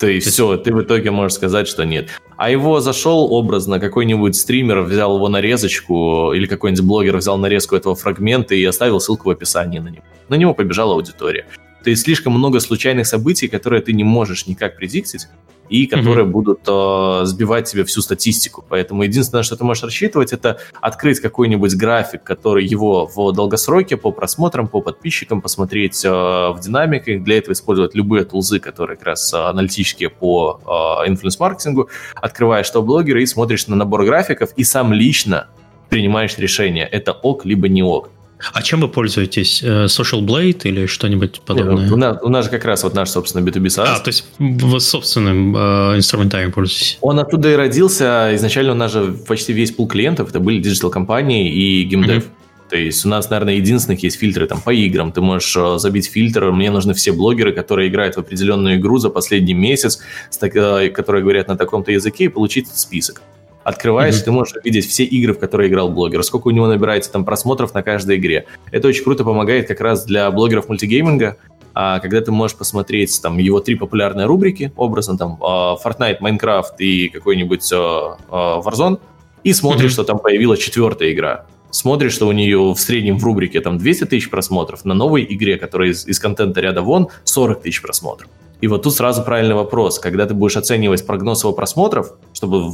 То 0.00 0.08
есть 0.08 0.26
все, 0.26 0.56
ты 0.56 0.74
в 0.74 0.82
итоге 0.82 1.12
можешь 1.12 1.34
сказать, 1.34 1.68
что 1.68 1.84
нет. 1.84 2.08
А 2.36 2.50
его 2.50 2.80
зашел 2.80 3.32
образно, 3.32 3.78
какой-нибудь 3.78 4.34
стример 4.34 4.80
взял 4.80 5.14
его 5.14 5.28
нарезочку, 5.28 6.32
или 6.32 6.46
какой-нибудь 6.46 6.84
блогер 6.84 7.16
взял 7.16 7.38
нарезку 7.38 7.76
этого 7.76 7.94
фрагмента 7.94 8.56
и 8.56 8.64
оставил 8.64 8.98
ссылку 8.98 9.28
в 9.28 9.30
описании 9.30 9.78
на 9.78 9.88
него. 9.88 10.02
На 10.28 10.34
него 10.34 10.52
побежала 10.52 10.94
аудитория. 10.94 11.46
То 11.88 11.90
есть 11.90 12.02
слишком 12.02 12.34
много 12.34 12.60
случайных 12.60 13.06
событий, 13.06 13.48
которые 13.48 13.80
ты 13.80 13.94
не 13.94 14.04
можешь 14.04 14.46
никак 14.46 14.76
предиктить, 14.76 15.26
и 15.70 15.86
которые 15.86 16.26
mm-hmm. 16.26 16.30
будут 16.30 16.60
э, 16.68 17.24
сбивать 17.24 17.70
тебе 17.70 17.86
всю 17.86 18.02
статистику. 18.02 18.62
Поэтому 18.68 19.04
единственное, 19.04 19.42
что 19.42 19.56
ты 19.56 19.64
можешь 19.64 19.82
рассчитывать, 19.82 20.34
это 20.34 20.58
открыть 20.82 21.20
какой-нибудь 21.20 21.74
график, 21.76 22.22
который 22.24 22.66
его 22.66 23.06
в 23.06 23.32
долгосроке 23.32 23.96
по 23.96 24.12
просмотрам, 24.12 24.68
по 24.68 24.82
подписчикам, 24.82 25.40
посмотреть 25.40 26.04
э, 26.04 26.10
в 26.10 26.58
динамиках. 26.62 27.22
Для 27.22 27.38
этого 27.38 27.54
использовать 27.54 27.94
любые 27.94 28.26
тулзы, 28.26 28.60
которые 28.60 28.98
как 28.98 29.06
раз 29.06 29.32
э, 29.32 29.38
аналитические 29.38 30.10
по 30.10 30.60
э, 30.66 31.08
инфлюенс-маркетингу. 31.08 31.88
Открываешь 32.16 32.66
что 32.66 32.82
блогера 32.82 33.22
и 33.22 33.24
смотришь 33.24 33.66
на 33.66 33.76
набор 33.76 34.04
графиков, 34.04 34.50
и 34.56 34.62
сам 34.62 34.92
лично 34.92 35.48
принимаешь 35.88 36.36
решение, 36.36 36.86
это 36.86 37.12
ок, 37.12 37.46
либо 37.46 37.66
не 37.66 37.82
ок. 37.82 38.10
А 38.52 38.62
чем 38.62 38.80
вы 38.80 38.88
пользуетесь? 38.88 39.62
Э, 39.62 39.86
Social 39.86 40.20
Blade 40.20 40.62
или 40.64 40.86
что-нибудь 40.86 41.40
подобное? 41.40 41.84
Нет, 41.84 41.92
у, 41.92 41.96
нас, 41.96 42.18
у 42.22 42.28
нас 42.28 42.44
же 42.44 42.50
как 42.50 42.64
раз 42.64 42.84
вот 42.84 42.94
наш 42.94 43.10
собственный 43.10 43.48
B2B 43.48 43.66
SaaS. 43.66 43.86
А, 43.88 43.98
то 43.98 44.08
есть 44.08 44.24
вы 44.38 44.80
собственным 44.80 45.56
э, 45.56 45.96
инструментарием 45.96 46.52
пользуетесь? 46.52 46.98
Он 47.00 47.18
оттуда 47.18 47.50
и 47.50 47.54
родился. 47.54 48.30
Изначально 48.34 48.72
у 48.72 48.76
нас 48.76 48.92
же 48.92 49.12
почти 49.26 49.52
весь 49.52 49.72
пул 49.72 49.88
клиентов 49.88 50.30
это 50.30 50.40
были 50.40 50.60
digital-компании 50.60 51.52
и 51.52 51.84
геймдев. 51.84 52.24
Mm-hmm. 52.24 52.70
То 52.70 52.76
есть 52.76 53.04
у 53.06 53.08
нас, 53.08 53.30
наверное, 53.30 53.54
единственных 53.54 54.02
есть 54.02 54.18
фильтры 54.18 54.46
там 54.46 54.60
по 54.60 54.70
играм. 54.70 55.10
Ты 55.10 55.20
можешь 55.20 55.56
э, 55.56 55.78
забить 55.78 56.08
фильтр. 56.08 56.52
Мне 56.52 56.70
нужны 56.70 56.94
все 56.94 57.12
блогеры, 57.12 57.52
которые 57.52 57.88
играют 57.88 58.16
в 58.16 58.18
определенную 58.18 58.76
игру 58.76 58.98
за 58.98 59.10
последний 59.10 59.54
месяц, 59.54 60.00
э, 60.40 60.88
которые 60.90 61.22
говорят 61.22 61.48
на 61.48 61.56
таком-то 61.56 61.90
языке, 61.90 62.24
и 62.24 62.28
получить 62.28 62.68
список 62.68 63.22
открываешь, 63.68 64.14
mm-hmm. 64.16 64.24
ты 64.24 64.32
можешь 64.32 64.54
видеть 64.64 64.88
все 64.88 65.04
игры, 65.04 65.34
в 65.34 65.38
которые 65.38 65.68
играл 65.68 65.90
блогер, 65.90 66.22
сколько 66.22 66.48
у 66.48 66.50
него 66.50 66.66
набирается 66.66 67.12
там 67.12 67.24
просмотров 67.24 67.74
на 67.74 67.82
каждой 67.82 68.16
игре. 68.16 68.46
Это 68.70 68.88
очень 68.88 69.04
круто 69.04 69.24
помогает 69.24 69.68
как 69.68 69.80
раз 69.80 70.04
для 70.04 70.30
блогеров 70.30 70.68
мультигейминга, 70.68 71.36
а, 71.74 72.00
когда 72.00 72.20
ты 72.20 72.32
можешь 72.32 72.56
посмотреть 72.56 73.20
там 73.22 73.38
его 73.38 73.60
три 73.60 73.74
популярные 73.74 74.26
рубрики, 74.26 74.72
образно 74.76 75.18
там 75.18 75.38
а, 75.42 75.76
Fortnite, 75.76 76.18
Minecraft 76.20 76.78
и 76.78 77.08
какой-нибудь 77.08 77.70
а, 77.72 78.16
Warzone, 78.64 78.98
и 79.44 79.52
смотришь, 79.52 79.90
mm-hmm. 79.90 79.94
что 79.94 80.04
там 80.04 80.18
появилась 80.18 80.60
четвертая 80.60 81.12
игра. 81.12 81.46
Смотришь, 81.70 82.14
что 82.14 82.26
у 82.26 82.32
нее 82.32 82.72
в 82.72 82.78
среднем 82.78 83.18
в 83.18 83.24
рубрике 83.24 83.60
там 83.60 83.76
200 83.76 84.06
тысяч 84.06 84.30
просмотров, 84.30 84.86
на 84.86 84.94
новой 84.94 85.26
игре, 85.28 85.58
которая 85.58 85.90
из, 85.90 86.06
из 86.06 86.18
контента 86.18 86.62
ряда 86.62 86.80
вон, 86.80 87.08
40 87.24 87.60
тысяч 87.60 87.82
просмотров. 87.82 88.28
И 88.60 88.66
вот 88.66 88.82
тут 88.82 88.94
сразу 88.94 89.22
правильный 89.22 89.54
вопрос. 89.54 89.98
Когда 89.98 90.26
ты 90.26 90.34
будешь 90.34 90.56
оценивать 90.56 91.06
прогноз 91.06 91.42
его 91.44 91.52
просмотров, 91.52 92.12
чтобы 92.32 92.72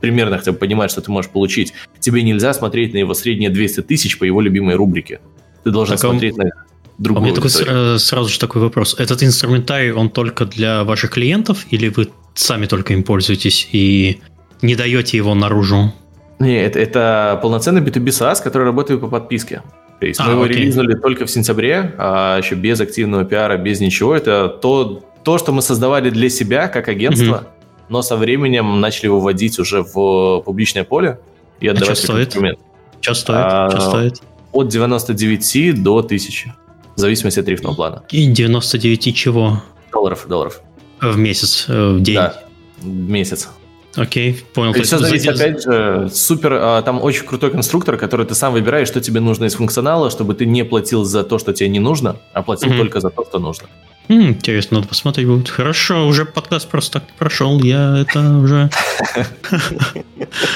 примерно 0.00 0.38
хотя 0.38 0.52
бы 0.52 0.58
понимать, 0.58 0.90
что 0.90 1.00
ты 1.00 1.10
можешь 1.10 1.30
получить, 1.30 1.72
тебе 1.98 2.22
нельзя 2.22 2.54
смотреть 2.54 2.92
на 2.94 2.98
его 2.98 3.14
средние 3.14 3.50
200 3.50 3.82
тысяч 3.82 4.18
по 4.18 4.24
его 4.24 4.40
любимой 4.40 4.76
рубрике. 4.76 5.20
Ты 5.64 5.70
должен 5.70 5.96
так 5.96 6.00
смотреть 6.00 6.38
он... 6.38 6.44
на 6.44 6.50
другую 6.98 7.22
У 7.22 7.24
меня 7.24 7.34
такой, 7.34 7.50
э, 7.50 7.98
сразу 7.98 8.28
же 8.28 8.38
такой 8.38 8.62
вопрос. 8.62 8.94
Этот 8.98 9.22
инструментарий, 9.22 9.90
он 9.90 10.10
только 10.10 10.44
для 10.46 10.84
ваших 10.84 11.10
клиентов 11.10 11.66
или 11.70 11.88
вы 11.88 12.08
сами 12.34 12.66
только 12.66 12.92
им 12.92 13.02
пользуетесь 13.02 13.68
и 13.72 14.20
не 14.62 14.76
даете 14.76 15.16
его 15.16 15.34
наружу? 15.34 15.92
Нет, 16.38 16.76
это, 16.76 17.38
полноценный 17.42 17.80
B2B 17.80 18.06
SaaS, 18.06 18.42
который 18.42 18.64
работает 18.64 19.00
по 19.00 19.08
подписке. 19.08 19.62
То 20.00 20.06
есть 20.06 20.20
а, 20.20 20.24
мы 20.24 20.32
его 20.32 20.42
окей. 20.42 20.56
релизнули 20.56 20.94
только 20.94 21.26
в 21.26 21.30
сентябре, 21.30 21.94
а 21.98 22.38
еще 22.38 22.56
без 22.56 22.80
активного 22.80 23.24
пиара, 23.24 23.56
без 23.56 23.80
ничего. 23.80 24.14
Это 24.14 24.48
то, 24.48 25.02
то, 25.24 25.38
что 25.38 25.52
мы 25.52 25.62
создавали 25.62 26.10
для 26.10 26.28
себя 26.28 26.68
как 26.68 26.88
агентство, 26.88 27.36
угу. 27.36 27.46
но 27.88 28.02
со 28.02 28.16
временем 28.16 28.80
начали 28.80 29.08
выводить 29.08 29.58
уже 29.58 29.82
в 29.82 30.42
публичное 30.42 30.84
поле 30.84 31.18
и 31.60 31.68
отдавать 31.68 31.90
а 31.90 31.94
что 31.94 32.12
стоит? 32.12 32.28
инструмент. 32.28 32.58
Что 33.00 33.14
стоит? 33.14 33.38
А, 33.38 33.70
что 33.70 33.80
стоит? 33.80 34.22
От 34.52 34.68
99 34.68 35.82
до 35.82 35.98
1000, 35.98 36.54
в 36.94 37.00
зависимости 37.00 37.40
от 37.40 37.46
тарифного 37.46 37.74
плана. 37.74 38.02
И 38.10 38.26
99 38.26 39.16
чего? 39.16 39.62
Долларов, 39.92 40.26
долларов. 40.28 40.60
В 41.00 41.16
месяц, 41.16 41.66
э, 41.68 41.94
в 41.94 42.00
день? 42.00 42.14
Да, 42.14 42.44
в 42.80 42.86
месяц. 42.86 43.48
Окей, 43.96 44.44
понял. 44.54 44.72
То 44.72 44.78
есть 44.78 44.88
все 44.88 44.98
зависит, 44.98 45.28
опять 45.28 45.62
же, 45.62 46.08
супер, 46.12 46.54
а, 46.54 46.82
там 46.82 47.02
очень 47.02 47.24
крутой 47.24 47.50
конструктор, 47.50 47.96
который 47.96 48.26
ты 48.26 48.34
сам 48.34 48.52
выбираешь, 48.52 48.88
что 48.88 49.00
тебе 49.00 49.20
нужно 49.20 49.44
из 49.44 49.54
функционала, 49.54 50.10
чтобы 50.10 50.34
ты 50.34 50.46
не 50.46 50.64
платил 50.64 51.04
за 51.04 51.22
то, 51.22 51.38
что 51.38 51.52
тебе 51.52 51.68
не 51.68 51.78
нужно, 51.78 52.16
а 52.32 52.42
платил 52.42 52.72
mm-hmm. 52.72 52.78
только 52.78 53.00
за 53.00 53.10
то, 53.10 53.24
что 53.24 53.38
нужно. 53.38 53.68
Mm, 54.08 54.30
интересно, 54.30 54.78
надо 54.78 54.88
посмотреть 54.88 55.26
будет. 55.26 55.48
Хорошо, 55.48 56.06
уже 56.06 56.24
подкаст 56.24 56.68
просто 56.68 57.00
так 57.00 57.04
прошел, 57.18 57.62
я 57.62 57.98
это 57.98 58.38
уже 58.38 58.70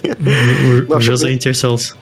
уже 0.88 1.16
заинтересовался 1.16 1.94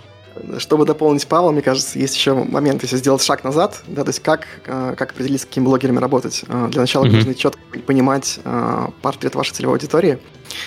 чтобы 0.59 0.85
дополнить 0.85 1.27
Павла, 1.27 1.51
мне 1.51 1.63
кажется, 1.63 1.99
есть 1.99 2.15
еще 2.15 2.35
момент, 2.35 2.83
если 2.83 2.97
сделать 2.97 3.23
шаг 3.23 3.45
назад, 3.45 3.83
да, 3.87 4.05
то 4.05 4.11
есть 4.11 4.21
как, 4.21 4.47
э, 4.67 4.95
как 4.97 5.13
определить, 5.13 5.43
с 5.43 5.45
какими 5.45 5.65
блогерами 5.65 5.99
работать. 5.99 6.45
Э, 6.49 6.69
для 6.71 6.81
начала 6.81 7.05
mm-hmm. 7.05 7.13
нужно 7.13 7.35
четко 7.35 7.61
понимать 7.87 8.41
э, 8.45 8.87
портрет 9.03 9.35
вашей 9.35 9.55
целевой 9.55 9.77
аудитории. 9.77 10.19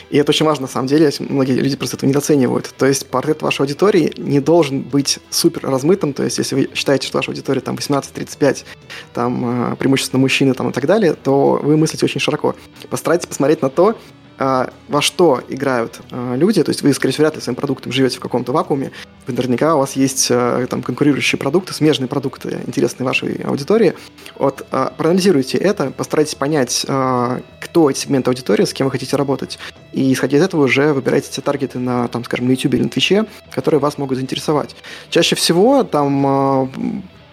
И 0.10 0.18
это 0.18 0.32
очень 0.32 0.46
важно, 0.46 0.64
на 0.64 0.68
самом 0.68 0.88
деле, 0.88 1.12
многие 1.20 1.54
люди 1.54 1.76
просто 1.76 1.98
это 1.98 2.06
недооценивают. 2.06 2.74
То 2.78 2.86
есть 2.86 3.08
портрет 3.08 3.41
вашей 3.41 3.62
аудитории 3.62 4.14
не 4.18 4.40
должен 4.40 4.82
быть 4.82 5.20
супер 5.30 5.62
размытым, 5.64 6.14
то 6.14 6.24
есть 6.24 6.38
если 6.38 6.56
вы 6.56 6.70
считаете, 6.74 7.08
что 7.08 7.18
ваша 7.18 7.32
аудитория 7.32 7.62
там 7.62 7.76
18-35, 7.76 8.66
там 9.14 9.76
преимущественно 9.78 10.20
мужчины 10.20 10.54
там 10.54 10.70
и 10.70 10.74
так 10.74 10.86
далее, 10.86 11.14
то 11.14 11.60
вы 11.62 11.78
мыслите 11.78 12.06
очень 12.06 12.20
широко. 12.20 12.56
Постарайтесь 12.90 13.28
посмотреть 13.28 13.62
на 13.62 13.70
то, 13.70 13.96
во 14.40 15.02
что 15.02 15.44
играют 15.49 15.99
а, 16.11 16.36
люди, 16.36 16.64
то 16.64 16.70
есть 16.70 16.82
вы, 16.82 16.94
скорее 16.94 17.11
всего, 17.11 17.24
вряд 17.24 17.36
ли 17.36 17.41
своим 17.41 17.56
продуктом 17.56 17.91
живете 17.91 18.18
в 18.18 18.22
каком-то 18.22 18.53
вакууме, 18.53 18.91
наверняка 19.28 19.76
у 19.76 19.80
вас 19.80 19.98
есть 19.98 20.30
а, 20.32 20.66
там 20.68 20.82
конкурирующие 20.82 21.38
продукты, 21.38 21.74
смежные 21.74 22.07
продукты, 22.07 22.61
интересные 22.66 23.06
вашей 23.06 23.36
аудитории. 23.44 23.95
Вот 24.36 24.66
проанализируйте 24.98 25.57
это, 25.57 25.91
постарайтесь 25.91 26.36
понять, 26.36 26.86
кто 26.86 27.90
эти 27.90 27.99
сегменты 27.99 28.30
аудитории, 28.30 28.64
с 28.64 28.74
кем 28.74 28.86
вы 28.88 28.91
хотите 28.91 29.18
работать, 29.18 29.60
и 29.91 30.14
исходя 30.14 30.38
из 30.38 30.44
этого 30.44 30.64
уже 30.64 30.94
выбирайте 30.94 31.30
те 31.30 31.41
таргеты 31.41 31.78
на, 31.78 32.07
там, 32.07 32.24
скажем, 32.24 32.48
на 32.48 32.52
YouTube 32.52 32.76
или 32.76 32.84
на 32.84 32.88
Twitch, 32.88 33.28
которые 33.52 33.82
вас 33.82 33.98
могут 33.98 34.18
заинтересовать. 34.18 34.76
Чаще 35.10 35.36
всего 35.36 35.84
там 35.84 36.72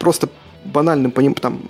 просто 0.00 0.28
банальным 0.64 1.12
там, 1.12 1.60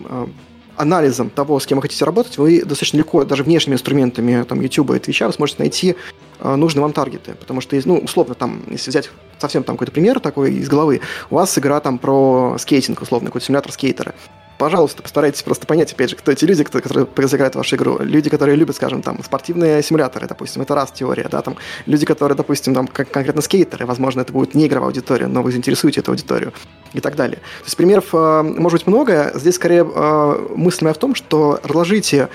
анализом 0.76 1.30
того, 1.30 1.58
с 1.60 1.66
кем 1.66 1.78
вы 1.78 1.82
хотите 1.82 2.04
работать, 2.04 2.38
вы 2.38 2.60
достаточно 2.60 2.98
легко, 2.98 3.24
даже 3.24 3.42
внешними 3.42 3.74
инструментами 3.74 4.42
там, 4.44 4.60
YouTube 4.60 4.90
и 4.90 4.94
Twitch, 4.94 5.26
вы 5.26 5.32
сможете 5.32 5.58
найти 5.60 5.96
э, 6.40 6.54
нужные 6.54 6.82
вам 6.82 6.92
таргеты. 6.92 7.34
Потому 7.34 7.60
что, 7.60 7.80
ну, 7.84 7.98
условно, 7.98 8.34
там, 8.34 8.62
если 8.70 8.90
взять 8.90 9.10
совсем 9.38 9.62
там 9.62 9.76
какой-то 9.76 9.92
пример 9.92 10.20
такой 10.20 10.54
из 10.54 10.68
головы, 10.68 11.00
у 11.30 11.36
вас 11.36 11.58
игра 11.58 11.80
там 11.80 11.98
про 11.98 12.56
скейтинг, 12.58 13.02
условно, 13.02 13.28
какой-то 13.28 13.46
симулятор 13.46 13.72
скейтера 13.72 14.14
пожалуйста, 14.58 15.02
постарайтесь 15.02 15.42
просто 15.42 15.66
понять, 15.66 15.92
опять 15.92 16.10
же, 16.10 16.16
кто 16.16 16.32
эти 16.32 16.44
люди, 16.44 16.64
кто, 16.64 16.80
которые 16.80 17.06
разыграют 17.16 17.54
вашу 17.54 17.76
игру. 17.76 17.98
Люди, 18.00 18.30
которые 18.30 18.56
любят, 18.56 18.76
скажем, 18.76 19.02
там, 19.02 19.22
спортивные 19.22 19.82
симуляторы, 19.82 20.26
допустим, 20.26 20.62
это 20.62 20.74
раз 20.74 20.90
теория, 20.92 21.28
да, 21.30 21.42
там, 21.42 21.56
люди, 21.86 22.06
которые, 22.06 22.36
допустим, 22.36 22.74
там, 22.74 22.86
как 22.86 23.10
конкретно 23.10 23.42
скейтеры, 23.42 23.86
возможно, 23.86 24.20
это 24.20 24.32
будет 24.32 24.54
не 24.54 24.66
игровая 24.66 24.88
аудитория, 24.88 25.26
но 25.26 25.42
вы 25.42 25.52
заинтересуете 25.52 26.00
эту 26.00 26.12
аудиторию 26.12 26.52
и 26.92 27.00
так 27.00 27.16
далее. 27.16 27.36
То 27.36 27.64
есть 27.64 27.76
примеров 27.76 28.06
э, 28.12 28.42
может 28.42 28.80
быть 28.80 28.86
много, 28.86 29.32
здесь 29.34 29.56
скорее 29.56 29.86
э, 29.86 30.48
мысль 30.54 30.84
моя 30.84 30.94
в 30.94 30.98
том, 30.98 31.14
что 31.14 31.60
разложите 31.62 32.28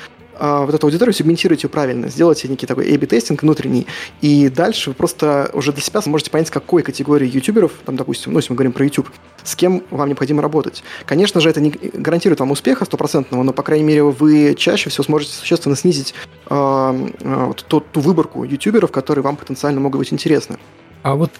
а, 0.44 0.66
вот 0.66 0.74
эту 0.74 0.88
аудиторию, 0.88 1.14
сегментируйте 1.14 1.68
ее 1.68 1.70
правильно, 1.70 2.10
сделайте 2.10 2.48
некий 2.48 2.66
такой 2.66 2.92
A-B 2.96 3.06
тестинг 3.06 3.44
внутренний, 3.44 3.86
и 4.22 4.50
дальше 4.50 4.90
вы 4.90 4.96
просто 4.96 5.52
уже 5.54 5.72
для 5.72 5.84
себя 5.84 6.02
сможете 6.02 6.32
понять, 6.32 6.50
какой 6.50 6.82
категории 6.82 7.28
ютуберов, 7.28 7.74
там, 7.86 7.96
допустим, 7.96 8.34
ну, 8.34 8.40
если 8.40 8.52
мы 8.52 8.56
говорим 8.56 8.72
про 8.72 8.84
YouTube, 8.84 9.08
с 9.44 9.56
кем 9.56 9.84
вам 9.92 10.08
необходимо 10.08 10.42
работать. 10.42 10.84
Конечно 11.06 11.42
же, 11.42 11.50
это 11.52 11.62
не 11.62 11.70
гарантирует 11.70 12.40
вам 12.40 12.50
успеха 12.50 12.86
стопроцентного, 12.86 13.44
но, 13.44 13.54
по 13.54 13.62
крайней 13.62 13.86
мере, 13.86 14.02
вы 14.02 14.56
чаще 14.58 14.90
всего 14.90 15.04
сможете 15.04 15.34
существенно 15.34 15.76
снизить 15.76 16.16
э, 16.50 17.10
э, 17.20 17.54
ту, 17.68 17.80
ту 17.82 18.00
выборку 18.00 18.44
ютуберов, 18.44 18.92
которые 18.92 19.22
вам 19.22 19.36
потенциально 19.36 19.80
могут 19.80 20.00
быть 20.00 20.12
интересны. 20.12 20.58
А 21.04 21.16
вот 21.16 21.32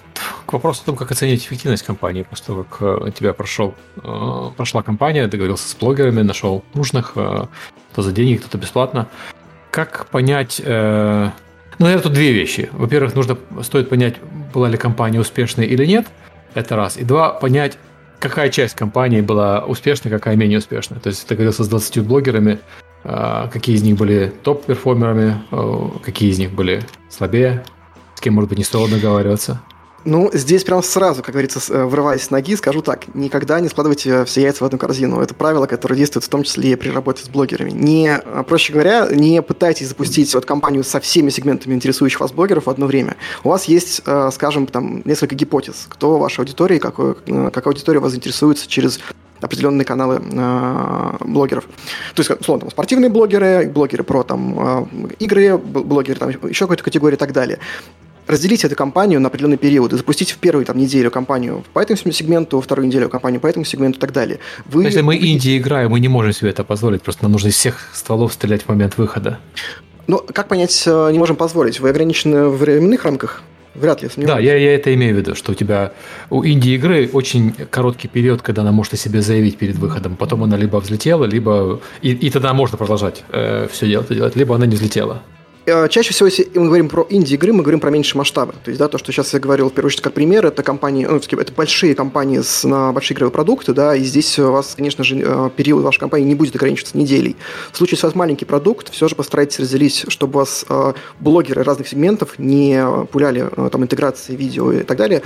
к 0.46 0.54
вопросу 0.54 0.82
о 0.84 0.86
том, 0.88 0.96
как 0.96 1.12
оценить 1.12 1.46
эффективность 1.46 1.84
компании, 1.84 2.24
после 2.24 2.46
того, 2.48 2.64
как 2.64 3.08
э, 3.08 3.12
тебя 3.12 3.34
прошел, 3.34 3.76
э, 4.04 4.50
прошла 4.58 4.82
компания, 4.82 5.28
договорился 5.28 5.70
с 5.70 5.76
блогерами, 5.76 6.22
нашел 6.22 6.64
нужных, 6.74 7.14
э, 7.16 7.46
кто 7.92 8.02
за 8.02 8.12
деньги, 8.12 8.38
кто-то 8.38 8.58
бесплатно. 8.58 9.08
Как 9.70 10.08
понять... 10.08 10.62
Ну, 11.80 11.86
наверное, 11.86 12.04
тут 12.04 12.14
две 12.14 12.32
вещи. 12.34 12.70
Во-первых, 12.74 13.16
нужно, 13.16 13.38
стоит 13.64 13.90
понять, 13.90 14.16
была 14.54 14.68
ли 14.68 14.78
компания 14.78 15.20
успешной 15.20 15.66
или 15.66 15.86
нет. 15.86 16.06
Это 16.54 16.76
раз. 16.76 16.98
И 16.98 17.04
два, 17.04 17.30
понять, 17.30 17.78
какая 18.20 18.50
часть 18.50 18.76
компании 18.76 19.22
была 19.22 19.64
успешной, 19.66 20.12
какая 20.12 20.36
менее 20.36 20.60
успешная. 20.60 21.00
То 21.00 21.08
есть 21.08 21.28
договорился 21.28 21.64
с 21.64 21.70
20 21.70 22.06
блогерами, 22.06 22.60
какие 23.04 23.78
из 23.78 23.84
них 23.84 23.96
были 23.96 24.32
топ-перформерами, 24.44 25.42
какие 26.04 26.30
из 26.30 26.38
них 26.38 26.52
были 26.52 26.84
слабее, 27.10 27.64
кем, 28.22 28.36
может 28.36 28.50
быть, 28.50 28.58
не 28.58 28.64
стоило 28.64 28.88
договариваться? 28.88 29.62
Ну, 30.04 30.32
здесь 30.34 30.64
прям 30.64 30.82
сразу, 30.82 31.22
как 31.22 31.34
говорится, 31.34 31.60
э, 31.72 31.86
врываясь 31.86 32.24
с 32.24 32.32
ноги, 32.32 32.56
скажу 32.56 32.82
так. 32.82 33.14
Никогда 33.14 33.60
не 33.60 33.70
складывайте 33.70 34.26
все 34.26 34.42
яйца 34.42 34.64
в 34.64 34.66
одну 34.66 34.80
корзину. 34.80 35.22
Это 35.22 35.36
правило, 35.36 35.68
которое 35.68 35.96
действует 35.96 36.24
в 36.24 36.30
том 36.30 36.42
числе 36.44 36.72
и 36.72 36.76
при 36.76 36.90
работе 36.90 37.24
с 37.24 37.30
блогерами. 37.30 37.70
Не, 37.70 38.20
э, 38.24 38.44
проще 38.48 38.74
говоря, 38.74 39.08
не 39.12 39.42
пытайтесь 39.44 39.90
запустить 39.90 40.34
вот 40.34 40.46
компанию 40.46 40.84
со 40.84 41.00
всеми 41.00 41.30
сегментами 41.30 41.76
интересующих 41.76 42.20
вас 42.20 42.32
блогеров 42.32 42.66
в 42.66 42.70
одно 42.70 42.88
время. 42.88 43.16
У 43.44 43.50
вас 43.50 43.66
есть, 43.66 44.02
э, 44.06 44.30
скажем, 44.34 44.66
там 44.66 45.04
несколько 45.06 45.36
гипотез, 45.36 45.86
кто 45.88 46.18
ваша 46.18 46.42
аудитория, 46.42 46.80
какой, 46.80 47.16
как 47.52 47.68
аудитория 47.68 48.00
вас 48.00 48.16
интересуется 48.16 48.68
через 48.68 49.00
определенные 49.40 49.86
каналы 49.86 50.22
э, 50.24 51.18
блогеров. 51.22 51.66
То 52.16 52.22
есть, 52.22 52.30
условно, 52.32 52.62
там, 52.62 52.72
спортивные 52.72 53.10
блогеры, 53.10 53.70
блогеры 53.70 54.04
про 54.04 54.24
там, 54.24 54.88
э, 55.04 55.14
игры, 55.20 55.58
блогеры 55.58 56.20
там, 56.20 56.30
еще 56.30 56.66
какой-то 56.66 56.84
категории 56.84 57.16
и 57.16 57.20
так 57.20 57.34
далее 57.34 57.60
разделить 58.28 58.64
эту 58.64 58.76
компанию 58.76 59.20
на 59.20 59.28
определенный 59.28 59.58
период 59.58 59.94
и 59.94 59.98
запустить 59.98 60.32
в 60.32 60.38
первую 60.38 60.66
там, 60.66 60.78
неделю 60.78 61.12
компанию 61.12 61.64
по 61.74 61.80
этому 61.80 61.98
сегменту, 62.12 62.58
во 62.58 62.62
вторую 62.62 62.88
неделю 62.88 63.10
компанию 63.10 63.42
по 63.42 63.48
этому 63.48 63.66
сегменту 63.66 63.98
и 63.98 64.02
так 64.02 64.14
далее. 64.14 64.40
Вы... 64.66 64.84
Если 64.84 65.02
мы 65.02 65.18
инди 65.18 65.58
играем, 65.58 65.92
мы 65.92 66.00
не 66.00 66.08
можем 66.08 66.34
себе 66.34 66.50
это 66.50 66.64
позволить, 66.64 67.02
просто 67.02 67.24
нам 67.24 67.32
нужно 67.32 67.50
из 67.50 67.56
всех 67.56 67.90
стволов 67.94 68.34
стрелять 68.34 68.64
в 68.64 68.70
момент 68.70 68.98
выхода. 68.98 69.40
Ну, 70.08 70.20
как 70.34 70.48
понять, 70.48 70.84
э, 70.86 71.10
не 71.12 71.20
можем 71.20 71.36
позволить? 71.36 71.80
Вы 71.80 71.90
ограничены 71.90 72.48
в 72.48 72.58
временных 72.58 73.06
рамках? 73.06 73.44
Вряд 73.74 74.02
ли, 74.02 74.10
сомневаюсь. 74.10 74.38
Да, 74.38 74.44
я, 74.44 74.58
я 74.58 74.76
это 74.76 74.94
имею 74.94 75.16
в 75.16 75.18
виду, 75.20 75.36
что 75.36 75.54
у 75.54 75.56
тебя 75.56 75.94
у 76.30 76.44
инди-игры 76.46 77.10
очень 77.14 77.54
короткий 77.70 78.10
период, 78.10 78.42
когда 78.42 78.64
она 78.64 78.74
может 78.74 78.94
о 78.94 78.98
себе 78.98 79.22
заявить 79.22 79.58
перед 79.58 79.76
выходом. 79.78 80.18
Потом 80.18 80.44
она 80.44 80.58
либо 80.58 80.78
взлетела, 80.78 81.24
либо... 81.24 81.80
И, 82.02 82.12
и 82.12 82.30
тогда 82.30 82.54
можно 82.54 82.78
продолжать 82.78 83.24
э, 83.30 83.68
все 83.72 83.88
делать, 83.88 84.10
делать, 84.10 84.36
либо 84.36 84.56
она 84.56 84.66
не 84.66 84.76
взлетела. 84.76 85.24
Э, 85.66 85.88
чаще 85.90 86.12
всего, 86.12 86.28
если 86.28 86.50
мы 86.56 86.66
говорим 86.66 86.90
про 86.90 87.06
инди-игры, 87.10 87.54
мы 87.54 87.62
говорим 87.62 87.80
про 87.80 87.92
меньшие 87.92 88.18
масштабы. 88.18 88.54
То 88.64 88.70
есть, 88.70 88.80
да, 88.80 88.88
то, 88.88 88.98
что 88.98 89.12
сейчас 89.12 89.34
я 89.34 89.40
говорил, 89.40 89.70
в 89.70 89.74
первую 89.74 89.90
очередь, 89.90 90.02
как 90.02 90.14
пример, 90.14 90.46
это 90.46 90.64
компании, 90.64 91.06
ну, 91.06 91.18
это 91.18 91.54
большие 91.54 91.94
компании 91.94 92.40
с, 92.40 92.64
на 92.64 92.92
большие 92.92 93.16
игровые 93.16 93.32
продукты, 93.32 93.74
да, 93.74 93.96
и 93.96 94.04
здесь 94.04 94.40
у 94.40 94.52
вас, 94.52 94.74
конечно 94.76 95.04
же, 95.04 95.22
э, 95.24 95.50
период 95.56 95.84
вашей 95.84 96.00
компании 96.00 96.26
не 96.26 96.36
будет 96.36 96.56
ограничиваться 96.56 96.98
неделей. 96.98 97.36
В 97.72 97.78
случае, 97.78 97.96
если 97.96 98.08
у 98.08 98.10
вас 98.10 98.16
маленький 98.16 98.46
продукт, 98.46 98.92
все 98.92 99.08
же 99.08 99.16
постарайтесь 99.16 99.60
разделить, 99.60 100.06
чтобы 100.08 100.38
у 100.38 100.40
вас 100.40 100.66
э, 100.68 100.94
блогеры 101.20 101.64
разных 101.64 101.88
сегментов 101.88 102.40
не 102.40 102.84
пуляли 103.12 103.48
там 103.72 103.84
интеграции 103.84 104.36
видео 104.36 104.72
и 104.72 104.84
так 104.84 104.98
далее, 104.98 105.22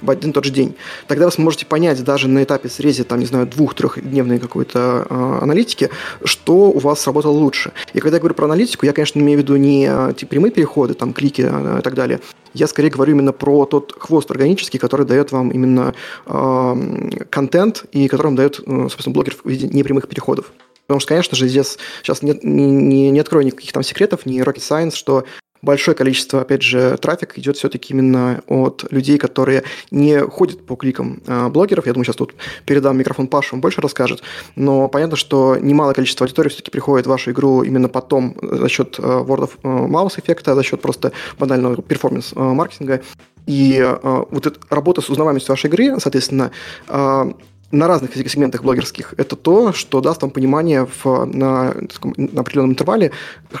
в 0.00 0.10
один 0.10 0.32
тот 0.32 0.44
же 0.44 0.50
день. 0.50 0.74
Тогда 1.06 1.26
вы 1.26 1.32
сможете 1.32 1.66
понять 1.66 2.02
даже 2.04 2.28
на 2.28 2.42
этапе 2.42 2.68
среза, 2.68 3.04
там, 3.04 3.18
не 3.18 3.26
знаю, 3.26 3.46
двух-трехдневной 3.46 4.38
какой-то 4.38 5.06
э, 5.08 5.38
аналитики, 5.42 5.90
что 6.24 6.70
у 6.70 6.78
вас 6.78 7.00
сработало 7.00 7.32
лучше. 7.32 7.72
И 7.92 8.00
когда 8.00 8.16
я 8.16 8.20
говорю 8.20 8.34
про 8.34 8.46
аналитику, 8.46 8.86
я, 8.86 8.92
конечно, 8.92 9.18
имею 9.20 9.38
в 9.38 9.42
виду 9.42 9.56
не 9.56 10.12
типа, 10.14 10.30
прямые 10.30 10.52
переходы, 10.52 10.94
там, 10.94 11.12
клики 11.12 11.42
э, 11.48 11.78
и 11.78 11.82
так 11.82 11.94
далее. 11.94 12.20
Я 12.54 12.66
скорее 12.66 12.90
говорю 12.90 13.14
именно 13.14 13.32
про 13.32 13.64
тот 13.64 13.94
хвост 13.98 14.30
органический, 14.30 14.78
который 14.78 15.06
дает 15.06 15.32
вам 15.32 15.50
именно 15.50 15.94
э, 16.26 17.24
контент 17.30 17.84
и 17.92 18.08
которым 18.08 18.36
дает, 18.36 18.60
э, 18.60 18.88
собственно, 18.90 19.14
блогер 19.14 19.36
в 19.42 19.48
виде 19.48 19.68
непрямых 19.68 20.08
переходов. 20.08 20.52
Потому 20.86 21.00
что, 21.00 21.08
конечно 21.10 21.36
же, 21.36 21.46
здесь 21.46 21.78
сейчас 22.02 22.22
не, 22.22 22.36
не, 22.42 23.10
не 23.10 23.20
открою 23.20 23.46
никаких 23.46 23.72
там 23.72 23.84
секретов, 23.84 24.26
не 24.26 24.40
rocket 24.40 24.56
science, 24.56 24.96
что 24.96 25.24
большое 25.62 25.96
количество, 25.96 26.40
опять 26.40 26.62
же, 26.62 26.96
трафика 26.96 27.40
идет 27.40 27.56
все-таки 27.56 27.92
именно 27.92 28.42
от 28.46 28.86
людей, 28.90 29.18
которые 29.18 29.64
не 29.90 30.20
ходят 30.20 30.64
по 30.64 30.76
кликам 30.76 31.22
э, 31.26 31.48
блогеров. 31.48 31.86
Я 31.86 31.92
думаю, 31.92 32.04
сейчас 32.04 32.16
тут 32.16 32.34
передам 32.64 32.98
микрофон 32.98 33.26
Пашу, 33.26 33.56
он 33.56 33.60
больше 33.60 33.80
расскажет. 33.80 34.22
Но 34.56 34.88
понятно, 34.88 35.16
что 35.16 35.56
немалое 35.56 35.94
количество 35.94 36.24
аудитории 36.24 36.48
все-таки 36.48 36.70
приходит 36.70 37.06
в 37.06 37.10
вашу 37.10 37.30
игру 37.30 37.62
именно 37.62 37.88
потом 37.88 38.36
за 38.40 38.68
счет 38.68 38.98
э, 38.98 39.02
Word 39.02 39.50
of 39.50 39.62
Mouse 39.62 40.18
эффекта, 40.20 40.54
за 40.54 40.62
счет 40.62 40.80
просто 40.80 41.12
банального 41.38 41.80
перформанс-маркетинга. 41.82 43.02
И 43.46 43.78
э, 43.78 44.24
вот 44.30 44.46
эта 44.46 44.58
работа 44.70 45.00
с 45.00 45.10
узнаваемостью 45.10 45.52
вашей 45.52 45.66
игры, 45.66 45.98
соответственно, 46.00 46.50
э, 46.88 47.32
на 47.72 47.86
разных 47.86 48.14
сегментах 48.14 48.62
блогерских, 48.62 49.14
это 49.16 49.36
то, 49.36 49.72
что 49.72 50.00
даст 50.00 50.22
вам 50.22 50.30
понимание 50.30 50.86
в, 50.86 51.24
на, 51.24 51.74
на 52.16 52.40
определенном 52.40 52.72
интервале, 52.72 53.12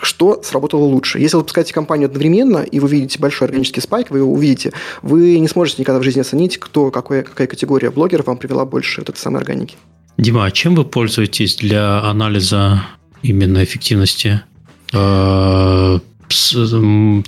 что 0.02 0.42
сработало 0.42 0.82
лучше. 0.82 1.18
Если 1.18 1.36
вы 1.36 1.42
запускаете 1.42 1.72
компанию 1.72 2.06
одновременно, 2.06 2.58
и 2.58 2.80
вы 2.80 2.88
видите 2.88 3.18
большой 3.18 3.48
органический 3.48 3.82
спайк, 3.82 4.10
вы 4.10 4.18
его 4.18 4.32
увидите, 4.32 4.72
вы 5.02 5.38
не 5.38 5.48
сможете 5.48 5.82
никогда 5.82 6.00
в 6.00 6.02
жизни 6.02 6.20
оценить, 6.20 6.58
кто, 6.58 6.90
какой, 6.90 7.22
какая 7.22 7.46
категория 7.46 7.90
блогеров 7.90 8.26
вам 8.26 8.36
привела 8.36 8.64
больше 8.64 9.00
вот 9.00 9.10
этой 9.10 9.18
самой 9.18 9.40
органики. 9.40 9.76
Дима, 10.18 10.44
а 10.44 10.50
чем 10.50 10.74
вы 10.74 10.84
пользуетесь 10.84 11.56
для 11.56 12.02
анализа 12.02 12.82
именно 13.22 13.62
эффективности? 13.62 14.42
Э, 14.92 15.98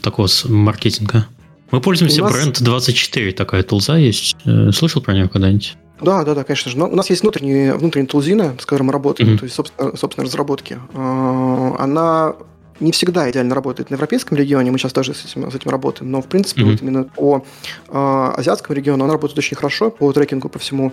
такого 0.02 0.28
маркетинга. 0.48 1.26
Мы 1.70 1.80
пользуемся 1.80 2.22
нас... 2.22 2.32
бренд 2.32 2.60
24, 2.60 3.32
такая 3.32 3.62
тулза 3.62 3.96
есть. 3.96 4.36
Э, 4.44 4.72
слышал 4.72 5.00
про 5.00 5.14
нее 5.14 5.28
когда-нибудь? 5.28 5.76
Да, 6.02 6.24
да, 6.24 6.34
да, 6.34 6.44
конечно 6.44 6.70
же. 6.70 6.78
Но 6.78 6.88
у 6.88 6.94
нас 6.94 7.08
есть 7.10 7.22
внутренние, 7.22 7.74
внутренние 7.74 8.08
тулзины, 8.08 8.54
с 8.58 8.66
которыми 8.66 8.88
мы 8.88 8.92
работаем, 8.92 9.30
mm-hmm. 9.30 9.38
то 9.38 9.44
есть 9.44 9.54
собственно, 9.54 9.96
собственно 9.96 10.26
разработки. 10.26 10.78
А, 10.94 11.76
она 11.78 12.34
не 12.80 12.92
всегда 12.92 13.30
идеально 13.30 13.54
работает 13.54 13.90
на 13.90 13.94
европейском 13.94 14.36
регионе, 14.36 14.70
мы 14.70 14.78
сейчас 14.78 14.92
тоже 14.92 15.14
с 15.14 15.24
этим, 15.24 15.50
с 15.50 15.54
этим 15.54 15.70
работаем, 15.70 16.10
но 16.10 16.20
в 16.20 16.26
принципе 16.26 16.62
mm-hmm. 16.62 16.70
вот 16.70 16.82
именно 16.82 17.04
по 17.04 17.44
э, 17.88 18.32
азиатскому 18.36 18.76
региону 18.76 19.04
она 19.04 19.12
работает 19.12 19.38
очень 19.38 19.56
хорошо, 19.56 19.90
по 19.90 20.12
трекингу, 20.12 20.48
по 20.48 20.58
всему. 20.58 20.92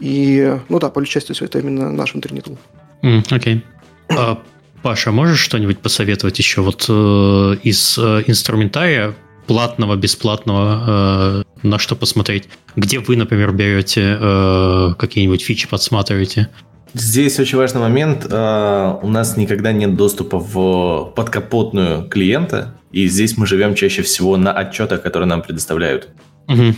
И, 0.00 0.56
ну 0.68 0.78
да, 0.78 0.90
по 0.90 1.04
части 1.06 1.32
все 1.32 1.44
это 1.44 1.58
именно 1.60 1.92
наш 1.92 2.12
внутренний 2.12 2.40
тул. 2.40 2.58
Окей. 3.02 3.12
Mm, 3.12 3.30
okay. 3.30 3.62
а, 4.08 4.42
Паша, 4.82 5.10
можешь 5.12 5.40
что-нибудь 5.40 5.78
посоветовать 5.78 6.38
еще 6.38 6.60
вот 6.60 6.86
э, 6.88 7.56
из 7.62 7.98
э, 7.98 8.22
инструментария 8.26 9.14
платного, 9.48 9.96
бесплатного, 9.96 11.44
э, 11.64 11.66
на 11.66 11.78
что 11.78 11.96
посмотреть? 11.96 12.48
Где 12.76 13.00
вы, 13.00 13.16
например, 13.16 13.50
берете 13.52 14.16
э, 14.20 14.94
какие-нибудь 14.96 15.42
фичи, 15.42 15.66
подсматриваете? 15.66 16.48
Здесь 16.94 17.40
очень 17.40 17.58
важный 17.58 17.80
момент. 17.80 18.26
Э, 18.30 18.98
у 19.02 19.08
нас 19.08 19.36
никогда 19.36 19.72
нет 19.72 19.96
доступа 19.96 20.38
в 20.38 21.12
подкапотную 21.16 22.08
клиента, 22.08 22.74
и 22.92 23.08
здесь 23.08 23.36
мы 23.36 23.46
живем 23.46 23.74
чаще 23.74 24.02
всего 24.02 24.36
на 24.36 24.52
отчетах, 24.52 25.02
которые 25.02 25.28
нам 25.28 25.42
предоставляют. 25.42 26.08
Угу. 26.46 26.74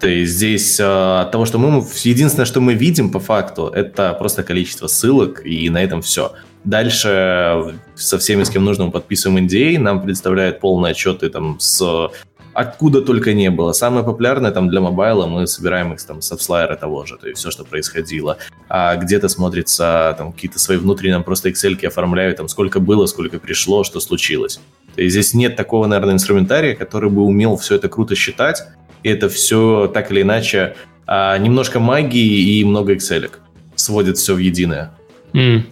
То 0.00 0.08
есть 0.08 0.32
здесь 0.32 0.80
э, 0.80 0.84
от 1.20 1.30
того, 1.30 1.44
что 1.44 1.58
мы... 1.58 1.86
Единственное, 2.02 2.46
что 2.46 2.60
мы 2.60 2.74
видим 2.74 3.10
по 3.10 3.20
факту, 3.20 3.66
это 3.66 4.14
просто 4.14 4.42
количество 4.42 4.86
ссылок, 4.86 5.42
и 5.44 5.70
на 5.70 5.82
этом 5.82 6.02
все. 6.02 6.32
Дальше 6.64 7.78
со 7.94 8.18
всеми, 8.18 8.42
с 8.42 8.50
кем 8.50 8.64
нужно, 8.64 8.86
мы 8.86 8.90
подписываем 8.90 9.46
NDA, 9.46 9.78
нам 9.78 10.02
предоставляют 10.02 10.60
полные 10.60 10.92
отчеты 10.92 11.28
там 11.28 11.60
с 11.60 12.10
откуда 12.54 13.02
только 13.02 13.34
не 13.34 13.50
было. 13.50 13.72
Самое 13.72 14.04
популярное 14.04 14.50
там 14.52 14.68
для 14.68 14.80
мобайла 14.80 15.26
мы 15.26 15.46
собираем 15.46 15.92
их 15.92 16.02
там 16.02 16.22
с 16.22 16.32
AppsFlyer 16.32 16.76
того 16.76 17.04
же, 17.04 17.18
то 17.18 17.28
есть 17.28 17.40
все, 17.40 17.50
что 17.50 17.64
происходило. 17.64 18.38
А 18.68 18.96
где-то 18.96 19.28
смотрится 19.28 20.14
там 20.16 20.32
какие-то 20.32 20.58
свои 20.58 20.78
внутренние, 20.78 21.16
нам 21.16 21.24
просто 21.24 21.50
excel 21.50 21.84
оформляют, 21.84 22.38
там 22.38 22.48
сколько 22.48 22.80
было, 22.80 23.06
сколько 23.06 23.38
пришло, 23.38 23.84
что 23.84 24.00
случилось. 24.00 24.60
То 24.94 25.02
есть 25.02 25.12
здесь 25.12 25.34
нет 25.34 25.56
такого, 25.56 25.86
наверное, 25.86 26.14
инструментария, 26.14 26.74
который 26.74 27.10
бы 27.10 27.22
умел 27.22 27.56
все 27.56 27.74
это 27.74 27.88
круто 27.88 28.14
считать, 28.14 28.62
и 29.02 29.08
это 29.08 29.28
все 29.28 29.90
так 29.92 30.10
или 30.12 30.22
иначе 30.22 30.76
а, 31.06 31.36
немножко 31.36 31.80
магии 31.80 32.58
и 32.58 32.64
много 32.64 32.94
excel 32.94 33.30
сводит 33.74 34.16
все 34.16 34.34
в 34.34 34.38
единое. 34.38 34.92
Mm. 35.32 35.64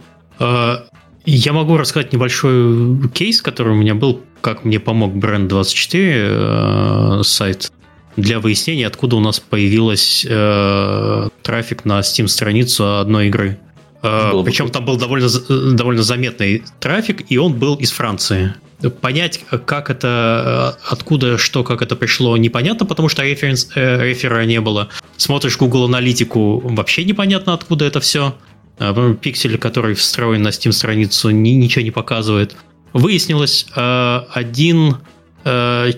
А, 0.43 0.85
я 1.25 1.53
могу 1.53 1.77
рассказать 1.77 2.13
небольшой 2.13 3.09
кейс, 3.11 3.41
который 3.41 3.73
у 3.73 3.77
меня 3.77 3.95
был, 3.95 4.21
как 4.41 4.65
мне 4.65 4.81
помог 4.81 5.15
Brand24 5.15 7.21
э, 7.21 7.23
сайт 7.23 7.71
для 8.17 8.41
выяснения, 8.41 8.89
откуда 8.89 9.17
у 9.17 9.21
нас 9.21 9.39
появилась 9.39 10.27
э, 10.29 11.29
трафик 11.43 11.85
на 11.85 12.01
Steam-страницу 12.01 12.99
одной 12.99 13.29
игры. 13.29 13.61
Э, 14.03 14.33
причем 14.45 14.71
там 14.71 14.85
был 14.85 14.97
довольно, 14.97 15.29
довольно 15.75 16.03
заметный 16.03 16.65
трафик, 16.81 17.25
и 17.29 17.39
он 17.39 17.55
был 17.55 17.77
из 17.77 17.93
Франции. 17.93 18.55
Понять, 19.01 19.45
как 19.65 19.91
это, 19.91 20.77
откуда, 20.89 21.39
что, 21.39 21.63
как 21.63 21.83
это 21.83 21.95
пришло, 21.95 22.37
непонятно, 22.37 22.85
потому 22.85 23.09
что 23.09 23.23
референс, 23.23 23.69
э, 23.77 24.09
рефера 24.09 24.45
не 24.45 24.61
было. 24.61 24.89
Смотришь 25.17 25.57
Google 25.57 25.85
аналитику, 25.85 26.59
вообще 26.65 27.05
непонятно, 27.05 27.55
откуда 27.55 27.85
это 27.85 28.01
все. 28.01 28.35
А, 28.79 29.15
пиксель, 29.15 29.59
который 29.59 29.95
встроен 29.95 30.43
на 30.43 30.49
Steam 30.49 30.73
страницу, 30.73 31.31
ни, 31.31 31.51
ничего 31.51 31.85
не 31.85 31.91
показывает. 31.91 32.57
Выяснилось, 32.93 33.67
э, 33.75 34.21
один 34.33 34.97
э, 35.45 35.93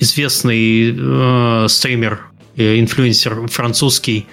известный 0.00 0.96
э, 0.96 1.68
стример, 1.68 2.26
инфлюенсер 2.56 3.48
французский, 3.48 4.26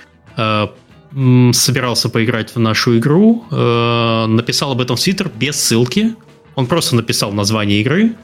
собирался 1.53 2.10
поиграть 2.10 2.53
в 2.53 2.60
нашу 2.60 2.98
игру, 2.99 3.45
написал 3.49 4.74
об 4.74 4.82
этом 4.82 4.95
в 4.98 5.02
Твиттер 5.02 5.32
без 5.34 5.56
ссылки. 5.56 6.15
Он 6.56 6.68
просто 6.68 6.95
написал 6.95 7.32
название 7.32 7.82
игры. 7.82 8.15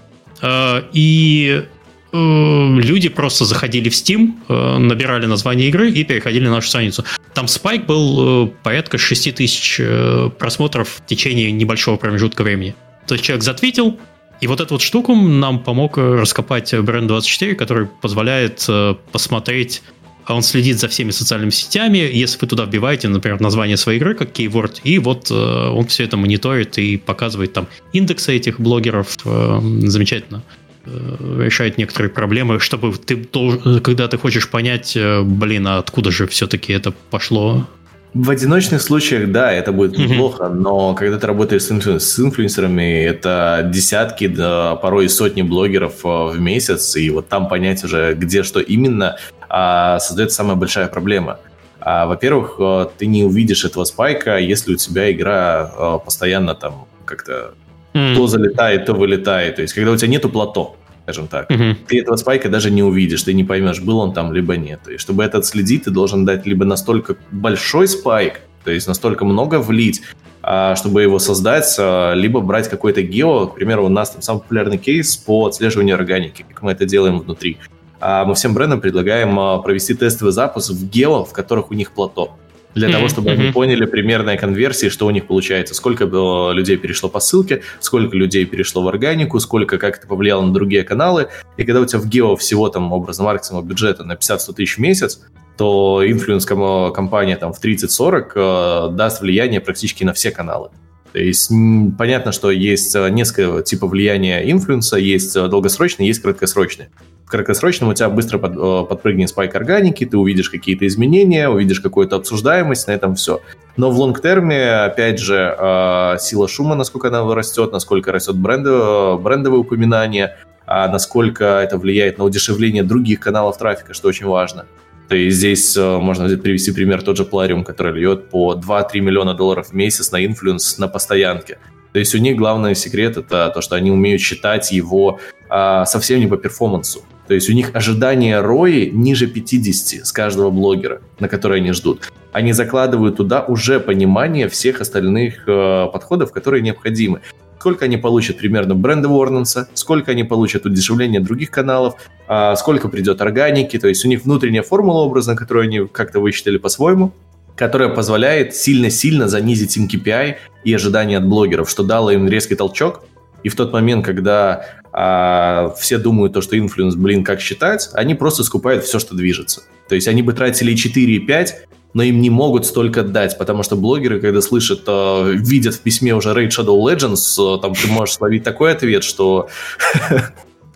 И 0.91 1.65
люди 2.13 3.09
просто 3.09 3.45
заходили 3.45 3.89
в 3.89 3.93
Steam, 3.93 4.33
набирали 4.79 5.25
название 5.25 5.69
игры 5.69 5.91
и 5.91 6.03
переходили 6.03 6.45
на 6.45 6.51
нашу 6.51 6.69
страницу. 6.69 7.03
Там 7.33 7.47
спайк 7.47 7.85
был 7.85 8.45
э, 8.45 8.51
порядка 8.63 8.97
6 8.97 9.35
тысяч 9.35 9.77
э, 9.79 10.29
просмотров 10.37 10.89
в 10.89 11.05
течение 11.05 11.51
небольшого 11.51 11.97
промежутка 11.97 12.43
времени. 12.43 12.75
То 13.07 13.15
есть 13.15 13.25
человек 13.25 13.43
затвитил, 13.43 13.99
и 14.39 14.47
вот 14.47 14.61
эту 14.61 14.75
вот 14.75 14.81
штуку 14.81 15.15
нам 15.15 15.59
помог 15.59 15.97
э, 15.97 16.01
раскопать 16.01 16.73
бренд 16.79 17.07
24, 17.07 17.55
который 17.55 17.87
позволяет 17.87 18.67
посмотреть 19.11 19.81
он 20.25 20.41
следит 20.41 20.79
за 20.79 20.87
всеми 20.87 21.11
социальными 21.11 21.49
сетями. 21.49 21.97
Если 21.97 22.39
вы 22.39 22.47
туда 22.47 22.63
вбиваете, 22.63 23.09
например, 23.09 23.41
название 23.41 23.75
своей 23.75 23.99
игры 23.99 24.15
как 24.15 24.31
keyword, 24.31 24.79
и 24.85 24.97
вот 24.97 25.29
он 25.29 25.85
все 25.87 26.05
это 26.05 26.15
мониторит 26.15 26.77
и 26.77 26.95
показывает 26.95 27.51
там 27.51 27.67
индексы 27.91 28.33
этих 28.33 28.57
блогеров. 28.57 29.17
Замечательно. 29.25 30.37
Э, 30.37 30.62
решает 30.85 31.77
некоторые 31.77 32.09
проблемы, 32.09 32.59
чтобы 32.59 32.93
ты 32.97 33.15
должен, 33.15 33.79
когда 33.79 34.07
ты 34.07 34.17
хочешь 34.17 34.49
понять, 34.49 34.95
э, 34.95 35.21
блин, 35.21 35.67
а 35.67 35.77
откуда 35.77 36.11
же 36.11 36.27
все-таки 36.27 36.73
это 36.73 36.93
пошло? 37.09 37.65
В 38.13 38.29
одиночных 38.29 38.81
случаях, 38.81 39.31
да, 39.31 39.51
это 39.51 39.71
будет 39.71 39.97
неплохо, 39.97 40.43
mm-hmm. 40.43 40.53
но 40.53 40.93
когда 40.93 41.17
ты 41.17 41.25
работаешь 41.25 41.63
с, 41.63 41.71
инфлю- 41.71 41.99
с 41.99 42.19
инфлюенсерами, 42.19 43.03
это 43.05 43.67
десятки, 43.73 44.27
да, 44.27 44.75
порой 44.75 45.09
сотни 45.09 45.41
блогеров 45.41 46.05
э, 46.05 46.07
в 46.07 46.39
месяц, 46.39 46.95
и 46.95 47.09
вот 47.09 47.27
там 47.27 47.47
понять 47.47 47.83
уже, 47.83 48.13
где 48.13 48.43
что 48.43 48.59
именно, 48.59 49.17
а, 49.49 49.99
создает 49.99 50.31
самая 50.31 50.55
большая 50.55 50.87
проблема. 50.87 51.39
А, 51.79 52.05
во-первых, 52.05 52.59
ты 52.97 53.07
не 53.07 53.23
увидишь 53.23 53.65
этого 53.65 53.83
спайка, 53.85 54.37
если 54.37 54.73
у 54.73 54.77
тебя 54.77 55.11
игра 55.11 55.99
постоянно 56.05 56.55
там 56.55 56.87
как-то 57.05 57.53
mm. 57.93 58.15
то 58.15 58.27
залетает, 58.27 58.85
то 58.85 58.93
вылетает. 58.93 59.55
То 59.55 59.61
есть, 59.61 59.73
когда 59.73 59.91
у 59.91 59.97
тебя 59.97 60.09
нету 60.09 60.29
плато, 60.29 60.75
скажем 61.03 61.27
так, 61.27 61.51
mm-hmm. 61.51 61.75
ты 61.87 61.99
этого 62.01 62.15
спайка 62.15 62.49
даже 62.49 62.71
не 62.71 62.83
увидишь, 62.83 63.23
ты 63.23 63.33
не 63.33 63.43
поймешь, 63.43 63.81
был 63.81 63.99
он 63.99 64.13
там, 64.13 64.33
либо 64.33 64.55
нет. 64.55 64.87
И 64.87 64.97
чтобы 64.97 65.23
это 65.23 65.37
отследить, 65.37 65.83
ты 65.83 65.91
должен 65.91 66.25
дать 66.25 66.45
либо 66.45 66.65
настолько 66.65 67.15
большой 67.31 67.87
спайк, 67.87 68.41
то 68.63 68.71
есть 68.71 68.87
настолько 68.87 69.25
много 69.25 69.59
влить, 69.59 70.01
а, 70.41 70.75
чтобы 70.75 71.01
его 71.01 71.19
создать, 71.19 71.75
а, 71.77 72.13
либо 72.13 72.39
брать 72.39 72.69
какой-то 72.69 73.01
гео. 73.01 73.47
К 73.47 73.55
примеру, 73.55 73.85
у 73.85 73.89
нас 73.89 74.11
там 74.11 74.21
самый 74.21 74.39
популярный 74.39 74.77
кейс 74.77 75.17
по 75.17 75.47
отслеживанию 75.47 75.95
органики, 75.95 76.45
как 76.47 76.61
мы 76.61 76.71
это 76.71 76.85
делаем 76.85 77.19
внутри. 77.19 77.57
А, 77.99 78.25
мы 78.25 78.35
всем 78.35 78.53
брендам 78.53 78.81
предлагаем 78.81 79.61
провести 79.61 79.93
тестовый 79.93 80.33
запуск 80.33 80.71
в 80.71 80.89
гео, 80.89 81.25
в 81.25 81.33
которых 81.33 81.71
у 81.71 81.73
них 81.73 81.91
плато 81.91 82.37
для 82.75 82.87
mm-hmm. 82.87 82.91
того, 82.91 83.07
чтобы 83.07 83.29
mm-hmm. 83.29 83.41
они 83.41 83.51
поняли 83.51 83.85
примерные 83.85 84.37
конверсии, 84.37 84.89
что 84.89 85.05
у 85.05 85.11
них 85.11 85.27
получается, 85.27 85.73
сколько 85.75 86.05
людей 86.53 86.77
перешло 86.77 87.09
по 87.09 87.19
ссылке, 87.19 87.61
сколько 87.79 88.15
людей 88.15 88.45
перешло 88.45 88.83
в 88.83 88.87
органику, 88.87 89.39
сколько, 89.39 89.77
как 89.77 89.97
это 89.97 90.07
повлияло 90.07 90.41
на 90.43 90.53
другие 90.53 90.83
каналы. 90.83 91.27
И 91.57 91.63
когда 91.63 91.81
у 91.81 91.85
тебя 91.85 91.99
в 91.99 92.07
гео 92.07 92.35
всего 92.35 92.69
там 92.69 92.91
образно 92.91 93.25
маркетингового 93.25 93.65
бюджета 93.65 94.03
на 94.03 94.13
50-100 94.13 94.53
тысяч 94.55 94.77
в 94.77 94.79
месяц, 94.79 95.21
то 95.57 96.03
influence 96.05 96.45
кампания 96.45 97.37
там 97.37 97.53
в 97.53 97.63
30-40 97.63 98.31
э, 98.35 98.95
даст 98.95 99.21
влияние 99.21 99.61
практически 99.61 100.03
на 100.03 100.13
все 100.13 100.31
каналы. 100.31 100.69
То 101.13 101.19
есть 101.19 101.51
понятно, 101.95 102.31
что 102.31 102.49
есть 102.49 102.95
э, 102.95 103.07
несколько 103.09 103.61
типов 103.61 103.91
влияния 103.91 104.49
инфлюенса, 104.51 104.97
есть 104.97 105.35
э, 105.35 105.47
долгосрочный, 105.47 106.07
есть 106.07 106.21
краткосрочный 106.21 106.87
краткосрочном 107.27 107.89
у 107.89 107.93
тебя 107.95 108.09
быстро 108.09 108.37
под, 108.37 108.55
э, 108.55 108.87
подпрыгнет 108.87 109.29
spike 109.29 109.55
органики, 109.55 110.05
ты 110.05 110.17
увидишь 110.17 110.49
какие-то 110.49 110.85
изменения, 110.85 111.49
увидишь 111.49 111.79
какую-то 111.79 112.15
обсуждаемость, 112.17 112.87
на 112.87 112.91
этом 112.91 113.15
все. 113.15 113.41
Но 113.77 113.89
в 113.89 113.97
long-term 113.97 114.56
е, 114.56 114.69
опять 114.69 115.19
же, 115.19 116.17
сила 116.19 116.47
шума, 116.47 116.75
насколько 116.75 117.07
она 117.07 117.23
растет, 117.33 117.71
насколько 117.71 118.11
растет 118.11 118.35
бренды, 118.35 118.69
брендовые 119.17 119.61
упоминания, 119.61 120.37
а 120.67 120.87
насколько 120.89 121.45
это 121.45 121.79
влияет 121.79 122.19
на 122.19 122.23
удешевление 122.23 122.83
других 122.83 123.19
каналов 123.19 123.57
трафика, 123.57 123.95
что 123.95 124.09
очень 124.09 124.27
важно. 124.27 124.67
То 125.09 125.15
есть 125.15 125.37
здесь 125.37 125.77
можно 125.77 126.27
привести 126.37 126.71
пример 126.71 127.01
тот 127.01 127.17
же 127.17 127.23
Plarium, 127.23 127.63
который 127.63 127.93
льет 127.93 128.29
по 128.29 128.55
2-3 128.55 128.99
миллиона 128.99 129.33
долларов 129.33 129.67
в 129.67 129.73
месяц 129.73 130.11
на 130.11 130.25
influence 130.25 130.77
на 130.77 130.87
постоянке. 130.87 131.59
То 131.93 131.99
есть 131.99 132.15
у 132.15 132.17
них 132.17 132.35
главный 132.35 132.73
секрет 132.73 133.17
это 133.17 133.51
то, 133.53 133.61
что 133.61 133.75
они 133.75 133.91
умеют 133.91 134.21
считать 134.21 134.71
его 134.71 135.19
а, 135.49 135.85
совсем 135.85 136.19
не 136.19 136.27
по 136.27 136.37
перформансу. 136.37 137.03
То 137.27 137.35
есть 137.35 137.49
у 137.49 137.53
них 137.53 137.69
ожидание 137.73 138.41
ROI 138.41 138.89
ниже 138.89 139.27
50 139.27 140.05
с 140.05 140.11
каждого 140.11 140.49
блогера, 140.49 141.01
на 141.19 141.29
который 141.29 141.59
они 141.59 141.71
ждут. 141.71 142.11
Они 142.31 142.51
закладывают 142.51 143.17
туда 143.17 143.43
уже 143.43 143.79
понимание 143.79 144.49
всех 144.49 144.81
остальных 144.81 145.47
э, 145.47 145.87
подходов, 145.93 146.33
которые 146.33 146.63
необходимы. 146.63 147.21
Сколько 147.63 147.85
они 147.85 147.95
получат 147.95 148.39
примерно 148.39 148.75
brand 148.75 149.07
awareness 149.07 149.58
а, 149.58 149.69
сколько 149.73 150.11
они 150.11 150.25
получат 150.25 150.65
удешевление 150.65 151.21
других 151.21 151.49
каналов, 151.49 151.95
э, 152.27 152.55
сколько 152.57 152.89
придет 152.89 153.21
органики. 153.21 153.79
То 153.79 153.87
есть 153.87 154.03
у 154.03 154.09
них 154.09 154.25
внутренняя 154.25 154.63
формула 154.63 155.03
ROAS 155.03 155.23
а, 155.23 155.33
которую 155.33 155.63
они 155.63 155.87
как-то 155.87 156.19
высчитали 156.19 156.57
по-своему, 156.57 157.13
которая 157.55 157.87
позволяет 157.87 158.53
сильно-сильно 158.53 159.29
занизить 159.29 159.77
им 159.77 159.87
KPI 159.87 160.35
и 160.65 160.73
ожидания 160.73 161.19
от 161.19 161.25
блогеров, 161.25 161.69
что 161.69 161.83
дало 161.83 162.11
им 162.11 162.27
резкий 162.27 162.55
толчок. 162.55 163.05
И 163.43 163.47
в 163.47 163.55
тот 163.55 163.71
момент, 163.71 164.03
когда 164.03 164.65
а, 164.91 165.73
все 165.79 165.97
думают 165.99 166.33
то, 166.33 166.41
что 166.41 166.59
influence, 166.59 166.95
блин, 166.95 167.23
как 167.23 167.39
считать, 167.39 167.87
они 167.93 168.13
просто 168.13 168.43
скупают 168.43 168.83
все, 168.83 168.99
что 168.99 169.15
движется. 169.15 169.63
То 169.87 169.95
есть 169.95 170.09
они 170.09 170.21
бы 170.21 170.33
тратили 170.33 170.75
4 170.75 171.13
и 171.13 171.19
5, 171.19 171.65
но 171.93 172.03
им 172.03 172.21
не 172.21 172.29
могут 172.29 172.65
столько 172.65 173.03
дать, 173.03 173.37
потому 173.37 173.63
что 173.63 173.75
блогеры, 173.75 174.19
когда 174.19 174.41
слышат, 174.41 174.83
э, 174.87 175.33
видят 175.35 175.75
в 175.75 175.81
письме 175.81 176.15
уже 176.15 176.29
Raid 176.29 176.49
Shadow 176.49 176.77
Legends, 176.79 177.57
э, 177.57 177.61
там 177.61 177.73
ты 177.73 177.87
можешь 177.87 178.15
словить 178.15 178.43
такой 178.43 178.71
ответ, 178.71 179.03
что... 179.03 179.49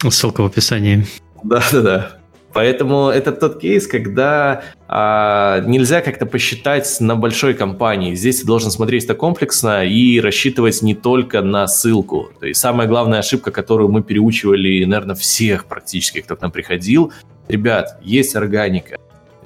Ссылка 0.10 0.41
в 0.41 0.45
описании. 0.45 1.07
Да-да-да. 1.44 2.18
Поэтому 2.53 3.10
это 3.10 3.34
тот 3.34 3.60
кейс, 3.60 3.85
когда 3.85 4.64
а, 4.88 5.60
нельзя 5.61 6.02
как-то 6.02 6.26
посчитать 6.26 6.98
на 6.99 7.15
большой 7.15 7.53
компании. 7.53 8.15
Здесь 8.15 8.39
ты 8.39 8.48
должен 8.48 8.72
смотреть 8.72 9.03
это 9.03 9.14
комплексно 9.14 9.85
и 9.85 10.19
рассчитывать 10.19 10.81
не 10.81 10.95
только 10.95 11.44
на 11.44 11.68
ссылку. 11.68 12.31
То 12.39 12.48
есть 12.48 12.60
самая 12.60 12.88
главная 12.88 13.19
ошибка, 13.19 13.52
которую 13.52 13.89
мы 13.89 14.02
переучивали, 14.02 14.84
наверное, 14.85 15.15
всех 15.15 15.65
практически, 15.65 16.22
кто 16.22 16.35
к 16.35 16.41
нам 16.41 16.52
приходил. 16.52 17.11
Ребят, 17.48 17.99
есть 18.02 18.35
органика. 18.35 18.98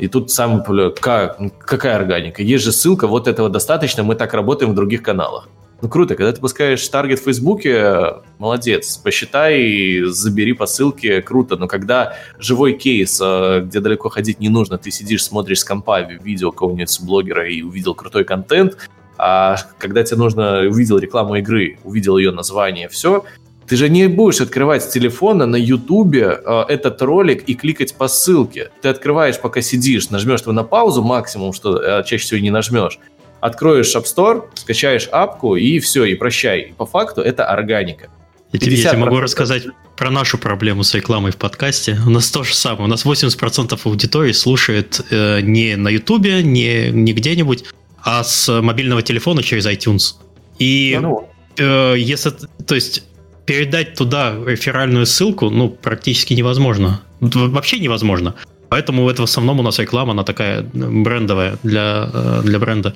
И 0.01 0.07
тут 0.07 0.31
сам, 0.31 0.63
как, 0.99 1.39
какая 1.59 1.95
органика? 1.95 2.41
Есть 2.41 2.63
же 2.63 2.71
ссылка, 2.71 3.05
вот 3.05 3.27
этого 3.27 3.49
достаточно, 3.49 4.01
мы 4.01 4.15
так 4.15 4.33
работаем 4.33 4.71
в 4.71 4.75
других 4.75 5.03
каналах. 5.03 5.47
Ну, 5.79 5.89
круто, 5.89 6.15
когда 6.15 6.31
ты 6.31 6.41
пускаешь 6.41 6.87
таргет 6.87 7.19
в 7.19 7.23
Фейсбуке, 7.23 8.15
молодец, 8.39 8.97
посчитай, 8.97 10.01
забери 10.07 10.53
по 10.53 10.65
ссылке, 10.65 11.21
круто. 11.21 11.55
Но 11.55 11.67
когда 11.67 12.15
живой 12.39 12.73
кейс, 12.73 13.19
э, 13.23 13.61
где 13.63 13.79
далеко 13.79 14.09
ходить 14.09 14.39
не 14.39 14.49
нужно, 14.49 14.79
ты 14.79 14.89
сидишь, 14.89 15.23
смотришь 15.23 15.59
с 15.59 15.63
компа 15.63 16.01
видео 16.01 16.51
какого-нибудь 16.51 16.99
блогера 17.01 17.47
и 17.47 17.61
увидел 17.61 17.93
крутой 17.93 18.23
контент, 18.23 18.77
а 19.19 19.57
когда 19.77 20.03
тебе 20.03 20.17
нужно, 20.17 20.61
увидел 20.61 20.97
рекламу 20.97 21.35
игры, 21.35 21.77
увидел 21.83 22.17
ее 22.17 22.31
название, 22.31 22.89
все, 22.89 23.23
ты 23.71 23.77
же 23.77 23.87
не 23.87 24.09
будешь 24.09 24.41
открывать 24.41 24.83
с 24.83 24.87
телефона 24.87 25.45
на 25.45 25.55
Ютубе 25.55 26.41
э, 26.45 26.63
этот 26.67 27.01
ролик 27.01 27.43
и 27.47 27.53
кликать 27.53 27.95
по 27.95 28.09
ссылке. 28.09 28.69
Ты 28.81 28.89
открываешь, 28.89 29.39
пока 29.39 29.61
сидишь, 29.61 30.09
нажмешь 30.09 30.43
на 30.43 30.65
паузу 30.65 31.01
максимум, 31.03 31.53
что 31.53 31.81
э, 31.81 32.03
чаще 32.03 32.21
всего 32.21 32.41
не 32.41 32.49
нажмешь. 32.49 32.99
Откроешь 33.39 33.95
App 33.95 34.03
Store, 34.03 34.43
скачаешь 34.55 35.07
апку 35.09 35.55
и 35.55 35.79
все, 35.79 36.03
и 36.03 36.15
прощай. 36.15 36.59
И 36.59 36.73
по 36.73 36.85
факту 36.85 37.21
это 37.21 37.45
органика. 37.45 38.09
Я 38.51 38.59
тебе, 38.59 38.75
я 38.75 38.89
тебе 38.89 38.99
могу 39.05 39.21
рассказать 39.21 39.63
про 39.95 40.11
нашу 40.11 40.37
проблему 40.37 40.83
с 40.83 40.93
рекламой 40.93 41.31
в 41.31 41.37
подкасте. 41.37 41.97
У 42.05 42.09
нас 42.09 42.29
то 42.29 42.43
же 42.43 42.53
самое. 42.53 42.83
У 42.83 42.87
нас 42.87 43.05
80% 43.05 43.79
аудитории 43.85 44.33
слушает 44.33 44.99
э, 45.11 45.39
не 45.39 45.77
на 45.77 45.87
Ютубе, 45.87 46.43
не, 46.43 46.89
не 46.89 47.13
где-нибудь, 47.13 47.63
а 48.03 48.25
с 48.25 48.61
мобильного 48.61 49.01
телефона 49.01 49.41
через 49.41 49.65
iTunes. 49.65 50.15
И 50.59 50.99
ну. 51.01 51.29
э, 51.55 51.95
если, 51.97 52.33
то 52.67 52.75
есть 52.75 53.05
передать 53.51 53.95
туда 53.95 54.33
реферальную 54.45 55.05
ссылку, 55.05 55.49
ну, 55.49 55.69
практически 55.69 56.33
невозможно. 56.33 57.01
Вообще 57.19 57.79
невозможно. 57.79 58.35
Поэтому 58.69 59.09
это 59.09 59.23
в 59.23 59.25
основном 59.25 59.59
у 59.59 59.63
нас 59.63 59.79
реклама, 59.79 60.11
она 60.11 60.23
такая 60.23 60.63
брендовая 60.73 61.57
для, 61.63 62.09
э, 62.13 62.41
для 62.43 62.59
бренда. 62.59 62.95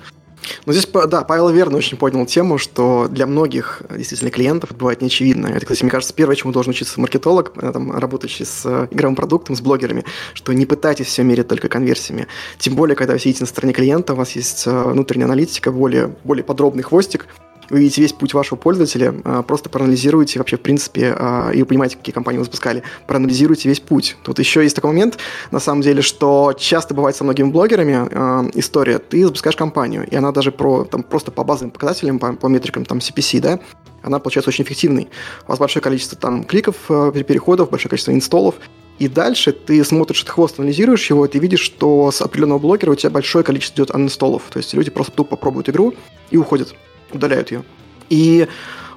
Ну, 0.65 0.72
здесь, 0.72 0.88
да, 1.07 1.23
Павел 1.23 1.49
верно 1.49 1.77
очень 1.77 1.98
понял 1.98 2.26
тему, 2.26 2.57
что 2.57 3.07
для 3.10 3.26
многих 3.27 3.82
действительно 3.98 4.32
клиентов 4.32 4.72
это 4.72 4.80
бывает 4.80 5.02
неочевидно. 5.02 5.48
Это, 5.48 5.65
кстати, 5.65 5.84
мне 5.84 5.91
кажется, 5.91 6.14
первое, 6.14 6.38
чему 6.38 6.53
должен 6.53 6.69
учиться 6.69 7.02
маркетолог, 7.02 7.52
э, 7.57 7.72
там, 7.73 7.91
работающий 7.91 8.45
с 8.45 8.61
э, 8.65 8.88
игровым 8.91 9.18
продуктом, 9.18 9.57
с 9.57 9.61
блогерами, 9.61 10.06
что 10.34 10.53
не 10.53 10.65
пытайтесь 10.65 11.07
все 11.07 11.23
мерить 11.23 11.49
только 11.49 11.68
конверсиями. 11.68 12.27
Тем 12.60 12.76
более, 12.76 12.95
когда 12.95 13.11
вы 13.11 13.19
сидите 13.19 13.41
на 13.41 13.48
стороне 13.48 13.73
клиента, 13.73 14.14
у 14.14 14.15
вас 14.15 14.38
есть 14.38 14.65
внутренняя 14.65 15.26
аналитика, 15.26 15.73
более, 15.73 16.15
более 16.23 16.45
подробный 16.45 16.84
хвостик, 16.84 17.27
вы 17.69 17.87
весь 17.87 18.13
путь 18.13 18.33
вашего 18.33 18.57
пользователя, 18.57 19.13
а, 19.23 19.41
просто 19.43 19.69
проанализируйте 19.69 20.39
вообще, 20.39 20.57
в 20.57 20.61
принципе, 20.61 21.15
а, 21.17 21.51
и 21.51 21.59
вы 21.59 21.65
понимаете, 21.65 21.97
какие 21.97 22.13
компании 22.13 22.39
вы 22.39 22.45
запускали, 22.45 22.83
проанализируйте 23.07 23.69
весь 23.69 23.79
путь. 23.79 24.17
Тут 24.23 24.39
еще 24.39 24.63
есть 24.63 24.75
такой 24.75 24.91
момент, 24.91 25.17
на 25.51 25.59
самом 25.59 25.81
деле, 25.81 26.01
что 26.01 26.53
часто 26.57 26.93
бывает 26.93 27.15
со 27.15 27.23
многими 27.23 27.49
блогерами 27.49 28.07
а, 28.11 28.49
история, 28.53 28.99
ты 28.99 29.25
запускаешь 29.25 29.55
компанию, 29.55 30.07
и 30.09 30.15
она 30.15 30.31
даже 30.31 30.51
про, 30.51 30.85
там, 30.85 31.03
просто 31.03 31.31
по 31.31 31.43
базовым 31.43 31.71
показателям, 31.71 32.19
по, 32.19 32.33
по 32.33 32.47
метрикам 32.47 32.85
там 32.85 32.99
CPC, 32.99 33.39
да, 33.39 33.59
она 34.01 34.19
получается 34.19 34.49
очень 34.49 34.63
эффективной. 34.63 35.07
У 35.47 35.49
вас 35.49 35.59
большое 35.59 35.81
количество 35.81 36.17
там 36.17 36.43
кликов, 36.43 36.75
переходов, 36.87 37.71
большое 37.71 37.89
количество 37.89 38.11
инсталлов, 38.11 38.55
и 38.97 39.09
дальше 39.09 39.51
ты 39.51 39.83
смотришь 39.83 40.21
этот 40.21 40.33
хвост, 40.33 40.59
анализируешь 40.59 41.09
его, 41.09 41.25
и 41.25 41.29
ты 41.29 41.39
видишь, 41.39 41.59
что 41.59 42.11
с 42.11 42.21
определенного 42.21 42.59
блогера 42.59 42.91
у 42.91 42.95
тебя 42.95 43.09
большое 43.09 43.43
количество 43.43 43.81
идет 43.81 43.93
анинстолов. 43.93 44.43
То 44.49 44.57
есть 44.57 44.73
люди 44.73 44.89
просто 44.89 45.11
тупо 45.11 45.35
пробуют 45.35 45.69
игру 45.69 45.93
и 46.31 46.37
уходят 46.37 46.73
удаляют 47.11 47.52
ее. 47.52 47.64
И 48.10 48.48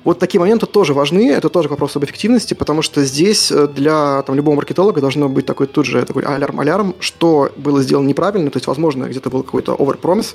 вот 0.04 0.18
такие 0.18 0.40
моменты 0.40 0.66
тоже 0.66 0.94
важны, 0.94 1.30
это 1.30 1.48
тоже 1.48 1.68
вопрос 1.68 1.96
об 1.96 2.04
эффективности, 2.04 2.54
потому 2.54 2.82
что 2.82 3.04
здесь 3.04 3.50
э, 3.50 3.66
для 3.68 4.22
там, 4.22 4.36
любого 4.36 4.56
маркетолога 4.56 5.00
должно 5.00 5.28
быть 5.28 5.44
такой 5.44 5.66
тут 5.66 5.86
же 5.86 6.02
такой 6.04 6.22
алярм-алярм, 6.22 6.94
что 7.00 7.50
было 7.56 7.82
сделано 7.82 8.06
неправильно, 8.06 8.50
то 8.50 8.56
есть, 8.56 8.66
возможно, 8.66 9.04
где-то 9.04 9.28
был 9.28 9.42
какой-то 9.42 9.74
overpromise. 9.74 10.34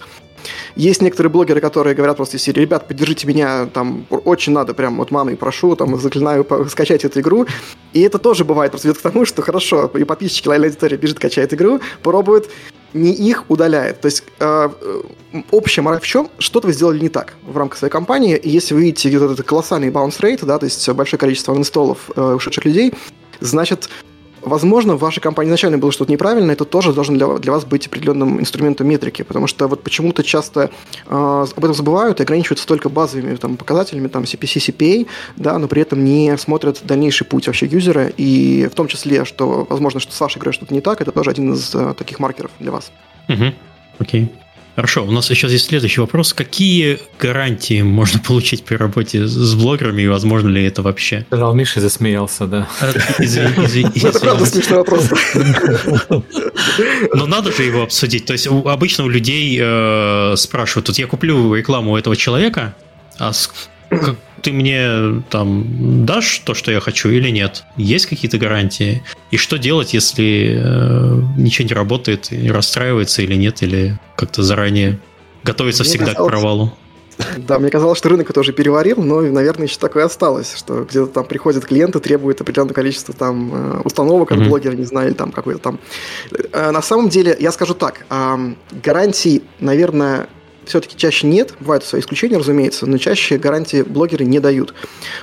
Есть 0.75 1.01
некоторые 1.01 1.31
блогеры, 1.31 1.61
которые 1.61 1.95
говорят 1.95 2.17
просто 2.17 2.37
из 2.37 2.43
серии, 2.43 2.61
ребят, 2.61 2.87
поддержите 2.87 3.25
меня, 3.25 3.65
там, 3.65 4.05
очень 4.09 4.53
надо, 4.53 4.73
прям 4.73 4.97
вот 4.97 5.09
мамой 5.11 5.37
прошу, 5.37 5.75
там, 5.75 5.97
заклинаю 5.97 6.45
скачать 6.69 7.05
эту 7.05 7.21
игру. 7.21 7.47
И 7.93 8.01
это 8.01 8.19
тоже 8.19 8.43
бывает, 8.43 8.71
просто 8.71 8.89
ведет 8.89 8.99
к 8.99 9.03
тому, 9.03 9.25
что 9.25 9.41
хорошо, 9.41 9.89
и 9.95 10.03
подписчики 10.03 10.47
лояльной 10.47 10.67
аудитории 10.67 10.97
бежит, 10.97 11.19
качает 11.19 11.53
игру, 11.53 11.79
пробуют, 12.03 12.49
не 12.93 13.11
их 13.11 13.49
удаляет. 13.49 14.01
То 14.01 14.07
есть 14.07 14.23
э, 14.39 14.69
э, 14.81 15.41
общая 15.51 15.81
мораль 15.81 15.99
в 15.99 16.05
чем? 16.05 16.29
Что-то 16.37 16.67
вы 16.67 16.73
сделали 16.73 16.99
не 16.99 17.09
так 17.09 17.33
в 17.43 17.57
рамках 17.57 17.79
своей 17.79 17.91
компании. 17.91 18.37
И 18.37 18.49
если 18.49 18.73
вы 18.73 18.81
видите 18.81 19.09
где-то 19.09 19.25
этот 19.25 19.45
колоссальный 19.45 19.89
bounce 19.89 20.19
rate, 20.19 20.45
да, 20.45 20.59
то 20.59 20.65
есть 20.65 20.87
большое 20.89 21.19
количество 21.19 21.55
инсталлов 21.55 22.09
э, 22.15 22.21
ушедших 22.21 22.65
людей, 22.65 22.93
значит, 23.39 23.89
Возможно, 24.45 24.95
в 24.95 24.99
вашей 24.99 25.19
компании 25.19 25.49
изначально 25.49 25.77
было 25.77 25.91
что-то 25.91 26.11
неправильно, 26.11 26.51
это 26.51 26.65
тоже 26.65 26.93
должен 26.93 27.17
для, 27.17 27.27
для 27.37 27.51
вас 27.51 27.65
быть 27.65 27.87
определенным 27.87 28.39
инструментом 28.39 28.87
метрики, 28.87 29.21
потому 29.21 29.47
что 29.47 29.67
вот 29.67 29.83
почему-то 29.83 30.23
часто 30.23 30.69
э, 31.07 31.45
об 31.55 31.63
этом 31.63 31.73
забывают 31.73 32.19
и 32.19 32.23
ограничиваются 32.23 32.67
только 32.67 32.89
базовыми 32.89 33.35
там, 33.35 33.57
показателями, 33.57 34.07
там, 34.07 34.23
CPC, 34.23 34.75
CPA, 34.75 35.07
да, 35.35 35.57
но 35.57 35.67
при 35.67 35.81
этом 35.81 36.03
не 36.03 36.37
смотрят 36.37 36.81
дальнейший 36.83 37.25
путь 37.25 37.47
вообще 37.47 37.65
юзера, 37.65 38.07
и 38.07 38.67
в 38.71 38.75
том 38.75 38.87
числе, 38.87 39.25
что, 39.25 39.65
возможно, 39.69 39.99
что 39.99 40.13
с 40.13 40.19
вашей 40.19 40.39
игрой 40.39 40.53
что-то 40.53 40.73
не 40.73 40.81
так, 40.81 41.01
это 41.01 41.11
тоже 41.11 41.29
один 41.29 41.53
из 41.53 41.73
э, 41.73 41.93
таких 41.97 42.19
маркеров 42.19 42.51
для 42.59 42.71
вас. 42.71 42.91
Угу. 43.29 43.53
Окей. 43.99 44.31
Хорошо, 44.75 45.05
у 45.05 45.11
нас 45.11 45.27
сейчас 45.27 45.51
есть 45.51 45.67
следующий 45.67 46.01
вопрос. 46.01 46.33
Какие 46.33 46.99
гарантии 47.19 47.83
можно 47.83 48.19
получить 48.27 48.63
при 48.63 48.75
работе 48.75 49.27
с 49.27 49.53
блогерами, 49.53 50.01
и 50.01 50.07
возможно 50.07 50.49
ли 50.49 50.63
это 50.63 50.81
вообще? 50.81 51.25
Сказал 51.27 51.53
Миша 51.53 51.79
засмеялся, 51.79 52.47
да. 52.47 52.67
А, 52.81 52.91
извини, 53.19 53.65
извини. 53.65 53.91
Это 54.03 54.19
правда 54.19 54.45
смешной 54.45 54.79
вопрос. 54.79 55.09
Но 57.13 57.27
надо 57.27 57.51
же 57.51 57.63
его 57.63 57.83
обсудить. 57.83 58.25
То 58.25 58.33
есть 58.33 58.47
обычно 58.47 59.03
у 59.05 59.09
людей 59.09 59.59
э, 59.61 60.33
спрашивают, 60.37 60.87
вот 60.87 60.97
я 60.97 61.05
куплю 61.05 61.53
рекламу 61.53 61.91
у 61.91 61.97
этого 61.97 62.15
человека, 62.15 62.75
а 63.19 63.31
ты 64.43 64.51
мне 64.51 65.23
там 65.29 66.05
дашь 66.05 66.39
то, 66.39 66.53
что 66.53 66.71
я 66.71 66.79
хочу 66.79 67.09
или 67.09 67.29
нет? 67.29 67.63
Есть 67.77 68.05
какие-то 68.05 68.37
гарантии? 68.37 69.01
И 69.31 69.37
что 69.37 69.57
делать, 69.57 69.93
если 69.93 70.59
э, 70.59 71.21
ничего 71.37 71.67
не 71.67 71.73
работает, 71.73 72.31
и 72.31 72.51
расстраивается 72.51 73.21
или 73.21 73.35
нет, 73.35 73.63
или 73.63 73.97
как-то 74.15 74.43
заранее 74.43 74.99
готовиться 75.43 75.83
мне 75.83 75.89
всегда 75.89 76.13
казалось, 76.13 76.27
к 76.27 76.31
провалу? 76.31 76.73
Да, 77.37 77.57
мне 77.59 77.69
казалось, 77.69 77.97
что 77.97 78.09
рынок 78.09 78.29
это 78.29 78.39
уже 78.41 78.51
переварил, 78.51 79.01
но, 79.01 79.21
наверное, 79.21 79.67
еще 79.67 79.77
такое 79.77 80.05
осталось, 80.05 80.55
что 80.57 80.83
где-то 80.83 81.07
там 81.07 81.25
приходят 81.25 81.63
клиенты, 81.63 81.99
требуют 81.99 82.41
определенное 82.41 82.73
количество 82.73 83.13
там 83.13 83.51
э, 83.53 83.81
установок 83.83 84.31
от 84.31 84.39
mm-hmm. 84.39 84.47
блогера, 84.49 84.73
не 84.73 84.85
знаю, 84.85 85.07
или 85.07 85.15
там 85.15 85.31
какой-то 85.31 85.59
там. 85.59 85.79
Э, 86.51 86.71
на 86.71 86.81
самом 86.81 87.07
деле, 87.09 87.35
я 87.39 87.51
скажу 87.51 87.75
так, 87.75 88.05
гарантий, 88.71 89.43
наверное, 89.59 90.27
все-таки 90.65 90.97
чаще 90.97 91.27
нет, 91.27 91.53
бывают 91.59 91.83
свои 91.83 92.01
исключения, 92.01 92.37
разумеется, 92.37 92.85
но 92.85 92.97
чаще 92.97 93.37
гарантии 93.37 93.81
блогеры 93.81 94.25
не 94.25 94.39
дают. 94.39 94.73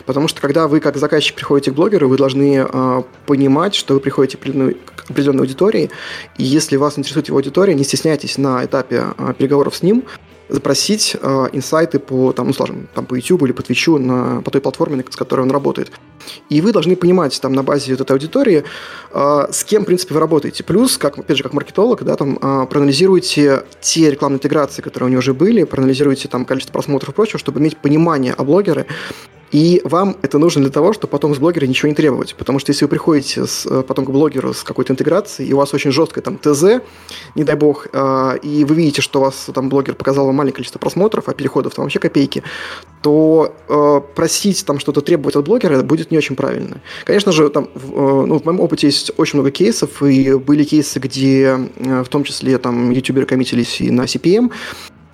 Потому 0.07 0.29
что 0.29 0.41
когда 0.41 0.69
вы 0.69 0.81
как 0.81 0.97
заказчик 0.97 1.35
приходите 1.35 1.71
к 1.71 1.75
блогеру, 1.75 2.09
вы 2.09 2.17
должны 2.17 2.67
э, 2.69 3.03
понимать, 3.27 3.75
что 3.75 3.95
вы 3.95 4.01
приходите 4.01 4.37
к 4.37 4.41
определенной, 4.41 4.75
к 4.75 5.11
определенной 5.11 5.41
аудитории, 5.41 5.91
и 6.37 6.45
если 6.45 6.77
вас 6.77 6.99
интересует 6.99 7.29
его 7.29 7.39
аудитория, 7.39 7.75
не 7.75 7.85
стесняйтесь 7.85 8.39
на 8.39 8.65
этапе 8.65 9.05
э, 9.17 9.35
переговоров 9.37 9.77
с 9.77 9.83
ним 9.83 10.05
запросить 10.51 11.17
э, 11.21 11.47
инсайты 11.53 11.99
по, 11.99 12.33
там, 12.33 12.49
ну, 12.49 12.53
скажем, 12.53 12.89
там, 12.95 13.07
по 13.07 13.15
YouTube 13.15 13.43
или 13.45 13.53
по 13.53 13.61
Twitch, 13.61 13.99
на, 13.99 14.43
по 14.43 14.51
той 14.51 14.61
платформе, 14.61 15.05
с 15.09 15.17
которой 15.17 15.43
он 15.43 15.51
работает. 15.51 15.93
И 16.49 16.61
вы 16.61 16.73
должны 16.73 16.97
понимать 16.97 17.41
там 17.41 17.53
на 17.53 17.63
базе 17.63 17.93
вот 17.93 18.01
этой 18.01 18.13
аудитории, 18.13 18.65
э, 19.13 19.47
с 19.51 19.65
кем, 19.65 19.83
в 19.83 19.87
принципе, 19.87 20.15
вы 20.15 20.21
работаете. 20.21 20.65
Плюс, 20.65 20.99
как, 20.99 21.19
опять 21.19 21.37
же, 21.37 21.43
как 21.43 21.53
маркетолог, 21.53 22.03
да, 22.03 22.17
там, 22.17 22.39
э, 22.41 22.67
проанализируйте 22.67 23.65
те 23.81 24.11
рекламные 24.11 24.37
интеграции, 24.37 24.83
которые 24.83 25.09
у 25.09 25.11
него 25.11 25.21
уже 25.21 25.35
были, 25.35 25.65
проанализируйте 25.65 26.29
там 26.29 26.45
количество 26.45 26.73
просмотров 26.73 27.11
и 27.11 27.13
прочего, 27.13 27.39
чтобы 27.39 27.61
иметь 27.61 27.77
понимание 27.77 28.35
о 28.35 28.45
блогере, 28.45 28.87
И 29.51 29.81
вам 29.85 30.17
это 30.23 30.39
нужно 30.39 30.63
для 30.63 30.71
того, 30.71 30.93
чтобы 30.93 31.11
потом 31.11 31.35
с 31.35 31.39
блогера 31.39 31.67
ничего 31.67 31.89
не 31.89 31.95
требовать. 31.95 32.35
Потому 32.37 32.59
что 32.59 32.71
если 32.71 32.85
вы 32.85 32.89
приходите 32.89 33.47
с, 33.47 33.67
э, 33.67 33.83
потом 33.83 34.05
к 34.05 34.11
блогеру 34.11 34.55
с 34.55 34.63
какой-то 34.63 34.93
интеграцией, 34.93 35.51
и 35.51 35.53
у 35.53 35.57
вас 35.57 35.75
очень 35.75 35.91
жесткое 35.91 36.23
там 36.23 36.39
ТЗ, 36.39 36.83
не 37.35 37.45
дай 37.45 37.57
бог, 37.57 37.89
э, 37.93 38.39
и 38.43 38.65
вы 38.65 38.75
видите, 38.75 39.03
что 39.03 39.21
у 39.21 39.23
вас 39.23 39.49
там 39.53 39.69
блогер 39.69 39.95
показал 39.95 40.27
вам 40.27 40.37
маленькое 40.37 40.57
количество 40.57 40.79
просмотров, 40.79 41.29
а 41.29 41.35
переходов 41.35 41.75
там 41.75 41.85
вообще 41.85 41.99
копейки, 41.99 42.43
то 43.03 43.55
э, 43.69 44.01
просить 44.15 44.65
там 44.65 44.79
что-то 44.79 45.01
требовать 45.01 45.37
от 45.37 45.45
блогера 45.45 45.83
будет 45.83 46.11
не 46.11 46.19
очень 46.19 46.37
правильно. 46.37 46.81
Конечно 47.05 47.33
же, 47.33 47.49
там, 47.49 47.69
в, 47.75 47.93
э, 47.93 48.27
ну, 48.27 48.39
в 48.39 48.45
моем 48.45 48.61
опыте 48.61 48.87
есть 48.87 49.13
очень 49.17 49.39
много 49.39 49.51
кейсов, 49.51 50.03
и 50.03 50.35
были 50.35 50.65
кейсы, 50.65 50.99
где 50.99 51.59
э, 51.77 52.03
в 52.03 52.09
том 52.09 52.25
числе 52.25 52.59
там 52.59 52.91
ютуберы 52.91 53.27
коммитились 53.27 53.81
и 53.81 53.91
на 53.91 54.03
CPM, 54.03 54.51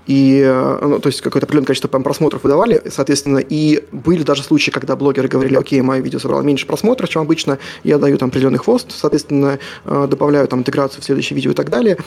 и, 0.06 0.40
э, 0.40 0.78
ну, 0.82 1.00
то 1.00 1.08
есть 1.08 1.20
какое-то 1.20 1.46
определенное 1.46 1.66
количество 1.66 1.88
просмотров 1.88 2.44
выдавали, 2.44 2.80
соответственно, 2.90 3.38
и 3.38 3.84
были 3.90 4.22
даже 4.22 4.42
случаи, 4.42 4.70
когда 4.70 4.94
блогеры 4.94 5.28
говорили, 5.28 5.56
окей, 5.56 5.80
мое 5.80 6.00
видео 6.00 6.20
собрало 6.20 6.42
меньше 6.42 6.66
просмотров, 6.66 7.08
чем 7.08 7.22
обычно, 7.22 7.58
я 7.82 7.98
даю 7.98 8.16
там 8.16 8.28
определенный 8.28 8.58
хвост, 8.58 8.92
соответственно, 8.92 9.58
э, 9.84 10.06
добавляю 10.08 10.46
там 10.46 10.60
интеграцию 10.60 11.02
в 11.02 11.04
следующее 11.04 11.34
видео 11.34 11.50
и 11.50 11.54
так 11.54 11.70
далее. 11.70 11.98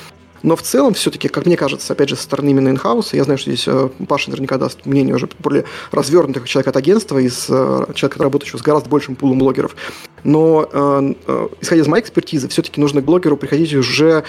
Но 0.42 0.56
в 0.56 0.62
целом, 0.62 0.94
все-таки, 0.94 1.28
как 1.28 1.46
мне 1.46 1.58
кажется, 1.58 1.92
опять 1.92 2.08
же, 2.08 2.16
со 2.16 2.24
стороны 2.24 2.52
именно 2.52 2.70
инхауса, 2.70 3.18
я 3.18 3.26
знаю, 3.26 3.38
что 3.38 3.52
здесь 3.52 3.68
э, 3.68 3.90
Паша 4.08 4.30
наверняка 4.30 4.58
даст 4.58 4.86
мнение 4.86 5.14
уже 5.14 5.28
более 5.40 5.66
развернутых 5.92 6.48
человек 6.48 6.70
от 6.70 6.78
агентства, 6.78 7.18
из 7.18 7.48
человека, 7.48 8.24
работающего 8.24 8.58
с 8.58 8.62
гораздо 8.62 8.90
большим 8.90 9.18
пулом 9.18 9.40
блогеров. 9.40 9.76
Но, 10.24 11.16
исходя 11.60 11.82
из 11.82 11.88
моей 11.88 12.04
экспертизы, 12.04 12.48
все-таки 12.48 12.80
нужно 12.80 13.02
к 13.02 13.06
блогеру 13.06 13.36
приходить 13.36 13.74
уже 13.74 14.24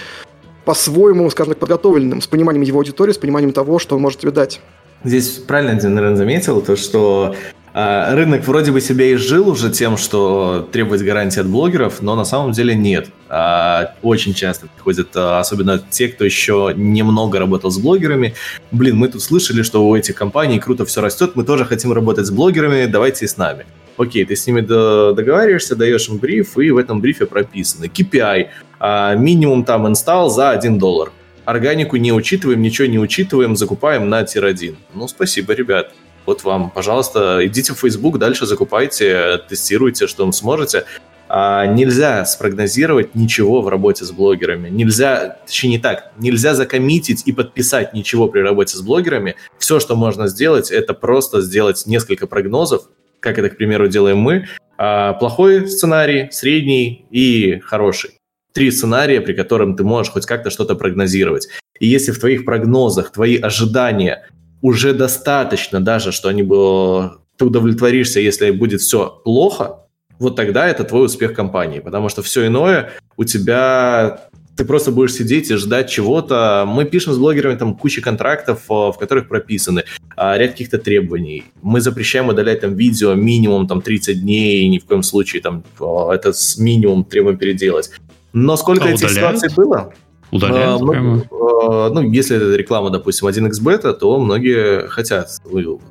по-своему, 0.65 1.29
скажем 1.29 1.53
так, 1.53 1.59
подготовленным, 1.59 2.21
с 2.21 2.27
пониманием 2.27 2.63
его 2.63 2.79
аудитории, 2.79 3.11
с 3.13 3.17
пониманием 3.17 3.53
того, 3.53 3.79
что 3.79 3.95
он 3.95 4.01
может 4.01 4.19
тебе 4.19 4.31
дать. 4.31 4.61
Здесь 5.03 5.29
правильно 5.31 5.73
наверное, 5.89 6.15
заметил, 6.15 6.61
то, 6.61 6.75
что 6.75 7.35
рынок 7.73 8.45
вроде 8.45 8.71
бы 8.71 8.81
себя 8.81 9.13
изжил 9.13 9.49
уже 9.49 9.69
тем, 9.71 9.97
что 9.97 10.67
требовать 10.71 11.03
гарантии 11.03 11.39
от 11.39 11.47
блогеров, 11.47 12.01
но 12.01 12.15
на 12.15 12.25
самом 12.25 12.51
деле 12.51 12.75
нет. 12.75 13.09
Э, 13.29 13.87
очень 14.01 14.33
часто 14.33 14.67
приходят, 14.67 15.15
э, 15.15 15.39
особенно 15.39 15.79
те, 15.79 16.09
кто 16.09 16.25
еще 16.25 16.73
немного 16.75 17.39
работал 17.39 17.71
с 17.71 17.77
блогерами. 17.77 18.33
Блин, 18.71 18.97
мы 18.97 19.07
тут 19.07 19.21
слышали, 19.21 19.61
что 19.61 19.87
у 19.87 19.95
этих 19.95 20.15
компаний 20.15 20.59
круто 20.59 20.85
все 20.85 21.01
растет, 21.01 21.31
мы 21.35 21.43
тоже 21.43 21.65
хотим 21.65 21.93
работать 21.93 22.25
с 22.25 22.31
блогерами, 22.31 22.87
давайте 22.87 23.25
и 23.25 23.27
с 23.27 23.37
нами. 23.37 23.65
Окей, 23.97 24.25
ты 24.25 24.35
с 24.35 24.47
ними 24.47 24.61
договариваешься, 24.61 25.75
даешь 25.75 26.09
им 26.09 26.17
бриф, 26.17 26.57
и 26.57 26.71
в 26.71 26.77
этом 26.77 27.01
брифе 27.01 27.25
прописано 27.25 27.85
KPI, 27.85 28.47
а, 28.79 29.15
минимум 29.15 29.63
там 29.63 29.87
инсталл 29.87 30.29
за 30.29 30.49
1 30.49 30.79
доллар. 30.79 31.11
Органику 31.45 31.97
не 31.97 32.11
учитываем, 32.11 32.61
ничего 32.61 32.87
не 32.87 32.99
учитываем, 32.99 33.55
закупаем 33.55 34.09
на 34.09 34.23
тир-1. 34.23 34.75
Ну, 34.93 35.07
спасибо, 35.07 35.53
ребят. 35.53 35.91
Вот 36.31 36.45
вам, 36.45 36.69
пожалуйста, 36.69 37.45
идите 37.45 37.73
в 37.73 37.79
Facebook, 37.79 38.17
дальше 38.17 38.45
закупайте, 38.45 39.41
тестируйте, 39.49 40.07
что 40.07 40.25
вы 40.25 40.31
сможете. 40.31 40.85
А, 41.27 41.65
нельзя 41.65 42.23
спрогнозировать 42.23 43.15
ничего 43.15 43.61
в 43.61 43.67
работе 43.67 44.05
с 44.05 44.13
блогерами. 44.13 44.69
Нельзя, 44.69 45.39
точнее 45.45 45.71
не 45.71 45.79
так, 45.79 46.13
нельзя 46.17 46.55
закоммитить 46.55 47.23
и 47.25 47.33
подписать 47.33 47.93
ничего 47.93 48.29
при 48.29 48.39
работе 48.39 48.77
с 48.77 48.81
блогерами. 48.81 49.35
Все, 49.57 49.81
что 49.81 49.97
можно 49.97 50.27
сделать, 50.27 50.71
это 50.71 50.93
просто 50.93 51.41
сделать 51.41 51.83
несколько 51.85 52.27
прогнозов, 52.27 52.83
как 53.19 53.37
это, 53.37 53.49
к 53.49 53.57
примеру, 53.57 53.89
делаем 53.89 54.19
мы. 54.19 54.47
А, 54.77 55.11
плохой 55.11 55.67
сценарий, 55.67 56.29
средний 56.31 57.07
и 57.11 57.59
хороший 57.59 58.11
три 58.53 58.71
сценария, 58.71 59.19
при 59.19 59.33
котором 59.33 59.75
ты 59.75 59.83
можешь 59.83 60.13
хоть 60.13 60.25
как-то 60.25 60.49
что-то 60.49 60.75
прогнозировать. 60.75 61.49
И 61.81 61.87
если 61.87 62.13
в 62.13 62.19
твоих 62.19 62.45
прогнозах 62.45 63.11
твои 63.11 63.35
ожидания 63.35 64.29
уже 64.61 64.93
достаточно 64.93 65.79
даже, 65.79 66.11
что 66.11 66.29
они 66.29 66.43
бы, 66.43 67.13
ты 67.37 67.45
удовлетворишься, 67.45 68.19
если 68.19 68.51
будет 68.51 68.81
все 68.81 69.21
плохо, 69.23 69.77
вот 70.19 70.35
тогда 70.35 70.67
это 70.67 70.83
твой 70.83 71.05
успех 71.05 71.33
компании. 71.33 71.79
Потому 71.79 72.09
что 72.09 72.21
все 72.21 72.45
иное 72.45 72.91
у 73.17 73.23
тебя 73.23 74.29
ты 74.55 74.65
просто 74.65 74.91
будешь 74.91 75.13
сидеть 75.13 75.49
и 75.49 75.55
ждать 75.55 75.89
чего-то. 75.89 76.65
Мы 76.67 76.85
пишем 76.85 77.13
с 77.13 77.17
блогерами 77.17 77.55
там 77.55 77.73
куча 77.73 78.01
контрактов, 78.01 78.59
э, 78.69 78.73
в 78.73 78.93
которых 78.99 79.27
прописаны 79.27 79.85
а, 80.15 80.37
ряд 80.37 80.51
каких-то 80.51 80.77
требований. 80.77 81.45
Мы 81.63 81.81
запрещаем 81.81 82.27
удалять 82.27 82.61
там 82.61 82.75
видео 82.75 83.15
минимум 83.15 83.67
там 83.67 83.81
30 83.81 84.21
дней, 84.21 84.61
и 84.61 84.67
ни 84.67 84.77
в 84.77 84.85
коем 84.85 85.01
случае 85.01 85.41
там 85.41 85.63
э, 85.79 86.09
это 86.13 86.33
с 86.33 86.57
минимум 86.57 87.05
требуем 87.05 87.37
переделать. 87.37 87.91
Но 88.33 88.55
сколько 88.57 88.85
а 88.85 88.89
этих 88.89 89.09
удаляют? 89.09 89.39
ситуаций 89.39 89.55
было? 89.55 89.93
Удаляют 90.31 90.81
а, 90.81 90.85
прямо? 90.85 91.23
А, 91.31 91.89
ну, 91.89 92.01
если 92.01 92.37
это 92.37 92.55
реклама, 92.55 92.89
допустим, 92.89 93.27
1xbeta, 93.27 93.93
то 93.93 94.19
многие 94.19 94.87
хотят 94.87 95.29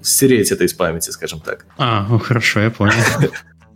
стереть 0.03 0.51
это 0.51 0.65
из 0.65 0.73
памяти, 0.73 1.11
скажем 1.11 1.41
так. 1.41 1.67
А, 1.79 2.07
ну, 2.09 2.19
хорошо, 2.19 2.61
я 2.61 2.71
понял. 2.71 2.95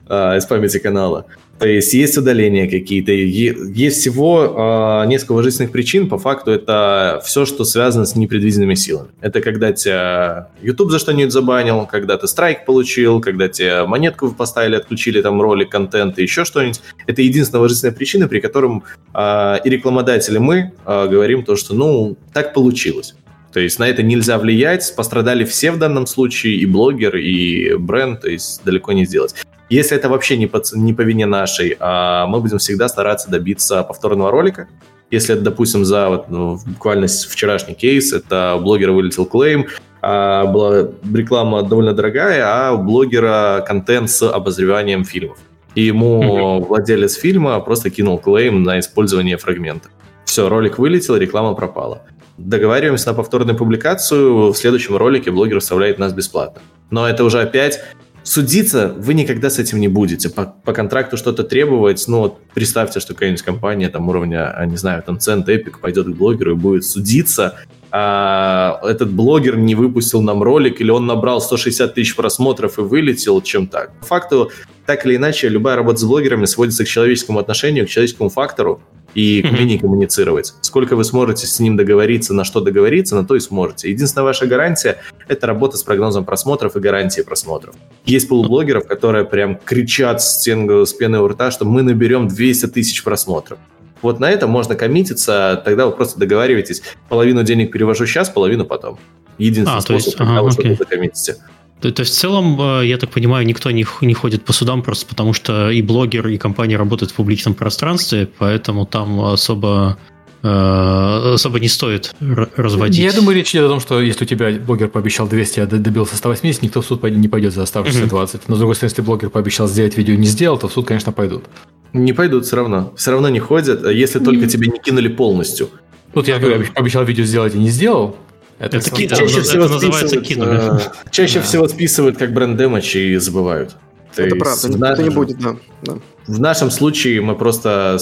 А, 0.06 0.36
из 0.36 0.44
памяти 0.44 0.78
канала. 0.80 1.24
То 1.58 1.68
есть 1.68 1.94
есть 1.94 2.18
удаления 2.18 2.68
какие-то, 2.68 3.12
есть 3.12 4.00
всего 4.00 5.02
э, 5.04 5.06
несколько 5.06 5.32
уважительных 5.32 5.70
причин. 5.70 6.08
По 6.08 6.18
факту 6.18 6.50
это 6.50 7.22
все, 7.24 7.46
что 7.46 7.64
связано 7.64 8.06
с 8.06 8.16
непредвиденными 8.16 8.74
силами. 8.74 9.10
Это 9.20 9.40
когда 9.40 9.72
тебя 9.72 10.48
YouTube 10.62 10.90
за 10.90 10.98
что-нибудь 10.98 11.32
забанил, 11.32 11.86
когда 11.86 12.16
ты 12.16 12.26
страйк 12.26 12.64
получил, 12.64 13.20
когда 13.20 13.48
тебе 13.48 13.84
монетку 13.86 14.30
поставили, 14.32 14.76
отключили 14.76 15.22
там 15.22 15.40
ролик, 15.40 15.70
контент 15.70 16.18
и 16.18 16.22
еще 16.22 16.44
что-нибудь. 16.44 16.80
Это 17.06 17.22
единственная 17.22 17.60
уважительная 17.60 17.94
причина, 17.94 18.26
при 18.26 18.40
котором 18.40 18.82
э, 19.14 19.56
и 19.64 19.70
рекламодатели 19.70 20.38
мы 20.38 20.72
э, 20.84 21.08
говорим 21.08 21.44
то, 21.44 21.54
что 21.54 21.74
ну 21.74 22.16
так 22.32 22.52
получилось. 22.52 23.14
То 23.52 23.60
есть 23.60 23.78
на 23.78 23.88
это 23.88 24.02
нельзя 24.02 24.36
влиять, 24.38 24.92
пострадали 24.96 25.44
все 25.44 25.70
в 25.70 25.78
данном 25.78 26.08
случае, 26.08 26.56
и 26.56 26.66
блогер, 26.66 27.16
и 27.16 27.76
бренд, 27.76 28.22
то 28.22 28.28
есть 28.28 28.64
далеко 28.64 28.92
не 28.92 29.04
сделать. 29.04 29.36
Если 29.70 29.96
это 29.96 30.08
вообще 30.08 30.36
не 30.36 30.46
по, 30.46 30.62
не 30.74 30.92
по 30.92 31.00
вине 31.02 31.26
нашей, 31.26 31.76
а 31.80 32.26
мы 32.26 32.40
будем 32.40 32.58
всегда 32.58 32.88
стараться 32.88 33.30
добиться 33.30 33.82
повторного 33.82 34.30
ролика. 34.30 34.68
Если 35.10 35.34
это, 35.34 35.44
допустим, 35.44 35.84
за 35.84 36.08
вот, 36.08 36.28
ну, 36.28 36.58
буквально 36.66 37.06
вчерашний 37.06 37.74
кейс, 37.74 38.12
это 38.12 38.56
у 38.56 38.60
блогера 38.60 38.92
вылетел 38.92 39.26
клейм, 39.26 39.66
а 40.02 40.44
была 40.46 40.88
реклама 41.14 41.62
довольно 41.62 41.94
дорогая, 41.94 42.42
а 42.44 42.72
у 42.72 42.82
блогера 42.82 43.64
контент 43.66 44.10
с 44.10 44.22
обозреванием 44.22 45.04
фильмов. 45.04 45.38
И 45.74 45.82
ему 45.82 46.22
mm-hmm. 46.22 46.66
владелец 46.66 47.14
фильма 47.14 47.58
просто 47.60 47.90
кинул 47.90 48.18
клейм 48.18 48.62
на 48.62 48.78
использование 48.78 49.38
фрагмента. 49.38 49.88
Все, 50.24 50.48
ролик 50.48 50.78
вылетел, 50.78 51.16
реклама 51.16 51.54
пропала. 51.54 52.02
Договариваемся 52.36 53.08
на 53.08 53.14
повторную 53.14 53.56
публикацию, 53.56 54.52
в 54.52 54.56
следующем 54.56 54.96
ролике 54.96 55.30
блогер 55.30 55.58
оставляет 55.58 55.98
нас 55.98 56.12
бесплатно. 56.12 56.60
Но 56.90 57.08
это 57.08 57.24
уже 57.24 57.40
опять 57.40 57.80
судиться 58.24 58.92
вы 58.96 59.14
никогда 59.14 59.50
с 59.50 59.58
этим 59.58 59.78
не 59.78 59.88
будете. 59.88 60.28
По, 60.30 60.46
по 60.64 60.72
контракту 60.72 61.16
что-то 61.16 61.44
требовать, 61.44 62.04
ну 62.08 62.18
вот 62.20 62.40
представьте, 62.54 62.98
что 62.98 63.14
какая-нибудь 63.14 63.42
компания 63.42 63.88
там 63.88 64.08
уровня, 64.08 64.50
а, 64.50 64.66
не 64.66 64.76
знаю, 64.76 65.02
там 65.02 65.16
Cent, 65.16 65.46
Epic 65.46 65.78
пойдет 65.80 66.06
к 66.06 66.10
блогеру 66.10 66.52
и 66.52 66.54
будет 66.54 66.84
судиться, 66.84 67.60
а 67.92 68.80
этот 68.82 69.12
блогер 69.12 69.56
не 69.56 69.76
выпустил 69.76 70.20
нам 70.20 70.42
ролик, 70.42 70.80
или 70.80 70.90
он 70.90 71.06
набрал 71.06 71.40
160 71.40 71.94
тысяч 71.94 72.16
просмотров 72.16 72.78
и 72.78 72.82
вылетел, 72.82 73.40
чем 73.40 73.68
так. 73.68 73.96
По 74.00 74.06
факту, 74.06 74.50
так 74.84 75.06
или 75.06 75.14
иначе, 75.14 75.48
любая 75.48 75.76
работа 75.76 76.00
с 76.00 76.04
блогерами 76.04 76.46
сводится 76.46 76.84
к 76.84 76.88
человеческому 76.88 77.38
отношению, 77.38 77.86
к 77.86 77.88
человеческому 77.88 78.30
фактору, 78.30 78.82
и 79.14 79.42
к 79.42 79.52
умение 79.52 79.78
коммуницировать. 79.78 80.54
Сколько 80.60 80.96
вы 80.96 81.04
сможете 81.04 81.46
с 81.46 81.60
ним 81.60 81.76
договориться, 81.76 82.34
на 82.34 82.44
что 82.44 82.60
договориться, 82.60 83.14
на 83.14 83.24
то 83.24 83.36
и 83.36 83.40
сможете. 83.40 83.90
Единственная 83.90 84.24
ваша 84.24 84.46
гарантия– 84.46 84.98
это 85.28 85.46
работа 85.46 85.76
с 85.76 85.82
прогнозом 85.82 86.24
просмотров 86.24 86.76
и 86.76 86.80
гарантией 86.80 87.24
просмотров. 87.24 87.74
Есть 88.04 88.28
полублогеров, 88.28 88.86
которые 88.86 89.24
прям 89.24 89.56
кричат 89.56 90.22
с, 90.22 90.40
стен, 90.40 90.86
с 90.86 90.92
пены 90.92 91.20
у 91.20 91.28
рта, 91.28 91.50
что 91.50 91.64
мы 91.64 91.82
наберем 91.82 92.28
200 92.28 92.66
тысяч 92.68 93.02
просмотров. 93.02 93.58
Вот 94.02 94.20
на 94.20 94.30
это 94.30 94.46
можно 94.46 94.74
коммититься, 94.74 95.62
тогда 95.64 95.86
вы 95.86 95.92
просто 95.92 96.18
договариваетесь, 96.18 96.82
половину 97.08 97.42
денег 97.42 97.72
перевожу 97.72 98.06
сейчас, 98.06 98.28
половину 98.28 98.66
потом. 98.66 98.98
Единственный 99.38 99.78
а, 99.78 99.80
способ, 99.80 100.06
есть, 100.06 100.20
ага, 100.20 100.26
когда 100.26 100.42
вы 100.42 100.76
закоммитите. 100.76 101.36
То, 101.80 101.90
то 101.90 102.00
есть 102.00 102.14
в 102.14 102.18
целом, 102.18 102.80
э, 102.80 102.86
я 102.86 102.98
так 102.98 103.10
понимаю, 103.10 103.46
никто 103.46 103.70
не, 103.70 103.84
не 104.00 104.14
ходит 104.14 104.44
по 104.44 104.52
судам 104.52 104.82
просто 104.82 105.06
потому, 105.06 105.32
что 105.32 105.70
и 105.70 105.82
блогер, 105.82 106.28
и 106.28 106.38
компания 106.38 106.76
работают 106.76 107.12
в 107.12 107.14
публичном 107.14 107.54
пространстве, 107.54 108.28
поэтому 108.38 108.86
там 108.86 109.20
особо 109.20 109.98
особо 110.44 111.58
не 111.58 111.68
стоит 111.68 112.14
разводить. 112.20 112.98
Я 112.98 113.12
думаю, 113.12 113.36
речь 113.36 113.50
идет 113.52 113.64
о 113.64 113.68
том, 113.68 113.80
что 113.80 114.00
если 114.00 114.24
у 114.24 114.26
тебя 114.26 114.50
блогер 114.50 114.88
пообещал 114.88 115.26
200, 115.26 115.60
а 115.60 115.66
добился 115.66 116.16
180, 116.16 116.62
никто 116.62 116.82
в 116.82 116.86
суд 116.86 117.02
не 117.02 117.28
пойдет 117.28 117.54
за 117.54 117.62
оставшиеся 117.62 118.06
20. 118.06 118.48
Но, 118.48 118.54
с 118.54 118.58
другой 118.58 118.74
стороны, 118.74 118.90
если 118.90 119.02
блогер 119.02 119.30
пообещал 119.30 119.68
сделать 119.68 119.96
видео 119.96 120.14
и 120.14 120.18
не 120.18 120.26
сделал, 120.26 120.58
то 120.58 120.68
в 120.68 120.72
суд, 120.72 120.86
конечно, 120.86 121.12
пойдут. 121.12 121.44
Не 121.92 122.12
пойдут 122.12 122.44
все 122.44 122.56
равно. 122.56 122.92
Все 122.96 123.12
равно 123.12 123.28
не 123.28 123.38
ходят, 123.40 123.86
если 123.88 124.18
только 124.18 124.46
тебе 124.46 124.68
не 124.68 124.78
кинули 124.78 125.08
полностью. 125.08 125.70
Вот 126.12 126.28
я 126.28 126.38
говорю, 126.38 126.66
обещал 126.74 127.04
видео 127.04 127.24
сделать 127.24 127.54
и 127.54 127.58
не 127.58 127.70
сделал, 127.70 128.16
это, 128.58 128.76
это, 128.76 128.90
ки- 128.90 129.08
чаще, 129.08 129.24
это, 129.24 129.42
всего 129.42 129.64
это 129.64 129.74
называется 129.74 130.20
кинули. 130.20 130.76
Э, 130.76 130.78
чаще 131.10 131.40
да. 131.40 131.44
всего 131.44 131.66
списывают 131.68 132.18
как 132.18 132.32
бренд 132.32 132.56
дэмэдж 132.56 132.96
и 132.96 133.16
забывают. 133.16 133.74
То 134.14 134.22
это 134.22 134.36
правда, 134.36 134.68
никто 134.68 134.78
наш... 134.78 134.98
не 134.98 135.10
будет, 135.10 135.38
да. 135.38 135.56
да. 135.82 135.94
В 136.26 136.40
нашем 136.40 136.70
случае 136.70 137.20
мы 137.20 137.34
просто 137.34 137.98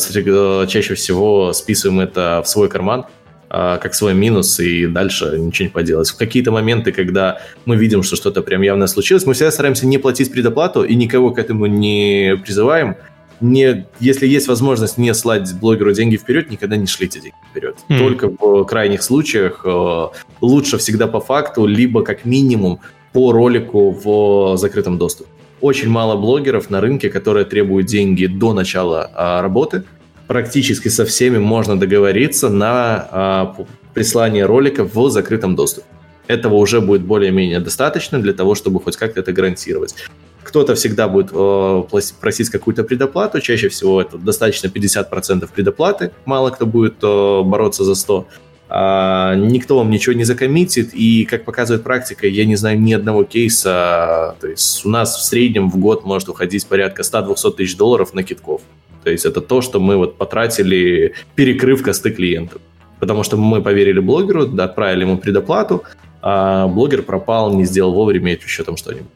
чаще 0.69 0.95
всего 0.95 1.53
списываем 1.53 2.01
это 2.01 2.43
в 2.45 2.49
свой 2.49 2.69
карман, 2.69 3.07
а, 3.55 3.79
как 3.79 3.95
свой 3.95 4.15
минус, 4.15 4.61
и 4.61 4.87
дальше 4.87 5.37
ничего 5.39 5.67
не 5.67 5.73
поделать. 5.73 6.09
В 6.09 6.17
какие-то 6.17 6.51
моменты, 6.51 6.93
когда 6.93 7.41
мы 7.65 7.77
видим, 7.77 8.03
что 8.03 8.17
что-то 8.17 8.43
прям 8.43 8.63
явно 8.63 8.87
случилось, 8.87 9.27
мы 9.27 9.35
всегда 9.35 9.51
стараемся 9.51 9.87
не 9.87 9.99
платить 9.99 10.33
предоплату 10.33 10.85
и 10.85 10.95
никого 10.95 11.33
к 11.33 11.39
этому 11.39 11.67
не 11.67 12.41
призываем. 12.43 12.97
Не, 13.43 13.87
если 13.99 14.29
есть 14.29 14.47
возможность 14.47 14.99
не 14.99 15.13
слать 15.15 15.53
блогеру 15.55 15.93
деньги 15.93 16.17
вперед, 16.17 16.51
никогда 16.51 16.77
не 16.77 16.87
шлите 16.87 17.21
деньги 17.21 17.35
вперед. 17.51 17.77
Mm. 17.89 17.99
Только 17.99 18.29
в 18.29 18.65
крайних 18.65 19.03
случаях 19.03 19.63
э, 19.65 20.07
лучше 20.41 20.79
всегда 20.79 21.09
по 21.09 21.21
факту, 21.21 21.67
либо 21.67 22.05
как 22.05 22.25
минимум 22.25 22.79
по 23.13 23.33
ролику 23.33 23.91
в 23.91 24.57
закрытом 24.57 24.97
доступе. 24.97 25.29
Очень 25.63 25.89
мало 25.89 26.17
блогеров 26.17 26.69
на 26.71 26.81
рынке, 26.81 27.09
которые 27.09 27.47
требуют 27.47 27.87
деньги 27.87 28.27
до 28.27 28.53
начала 28.53 29.11
а, 29.15 29.41
работы 29.41 29.85
практически 30.27 30.89
со 30.89 31.05
всеми 31.05 31.39
можно 31.39 31.79
договориться 31.79 32.49
на 32.49 33.09
а, 33.11 33.57
прислание 33.95 34.45
ролика 34.45 34.83
в 34.85 35.11
закрытом 35.11 35.55
доступе. 35.55 35.87
Этого 36.27 36.55
уже 36.55 36.81
будет 36.81 37.03
более-менее 37.03 37.61
достаточно 37.61 38.19
для 38.21 38.33
того, 38.33 38.55
чтобы 38.55 38.81
хоть 38.81 38.97
как-то 38.97 39.21
это 39.21 39.33
гарантировать. 39.33 39.95
Кто-то 40.43 40.75
всегда 40.75 41.07
будет 41.09 41.31
э, 41.33 41.83
просить 42.21 42.51
какую-то 42.51 42.83
предоплату, 42.83 43.41
чаще 43.41 43.69
всего 43.69 44.01
это 44.01 44.19
достаточно 44.19 44.67
50% 44.67 45.49
предоплаты, 45.55 46.11
мало 46.25 46.51
кто 46.51 46.67
будет 46.67 46.95
э, 47.03 47.43
бороться 47.43 47.85
за 47.85 47.95
100. 47.95 48.27
А, 48.75 49.35
никто 49.35 49.77
вам 49.77 49.91
ничего 49.91 50.15
не 50.15 50.25
закоммитит, 50.25 50.95
и, 50.95 51.27
как 51.27 51.45
показывает 51.45 51.83
практика, 51.83 52.27
я 52.27 52.47
не 52.47 52.57
знаю 52.57 52.81
ни 52.81 52.95
одного 52.95 53.23
кейса, 53.23 54.35
то 54.41 54.47
есть 54.47 54.87
у 54.87 54.89
нас 54.89 55.15
в 55.15 55.25
среднем 55.25 55.71
в 55.71 55.77
год 55.77 56.07
может 56.07 56.31
уходить 56.31 56.67
порядка 56.67 57.03
100-200 57.03 57.53
тысяч 57.53 57.77
долларов 57.77 58.15
на 58.15 58.23
китков. 58.23 58.63
То 59.05 59.11
есть 59.11 59.27
это 59.27 59.43
то, 59.43 59.61
что 59.61 59.79
мы 59.79 59.99
вот 59.99 60.17
потратили, 60.17 61.13
перекрыв 61.35 61.83
косты 61.83 62.13
клиентов. 62.13 62.63
Потому 62.99 63.25
что 63.25 63.37
мы 63.37 63.61
поверили 63.61 64.01
блогеру, 64.01 64.49
отправили 64.59 65.03
ему 65.03 65.19
предоплату, 65.19 65.83
а 66.23 66.67
блогер 66.67 67.03
пропал, 67.03 67.53
не 67.53 67.67
сделал 67.67 67.93
вовремя 67.93 68.33
еще 68.33 68.65
там 68.65 68.79
что-нибудь. 68.79 69.11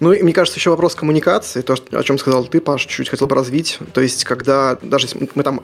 Ну, 0.00 0.12
и 0.12 0.22
мне 0.22 0.32
кажется, 0.32 0.58
еще 0.58 0.70
вопрос 0.70 0.94
коммуникации, 0.94 1.62
то, 1.62 1.76
о 1.92 2.02
чем 2.02 2.18
сказал 2.18 2.44
ты, 2.44 2.60
Паш, 2.60 2.86
чуть 2.86 3.08
хотел 3.08 3.26
бы 3.26 3.34
развить. 3.34 3.78
То 3.92 4.00
есть, 4.00 4.24
когда 4.24 4.78
даже 4.82 5.08
мы 5.34 5.42
там 5.42 5.60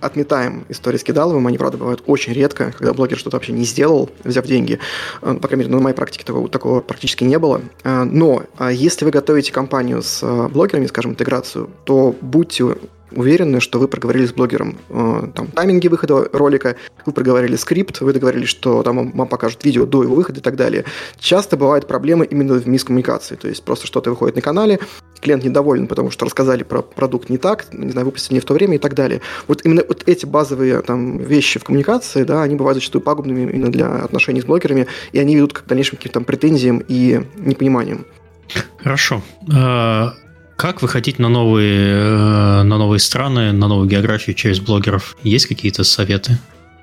отметаем 0.00 0.64
истории 0.68 0.98
с 0.98 1.04
кидаловым, 1.04 1.46
они, 1.46 1.58
правда, 1.58 1.76
бывают 1.76 2.02
очень 2.06 2.32
редко, 2.32 2.72
когда 2.76 2.92
блогер 2.94 3.18
что-то 3.18 3.36
вообще 3.36 3.52
не 3.52 3.64
сделал, 3.64 4.10
взяв 4.24 4.46
деньги. 4.46 4.78
Э, 5.22 5.34
по 5.34 5.48
крайней 5.48 5.64
мере, 5.64 5.76
на 5.76 5.82
моей 5.82 5.96
практике 5.96 6.24
такого, 6.24 6.48
такого 6.48 6.80
практически 6.80 7.24
не 7.24 7.38
было. 7.38 7.62
Э, 7.84 8.04
но 8.04 8.44
а 8.56 8.72
если 8.72 9.04
вы 9.04 9.10
готовите 9.10 9.52
компанию 9.52 10.02
с 10.02 10.22
э, 10.22 10.48
блогерами, 10.48 10.86
скажем, 10.86 11.12
интеграцию, 11.12 11.70
то 11.84 12.14
будьте 12.20 12.76
уверены, 13.12 13.60
что 13.60 13.78
вы 13.78 13.88
проговорили 13.88 14.26
с 14.26 14.32
блогером 14.32 14.78
э, 14.88 15.28
там, 15.34 15.48
тайминги 15.48 15.88
выхода 15.88 16.28
ролика, 16.32 16.76
вы 17.06 17.12
проговорили 17.12 17.56
скрипт, 17.56 18.00
вы 18.00 18.12
договорились, 18.12 18.48
что 18.48 18.82
там 18.82 19.10
вам 19.12 19.28
покажут 19.28 19.64
видео 19.64 19.86
до 19.86 20.02
его 20.02 20.14
выхода 20.14 20.40
и 20.40 20.42
так 20.42 20.56
далее. 20.56 20.84
Часто 21.18 21.56
бывают 21.56 21.86
проблемы 21.86 22.24
именно 22.24 22.54
в 22.54 22.66
мискоммуникации, 22.66 23.36
то 23.36 23.48
есть 23.48 23.62
просто 23.64 23.86
что-то 23.86 24.10
выходит 24.10 24.36
на 24.36 24.42
канале, 24.42 24.78
клиент 25.20 25.44
недоволен, 25.44 25.86
потому 25.86 26.10
что 26.10 26.24
рассказали 26.24 26.62
про 26.62 26.82
продукт 26.82 27.28
не 27.28 27.38
так, 27.38 27.66
не 27.72 27.90
знаю, 27.90 28.06
выпустили 28.06 28.34
не 28.34 28.40
в 28.40 28.44
то 28.44 28.54
время 28.54 28.76
и 28.76 28.78
так 28.78 28.94
далее. 28.94 29.20
Вот 29.46 29.64
именно 29.64 29.82
вот 29.86 30.02
эти 30.06 30.26
базовые 30.26 30.80
там, 30.82 31.18
вещи 31.18 31.58
в 31.58 31.64
коммуникации, 31.64 32.24
да, 32.24 32.42
они 32.42 32.56
бывают 32.56 32.76
зачастую 32.76 33.02
пагубными 33.02 33.50
именно 33.50 33.70
для 33.70 33.88
отношений 34.04 34.40
с 34.40 34.44
блогерами, 34.44 34.86
и 35.12 35.18
они 35.18 35.36
ведут 35.36 35.52
к 35.52 35.66
дальнейшим 35.66 35.96
каким-то 35.96 36.14
там 36.14 36.24
претензиям 36.24 36.82
и 36.86 37.22
непониманиям. 37.36 38.06
Хорошо. 38.82 39.22
Как 40.58 40.82
выходить 40.82 41.20
на 41.20 41.28
новые, 41.28 41.92
э, 41.92 42.62
на 42.64 42.78
новые 42.78 42.98
страны, 42.98 43.52
на 43.52 43.68
новую 43.68 43.88
географию 43.88 44.34
через 44.34 44.58
блогеров? 44.58 45.16
Есть 45.22 45.46
какие-то 45.46 45.84
советы? 45.84 46.36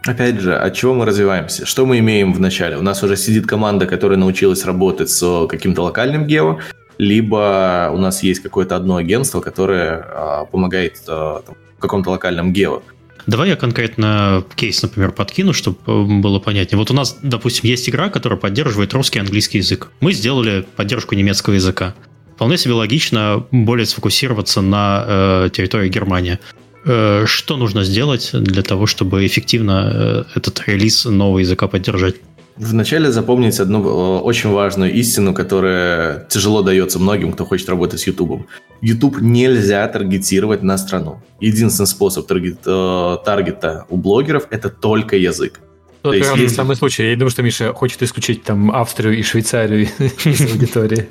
Опять 0.06 0.40
же, 0.40 0.56
от 0.56 0.74
чего 0.74 0.94
мы 0.94 1.06
развиваемся? 1.06 1.66
Что 1.66 1.86
мы 1.86 2.00
имеем 2.00 2.32
в 2.32 2.40
начале? 2.40 2.78
У 2.78 2.82
нас 2.82 3.04
уже 3.04 3.18
сидит 3.18 3.48
команда, 3.48 3.86
которая 3.86 4.18
научилась 4.18 4.64
работать 4.64 5.10
с 5.10 5.46
каким-то 5.48 5.82
локальным 5.82 6.26
гео, 6.26 6.60
либо 6.98 7.92
у 7.94 7.98
нас 7.98 8.24
есть 8.24 8.42
какое-то 8.42 8.78
одно 8.78 8.96
агентство, 8.96 9.42
которое 9.42 10.06
а, 10.08 10.46
помогает 10.46 11.02
а, 11.10 11.42
там, 11.46 11.56
в 11.78 11.82
каком-то 11.82 12.12
локальном 12.12 12.54
гео. 12.54 12.82
Давай 13.28 13.50
я 13.50 13.58
конкретно 13.58 14.46
кейс, 14.56 14.82
например, 14.84 15.12
подкину, 15.12 15.52
чтобы 15.52 15.80
э, 15.86 16.22
было 16.22 16.40
понятнее. 16.40 16.80
Вот 16.80 16.92
у 16.92 16.94
нас, 16.94 17.18
допустим, 17.22 17.70
есть 17.70 17.90
игра, 17.90 18.08
которая 18.08 18.40
поддерживает 18.40 18.94
русский 18.94 19.20
и 19.20 19.22
английский 19.22 19.58
язык. 19.58 19.92
Мы 20.00 20.14
сделали 20.14 20.66
поддержку 20.78 21.14
немецкого 21.14 21.56
языка 21.56 21.94
вполне 22.36 22.58
себе 22.58 22.74
логично 22.74 23.46
более 23.52 23.86
сфокусироваться 23.86 24.62
на 24.62 25.06
э, 25.08 25.50
территории 25.52 25.90
Германии. 25.90 26.40
Э, 26.86 27.26
что 27.26 27.58
нужно 27.58 27.84
сделать 27.84 28.30
для 28.34 28.62
того, 28.62 28.86
чтобы 28.86 29.26
эффективно 29.26 29.92
э, 29.94 30.24
этот 30.36 30.68
релиз 30.68 31.06
нового 31.06 31.40
языка 31.40 31.68
поддержать? 31.68 32.16
Вначале 32.58 33.12
запомнить 33.12 33.60
одну 33.60 33.84
э, 33.84 34.20
очень 34.22 34.50
важную 34.50 34.94
истину, 34.94 35.34
которая 35.34 36.26
тяжело 36.30 36.62
дается 36.62 37.00
многим, 37.00 37.34
кто 37.34 37.46
хочет 37.46 37.68
работать 37.70 38.00
с 38.00 38.08
YouTube. 38.08 38.48
YouTube 38.82 39.20
нельзя 39.20 39.86
таргетировать 39.88 40.64
на 40.64 40.78
страну. 40.78 41.22
Единственный 41.42 41.88
способ 41.88 42.28
таргет, 42.28 42.60
э, 42.66 43.18
таргета 43.26 43.86
у 43.90 43.98
блогеров– 43.98 44.48
это 44.52 44.70
только 44.70 45.18
язык. 45.18 45.60
Ну, 46.04 46.12
это 46.12 46.26
есть, 46.26 46.38
есть 46.38 46.56
самый 46.56 46.76
случай. 46.76 47.10
Я 47.10 47.16
думаю, 47.16 47.32
что 47.32 47.42
Миша 47.42 47.74
хочет 47.74 48.02
исключить 48.04 48.44
там 48.44 48.72
Австрию 48.72 49.18
и 49.18 49.22
Швейцарию 49.24 49.88
из 50.26 50.42
аудитории. 50.42 51.10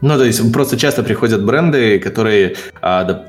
Ну, 0.00 0.16
то 0.16 0.24
есть 0.24 0.52
просто 0.52 0.76
часто 0.76 1.02
приходят 1.02 1.44
бренды, 1.44 1.98
которые 1.98 2.56
а, 2.80 3.04
да, 3.04 3.26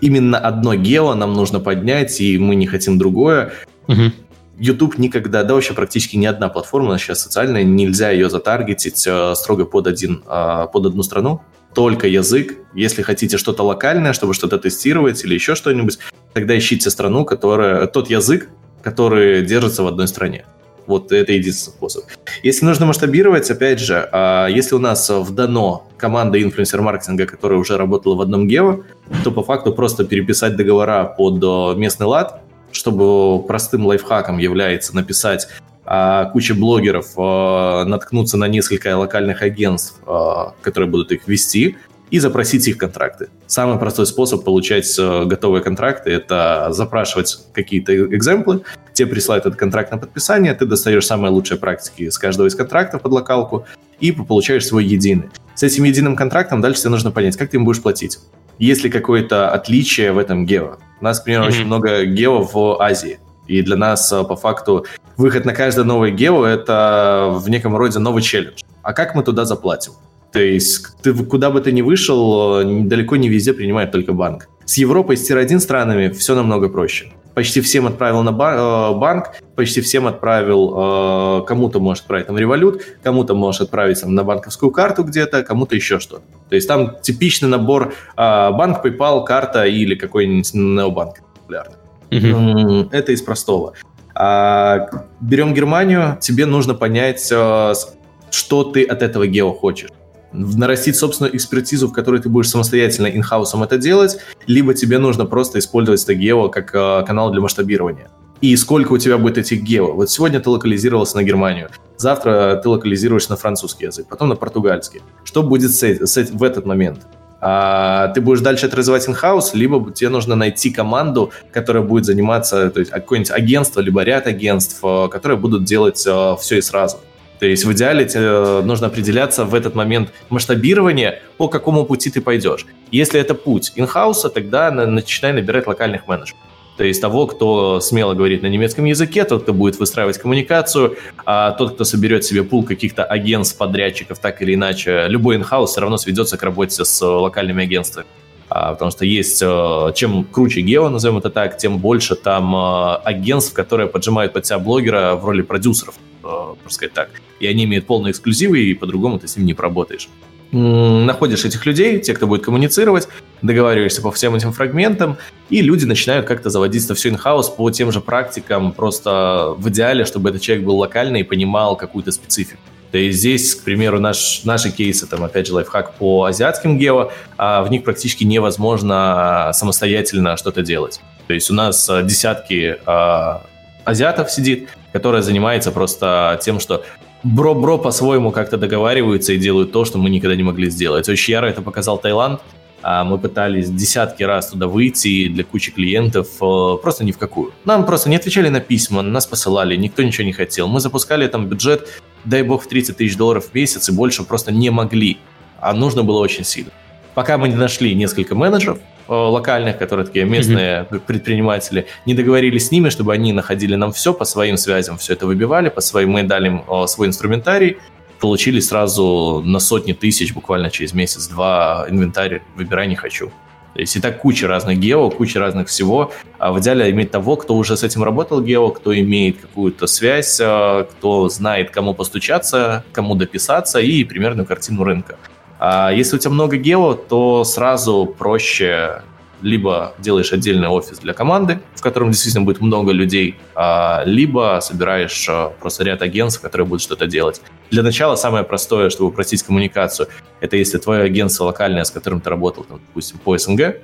именно 0.00 0.38
одно 0.38 0.74
гео 0.74 1.14
нам 1.14 1.32
нужно 1.32 1.60
поднять, 1.60 2.20
и 2.20 2.38
мы 2.38 2.54
не 2.54 2.66
хотим 2.66 2.98
другое. 2.98 3.52
Угу. 3.88 4.12
YouTube 4.58 4.98
никогда, 4.98 5.42
да 5.42 5.54
вообще 5.54 5.74
практически 5.74 6.16
ни 6.16 6.26
одна 6.26 6.48
платформа, 6.48 6.98
сейчас 6.98 7.22
социальная, 7.22 7.64
нельзя 7.64 8.10
ее 8.10 8.30
затаргетить 8.30 9.04
э, 9.06 9.34
строго 9.34 9.64
под, 9.64 9.86
один, 9.86 10.22
э, 10.26 10.66
под 10.72 10.86
одну 10.86 11.02
страну. 11.02 11.40
Только 11.74 12.06
язык. 12.06 12.58
Если 12.72 13.02
хотите 13.02 13.36
что-то 13.36 13.64
локальное, 13.64 14.12
чтобы 14.12 14.32
что-то 14.32 14.58
тестировать 14.58 15.24
или 15.24 15.34
еще 15.34 15.56
что-нибудь, 15.56 15.98
тогда 16.32 16.56
ищите 16.56 16.88
страну, 16.88 17.24
которая, 17.24 17.86
тот 17.88 18.10
язык, 18.10 18.48
который 18.82 19.44
держится 19.44 19.82
в 19.82 19.88
одной 19.88 20.06
стране. 20.06 20.44
Вот 20.86 21.12
это 21.12 21.32
единственный 21.32 21.72
способ. 21.72 22.04
Если 22.42 22.64
нужно 22.64 22.86
масштабировать, 22.86 23.50
опять 23.50 23.80
же, 23.80 24.08
а, 24.12 24.46
если 24.46 24.74
у 24.74 24.78
нас 24.78 25.08
в 25.08 25.34
дано 25.34 25.86
команда 25.96 26.42
инфлюенсер-маркетинга, 26.42 27.26
которая 27.26 27.58
уже 27.58 27.76
работала 27.76 28.14
в 28.14 28.20
одном 28.20 28.46
гео, 28.46 28.80
то 29.22 29.30
по 29.30 29.42
факту 29.42 29.72
просто 29.72 30.04
переписать 30.04 30.56
договора 30.56 31.14
под 31.16 31.42
э, 31.42 31.78
местный 31.78 32.06
лад, 32.06 32.42
чтобы 32.72 33.42
простым 33.46 33.86
лайфхаком 33.86 34.38
является 34.38 34.94
написать 34.94 35.48
а 35.86 36.26
куча 36.26 36.54
блогеров 36.54 37.12
э, 37.16 37.84
наткнуться 37.84 38.38
на 38.38 38.48
несколько 38.48 38.96
локальных 38.96 39.42
агентств, 39.42 40.00
э, 40.06 40.44
которые 40.62 40.88
будут 40.88 41.12
их 41.12 41.28
вести, 41.28 41.76
и 42.14 42.20
запросить 42.20 42.68
их 42.68 42.78
контракты. 42.78 43.26
Самый 43.48 43.76
простой 43.76 44.06
способ 44.06 44.44
получать 44.44 44.96
э, 45.00 45.24
готовые 45.24 45.64
контракты– 45.64 46.10
это 46.12 46.68
запрашивать 46.70 47.40
какие-то 47.52 47.92
экземплы, 47.92 48.62
тебе 48.92 49.08
присылают 49.08 49.46
этот 49.46 49.58
контракт 49.58 49.90
на 49.90 49.98
подписание, 49.98 50.54
ты 50.54 50.64
достаешь 50.64 51.04
самые 51.04 51.32
лучшие 51.32 51.58
практики 51.58 52.08
с 52.08 52.16
каждого 52.16 52.46
из 52.46 52.54
контрактов 52.54 53.02
под 53.02 53.10
локалку 53.10 53.66
и 53.98 54.12
получаешь 54.12 54.64
свой 54.64 54.84
единый. 54.84 55.24
С 55.56 55.64
этим 55.64 55.82
единым 55.82 56.14
контрактом 56.14 56.60
дальше 56.60 56.82
тебе 56.82 56.90
нужно 56.90 57.10
понять, 57.10 57.36
как 57.36 57.50
ты 57.50 57.56
им 57.56 57.64
будешь 57.64 57.82
платить. 57.82 58.20
Есть 58.60 58.84
ли 58.84 58.90
какое-то 58.90 59.50
отличие 59.50 60.12
в 60.12 60.18
этом 60.18 60.46
гео? 60.46 60.76
У 61.00 61.04
нас, 61.04 61.18
к 61.18 61.24
примеру, 61.24 61.46
mm-hmm. 61.46 61.48
очень 61.48 61.66
много 61.66 62.04
гео 62.04 62.44
в 62.44 62.80
Азии. 62.80 63.18
И 63.48 63.60
для 63.62 63.76
нас, 63.76 64.12
э, 64.12 64.22
по 64.22 64.36
факту, 64.36 64.86
выход 65.16 65.44
на 65.44 65.52
каждое 65.52 65.84
новое 65.84 66.12
гео– 66.12 66.44
это 66.46 67.30
в 67.32 67.48
неком 67.48 67.76
роде 67.76 67.98
новый 67.98 68.22
челлендж. 68.22 68.62
А 68.82 68.92
как 68.92 69.16
мы 69.16 69.24
туда 69.24 69.44
заплатим? 69.44 69.94
То 70.34 70.40
есть 70.40 71.00
ты 71.00 71.14
куда 71.14 71.50
бы 71.50 71.60
ты 71.60 71.70
ни 71.70 71.80
вышел, 71.80 72.58
э, 72.60 72.64
далеко 72.64 73.14
не 73.14 73.28
везде 73.28 73.52
принимает 73.52 73.92
только 73.92 74.12
банк. 74.12 74.48
С 74.64 74.78
Европой, 74.78 75.16
с 75.16 75.22
Тир-1 75.22 75.60
странами 75.60 76.08
все 76.08 76.34
намного 76.34 76.68
проще. 76.68 77.12
Почти 77.34 77.60
всем 77.60 77.86
отправил 77.86 78.24
на 78.24 78.30
э, 78.30 78.98
банк, 78.98 79.26
почти 79.54 79.80
всем 79.80 80.08
отправил, 80.08 80.74
э, 80.76 81.44
кому-то 81.46 81.78
может 81.78 82.02
отправить 82.02 82.26
там 82.26 82.36
револют, 82.36 82.82
кому-то 83.04 83.36
можешь 83.36 83.60
отправить 83.60 84.00
там, 84.00 84.16
на 84.16 84.24
банковскую 84.24 84.72
карту 84.72 85.04
где-то, 85.04 85.44
кому-то 85.44 85.76
еще 85.76 86.00
что-то. 86.00 86.24
То 86.48 86.56
есть 86.56 86.66
там 86.66 86.96
типичный 87.00 87.48
набор 87.48 87.94
банк, 88.16 88.84
PayPal, 88.84 89.24
карта 89.24 89.66
или 89.66 89.94
какой-нибудь 89.94 90.52
необанк 90.52 91.20
популярный. 91.36 91.76
Mm-hmm. 92.10 92.88
Это 92.90 93.12
из 93.12 93.22
простого. 93.22 93.74
А, 94.16 94.88
берем 95.20 95.54
Германию, 95.54 96.18
тебе 96.20 96.46
нужно 96.46 96.74
понять, 96.74 97.22
что 97.22 98.64
ты 98.64 98.82
от 98.82 99.02
этого 99.02 99.28
гео 99.28 99.52
хочешь 99.52 99.90
нарастить 100.34 100.96
собственную 100.96 101.36
экспертизу, 101.36 101.88
в 101.88 101.92
которой 101.92 102.20
ты 102.20 102.28
будешь 102.28 102.50
самостоятельно 102.50 103.06
инхаусом 103.06 103.62
это 103.62 103.78
делать, 103.78 104.18
либо 104.46 104.74
тебе 104.74 104.98
нужно 104.98 105.24
просто 105.24 105.58
использовать 105.58 106.06
гео 106.08 106.48
как 106.48 106.74
э, 106.74 107.04
канал 107.06 107.30
для 107.30 107.40
масштабирования. 107.40 108.10
И 108.40 108.54
сколько 108.56 108.92
у 108.92 108.98
тебя 108.98 109.16
будет 109.16 109.38
этих 109.38 109.62
гео? 109.62 109.92
Вот 109.92 110.10
сегодня 110.10 110.40
ты 110.40 110.50
локализировался 110.50 111.16
на 111.16 111.22
Германию, 111.22 111.70
завтра 111.96 112.60
ты 112.62 112.68
локализируешь 112.68 113.28
на 113.28 113.36
французский 113.36 113.86
язык, 113.86 114.06
потом 114.08 114.28
на 114.28 114.36
португальский. 114.36 115.02
Что 115.24 115.42
будет 115.42 115.70
с, 115.70 115.82
с, 115.82 116.30
в 116.30 116.42
этот 116.42 116.66
момент? 116.66 117.00
а, 117.46 118.08
ты 118.08 118.22
будешь 118.22 118.40
дальше 118.40 118.66
это 118.66 118.76
развивать 118.76 119.06
in-house, 119.06 119.50
либо 119.52 119.92
тебе 119.92 120.08
нужно 120.08 120.34
найти 120.34 120.70
команду, 120.70 121.30
которая 121.52 121.82
будет 121.82 122.06
заниматься, 122.06 122.70
то 122.70 122.80
есть 122.80 122.90
какое-нибудь 122.90 123.30
агентство, 123.32 123.80
либо 123.80 124.02
ряд 124.02 124.26
агентств, 124.26 124.78
э, 124.82 125.08
которые 125.10 125.36
будут 125.36 125.64
делать 125.64 126.02
э, 126.06 126.36
все 126.40 126.56
и 126.56 126.62
сразу. 126.62 127.00
То 127.38 127.46
есть 127.46 127.64
в 127.64 127.72
идеале 127.72 128.04
тебе 128.04 128.62
нужно 128.62 128.86
определяться 128.86 129.44
в 129.44 129.54
этот 129.54 129.74
момент 129.74 130.12
масштабирования, 130.30 131.20
по 131.36 131.48
какому 131.48 131.84
пути 131.84 132.10
ты 132.10 132.20
пойдешь. 132.20 132.66
Если 132.90 133.20
это 133.20 133.34
путь 133.34 133.72
инхауса, 133.74 134.28
тогда 134.30 134.70
начинай 134.70 135.32
набирать 135.32 135.66
локальных 135.66 136.06
менеджеров. 136.06 136.38
То 136.76 136.84
есть 136.84 137.00
того, 137.00 137.26
кто 137.26 137.80
смело 137.80 138.14
говорит 138.14 138.42
на 138.42 138.48
немецком 138.48 138.84
языке, 138.84 139.24
тот, 139.24 139.44
кто 139.44 139.52
будет 139.52 139.78
выстраивать 139.78 140.18
коммуникацию, 140.18 140.96
а 141.24 141.52
тот, 141.52 141.74
кто 141.74 141.84
соберет 141.84 142.24
себе 142.24 142.42
пул 142.42 142.64
каких-то 142.64 143.04
агентств, 143.04 143.56
подрядчиков, 143.56 144.18
так 144.18 144.42
или 144.42 144.54
иначе, 144.54 145.06
любой 145.08 145.36
инхаус 145.36 145.70
все 145.70 145.80
равно 145.80 145.98
сведется 145.98 146.36
к 146.36 146.42
работе 146.42 146.84
с 146.84 147.06
локальными 147.06 147.62
агентствами. 147.62 148.06
А, 148.48 148.72
потому 148.72 148.90
что 148.90 149.04
есть, 149.04 149.40
э, 149.42 149.92
чем 149.94 150.24
круче 150.24 150.60
гео, 150.60 150.88
назовем 150.88 151.18
это 151.18 151.30
так, 151.30 151.56
тем 151.56 151.78
больше 151.78 152.14
там 152.14 152.54
э, 152.54 152.94
агентств, 153.04 153.52
которые 153.52 153.88
поджимают 153.88 154.32
под 154.32 154.44
себя 154.44 154.58
блогера 154.58 155.14
в 155.14 155.24
роли 155.24 155.42
продюсеров, 155.42 155.94
э, 155.96 156.13
можно 156.24 156.70
сказать 156.70 156.92
так. 156.92 157.10
И 157.40 157.46
они 157.46 157.64
имеют 157.64 157.86
полные 157.86 158.12
эксклюзивы, 158.12 158.60
и 158.60 158.74
по-другому 158.74 159.18
ты 159.18 159.28
с 159.28 159.36
ним 159.36 159.46
не 159.46 159.54
поработаешь 159.54 160.08
находишь 160.54 161.44
этих 161.44 161.66
людей, 161.66 161.98
те, 161.98 162.14
кто 162.14 162.26
будет 162.26 162.44
коммуницировать, 162.44 163.08
договариваешься 163.42 164.02
по 164.02 164.12
всем 164.12 164.34
этим 164.34 164.52
фрагментам, 164.52 165.16
и 165.50 165.60
люди 165.60 165.84
начинают 165.84 166.26
как-то 166.26 166.48
заводить 166.48 166.84
это 166.84 166.94
все 166.94 167.10
in-house 167.10 167.54
по 167.56 167.70
тем 167.70 167.90
же 167.90 168.00
практикам, 168.00 168.72
просто 168.72 169.54
в 169.58 169.68
идеале, 169.68 170.04
чтобы 170.04 170.30
этот 170.30 170.42
человек 170.42 170.64
был 170.64 170.76
локальный 170.76 171.20
и 171.20 171.24
понимал 171.24 171.76
какую-то 171.76 172.12
специфику. 172.12 172.60
То 172.92 172.98
есть 172.98 173.18
здесь, 173.18 173.56
к 173.56 173.64
примеру, 173.64 173.98
наш, 173.98 174.44
наши 174.44 174.70
кейсы, 174.70 175.08
там, 175.08 175.24
опять 175.24 175.48
же, 175.48 175.54
лайфхак 175.54 175.94
по 175.96 176.26
азиатским 176.26 176.78
гео, 176.78 177.10
а 177.36 177.64
в 177.64 177.70
них 177.70 177.82
практически 177.82 178.22
невозможно 178.22 179.50
самостоятельно 179.52 180.36
что-то 180.36 180.62
делать. 180.62 181.00
То 181.26 181.34
есть 181.34 181.50
у 181.50 181.54
нас 181.54 181.90
а, 181.90 182.02
десятки 182.02 182.76
а, 182.86 183.44
азиатов 183.84 184.30
сидит, 184.30 184.68
которая 184.92 185.22
занимается 185.22 185.72
просто 185.72 186.38
тем, 186.42 186.60
что 186.60 186.84
бро-бро 187.22 187.78
по-своему 187.78 188.30
как-то 188.30 188.56
договариваются 188.56 189.32
и 189.32 189.38
делают 189.38 189.72
то, 189.72 189.84
что 189.84 189.98
мы 189.98 190.10
никогда 190.10 190.36
не 190.36 190.42
могли 190.42 190.70
сделать. 190.70 191.08
Очень 191.08 191.32
яро 191.32 191.46
это 191.46 191.62
показал 191.62 191.98
Таиланд. 191.98 192.40
А, 192.86 193.02
мы 193.02 193.16
пытались 193.18 193.70
десятки 193.70 194.22
раз 194.22 194.50
туда 194.50 194.66
выйти 194.66 195.28
для 195.28 195.42
кучи 195.42 195.72
клиентов, 195.72 196.28
э, 196.42 196.76
просто 196.82 197.02
ни 197.02 197.12
в 197.12 197.18
какую. 197.18 197.54
Нам 197.64 197.86
просто 197.86 198.10
не 198.10 198.16
отвечали 198.16 198.50
на 198.50 198.60
письма, 198.60 199.00
нас 199.00 199.26
посылали, 199.26 199.74
никто 199.74 200.02
ничего 200.02 200.26
не 200.26 200.34
хотел. 200.34 200.68
Мы 200.68 200.80
запускали 200.80 201.26
там 201.26 201.46
бюджет, 201.46 202.02
дай 202.26 202.42
бог, 202.42 202.62
в 202.62 202.68
30 202.68 202.98
тысяч 202.98 203.16
долларов 203.16 203.46
в 203.50 203.54
месяц, 203.54 203.88
и 203.88 203.92
больше 203.92 204.22
просто 204.22 204.52
не 204.52 204.68
могли. 204.68 205.16
А 205.60 205.72
нужно 205.72 206.04
было 206.04 206.18
очень 206.18 206.44
сильно. 206.44 206.72
Пока 207.14 207.38
мы 207.38 207.48
не 207.48 207.54
нашли 207.54 207.94
несколько 207.94 208.34
менеджеров, 208.34 208.80
локальных, 209.08 209.78
которые 209.78 210.06
такие 210.06 210.24
местные 210.24 210.86
mm-hmm. 210.90 211.00
предприниматели, 211.00 211.86
не 212.06 212.14
договорились 212.14 212.68
с 212.68 212.70
ними, 212.70 212.88
чтобы 212.88 213.12
они 213.12 213.32
находили 213.32 213.74
нам 213.74 213.92
все 213.92 214.12
по 214.12 214.24
своим 214.24 214.56
связям, 214.56 214.98
все 214.98 215.12
это 215.12 215.26
выбивали, 215.26 215.68
по 215.68 215.80
своим, 215.80 216.10
мы 216.10 216.22
дали 216.22 216.48
им 216.48 216.64
э, 216.68 216.86
свой 216.86 217.08
инструментарий, 217.08 217.78
получили 218.20 218.60
сразу 218.60 219.42
на 219.44 219.58
сотни 219.58 219.92
тысяч 219.92 220.32
буквально 220.32 220.70
через 220.70 220.94
месяц-два 220.94 221.86
инвентарь 221.88 222.42
«выбирай, 222.56 222.86
не 222.86 222.96
хочу». 222.96 223.30
То 223.74 223.80
есть 223.80 223.96
и 223.96 224.00
так 224.00 224.20
куча 224.20 224.46
разных 224.46 224.78
гео, 224.78 225.10
куча 225.10 225.40
разных 225.40 225.68
всего. 225.68 226.12
А 226.38 226.52
в 226.52 226.60
идеале 226.60 226.90
иметь 226.90 227.10
того, 227.10 227.36
кто 227.36 227.56
уже 227.56 227.76
с 227.76 227.82
этим 227.82 228.04
работал 228.04 228.40
гео, 228.40 228.70
кто 228.70 228.96
имеет 228.96 229.40
какую-то 229.40 229.88
связь, 229.88 230.38
э, 230.40 230.86
кто 230.90 231.28
знает, 231.28 231.70
кому 231.70 231.92
постучаться, 231.92 232.84
кому 232.92 233.16
дописаться 233.16 233.80
и 233.80 234.04
примерную 234.04 234.46
картину 234.46 234.84
рынка. 234.84 235.18
А 235.66 235.90
если 235.92 236.16
у 236.16 236.18
тебя 236.18 236.30
много 236.30 236.58
гео, 236.58 236.92
то 236.92 237.42
сразу 237.42 238.04
проще 238.18 239.00
либо 239.40 239.94
делаешь 239.98 240.30
отдельный 240.30 240.68
офис 240.68 240.98
для 240.98 241.14
команды, 241.14 241.58
в 241.74 241.80
котором 241.80 242.10
действительно 242.10 242.44
будет 242.44 242.60
много 242.60 242.92
людей, 242.92 243.36
а, 243.54 244.02
либо 244.04 244.58
собираешь 244.60 245.26
а, 245.26 245.54
просто 245.58 245.84
ряд 245.84 246.02
агентств, 246.02 246.42
которые 246.42 246.66
будут 246.66 246.82
что-то 246.82 247.06
делать. 247.06 247.40
Для 247.70 247.82
начала 247.82 248.14
самое 248.16 248.44
простое, 248.44 248.90
чтобы 248.90 249.08
упростить 249.08 249.42
коммуникацию, 249.42 250.08
это 250.42 250.58
если 250.58 250.76
твое 250.76 251.04
агентство 251.04 251.44
локальное, 251.44 251.84
с 251.84 251.90
которым 251.90 252.20
ты 252.20 252.28
работал, 252.28 252.64
там, 252.64 252.80
допустим, 252.86 253.16
по 253.24 253.38
СНГ, 253.38 253.76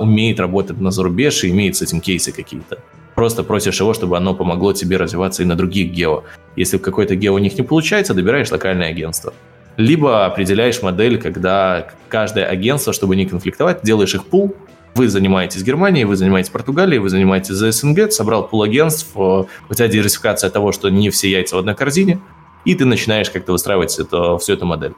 умеет 0.00 0.38
работать 0.38 0.78
на 0.80 0.90
зарубеж 0.90 1.44
и 1.44 1.48
имеет 1.48 1.76
с 1.76 1.82
этим 1.82 2.02
кейсы 2.02 2.30
какие-то. 2.30 2.78
Просто 3.14 3.42
просишь 3.42 3.80
его, 3.80 3.94
чтобы 3.94 4.18
оно 4.18 4.34
помогло 4.34 4.74
тебе 4.74 4.98
развиваться 4.98 5.42
и 5.42 5.46
на 5.46 5.56
других 5.56 5.92
гео. 5.92 6.24
Если 6.56 6.76
какой-то 6.76 7.16
гео 7.16 7.32
у 7.32 7.38
них 7.38 7.56
не 7.56 7.64
получается, 7.64 8.12
добираешь 8.12 8.50
локальное 8.50 8.90
агентство 8.90 9.32
либо 9.80 10.26
определяешь 10.26 10.82
модель, 10.82 11.20
когда 11.20 11.88
каждое 12.08 12.46
агентство, 12.46 12.92
чтобы 12.92 13.16
не 13.16 13.26
конфликтовать, 13.26 13.82
делаешь 13.82 14.14
их 14.14 14.26
пул, 14.26 14.54
вы 14.94 15.08
занимаетесь 15.08 15.62
Германией, 15.62 16.04
вы 16.04 16.16
занимаетесь 16.16 16.50
Португалией, 16.50 16.98
вы 16.98 17.08
занимаетесь 17.08 17.54
за 17.54 17.70
СНГ, 17.72 18.12
собрал 18.12 18.46
пул 18.46 18.62
агентств, 18.62 19.08
э, 19.14 19.18
у 19.18 19.74
тебя 19.74 19.88
диверсификация 19.88 20.50
того, 20.50 20.72
что 20.72 20.88
не 20.90 21.10
все 21.10 21.30
яйца 21.30 21.56
в 21.56 21.58
одной 21.60 21.74
корзине, 21.74 22.20
и 22.64 22.74
ты 22.74 22.84
начинаешь 22.84 23.30
как-то 23.30 23.52
выстраивать 23.52 23.98
это, 23.98 24.36
всю 24.38 24.52
эту 24.52 24.66
модель. 24.66 24.92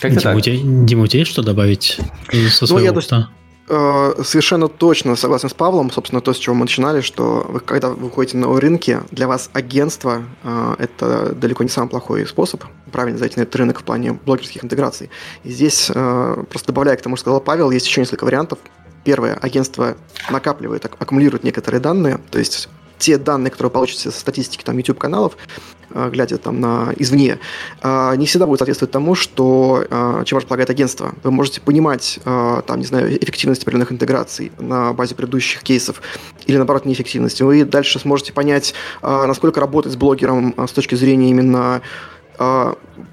Как 0.00 0.16
Дима, 0.16 0.34
у 0.34 0.40
тебя, 0.40 0.56
Дима, 0.56 1.02
у 1.02 1.06
тебя 1.06 1.20
есть 1.20 1.32
что 1.32 1.42
добавить 1.42 1.98
со 2.30 2.66
своего 2.66 2.78
ну, 2.78 2.84
я, 2.84 2.90
опыта? 2.92 3.28
Э, 3.70 4.14
совершенно 4.24 4.68
точно 4.68 5.14
согласен 5.14 5.50
с 5.50 5.54
Павлом, 5.54 5.90
собственно, 5.90 6.22
то, 6.22 6.32
с 6.32 6.38
чего 6.38 6.54
мы 6.54 6.62
начинали, 6.62 7.02
что 7.02 7.44
вы, 7.48 7.60
когда 7.60 7.90
вы 7.90 7.96
выходите 7.96 8.38
на 8.38 8.58
рынки, 8.58 9.00
для 9.10 9.28
вас 9.28 9.50
агентство 9.52 10.22
э,– 10.42 10.74
это 10.78 11.34
далеко 11.34 11.62
не 11.62 11.68
самый 11.68 11.88
плохой 11.88 12.26
способ 12.26 12.64
правильно 12.90 13.18
зайти 13.18 13.36
на 13.36 13.42
этот 13.42 13.56
рынок 13.56 13.80
в 13.80 13.84
плане 13.84 14.12
блогерских 14.12 14.64
интеграций. 14.64 15.10
И 15.44 15.50
здесь, 15.50 15.90
э, 15.94 16.44
просто 16.48 16.68
добавляя 16.68 16.96
к 16.96 17.02
тому, 17.02 17.16
что 17.16 17.24
сказал 17.24 17.40
Павел, 17.40 17.70
есть 17.70 17.86
еще 17.86 18.00
несколько 18.00 18.24
вариантов. 18.24 18.58
Первое, 19.04 19.34
агентство 19.34 19.96
накапливает, 20.30 20.86
аккумулирует 20.86 21.44
некоторые 21.44 21.80
данные, 21.80 22.18
то 22.30 22.38
есть 22.38 22.68
те 22.98 23.18
данные, 23.18 23.50
которые 23.50 23.70
получите 23.70 24.10
со 24.10 24.18
статистики 24.18 24.64
там, 24.64 24.76
YouTube-каналов, 24.76 25.36
глядя 25.90 26.38
там 26.38 26.60
на 26.60 26.92
извне, 26.96 27.38
э, 27.82 28.14
не 28.16 28.26
всегда 28.26 28.46
будет 28.46 28.58
соответствовать 28.58 28.92
тому, 28.92 29.14
что, 29.14 29.84
э, 29.88 30.22
чем 30.24 30.38
располагает 30.38 30.70
агентство. 30.70 31.14
Вы 31.22 31.30
можете 31.30 31.60
понимать, 31.60 32.20
там, 32.24 32.78
не 32.78 32.84
знаю, 32.84 33.16
эффективность 33.22 33.62
определенных 33.62 33.92
интеграций 33.92 34.52
на 34.58 34.92
базе 34.92 35.14
предыдущих 35.14 35.62
кейсов 35.62 36.02
или, 36.46 36.56
наоборот, 36.56 36.84
неэффективность. 36.84 37.40
Вы 37.40 37.64
дальше 37.64 37.98
сможете 37.98 38.32
понять, 38.32 38.74
насколько 39.02 39.60
работать 39.60 39.92
с 39.92 39.96
блогером 39.96 40.54
с 40.56 40.72
точки 40.72 40.94
зрения 40.94 41.30
именно 41.30 41.82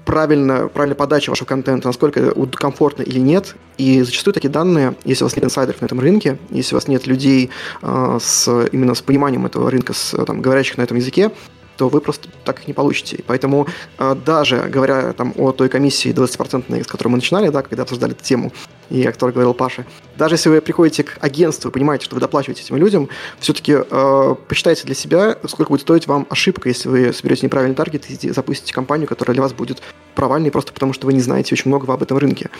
правильно, 0.04 0.68
правильной 0.68 0.94
подачи 0.94 1.30
вашего 1.30 1.46
контента, 1.46 1.88
насколько 1.88 2.32
комфортно 2.52 3.02
или 3.02 3.18
нет. 3.18 3.56
И 3.76 4.02
зачастую 4.02 4.34
такие 4.34 4.50
данные, 4.50 4.94
если 5.04 5.24
у 5.24 5.26
вас 5.26 5.36
нет 5.36 5.44
инсайдеров 5.44 5.80
на 5.80 5.86
этом 5.86 6.00
рынке, 6.00 6.38
если 6.50 6.74
у 6.74 6.76
вас 6.76 6.88
нет 6.88 7.06
людей 7.06 7.50
с, 7.82 8.48
именно 8.72 8.94
с 8.94 9.02
пониманием 9.02 9.46
этого 9.46 9.70
рынка, 9.70 9.92
с, 9.92 10.16
там, 10.24 10.40
говорящих 10.40 10.78
на 10.78 10.82
этом 10.82 10.96
языке, 10.96 11.32
то 11.76 11.88
вы 11.88 12.00
просто 12.00 12.28
так 12.44 12.60
их 12.60 12.68
не 12.68 12.74
получите. 12.74 13.22
поэтому 13.26 13.66
э, 13.98 14.16
даже 14.24 14.58
говоря 14.62 15.12
там, 15.12 15.32
о 15.36 15.52
той 15.52 15.68
комиссии 15.68 16.12
20%, 16.12 16.82
с 16.82 16.86
которой 16.86 17.08
мы 17.08 17.16
начинали, 17.16 17.48
да, 17.48 17.62
когда 17.62 17.82
обсуждали 17.82 18.12
эту 18.12 18.24
тему, 18.24 18.52
и 18.90 19.04
о 19.06 19.12
которой 19.12 19.32
говорил 19.32 19.54
Паша, 19.54 19.84
даже 20.18 20.34
если 20.34 20.48
вы 20.48 20.60
приходите 20.60 21.04
к 21.04 21.18
агентству 21.20 21.70
понимаете, 21.70 22.04
что 22.04 22.14
вы 22.14 22.20
доплачиваете 22.20 22.62
этим 22.62 22.76
людям, 22.76 23.08
все-таки 23.38 23.76
э, 23.78 24.34
посчитайте 24.48 24.84
для 24.84 24.94
себя, 24.94 25.36
сколько 25.46 25.70
будет 25.70 25.82
стоить 25.82 26.06
вам 26.06 26.26
ошибка, 26.30 26.68
если 26.68 26.88
вы 26.88 27.12
соберете 27.12 27.46
неправильный 27.46 27.76
таргет 27.76 28.08
и 28.10 28.30
запустите 28.30 28.72
компанию, 28.72 29.08
которая 29.08 29.34
для 29.34 29.42
вас 29.42 29.52
будет 29.52 29.82
провальной, 30.14 30.50
просто 30.50 30.72
потому 30.72 30.92
что 30.92 31.06
вы 31.06 31.12
не 31.12 31.20
знаете 31.20 31.54
очень 31.54 31.68
многого 31.70 31.94
об 31.94 32.02
этом 32.02 32.18
рынке. 32.18 32.50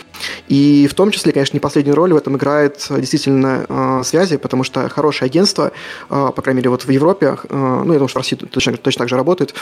И 0.47 0.87
в 0.89 0.93
том 0.93 1.11
числе, 1.11 1.31
конечно, 1.31 1.55
не 1.55 1.59
последнюю 1.59 1.95
роль 1.95 2.13
в 2.13 2.17
этом 2.17 2.37
играет 2.37 2.85
э, 2.89 2.99
действительно 2.99 3.65
э, 3.67 4.01
связи, 4.03 4.37
потому 4.37 4.63
что 4.63 4.87
хорошее 4.89 5.27
агентство, 5.27 5.71
э, 6.09 6.31
по 6.35 6.41
крайней 6.41 6.57
мере, 6.57 6.69
вот 6.69 6.83
в 6.83 6.89
Европе, 6.89 7.37
э, 7.49 7.55
ну, 7.55 7.91
я 7.91 7.99
думаю, 7.99 8.07
что 8.07 8.19
в 8.19 8.21
России 8.21 8.35
точно, 8.35 8.77
точно 8.77 8.99
так 8.99 9.09
же 9.09 9.15
работает, 9.15 9.55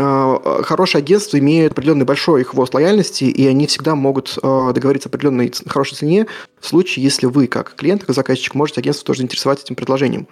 Э, 0.00 0.62
хорошее 0.62 1.00
агентство 1.00 1.38
имеет 1.38 1.72
определенный 1.72 2.04
большой 2.04 2.44
хвост 2.44 2.72
лояльности, 2.72 3.24
и 3.24 3.46
они 3.48 3.66
всегда 3.66 3.96
могут 3.96 4.38
э, 4.40 4.72
договориться 4.72 5.08
о 5.08 5.10
определенной 5.10 5.52
хорошей 5.66 5.96
цене 5.96 6.26
в 6.60 6.68
случае, 6.68 7.02
если 7.02 7.26
вы, 7.26 7.48
как 7.48 7.74
клиент, 7.74 8.04
как 8.04 8.14
заказчик, 8.14 8.54
можете 8.54 8.80
агентство 8.80 9.04
тоже 9.04 9.18
заинтересовать 9.18 9.62
этим 9.64 9.74
предложением. 9.74 10.28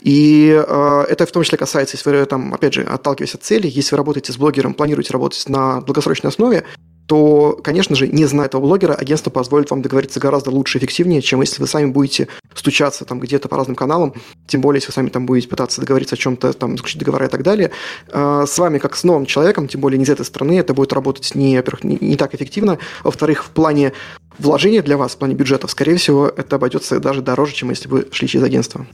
И 0.00 0.50
э, 0.54 1.04
это 1.08 1.26
в 1.26 1.32
том 1.32 1.42
числе 1.42 1.58
касается, 1.58 1.96
если 1.96 2.08
вы, 2.08 2.24
там, 2.24 2.54
опять 2.54 2.74
же, 2.74 2.82
отталкиваясь 2.82 3.34
от 3.34 3.42
цели, 3.42 3.68
если 3.68 3.96
вы 3.96 3.98
работаете 3.98 4.32
с 4.32 4.36
блогером, 4.36 4.74
планируете 4.74 5.12
работать 5.12 5.48
на 5.48 5.80
долгосрочной 5.80 6.28
основе, 6.28 6.64
то, 7.10 7.58
конечно 7.64 7.96
же, 7.96 8.06
не 8.06 8.24
зная 8.24 8.46
этого 8.46 8.60
блогера, 8.60 8.94
агентство 8.94 9.30
позволит 9.30 9.68
вам 9.72 9.82
договориться 9.82 10.20
гораздо 10.20 10.52
лучше 10.52 10.78
и 10.78 10.80
эффективнее, 10.80 11.20
чем 11.22 11.40
если 11.40 11.60
вы 11.60 11.66
сами 11.66 11.90
будете 11.90 12.28
стучаться 12.54 13.04
там 13.04 13.18
где-то 13.18 13.48
по 13.48 13.56
разным 13.56 13.74
каналам, 13.74 14.14
тем 14.46 14.60
более, 14.60 14.78
если 14.78 14.90
вы 14.90 14.94
сами 14.94 15.08
там 15.08 15.26
будете 15.26 15.48
пытаться 15.48 15.80
договориться 15.80 16.14
о 16.14 16.18
чем-то, 16.18 16.52
там, 16.52 16.76
заключить 16.76 17.00
договора 17.00 17.26
и 17.26 17.28
так 17.28 17.42
далее. 17.42 17.72
А, 18.12 18.46
с 18.46 18.56
вами, 18.56 18.78
как 18.78 18.94
с 18.94 19.02
новым 19.02 19.26
человеком, 19.26 19.66
тем 19.66 19.80
более 19.80 19.98
не 19.98 20.04
из 20.04 20.08
этой 20.08 20.24
страны, 20.24 20.56
это 20.56 20.72
будет 20.72 20.92
работать 20.92 21.34
не, 21.34 21.56
во-первых, 21.56 21.82
не, 21.82 21.98
не 22.00 22.14
так 22.14 22.32
эффективно, 22.32 22.78
во-вторых, 23.02 23.42
в 23.44 23.48
плане 23.48 23.92
вложения 24.38 24.80
для 24.80 24.96
вас, 24.96 25.16
в 25.16 25.16
плане 25.16 25.34
бюджетов, 25.34 25.72
скорее 25.72 25.96
всего, 25.96 26.28
это 26.28 26.54
обойдется 26.54 27.00
даже 27.00 27.22
дороже, 27.22 27.54
чем 27.54 27.70
если 27.70 27.88
бы 27.88 28.06
шли 28.12 28.28
через 28.28 28.44
агентство. 28.44 28.86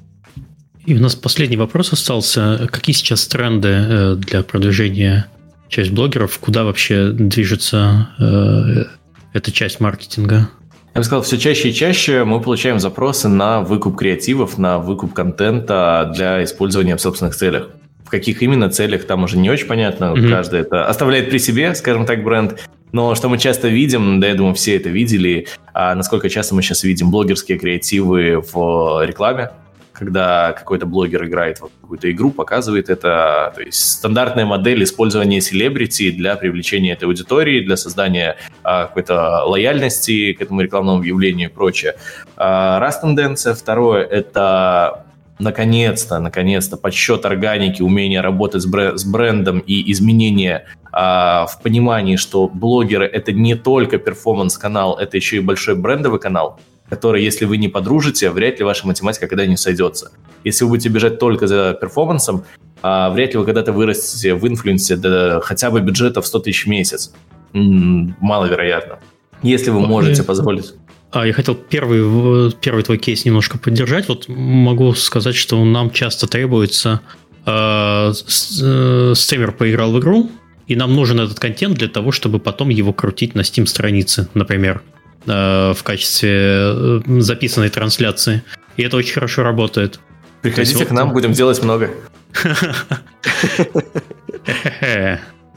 И 0.87 0.95
у 0.95 1.01
нас 1.01 1.15
последний 1.15 1.59
вопрос 1.59 1.93
остался. 1.93 2.67
Какие 2.73 2.97
сейчас 2.97 3.27
тренды 3.27 3.69
э, 3.69 4.15
для 4.15 4.43
продвижения 4.43 5.27
часть 5.69 5.91
блогеров, 5.91 6.39
куда 6.39 6.65
вообще 6.65 7.11
движется 7.11 8.09
э, 8.19 8.85
эта 9.33 9.53
часть 9.53 9.81
маркетинга? 9.81 10.49
Я 10.95 11.01
бы 11.01 11.05
сказал, 11.05 11.23
все 11.23 11.37
чаще 11.37 11.69
и 11.69 11.75
чаще 11.75 12.25
мы 12.25 12.41
получаем 12.41 12.81
запросы 12.81 13.29
на 13.29 13.61
выкуп 13.61 13.97
креативов, 13.97 14.57
на 14.57 14.79
выкуп 14.79 15.13
контента 15.13 16.11
для 16.15 16.43
использования 16.43 16.97
в 16.97 17.01
собственных 17.01 17.37
целях. 17.37 17.69
В 18.05 18.09
каких 18.09 18.43
именно 18.43 18.71
целях, 18.71 19.05
там 19.05 19.25
уже 19.25 19.37
не 19.37 19.51
очень 19.51 19.67
понятно. 19.67 20.15
Mm-hmm. 20.15 20.31
Каждый 20.31 20.61
это 20.61 20.87
оставляет 20.87 21.29
при 21.29 21.39
себе, 21.39 21.75
скажем 21.75 22.07
так, 22.07 22.23
бренд. 22.23 22.67
Но 22.93 23.15
что 23.15 23.29
мы 23.29 23.37
часто 23.37 23.69
видим, 23.69 24.21
да, 24.21 24.29
я 24.29 24.35
думаю, 24.35 24.55
все 24.55 24.77
это 24.77 24.89
видели, 24.89 25.49
а 25.75 25.95
насколько 25.95 26.31
часто 26.31 26.55
мы 26.55 26.63
сейчас 26.63 26.83
видим 26.85 27.11
блогерские 27.11 27.59
креативы 27.59 28.43
в 28.53 29.05
рекламе, 29.05 29.51
когда 29.99 30.53
какой-то 30.53 30.87
блогер 30.87 31.25
играет 31.25 31.59
в 31.59 31.69
какую-то 31.81 32.11
игру, 32.11 32.31
показывает 32.31 32.91
это. 32.91 33.53
То 33.55 33.63
есть 33.63 33.93
стандартная 33.93 34.45
модель 34.45 34.83
использования 34.85 35.41
селебрити 35.41 36.11
для 36.11 36.37
привлечения 36.37 36.93
этой 36.93 37.05
аудитории, 37.05 37.65
для 37.65 37.77
создания 37.77 38.37
а, 38.63 38.87
какой-то 38.87 39.45
лояльности 39.45 40.33
к 40.33 40.43
этому 40.43 40.61
рекламному 40.61 40.99
объявлению 40.99 41.49
и 41.49 41.53
прочее. 41.53 41.97
А, 42.37 42.79
раз 42.79 43.01
тенденция. 43.01 43.55
Второе— 43.55 44.05
это 44.05 45.05
наконец-то, 45.39 46.19
наконец-то 46.19 46.77
подсчет 46.77 47.25
органики, 47.25 47.83
умение 47.83 48.21
работать 48.21 48.63
с, 48.63 48.67
бр- 48.67 48.97
с 48.97 49.05
брендом 49.05 49.59
и 49.61 49.91
изменение 49.93 50.67
а, 50.93 51.47
в 51.47 51.63
понимании, 51.63 52.17
что 52.17 52.49
блогеры— 52.49 53.07
это 53.13 53.33
не 53.33 53.55
только 53.55 53.99
перформанс-канал, 53.99 54.99
это 54.99 55.17
еще 55.17 55.37
и 55.37 55.41
большой 55.41 55.75
брендовый 55.75 56.21
канал, 56.21 56.59
который, 56.89 57.23
если 57.23 57.45
вы 57.45 57.57
не 57.57 57.69
подружите, 57.69 58.31
вряд 58.31 58.59
ли 58.59 58.65
ваша 58.65 58.87
математика 58.87 59.27
когда-нибудь 59.27 59.59
сойдется. 59.59 60.13
Если 60.45 60.65
вы 60.65 60.71
будете 60.71 60.89
бежать 60.89 61.19
только 61.19 61.47
за 61.47 61.77
перформансом, 61.81 62.45
а, 62.83 63.11
вряд 63.11 63.33
ли 63.33 63.39
вы 63.39 63.45
когда-то 63.45 63.73
вырастете 63.73 64.35
в 64.35 64.47
инфлюенсе 64.47 64.97
до 64.97 65.41
хотя 65.43 65.71
бы 65.71 65.81
бюджета 65.81 66.21
в 66.23 66.27
100 66.27 66.39
тысяч 66.41 66.67
в 66.67 66.69
месяц. 66.69 67.13
Маловероятно. 67.53 68.99
Если 69.43 69.71
вы 69.71 69.81
можете 69.81 70.23
позволить. 70.23 70.75
А 71.11 71.27
я 71.27 71.33
хотел 71.33 71.55
первый, 71.55 72.53
первый 72.61 72.83
твой 72.83 72.99
кейс 72.99 73.25
немножко 73.25 73.59
поддержать. 73.59 74.09
Вот 74.09 74.29
могу 74.29 74.93
сказать, 74.95 75.35
что 75.35 75.65
нам 75.65 75.91
часто 75.91 76.27
требуется 76.27 77.01
э, 77.47 78.13
э, 78.13 79.13
стример 79.15 79.53
поиграл 79.53 79.93
в 79.93 80.01
игру, 80.01 80.31
и 80.67 80.77
нам 80.77 80.95
нужен 80.95 81.21
этот 81.21 81.39
контент 81.39 81.79
для 81.79 81.89
того, 81.89 82.13
чтобы 82.13 82.39
потом 82.39 82.69
его 82.69 82.93
крутить 82.93 83.35
на 83.35 83.41
Steam 83.41 83.67
странице, 83.67 84.29
например. 84.35 84.83
Э, 85.27 85.73
в 85.75 85.83
качестве 85.83 86.31
э, 86.33 87.01
записанной 87.19 87.69
трансляции. 87.69 88.45
И 88.77 88.83
это 88.83 88.97
очень 88.97 89.15
хорошо 89.15 89.43
работает. 89.43 89.99
Приходите 90.43 90.85
к 90.85 90.91
нам, 90.93 91.13
будем 91.13 91.33
делать 91.33 91.61
много. 91.63 91.91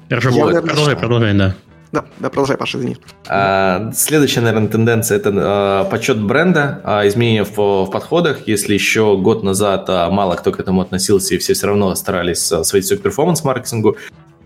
Хорошо, 0.10 0.32
продолжай, 0.32 0.96
продолжай, 0.96 1.34
да. 1.36 1.56
Да, 1.92 2.06
да, 2.20 2.30
продолжай, 2.30 2.58
Паша, 2.58 2.78
извини. 2.80 2.98
А, 3.28 3.92
следующая, 3.94 4.42
наверное, 4.42 4.70
тенденция 4.70 5.18
это 5.18 5.32
а, 5.36 5.84
подсчет 5.86 6.22
бренда, 6.22 6.82
а, 6.84 7.08
изменения 7.08 7.44
в, 7.44 7.58
в 7.58 7.92
подходах. 7.92 8.48
Если 8.48 8.74
еще 8.76 9.18
год 9.18 9.44
назад 9.44 9.86
а, 9.90 10.10
мало 10.10 10.36
кто 10.36 10.52
к 10.52 10.60
этому 10.60 10.82
относился, 10.82 11.36
и 11.36 11.38
все 11.38 11.54
все 11.54 11.68
равно 11.68 11.94
старались 11.96 12.52
а, 12.52 12.64
сводить 12.64 12.86
все 12.86 12.98
к 12.98 13.02
перформанс-маркетингу, 13.02 13.98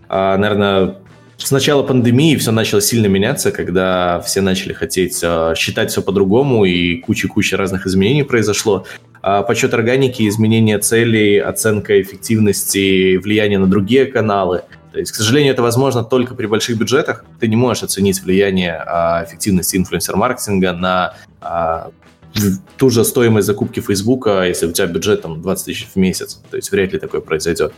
а, 0.08 0.36
наверное, 0.38 0.96
с 1.36 1.50
начала 1.50 1.82
пандемии 1.82 2.36
все 2.36 2.52
начало 2.52 2.80
сильно 2.80 3.06
меняться, 3.06 3.50
когда 3.50 4.20
все 4.20 4.40
начали 4.40 4.72
хотеть 4.72 5.20
э, 5.22 5.54
считать 5.56 5.90
все 5.90 6.02
по-другому, 6.02 6.64
и 6.64 6.98
куча-куча 6.98 7.56
разных 7.56 7.86
изменений 7.86 8.22
произошло. 8.22 8.86
А 9.22 9.42
подсчет 9.42 9.74
органики, 9.74 10.28
изменение 10.28 10.78
целей, 10.78 11.38
оценка 11.38 12.00
эффективности, 12.00 13.16
влияние 13.16 13.58
на 13.58 13.66
другие 13.66 14.06
каналы. 14.06 14.62
То 14.92 15.00
есть, 15.00 15.10
к 15.10 15.16
сожалению, 15.16 15.52
это 15.52 15.62
возможно 15.62 16.04
только 16.04 16.34
при 16.34 16.46
больших 16.46 16.78
бюджетах. 16.78 17.24
Ты 17.40 17.48
не 17.48 17.56
можешь 17.56 17.82
оценить 17.82 18.22
влияние 18.22 18.74
а, 18.76 19.24
эффективности 19.24 19.76
инфлюенсер-маркетинга 19.76 20.72
на 20.72 21.14
а, 21.40 21.90
ту 22.76 22.90
же 22.90 23.04
стоимость 23.04 23.46
закупки 23.46 23.80
Фейсбука, 23.80 24.44
если 24.44 24.66
у 24.66 24.72
тебя 24.72 24.86
бюджет 24.86 25.22
там 25.22 25.40
20 25.40 25.64
тысяч 25.66 25.88
в 25.94 25.96
месяц. 25.96 26.40
То 26.50 26.56
есть 26.56 26.70
вряд 26.72 26.92
ли 26.92 26.98
такое 26.98 27.20
произойдет. 27.20 27.72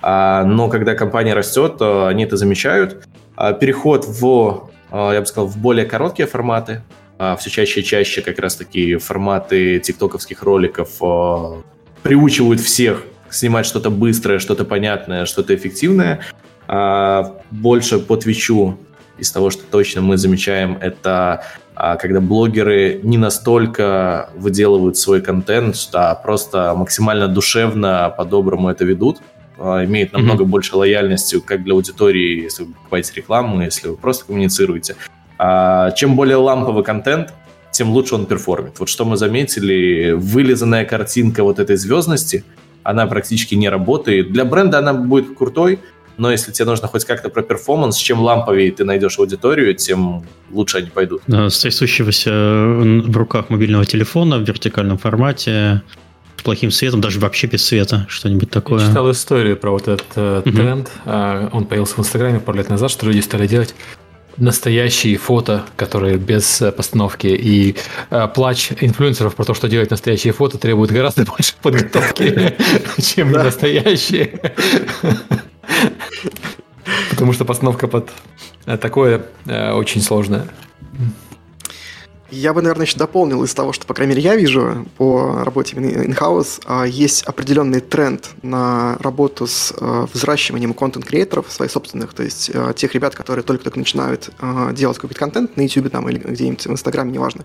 А, 0.00 0.44
но 0.44 0.68
когда 0.68 0.94
компания 0.94 1.34
растет, 1.34 1.80
они 1.80 2.24
это 2.24 2.36
замечают. 2.36 3.06
А, 3.36 3.52
переход 3.52 4.04
в, 4.06 4.70
а, 4.90 5.12
я 5.12 5.20
бы 5.20 5.26
сказал, 5.26 5.46
в 5.46 5.56
более 5.56 5.86
короткие 5.86 6.26
форматы, 6.26 6.82
а, 7.18 7.36
все 7.36 7.50
чаще 7.50 7.80
и 7.80 7.84
чаще 7.84 8.22
как 8.22 8.38
раз 8.38 8.56
таки 8.56 8.96
форматы 8.96 9.78
тиктоковских 9.78 10.42
роликов 10.42 10.90
а, 11.00 11.62
приучивают 12.02 12.60
всех 12.60 13.04
снимать 13.30 13.66
что-то 13.66 13.90
быстрое, 13.90 14.38
что-то 14.38 14.64
понятное, 14.64 15.24
что-то 15.26 15.54
эффективное. 15.54 16.20
А, 16.66 17.40
больше 17.50 17.98
по 17.98 18.16
Твичу 18.16 18.78
из 19.18 19.30
того, 19.30 19.50
что 19.50 19.62
точно 19.62 20.00
мы 20.00 20.16
замечаем, 20.16 20.78
это 20.80 21.44
когда 21.74 22.20
блогеры 22.20 23.00
не 23.02 23.18
настолько 23.18 24.30
выделывают 24.36 24.96
свой 24.96 25.20
контент, 25.20 25.76
а 25.94 26.14
просто 26.14 26.74
максимально 26.76 27.28
душевно, 27.28 28.12
по-доброму 28.16 28.68
это 28.68 28.84
ведут, 28.84 29.20
а, 29.58 29.84
имеет 29.84 30.12
намного 30.12 30.44
mm-hmm. 30.44 30.48
больше 30.48 30.76
лояльности 30.76 31.40
как 31.40 31.62
для 31.64 31.74
аудитории, 31.74 32.42
если 32.42 32.64
вы 32.64 32.72
покупаете 32.72 33.12
рекламу, 33.16 33.62
если 33.62 33.88
вы 33.88 33.96
просто 33.96 34.26
коммуницируете. 34.26 34.96
А 35.38 35.90
чем 35.92 36.16
более 36.16 36.36
ламповый 36.36 36.84
контент, 36.84 37.32
тем 37.70 37.90
лучше 37.90 38.14
он 38.14 38.26
перформит. 38.26 38.78
Вот 38.78 38.88
что 38.88 39.04
мы 39.04 39.16
заметили, 39.16 40.12
вылизанная 40.12 40.84
картинка 40.84 41.42
вот 41.42 41.58
этой 41.58 41.76
звездности, 41.76 42.44
она 42.82 43.06
практически 43.06 43.54
не 43.54 43.68
работает. 43.68 44.32
Для 44.32 44.44
бренда 44.44 44.78
она 44.78 44.92
будет 44.92 45.36
крутой, 45.36 45.78
но 46.22 46.30
если 46.30 46.52
тебе 46.52 46.66
нужно 46.66 46.86
хоть 46.86 47.04
как-то 47.04 47.30
про 47.30 47.42
перформанс, 47.42 47.96
чем 47.96 48.20
ламповее 48.20 48.70
ты 48.70 48.84
найдешь 48.84 49.18
аудиторию, 49.18 49.74
тем 49.74 50.24
лучше 50.52 50.78
они 50.78 50.88
пойдут. 50.88 51.22
С 51.26 51.58
трясущегося 51.58 52.30
в 52.30 53.16
руках 53.16 53.50
мобильного 53.50 53.84
телефона 53.84 54.38
в 54.38 54.42
вертикальном 54.42 54.98
формате, 54.98 55.82
с 56.36 56.42
плохим 56.42 56.70
светом, 56.70 57.00
даже 57.00 57.18
вообще 57.18 57.48
без 57.48 57.64
света, 57.64 58.06
что-нибудь 58.08 58.50
такое. 58.50 58.82
Я 58.82 58.88
читал 58.88 59.10
историю 59.10 59.56
про 59.56 59.72
вот 59.72 59.88
этот 59.88 60.06
э, 60.14 60.42
uh 60.44 60.52
тренд. 60.52 60.90
Э, 61.06 61.48
он 61.52 61.64
появился 61.64 61.96
в 61.96 61.98
Инстаграме 61.98 62.38
пару 62.38 62.58
лет 62.58 62.68
назад, 62.68 62.92
что 62.92 63.06
люди 63.06 63.20
стали 63.20 63.48
делать 63.48 63.74
настоящие 64.36 65.16
фото, 65.16 65.64
которые 65.76 66.16
без 66.16 66.62
э, 66.62 66.72
постановки, 66.72 67.26
и 67.26 67.76
э, 68.10 68.28
плач 68.28 68.70
инфлюенсеров 68.80 69.34
про 69.34 69.44
то, 69.44 69.54
что 69.54 69.68
делать 69.68 69.90
настоящие 69.90 70.32
фото, 70.32 70.58
требует 70.58 70.92
гораздо 70.92 71.24
больше 71.36 71.54
подготовки, 71.60 72.54
чем 73.00 73.32
настоящие. 73.32 74.40
Потому 77.10 77.32
что 77.32 77.44
постановка 77.44 77.88
под 77.88 78.10
э, 78.66 78.76
такое 78.76 79.26
э, 79.46 79.72
очень 79.72 80.00
сложная. 80.00 80.48
Я 82.30 82.54
бы, 82.54 82.62
наверное, 82.62 82.86
еще 82.86 82.96
дополнил 82.96 83.44
из 83.44 83.52
того, 83.52 83.74
что, 83.74 83.86
по 83.86 83.92
крайней 83.92 84.14
мере, 84.14 84.22
я 84.22 84.36
вижу 84.36 84.86
по 84.96 85.44
работе 85.44 85.76
in-house, 85.76 86.62
а, 86.64 86.84
есть 86.84 87.24
определенный 87.24 87.80
тренд 87.80 88.30
на 88.40 88.96
работу 89.00 89.46
с 89.46 89.74
э, 89.78 90.06
взращиванием 90.12 90.72
контент-креаторов 90.72 91.52
своих 91.52 91.70
собственных, 91.70 92.14
то 92.14 92.22
есть 92.22 92.50
тех 92.76 92.94
ребят, 92.94 93.14
которые 93.14 93.42
только-только 93.42 93.78
начинают 93.78 94.30
делать 94.72 94.96
какой-то 94.96 95.18
контент 95.18 95.58
на 95.58 95.60
YouTube 95.60 95.90
там, 95.90 96.08
или 96.08 96.18
где-нибудь 96.18 96.64
в 96.66 96.70
Инстаграме, 96.70 97.12
неважно 97.12 97.44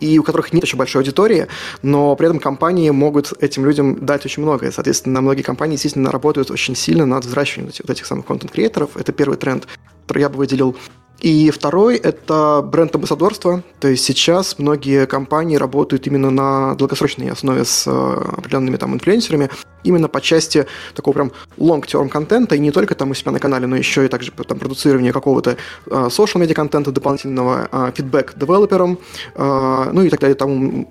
и 0.00 0.18
у 0.18 0.22
которых 0.22 0.52
нет 0.52 0.64
очень 0.64 0.78
большой 0.78 1.02
аудитории, 1.02 1.46
но 1.82 2.14
при 2.16 2.26
этом 2.26 2.40
компании 2.40 2.90
могут 2.90 3.32
этим 3.40 3.64
людям 3.64 4.04
дать 4.04 4.24
очень 4.24 4.42
многое. 4.42 4.70
Соответственно, 4.70 5.20
многие 5.20 5.42
компании 5.42 5.74
действительно 5.74 6.10
работают 6.10 6.50
очень 6.50 6.74
сильно 6.74 7.06
над 7.06 7.24
взращиванием 7.24 7.72
вот 7.82 7.90
этих 7.90 8.06
самых 8.06 8.26
контент-креаторов. 8.26 8.96
Это 8.96 9.12
первый 9.12 9.36
тренд, 9.36 9.66
который 10.08 10.22
я 10.22 10.28
бы 10.30 10.38
выделил. 10.38 10.74
И 11.20 11.50
второй– 11.50 11.96
это 11.96 12.62
бренд-амбассадорство. 12.62 13.64
То 13.80 13.88
есть 13.88 14.04
сейчас 14.04 14.56
многие 14.58 15.04
компании 15.06 15.56
работают 15.56 16.06
именно 16.06 16.30
на 16.30 16.76
долгосрочной 16.76 17.30
основе 17.32 17.64
с 17.64 17.88
э, 17.88 17.90
определенными 17.90 18.76
там 18.76 18.94
инфлюенсерами, 18.94 19.50
именно 19.82 20.08
по 20.08 20.20
части 20.20 20.66
такого 20.94 21.14
прям 21.14 21.32
long-term 21.58 22.08
контента, 22.08 22.54
и 22.54 22.60
не 22.60 22.70
только 22.70 22.94
там 22.94 23.10
у 23.10 23.14
себя 23.14 23.32
на 23.32 23.40
канале, 23.40 23.66
но 23.66 23.74
еще 23.74 24.04
и 24.04 24.08
также 24.08 24.30
там 24.30 24.60
продуцирование 24.60 25.12
какого-то 25.12 25.56
uh, 25.86 26.06
social 26.06 26.40
media 26.40 26.54
контента 26.54 26.92
дополнительного, 26.92 27.90
фидбэк 27.96 28.34
девелоперам, 28.36 28.98
uh, 29.34 29.90
ну 29.92 30.02
и 30.02 30.10
так 30.10 30.20
далее, 30.20 30.36
тому 30.36 30.88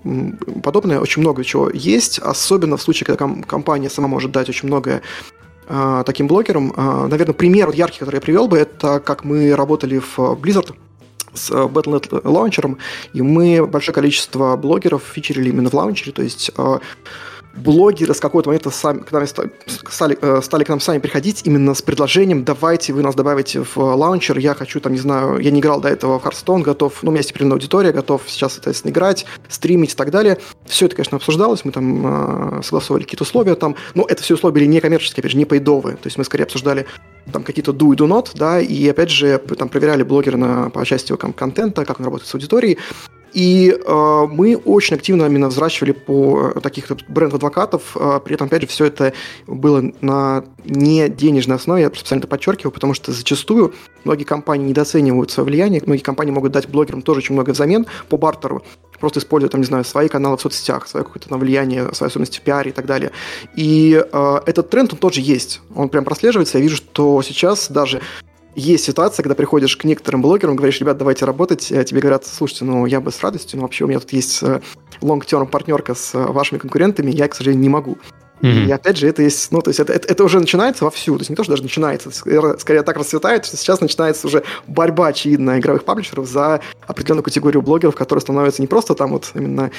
подобное. 0.61 0.99
Очень 0.99 1.22
много 1.22 1.45
чего 1.45 1.69
есть, 1.69 2.19
особенно 2.19 2.76
в 2.76 2.81
случае, 2.81 3.06
когда 3.06 3.18
ком- 3.18 3.44
компания 3.44 3.89
сама 3.89 4.10
может 4.10 4.31
дать 4.31 4.49
очень 4.49 4.68
многое 4.68 5.02
таким 6.06 6.27
блогером. 6.27 6.73
А, 6.76 7.07
наверное, 7.07 7.34
пример 7.34 7.68
вот 7.68 7.76
яркий, 7.76 7.99
который 7.99 8.15
я 8.15 8.22
привел 8.22 8.48
бы, 8.48 8.57
это 8.57 8.99
как 8.99 9.23
мы 9.23 9.56
работали 9.56 9.99
в 9.99 10.18
Blizzard 10.18 10.73
с 11.34 11.52
Battle.net 11.52 12.22
лаунчером, 12.27 12.77
и 13.14 13.22
мы 13.22 13.65
большое 13.68 13.94
количество 13.94 14.56
блогеров 14.56 15.03
фичерили 15.03 15.49
именно 15.49 15.69
в 15.69 15.73
лаунчере, 15.73 16.11
то 16.11 16.22
есть 16.22 16.52
а, 16.57 16.80
блогеры 17.57 18.13
с 18.13 18.19
какого-то 18.19 18.49
момента 18.49 18.69
сами, 18.69 18.99
к 18.99 19.11
нам 19.11 19.25
стали, 19.27 20.17
э, 20.21 20.41
стали 20.41 20.63
к 20.63 20.69
нам 20.69 20.79
сами 20.79 20.99
приходить 20.99 21.41
именно 21.45 21.73
с 21.73 21.81
предложением 21.81 22.43
«давайте 22.43 22.93
вы 22.93 23.01
нас 23.01 23.15
добавите 23.15 23.63
в 23.63 23.77
лаунчер, 23.77 24.38
я 24.38 24.53
хочу, 24.53 24.79
там, 24.79 24.93
не 24.93 24.99
знаю, 24.99 25.39
я 25.39 25.51
не 25.51 25.59
играл 25.59 25.81
до 25.81 25.89
этого 25.89 26.19
в 26.19 26.25
Hearthstone, 26.25 26.61
готов, 26.61 27.01
ну, 27.01 27.09
у 27.09 27.11
меня 27.11 27.19
есть 27.19 27.31
определенная 27.31 27.55
аудитория, 27.55 27.91
готов 27.91 28.23
сейчас, 28.27 28.53
соответственно, 28.53 28.91
играть, 28.91 29.25
стримить 29.49 29.93
и 29.93 29.95
так 29.95 30.11
далее». 30.11 30.38
Все 30.65 30.85
это, 30.85 30.95
конечно, 30.95 31.17
обсуждалось, 31.17 31.65
мы 31.65 31.71
там 31.71 32.59
э, 32.59 32.61
согласовывали 32.63 33.03
какие-то 33.03 33.23
условия 33.23 33.55
там, 33.55 33.75
но 33.95 34.05
это 34.07 34.21
все 34.23 34.35
условия 34.35 34.53
были 34.53 34.65
не 34.65 34.79
коммерческие, 34.79 35.21
опять 35.21 35.31
же, 35.31 35.38
не 35.38 35.45
пейдовые, 35.45 35.97
то 35.97 36.07
есть 36.07 36.17
мы 36.17 36.23
скорее 36.23 36.43
обсуждали 36.43 36.85
там 37.31 37.43
какие-то 37.43 37.71
do 37.71 37.93
и 37.93 37.97
do 37.97 38.07
not, 38.07 38.29
да, 38.35 38.59
и 38.59 38.88
опять 38.88 39.09
же 39.09 39.38
там 39.38 39.69
проверяли 39.69 40.03
блогера 40.03 40.38
на, 40.38 40.69
по 40.69 40.85
части 40.85 41.11
его 41.11 41.17
контента, 41.17 41.85
как 41.85 41.99
он 41.99 42.05
работает 42.05 42.29
с 42.29 42.34
аудиторией, 42.34 42.77
И 43.38 43.69
э, 43.69 44.27
мы 44.31 44.55
очень 44.55 44.95
активно 44.95 45.27
именно 45.27 45.49
взращивали 45.49 45.91
по 45.91 46.53
э, 46.55 46.59
таких 46.59 46.89
бренд-адвокатов. 47.07 47.95
Э, 47.95 48.19
при 48.26 48.34
этом, 48.34 48.47
опять 48.47 48.64
же, 48.64 48.68
все 48.68 48.85
это 48.85 49.14
было 49.45 49.91
на 50.01 50.43
не 50.65 51.07
денежной 51.07 51.57
основе. 51.57 51.84
Я 51.84 51.89
специально 51.89 52.22
это 52.22 52.27
подчеркиваю, 52.27 52.72
потому 52.72 52.95
что 52.95 53.11
зачастую 53.11 53.76
многие 54.05 54.23
компании 54.23 54.69
недооценивают 54.69 55.30
свое 55.30 55.45
влияние. 55.45 55.84
Многие 55.85 56.01
компании 56.01 56.31
могут 56.31 56.51
дать 56.51 56.68
блогерам 56.68 57.03
тоже 57.03 57.19
очень 57.19 57.35
много 57.35 57.51
взамен 57.51 57.85
по 58.09 58.18
бартеру 58.18 58.64
просто 58.99 59.19
используя, 59.19 59.51
там, 59.51 59.61
не 59.61 59.68
знаю, 59.68 59.84
свои 59.84 60.07
каналы 60.07 60.38
в 60.38 60.41
соцсетях, 60.41 60.88
свое 60.88 61.05
какое-то 61.05 61.30
там 61.30 61.39
влияние, 61.39 61.93
свои 61.93 62.07
особенности 62.07 62.39
в 62.39 62.41
пиаре 62.41 62.72
и 62.72 62.73
так 62.73 62.88
далее. 62.88 63.11
И 63.55 63.93
э, 64.11 64.39
этот 64.47 64.72
тренд, 64.72 64.91
он 64.93 64.97
тоже 64.97 65.22
есть. 65.22 65.61
Он 65.76 65.89
прям 65.89 66.03
прослеживается. 66.03 66.57
Я 66.57 66.64
вижу, 66.64 66.77
что 66.77 67.22
сейчас 67.22 67.69
даже 67.69 68.01
есть 68.57 68.85
ситуация, 68.85 69.23
когда 69.23 69.35
приходишь 69.35 69.77
к 69.77 69.84
некоторым 69.84 70.23
блогерам, 70.23 70.55
говоришь, 70.55 70.79
ребят, 70.79 70.97
давайте 70.97 71.25
работать, 71.25 71.71
а 71.71 71.84
тебе 71.84 72.01
говорят, 72.01 72.25
слушайте, 72.25 72.65
ну 72.65 72.88
я 72.88 72.99
бы 72.99 73.11
с 73.11 73.21
радостью, 73.21 73.57
но 73.57 73.63
вообще 73.63 73.85
у 73.85 73.88
меня 73.88 73.99
тут 73.99 74.11
есть 74.13 74.41
э, 74.41 74.61
long-term 74.99 75.47
партнерка 75.47 75.93
с 75.93 76.15
э, 76.15 76.25
вашими 76.25 76.57
конкурентами, 76.57 77.11
я, 77.11 77.27
к 77.27 77.35
сожалению, 77.35 77.61
не 77.61 77.69
могу. 77.69 77.97
Mm-hmm. 78.41 78.65
И 78.65 78.71
опять 78.71 78.97
же, 78.97 79.07
это 79.07 79.21
есть, 79.21 79.51
ну, 79.51 79.61
то 79.61 79.69
есть 79.69 79.79
это, 79.79 79.93
это, 79.93 80.07
это 80.07 80.23
уже 80.23 80.39
начинается 80.39 80.85
вовсю, 80.85 81.15
то 81.15 81.21
есть 81.21 81.29
не 81.29 81.35
то, 81.35 81.43
что 81.43 81.53
даже 81.53 81.63
начинается, 81.63 82.09
скорее, 82.11 82.57
скорее 82.59 82.81
так 82.84 82.97
расцветает, 82.97 83.45
что 83.45 83.57
сейчас 83.57 83.79
начинается 83.79 84.25
уже 84.25 84.43
борьба 84.67 85.07
очевидно 85.07 85.59
игровых 85.59 85.84
паблишеров 85.84 86.27
за 86.27 86.61
определенную 86.88 87.23
категорию 87.23 87.61
блогеров, 87.61 87.95
которые 87.95 88.21
становятся 88.21 88.61
не 88.61 88.67
просто 88.67 88.95
там 88.95 89.11
вот 89.11 89.31
именно 89.35 89.71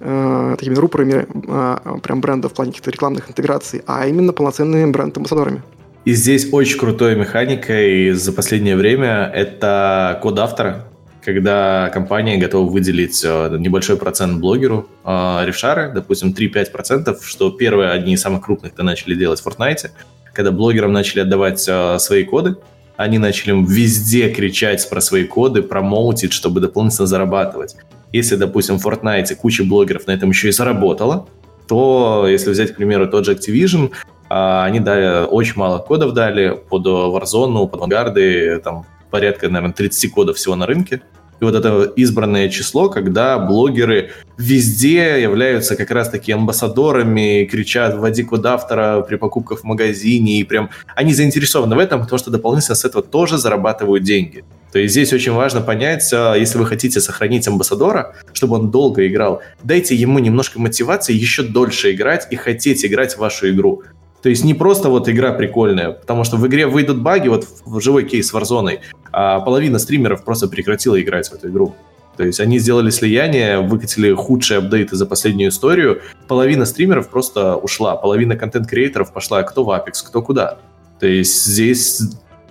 э, 0.00 0.56
такими 0.58 0.74
рупорами 0.74 1.26
э, 1.28 1.98
прям 2.02 2.20
бренда 2.20 2.48
в 2.48 2.54
плане 2.54 2.72
каких-то 2.72 2.90
рекламных 2.90 3.28
интеграций, 3.28 3.82
а 3.86 4.06
именно 4.06 4.32
полноценными 4.32 4.90
бренд-амбассадорами. 4.90 5.62
И 6.04 6.14
здесь 6.14 6.48
очень 6.52 6.78
крутой 6.78 7.14
механикой 7.14 8.10
за 8.10 8.32
последнее 8.32 8.74
время 8.74 9.30
это 9.32 10.18
код 10.20 10.36
автора, 10.40 10.88
когда 11.24 11.90
компания 11.94 12.38
готова 12.38 12.68
выделить 12.68 13.22
э, 13.24 13.56
небольшой 13.56 13.96
процент 13.96 14.40
блогеру 14.40 14.88
э, 15.04 15.42
рефшары, 15.44 15.92
допустим, 15.94 16.34
3-5%, 16.36 17.16
что 17.22 17.50
первые 17.50 17.90
одни 17.90 18.14
из 18.14 18.20
самых 18.20 18.44
крупных-то 18.44 18.82
начали 18.82 19.14
делать 19.14 19.40
в 19.40 19.46
Fortnite, 19.46 19.90
когда 20.32 20.50
блогерам 20.50 20.92
начали 20.92 21.20
отдавать 21.20 21.64
э, 21.68 21.98
свои 22.00 22.24
коды, 22.24 22.56
они 22.96 23.18
начали 23.18 23.54
везде 23.64 24.28
кричать 24.30 24.88
про 24.90 25.00
свои 25.00 25.22
коды, 25.22 25.62
промоутить, 25.62 26.32
чтобы 26.32 26.60
дополнительно 26.60 27.06
зарабатывать. 27.06 27.76
Если, 28.12 28.34
допустим, 28.34 28.80
в 28.80 28.86
Fortnite 28.86 29.32
куча 29.36 29.62
блогеров 29.62 30.08
на 30.08 30.10
этом 30.10 30.30
еще 30.30 30.48
и 30.48 30.52
заработала, 30.52 31.28
то, 31.68 32.26
если 32.28 32.50
взять, 32.50 32.72
к 32.72 32.76
примеру, 32.76 33.06
тот 33.06 33.24
же 33.24 33.34
Activision, 33.34 33.92
они 34.32 34.80
дали 34.80 35.26
очень 35.26 35.54
мало 35.56 35.78
кодов 35.78 36.12
дали 36.14 36.58
под 36.68 36.86
Warzone, 36.86 37.68
под 37.68 37.80
Vanguard, 37.80 38.58
там 38.60 38.86
порядка, 39.10 39.48
наверное, 39.48 39.74
30 39.74 40.10
кодов 40.10 40.36
всего 40.36 40.56
на 40.56 40.66
рынке. 40.66 41.02
И 41.42 41.44
вот 41.44 41.56
это 41.56 41.82
избранное 41.96 42.48
число, 42.48 42.88
когда 42.88 43.36
блогеры 43.36 44.12
везде 44.38 45.20
являются 45.20 45.74
как 45.74 45.90
раз-таки 45.90 46.30
амбассадорами, 46.30 47.48
кричат 47.50 47.96
«вводи 47.96 48.22
код 48.22 48.46
автора» 48.46 49.02
при 49.02 49.16
покупках 49.16 49.60
в 49.60 49.64
магазине, 49.64 50.38
и 50.38 50.44
прям 50.44 50.70
они 50.94 51.12
заинтересованы 51.12 51.74
в 51.74 51.80
этом, 51.80 52.02
потому 52.02 52.18
что 52.18 52.30
дополнительно 52.30 52.76
с 52.76 52.84
этого 52.84 53.02
тоже 53.02 53.38
зарабатывают 53.38 54.04
деньги. 54.04 54.44
То 54.72 54.78
есть 54.78 54.92
здесь 54.92 55.12
очень 55.12 55.32
важно 55.32 55.60
понять, 55.60 56.08
а, 56.14 56.34
если 56.34 56.58
вы 56.58 56.64
хотите 56.64 57.00
сохранить 57.00 57.46
амбассадора, 57.48 58.14
чтобы 58.32 58.54
он 58.54 58.70
долго 58.70 59.06
играл, 59.06 59.42
дайте 59.64 59.96
ему 59.96 60.20
немножко 60.20 60.60
мотивации 60.60 61.12
еще 61.12 61.42
дольше 61.42 61.92
играть 61.92 62.28
и 62.30 62.36
хотеть 62.36 62.84
играть 62.86 63.14
в 63.14 63.18
вашу 63.18 63.50
игру. 63.50 63.82
То 64.22 64.28
есть 64.28 64.44
не 64.44 64.54
просто 64.54 64.88
вот 64.88 65.08
игра 65.08 65.32
прикольная, 65.32 65.90
потому 65.90 66.22
что 66.24 66.36
в 66.36 66.46
игре 66.46 66.66
выйдут 66.66 66.98
баги, 66.98 67.28
вот 67.28 67.46
в 67.64 67.80
живой 67.80 68.04
кейс 68.04 68.32
Warzone, 68.32 68.78
а 69.10 69.40
половина 69.40 69.78
стримеров 69.78 70.24
просто 70.24 70.46
прекратила 70.46 71.00
играть 71.00 71.28
в 71.28 71.34
эту 71.34 71.48
игру. 71.48 71.74
То 72.16 72.24
есть 72.24 72.40
они 72.40 72.58
сделали 72.58 72.90
слияние, 72.90 73.60
выкатили 73.60 74.12
худшие 74.12 74.58
апдейты 74.58 74.96
за 74.96 75.06
последнюю 75.06 75.50
историю. 75.50 76.02
Половина 76.28 76.66
стримеров 76.66 77.08
просто 77.08 77.56
ушла, 77.56 77.96
половина 77.96 78.36
контент-креаторов 78.36 79.12
пошла 79.12 79.42
кто 79.42 79.64
в 79.64 79.70
Apex, 79.70 80.06
кто 80.06 80.22
куда. 80.22 80.58
То 81.00 81.06
есть 81.06 81.44
здесь 81.44 82.00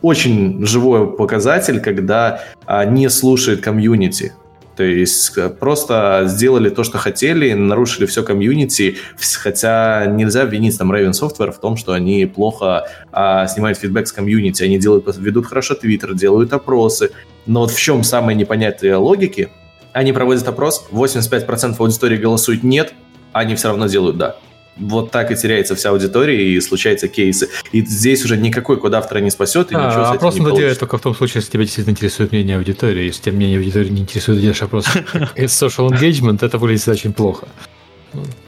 очень 0.02 0.66
живой 0.66 1.16
показатель, 1.16 1.80
когда 1.80 2.42
а, 2.66 2.86
не 2.86 3.10
слушает 3.10 3.62
комьюнити. 3.62 4.34
То 4.76 4.84
есть 4.84 5.38
э, 5.38 5.50
просто 5.50 6.24
сделали 6.28 6.70
то, 6.70 6.84
что 6.84 6.98
хотели, 6.98 7.54
нарушили 7.54 8.06
все 8.06 8.24
комьюнити, 8.24 8.98
хотя 9.38 10.06
нельзя 10.06 10.44
обвинить 10.44 10.78
там 10.78 10.92
Raven 10.92 11.12
Software 11.12 11.52
в 11.52 11.60
том, 11.60 11.78
что 11.78 11.94
они 11.94 12.26
плохо 12.26 12.88
а, 13.12 13.48
снимают 13.48 13.78
фидбэк 13.78 14.08
с 14.08 14.12
комьюнити, 14.12 14.64
они 14.64 14.80
делают, 14.80 15.06
ведут 15.18 15.48
хорошо 15.48 15.76
Твиттер, 15.76 16.14
делают 16.14 16.54
опросы, 16.54 17.12
но 17.46 17.62
вот 17.62 17.72
в 17.72 17.80
чем 17.80 18.04
самая 18.04 18.36
непонятная 18.36 18.98
логики? 18.98 19.50
Они 19.94 20.14
проводят 20.14 20.48
опрос, 20.48 20.88
85% 20.92 21.76
аудитории 21.78 22.18
голосуют 22.18 22.64
«нет», 22.64 22.94
а 23.34 23.40
они 23.40 23.56
все 23.56 23.70
равно 23.70 23.88
делают 23.88 24.18
«да» 24.18 24.38
вот 24.78 25.12
так 25.12 25.32
и 25.32 25.36
теряется 25.36 25.76
вся 25.76 25.90
аудитория, 25.90 26.54
и 26.54 26.60
случаются 26.62 27.08
кейсы. 27.08 27.50
И 27.72 27.82
здесь 27.82 28.24
уже 28.26 28.38
никакой 28.38 28.78
код 28.78 28.94
автора 28.94 29.20
не 29.20 29.30
спасет, 29.30 29.72
и 29.72 29.76
а, 29.76 29.88
ничего 29.88 30.06
с 30.06 30.16
этим 30.16 30.44
не 30.44 30.50
получится. 30.50 30.80
только 30.80 30.98
в 30.98 31.02
том 31.02 31.16
случае, 31.16 31.40
если 31.40 31.52
тебя 31.52 31.64
действительно 31.64 31.94
интересует 31.94 32.32
мнение 32.32 32.58
аудитории. 32.58 33.06
Если 33.06 33.24
тебя 33.24 33.36
мнение 33.36 33.58
аудитории 33.60 33.90
не 33.90 34.02
интересует, 34.02 34.40
делаешь 34.40 34.62
опрос 34.62 34.86
social 35.36 35.90
engagement, 35.90 36.46
это 36.46 36.58
выглядит 36.58 36.88
очень 36.88 37.14
плохо. 37.14 37.48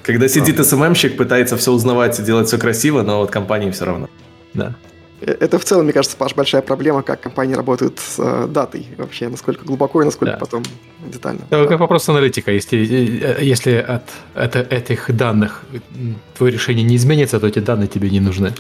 Когда 0.01 0.27
сидит 0.27 0.63
СММщик, 0.65 1.15
пытается 1.15 1.55
все 1.55 1.71
узнавать 1.71 2.19
и 2.19 2.23
делать 2.23 2.47
все 2.47 2.57
красиво, 2.57 3.01
но 3.01 3.19
вот 3.19 3.31
компании 3.31 3.71
все 3.71 3.85
равно. 3.85 4.09
Да. 4.53 4.75
Это 5.25 5.57
в 5.57 5.63
целом, 5.63 5.85
мне 5.85 5.93
кажется, 5.93 6.17
Паш, 6.17 6.35
большая 6.35 6.61
проблема, 6.61 7.01
как 7.01 7.21
компании 7.21 7.53
работают 7.53 7.99
с 7.99 8.15
э, 8.19 8.47
датой 8.47 8.87
вообще, 8.97 9.29
насколько 9.29 9.63
глубоко 9.63 10.01
и 10.01 10.05
насколько 10.05 10.33
да. 10.33 10.39
потом 10.39 10.63
детально. 11.07 11.41
Это 11.49 11.65
как 11.65 11.79
вопрос 11.79 12.09
аналитика. 12.09 12.51
Если, 12.51 13.21
э, 13.21 13.37
если 13.41 13.75
от, 13.75 14.03
от 14.35 14.55
этих 14.55 15.15
данных 15.15 15.63
твое 16.37 16.51
решение 16.51 16.83
не 16.83 16.97
изменится, 16.97 17.39
то 17.39 17.47
эти 17.47 17.59
данные 17.59 17.87
тебе 17.87 18.09
не 18.09 18.19
нужны. 18.19 18.53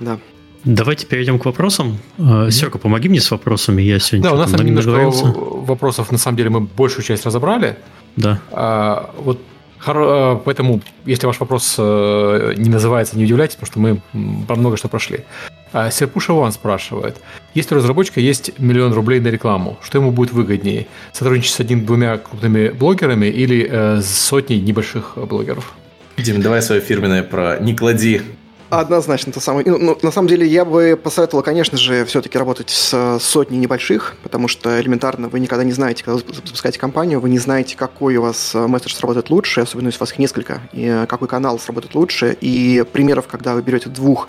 Да. 0.00 0.18
Давайте 0.64 1.06
перейдем 1.06 1.38
к 1.38 1.44
вопросам. 1.44 1.98
Mm-hmm. 2.18 2.50
Серега, 2.50 2.78
помоги 2.78 3.08
мне 3.08 3.20
с 3.20 3.30
вопросами. 3.30 3.82
Я 3.82 3.98
сегодня 3.98 4.30
да, 4.30 4.34
у 4.34 4.38
нас 4.38 4.50
там 4.50 4.64
немножко 4.64 4.90
вопросов, 4.90 6.12
на 6.12 6.18
самом 6.18 6.36
деле, 6.36 6.50
мы 6.50 6.60
большую 6.60 7.04
часть 7.04 7.26
разобрали. 7.26 7.76
Да. 8.16 8.40
А, 8.52 9.14
вот 9.18 9.38
э, 9.86 10.40
Поэтому, 10.44 10.80
если 11.04 11.26
ваш 11.26 11.40
вопрос 11.40 11.76
не 11.78 12.68
называется, 12.68 13.18
не 13.18 13.24
удивляйтесь, 13.24 13.56
потому 13.56 13.66
что 13.66 13.80
мы 13.80 14.46
про 14.46 14.56
много 14.56 14.76
что 14.76 14.88
прошли. 14.88 15.24
А 15.72 15.90
Серпуша 15.90 16.32
Ван 16.32 16.52
спрашивает. 16.52 17.16
Если 17.54 17.74
у 17.74 17.78
разработчика 17.78 18.20
есть 18.20 18.58
миллион 18.58 18.92
рублей 18.92 19.20
на 19.20 19.28
рекламу, 19.28 19.78
что 19.82 19.98
ему 19.98 20.10
будет 20.10 20.32
выгоднее? 20.32 20.86
Сотрудничать 21.12 21.54
с 21.54 21.60
одним-двумя 21.60 22.18
крупными 22.18 22.70
блогерами 22.70 23.26
или 23.26 23.68
э, 23.70 24.00
с 24.00 24.08
сотней 24.08 24.60
небольших 24.60 25.12
блогеров? 25.16 25.74
Дим, 26.16 26.42
давай 26.42 26.60
свое 26.62 26.80
фирменное 26.80 27.22
про 27.22 27.58
«не 27.60 27.74
клади». 27.74 28.22
Однозначно, 28.68 29.32
то 29.32 29.40
самое. 29.40 29.68
Ну, 29.68 29.78
ну, 29.78 29.98
на 30.00 30.12
самом 30.12 30.28
деле, 30.28 30.46
я 30.46 30.64
бы 30.64 30.98
посоветовал, 31.02 31.42
конечно 31.42 31.76
же, 31.76 32.04
все-таки 32.04 32.38
работать 32.38 32.70
с 32.70 33.18
сотней 33.18 33.58
небольших, 33.58 34.14
потому 34.22 34.46
что 34.46 34.80
элементарно 34.80 35.28
вы 35.28 35.40
никогда 35.40 35.64
не 35.64 35.72
знаете, 35.72 36.04
когда 36.04 36.22
вы 36.24 36.34
запускаете 36.34 36.78
компанию, 36.78 37.18
вы 37.18 37.30
не 37.30 37.40
знаете, 37.40 37.76
какой 37.76 38.16
у 38.16 38.22
вас 38.22 38.54
э, 38.54 38.66
месседж 38.68 38.94
сработает 38.94 39.28
лучше, 39.30 39.62
особенно 39.62 39.88
если 39.88 39.98
у 39.98 40.02
вас 40.02 40.12
их 40.12 40.18
несколько, 40.20 40.60
и 40.72 40.84
э, 40.84 41.06
какой 41.06 41.26
канал 41.26 41.58
сработает 41.58 41.96
лучше. 41.96 42.36
И 42.40 42.84
примеров, 42.92 43.26
когда 43.26 43.54
вы 43.54 43.62
берете 43.62 43.88
двух 43.88 44.28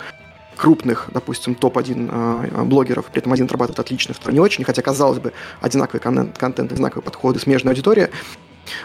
крупных, 0.62 1.08
допустим, 1.12 1.56
топ-1 1.56 2.08
э, 2.12 2.62
блогеров, 2.62 3.06
при 3.06 3.18
этом 3.18 3.32
один 3.32 3.46
отрабатывает 3.46 3.80
отлично, 3.80 4.14
второй 4.14 4.34
не 4.34 4.38
очень, 4.38 4.62
хотя, 4.62 4.80
казалось 4.80 5.18
бы, 5.18 5.32
одинаковый 5.60 6.00
контент, 6.00 6.38
контент 6.38 6.70
одинаковые 6.70 7.02
подходы, 7.02 7.40
смежная 7.40 7.72
аудитория, 7.72 8.10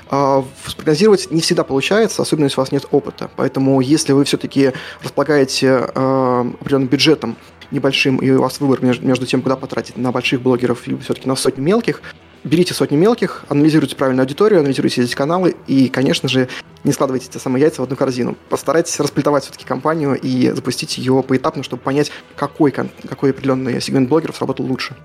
э, 0.10 0.44
спрогнозировать 0.66 1.30
не 1.30 1.40
всегда 1.40 1.64
получается, 1.64 2.24
особенно 2.24 2.46
если 2.46 2.60
у 2.60 2.64
вас 2.64 2.72
нет 2.72 2.88
опыта. 2.90 3.30
Поэтому 3.36 3.80
если 3.80 4.14
вы 4.14 4.24
все-таки 4.24 4.74
располагаете 5.04 5.68
э, 5.68 6.46
определенным 6.60 6.90
бюджетом 6.90 7.38
небольшим, 7.70 8.18
и 8.18 8.32
у 8.32 8.42
вас 8.42 8.60
выбор 8.60 8.84
между, 8.84 9.06
между 9.06 9.28
тем, 9.28 9.44
куда 9.44 9.56
потратить, 9.56 9.98
на 9.98 10.12
больших 10.12 10.42
блогеров 10.42 10.88
или 10.88 10.98
все-таки 10.98 11.28
на 11.28 11.36
сотни 11.36 11.62
мелких, 11.62 12.02
берите 12.44 12.74
сотни 12.74 12.96
мелких, 12.96 13.46
анализируйте 13.50 13.96
правильную 13.96 14.24
аудиторию, 14.24 14.62
анализируйте 14.62 15.04
эти 15.04 15.14
каналы 15.14 15.56
и, 15.68 15.90
конечно 15.90 16.28
же, 16.28 16.50
не 16.84 16.92
складывайте 16.92 17.28
те 17.30 17.40
самые 17.40 17.62
яйца 17.62 17.82
в 17.82 17.84
одну 17.84 17.96
корзину. 17.96 18.38
Постарайтесь 18.50 19.00
расплетовать 19.00 19.44
все-таки 19.44 19.66
компанию 19.66 20.20
и 20.20 20.50
запустить 20.52 20.98
ее 20.98 21.24
поэтапно, 21.28 21.64
чтобы 21.64 21.82
понять, 21.82 22.12
какой, 22.36 22.72
какой 22.72 23.32
определенный 23.32 23.82
сегмент 23.82 24.10
блогеров 24.10 24.36
сработал 24.36 24.66
лучше. 24.66 24.96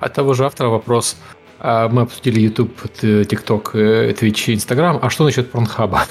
От 0.00 0.14
того 0.14 0.34
же 0.34 0.44
автора 0.46 0.68
вопрос. 0.68 1.16
А, 1.58 1.88
мы 1.88 2.02
обсудили 2.02 2.40
YouTube, 2.40 2.72
TikTok, 3.00 3.70
э, 3.74 4.12
Twitch 4.12 4.50
и 4.50 4.54
Instagram. 4.54 4.98
А 5.02 5.10
что 5.10 5.24
насчет 5.24 5.50
Порнхаба? 5.50 6.06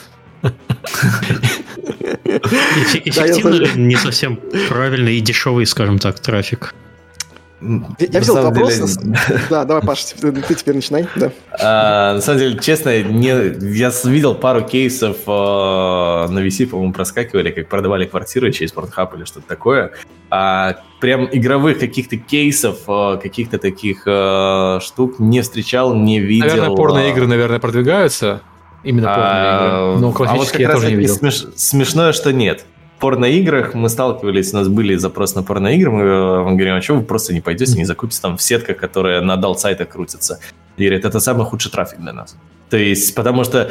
Эффективно 2.26 3.68
не 3.76 3.96
совсем 3.96 4.40
правильный 4.68 5.18
и 5.18 5.22
дешевый, 5.22 5.66
скажем 5.66 6.00
так, 6.00 6.20
трафик. 6.20 6.74
Я 8.00 8.20
взял 8.20 8.44
вопрос. 8.44 8.98
Да, 9.50 9.66
давай, 9.66 9.84
Паш, 9.84 10.04
ты 10.06 10.56
теперь 10.56 10.76
начинай. 10.76 11.08
Да. 11.16 11.32
А, 11.60 12.16
на 12.16 12.22
самом 12.22 12.40
деле, 12.40 12.60
честно, 12.60 13.02
не... 13.04 13.28
я 13.28 13.92
видел 14.04 14.36
пару 14.36 14.64
кейсов 14.64 15.18
а, 15.28 16.28
на 16.28 16.40
VC, 16.46 16.68
по-моему, 16.68 16.94
проскакивали, 16.94 17.52
как 17.52 17.70
продавали 17.70 18.06
квартиры 18.06 18.52
через 18.52 18.74
Pornhub 18.74 19.16
или 19.16 19.26
что-то 19.26 19.48
такое. 19.48 19.92
А 20.30 20.78
прям 21.00 21.28
игровых 21.32 21.80
каких-то 21.80 22.18
кейсов, 22.18 22.80
а, 22.88 23.18
каких-то 23.18 23.58
таких 23.58 24.02
штук 24.84 25.20
не 25.20 25.42
встречал, 25.42 25.96
не 25.96 26.20
видел. 26.20 26.48
Наверное, 26.48 26.76
порно-игры, 26.76 27.28
наверное, 27.28 27.60
продвигаются. 27.60 28.42
Именно 28.84 29.14
порно-игры. 29.14 30.00
Но 30.02 30.12
классические 30.12 30.68
а 30.68 30.72
вот 30.72 30.76
я 30.76 30.82
тоже 30.82 30.92
не 30.92 30.96
видел. 30.98 31.16
Смеш... 31.16 31.46
Смешное, 31.56 32.12
что 32.12 32.34
нет 32.34 32.66
порноиграх 33.04 33.74
мы 33.74 33.90
сталкивались, 33.90 34.54
у 34.54 34.58
нас 34.58 34.70
были 34.70 34.96
запросы 34.96 35.36
на 35.36 35.44
порноигры, 35.44 35.92
мы 35.92 36.44
вам 36.44 36.56
говорим, 36.56 36.76
а 36.76 36.82
что 36.82 36.94
вы 36.94 37.02
просто 37.02 37.34
не 37.34 37.42
пойдете, 37.42 37.78
не 37.78 37.84
закупите 37.84 38.22
там 38.22 38.38
в 38.38 38.42
сетках, 38.42 38.78
которые 38.78 39.20
на 39.20 39.36
дал 39.36 39.58
сайтах 39.58 39.90
крутятся. 39.90 40.40
И 40.78 40.86
говорят, 40.86 41.04
это 41.04 41.20
самый 41.20 41.46
худший 41.46 41.70
трафик 41.70 42.00
для 42.00 42.14
нас. 42.14 42.38
То 42.70 42.78
есть, 42.78 43.14
потому 43.14 43.44
что 43.44 43.70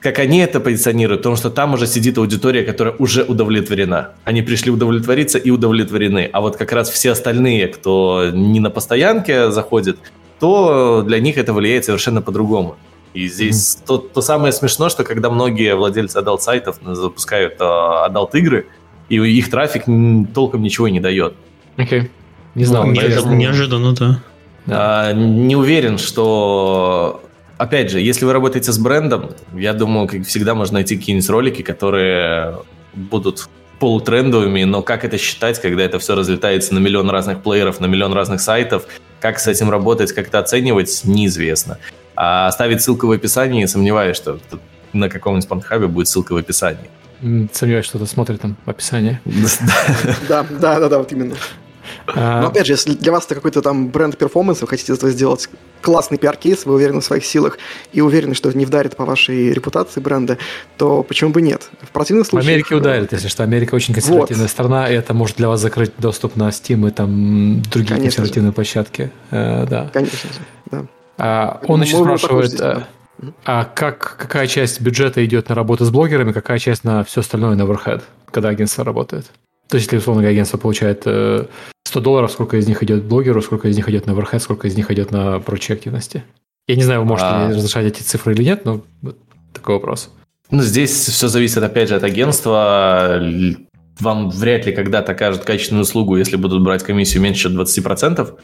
как 0.00 0.18
они 0.18 0.38
это 0.38 0.60
позиционируют, 0.60 1.20
потому 1.20 1.36
что 1.36 1.50
там 1.50 1.74
уже 1.74 1.86
сидит 1.86 2.16
аудитория, 2.16 2.62
которая 2.62 2.94
уже 2.98 3.22
удовлетворена. 3.22 4.12
Они 4.24 4.40
пришли 4.40 4.70
удовлетвориться 4.70 5.36
и 5.36 5.50
удовлетворены. 5.50 6.30
А 6.32 6.40
вот 6.40 6.56
как 6.56 6.72
раз 6.72 6.88
все 6.88 7.10
остальные, 7.10 7.68
кто 7.68 8.30
не 8.32 8.60
на 8.60 8.70
постоянке 8.70 9.50
заходит, 9.50 9.98
то 10.38 11.02
для 11.06 11.20
них 11.20 11.36
это 11.36 11.52
влияет 11.52 11.84
совершенно 11.84 12.22
по-другому. 12.22 12.76
И 13.12 13.28
здесь 13.28 13.76
mm-hmm. 13.76 13.86
то, 13.86 13.98
то 13.98 14.20
самое 14.20 14.52
смешно, 14.52 14.88
что 14.88 15.04
когда 15.04 15.30
многие 15.30 15.74
владельцы 15.74 16.16
adult 16.16 16.42
сайтов 16.42 16.78
запускают 16.82 17.60
adult 17.60 18.34
игры, 18.34 18.66
и 19.08 19.16
их 19.16 19.50
трафик 19.50 19.84
толком 20.32 20.62
ничего 20.62 20.88
не 20.88 21.00
дает. 21.00 21.34
Окей. 21.76 22.02
Okay. 22.02 22.10
Не 22.54 22.64
знал. 22.64 22.86
Ну, 22.86 22.92
неожиданно, 22.92 23.32
неожиданно, 23.32 23.94
да. 23.94 24.22
А, 24.66 25.12
не 25.12 25.56
уверен, 25.56 25.98
что 25.98 27.22
опять 27.58 27.90
же, 27.90 28.00
если 28.00 28.24
вы 28.24 28.32
работаете 28.32 28.72
с 28.72 28.78
брендом, 28.78 29.30
я 29.54 29.72
думаю, 29.72 30.08
как 30.08 30.26
всегда 30.26 30.54
можно 30.54 30.74
найти 30.74 30.96
какие-нибудь 30.96 31.28
ролики, 31.28 31.62
которые 31.62 32.58
будут 32.94 33.48
полутрендовыми, 33.78 34.64
но 34.64 34.82
как 34.82 35.04
это 35.04 35.16
считать, 35.16 35.60
когда 35.60 35.82
это 35.82 35.98
все 35.98 36.14
разлетается 36.14 36.74
на 36.74 36.78
миллион 36.80 37.08
разных 37.10 37.42
плееров, 37.42 37.80
на 37.80 37.86
миллион 37.86 38.12
разных 38.12 38.40
сайтов, 38.40 38.84
как 39.20 39.38
с 39.38 39.46
этим 39.46 39.70
работать, 39.70 40.12
как 40.12 40.28
это 40.28 40.38
оценивать, 40.38 41.02
неизвестно. 41.04 41.78
А 42.22 42.48
оставить 42.48 42.82
ссылку 42.82 43.06
в 43.06 43.12
описании, 43.12 43.64
сомневаюсь, 43.64 44.14
что 44.14 44.38
на 44.92 45.08
каком-нибудь 45.08 45.44
спанхабе 45.44 45.86
будет 45.86 46.06
ссылка 46.06 46.34
в 46.34 46.36
описании. 46.36 46.90
Сомневаюсь, 47.50 47.86
что 47.86 47.96
кто-то 47.96 48.12
смотрит 48.12 48.42
там 48.42 48.58
в 48.66 48.68
описании. 48.68 49.18
Да, 50.28 50.44
да, 50.50 50.80
да, 50.80 50.88
да, 50.90 50.98
вот 50.98 51.10
именно. 51.12 51.34
А, 52.06 52.42
Но 52.42 52.48
опять 52.48 52.66
же, 52.66 52.74
если 52.74 52.92
для 52.92 53.10
вас 53.10 53.24
это 53.24 53.36
какой-то 53.36 53.62
там 53.62 53.88
бренд 53.88 54.18
перформанс, 54.18 54.60
вы 54.60 54.68
хотите 54.68 54.92
это 54.92 55.08
сделать 55.08 55.48
классный 55.80 56.18
пиар-кейс, 56.18 56.66
вы 56.66 56.74
уверены 56.74 57.00
в 57.00 57.04
своих 57.06 57.24
силах 57.24 57.56
и 57.94 58.02
уверены, 58.02 58.34
что 58.34 58.50
это 58.50 58.58
не 58.58 58.66
вдарит 58.66 58.96
по 58.96 59.06
вашей 59.06 59.54
репутации 59.54 60.00
бренда, 60.00 60.36
то 60.76 61.02
почему 61.02 61.30
бы 61.30 61.40
нет? 61.40 61.70
В 61.80 61.88
противном 61.88 62.26
случае... 62.26 62.46
В 62.46 62.50
Америке 62.50 62.74
ударит, 62.74 63.12
если 63.12 63.28
что. 63.28 63.44
Америка 63.44 63.74
очень 63.74 63.94
консервативная 63.94 64.44
вот. 64.44 64.50
страна, 64.50 64.90
и 64.90 64.94
это 64.94 65.14
может 65.14 65.38
для 65.38 65.48
вас 65.48 65.60
закрыть 65.60 65.92
доступ 65.96 66.36
на 66.36 66.50
Steam 66.50 66.86
и 66.86 66.90
там 66.90 67.62
другие 67.62 67.94
Конечно 67.94 68.04
консервативные 68.04 68.50
же. 68.50 68.54
площадки. 68.54 69.10
Э, 69.30 69.66
да. 69.66 69.90
Конечно 69.90 70.28
же, 70.28 70.40
да. 70.70 70.86
А, 71.20 71.60
он 71.66 71.82
еще 71.82 71.98
спрашивает, 71.98 72.58
а, 72.60 72.86
а 73.44 73.64
как, 73.64 74.16
какая 74.18 74.46
часть 74.46 74.80
бюджета 74.80 75.22
идет 75.24 75.50
на 75.50 75.54
работу 75.54 75.84
с 75.84 75.90
блогерами, 75.90 76.32
какая 76.32 76.58
часть 76.58 76.82
на 76.82 77.04
все 77.04 77.20
остальное 77.20 77.54
на 77.56 77.62
overhead, 77.62 78.02
когда 78.30 78.48
агентство 78.48 78.84
работает? 78.84 79.30
То 79.68 79.76
есть, 79.76 79.86
если, 79.86 79.98
условно 79.98 80.22
говоря, 80.22 80.32
агентство 80.32 80.56
получает 80.56 81.02
100 81.02 81.08
э, 81.08 82.00
долларов, 82.00 82.32
сколько 82.32 82.56
из 82.56 82.66
них 82.66 82.82
идет 82.82 83.04
блогеру, 83.04 83.42
сколько 83.42 83.68
из 83.68 83.76
них 83.76 83.88
идет 83.90 84.06
на 84.06 84.12
overhead, 84.12 84.38
сколько 84.38 84.66
из 84.66 84.76
них 84.76 84.90
идет 84.90 85.10
на 85.10 85.40
прочие 85.40 85.76
активности? 85.76 86.24
Я 86.66 86.76
не 86.76 86.82
знаю, 86.84 87.00
вы 87.00 87.06
можете 87.06 87.28
а... 87.28 87.48
разрешать 87.50 87.86
эти 87.86 88.02
цифры 88.02 88.32
или 88.32 88.42
нет, 88.42 88.64
но 88.64 88.80
вот 89.02 89.18
такой 89.52 89.74
вопрос. 89.74 90.10
Ну, 90.50 90.62
здесь 90.62 90.90
все 90.90 91.28
зависит, 91.28 91.62
опять 91.62 91.90
же, 91.90 91.96
от 91.96 92.02
агентства. 92.02 93.20
Вам 94.00 94.30
вряд 94.30 94.66
ли 94.66 94.72
когда-то 94.72 95.12
окажут 95.12 95.44
качественную 95.44 95.82
услугу, 95.82 96.16
если 96.16 96.36
будут 96.36 96.62
брать 96.62 96.82
комиссию 96.82 97.22
меньше 97.22 97.48
20%. 97.48 98.38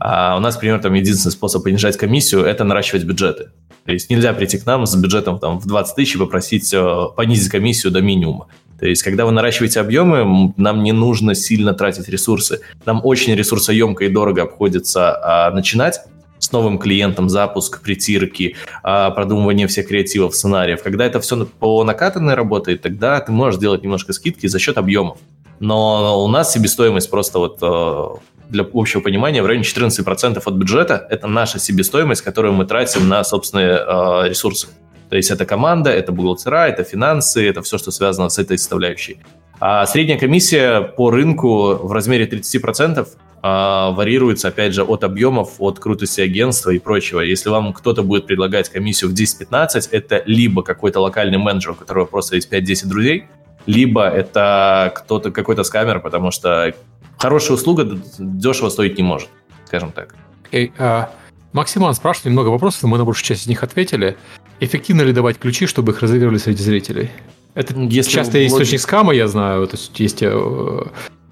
А 0.00 0.36
у 0.36 0.40
нас, 0.40 0.54
например, 0.54 0.80
там 0.80 0.94
единственный 0.94 1.32
способ 1.32 1.62
понижать 1.62 1.96
комиссию– 1.96 2.42
это 2.44 2.64
наращивать 2.64 3.04
бюджеты. 3.04 3.50
То 3.84 3.92
есть 3.92 4.10
нельзя 4.10 4.32
прийти 4.34 4.58
к 4.58 4.66
нам 4.66 4.86
с 4.86 4.94
бюджетом 4.96 5.38
там, 5.38 5.58
в 5.58 5.66
20 5.66 5.96
тысяч 5.96 6.16
и 6.16 6.18
попросить 6.18 6.74
э, 6.74 7.06
понизить 7.16 7.50
комиссию 7.50 7.92
до 7.92 8.02
минимума. 8.02 8.48
То 8.78 8.86
есть, 8.86 9.02
когда 9.02 9.24
вы 9.24 9.32
наращиваете 9.32 9.80
объемы, 9.80 10.52
нам 10.56 10.82
не 10.82 10.92
нужно 10.92 11.34
сильно 11.34 11.74
тратить 11.74 12.08
ресурсы. 12.08 12.60
Нам 12.84 13.00
очень 13.02 13.34
ресурсоемко 13.34 14.04
и 14.04 14.08
дорого 14.08 14.42
обходится 14.42 15.46
а, 15.46 15.50
начинать 15.50 16.00
с 16.48 16.52
новым 16.52 16.78
клиентом, 16.78 17.28
запуск, 17.28 17.82
притирки, 17.82 18.56
а, 18.82 19.10
продумывание 19.10 19.66
всех 19.66 19.88
креативов, 19.88 20.34
сценариев. 20.34 20.82
Когда 20.82 21.04
это 21.04 21.20
все 21.20 21.44
по 21.44 21.84
накатанной 21.84 22.34
работает, 22.34 22.80
тогда 22.80 23.20
ты 23.20 23.32
можешь 23.32 23.60
делать 23.60 23.82
немножко 23.82 24.12
скидки 24.14 24.46
за 24.46 24.58
счет 24.58 24.78
объемов. 24.78 25.18
Но 25.60 26.24
у 26.24 26.28
нас 26.28 26.52
себестоимость 26.52 27.10
просто 27.10 27.38
вот 27.38 27.58
э, 27.60 28.04
для 28.48 28.66
общего 28.72 29.00
понимания, 29.02 29.42
в 29.42 29.46
районе 29.46 29.64
14% 29.64 30.42
от 30.42 30.54
бюджета– 30.54 31.06
это 31.10 31.26
наша 31.26 31.58
себестоимость, 31.58 32.22
которую 32.22 32.54
мы 32.54 32.64
тратим 32.64 33.08
на 33.08 33.24
собственные 33.24 33.72
э, 33.72 34.28
ресурсы. 34.28 34.68
То 35.10 35.16
есть 35.16 35.30
это 35.30 35.44
команда, 35.44 35.90
это 35.90 36.12
бухгалтера, 36.12 36.68
это 36.68 36.84
финансы, 36.84 37.46
это 37.46 37.60
все, 37.62 37.76
что 37.76 37.90
связано 37.90 38.28
с 38.28 38.38
этой 38.38 38.56
составляющей. 38.56 39.18
А 39.60 39.84
средняя 39.86 40.18
комиссия 40.18 40.80
по 40.80 41.10
рынку 41.10 41.74
в 41.74 41.92
размере 41.92 42.26
30% 42.26 43.06
а, 43.42 43.92
варьируется, 43.92 44.48
опять 44.48 44.74
же, 44.74 44.82
от 44.82 45.04
объемов, 45.04 45.54
от 45.58 45.78
крутости 45.78 46.20
агентства 46.20 46.70
и 46.70 46.78
прочего. 46.78 47.20
Если 47.20 47.48
вам 47.48 47.72
кто-то 47.72 48.02
будет 48.02 48.26
предлагать 48.26 48.68
комиссию 48.68 49.10
в 49.10 49.14
10-15, 49.14 49.88
это 49.92 50.22
либо 50.26 50.62
какой-то 50.62 51.00
локальный 51.00 51.38
менеджер, 51.38 51.72
у 51.72 51.74
которого 51.74 52.04
просто 52.04 52.36
есть 52.36 52.52
5-10 52.52 52.86
друзей, 52.86 53.26
либо 53.66 54.08
это 54.08 54.92
кто-то, 54.96 55.30
какой-то 55.30 55.62
скамер, 55.62 56.00
потому 56.00 56.30
что 56.30 56.74
хорошая 57.18 57.56
услуга 57.56 57.98
дешево 58.18 58.70
стоить 58.70 58.96
не 58.96 59.02
может, 59.04 59.28
скажем 59.66 59.92
так. 59.92 60.14
Okay, 60.50 60.72
uh, 60.78 61.06
Максиман 61.52 61.94
спрашивает 61.94 62.32
много 62.32 62.48
вопросов, 62.48 62.84
мы 62.84 62.98
на 62.98 63.04
большую 63.04 63.26
часть 63.26 63.42
из 63.42 63.46
них 63.46 63.62
ответили. 63.62 64.16
Эффективно 64.60 65.02
ли 65.02 65.12
давать 65.12 65.38
ключи, 65.38 65.66
чтобы 65.66 65.92
их 65.92 66.00
разыгрывали 66.00 66.38
среди 66.38 66.62
зрителей? 66.62 67.10
Это 67.54 67.74
Если 67.74 68.10
часто 68.10 68.38
есть 68.38 68.54
источник 68.54 68.80
скама, 68.80 69.14
я 69.14 69.28
знаю, 69.28 69.66
то 69.66 69.76
есть 69.76 69.98
есть 70.00 70.22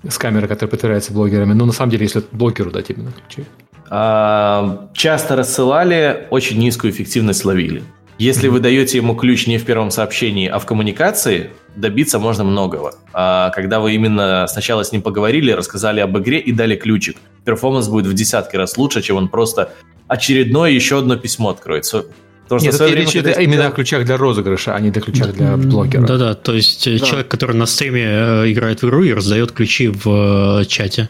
э, 0.03 0.11
скамеры, 0.11 0.49
которые 0.49 0.71
притворяются 0.71 1.13
блогерами, 1.13 1.53
но 1.53 1.67
на 1.67 1.73
самом 1.73 1.91
деле, 1.91 2.05
если 2.05 2.23
блогеру 2.33 2.71
дать 2.71 2.91
именно 2.91 3.13
ключи. 3.13 3.47
А, 3.89 4.89
часто 4.95 5.37
рассылали, 5.37 6.27
очень 6.31 6.59
низкую 6.59 6.93
эффективность 6.93 7.45
ловили. 7.45 7.83
Если 8.19 8.49
вы 8.49 8.61
даете 8.61 8.97
ему 8.97 9.15
ключ 9.15 9.47
не 9.47 9.59
в 9.59 9.65
первом 9.67 9.91
сообщении, 9.91 10.49
а 10.49 10.59
в 10.59 10.65
коммуникации, 10.65 11.51
добиться 11.77 12.19
можно 12.19 12.45
многого. 12.45 12.95
А 13.13 13.51
когда 13.51 13.79
вы 13.79 13.95
именно 13.95 14.47
сначала 14.49 14.85
с 14.85 14.93
ним 14.93 15.03
поговорили, 15.03 15.53
рассказали 15.53 16.01
об 16.01 16.17
игре 16.19 16.39
и 16.39 16.53
дали 16.53 16.77
ключик, 16.77 17.19
перформанс 17.45 17.89
будет 17.89 18.07
в 18.07 18.15
десятки 18.15 18.57
раз 18.57 18.79
лучше, 18.79 19.03
чем 19.03 19.17
он 19.17 19.29
просто 19.29 19.75
очередное 20.09 20.71
еще 20.71 20.99
одно 20.99 21.17
письмо 21.17 21.51
откроет. 21.51 21.85
Потому 22.49 22.61
Нет, 22.61 22.75
это 22.75 22.87
речь 22.87 23.17
идет 23.17 23.39
именно 23.39 23.67
о 23.67 23.71
ключах 23.73 24.05
для 24.05 24.17
розыгрыша, 24.17 24.75
а 24.75 24.81
не 24.81 24.91
для 24.91 25.03
ключах 25.03 25.33
для 25.33 25.57
блогера. 25.57 26.07
Да-да, 26.07 26.35
то 26.35 26.55
есть 26.55 26.87
э, 26.87 26.99
да. 26.99 27.05
человек, 27.05 27.29
который 27.29 27.57
на 27.57 27.67
стриме 27.67 28.05
э, 28.05 28.53
играет 28.53 28.83
в 28.83 28.87
игру 28.87 29.03
и 29.03 29.13
раздает 29.13 29.51
ключи 29.51 29.89
в 29.89 30.61
э, 30.61 30.65
чате. 30.67 31.09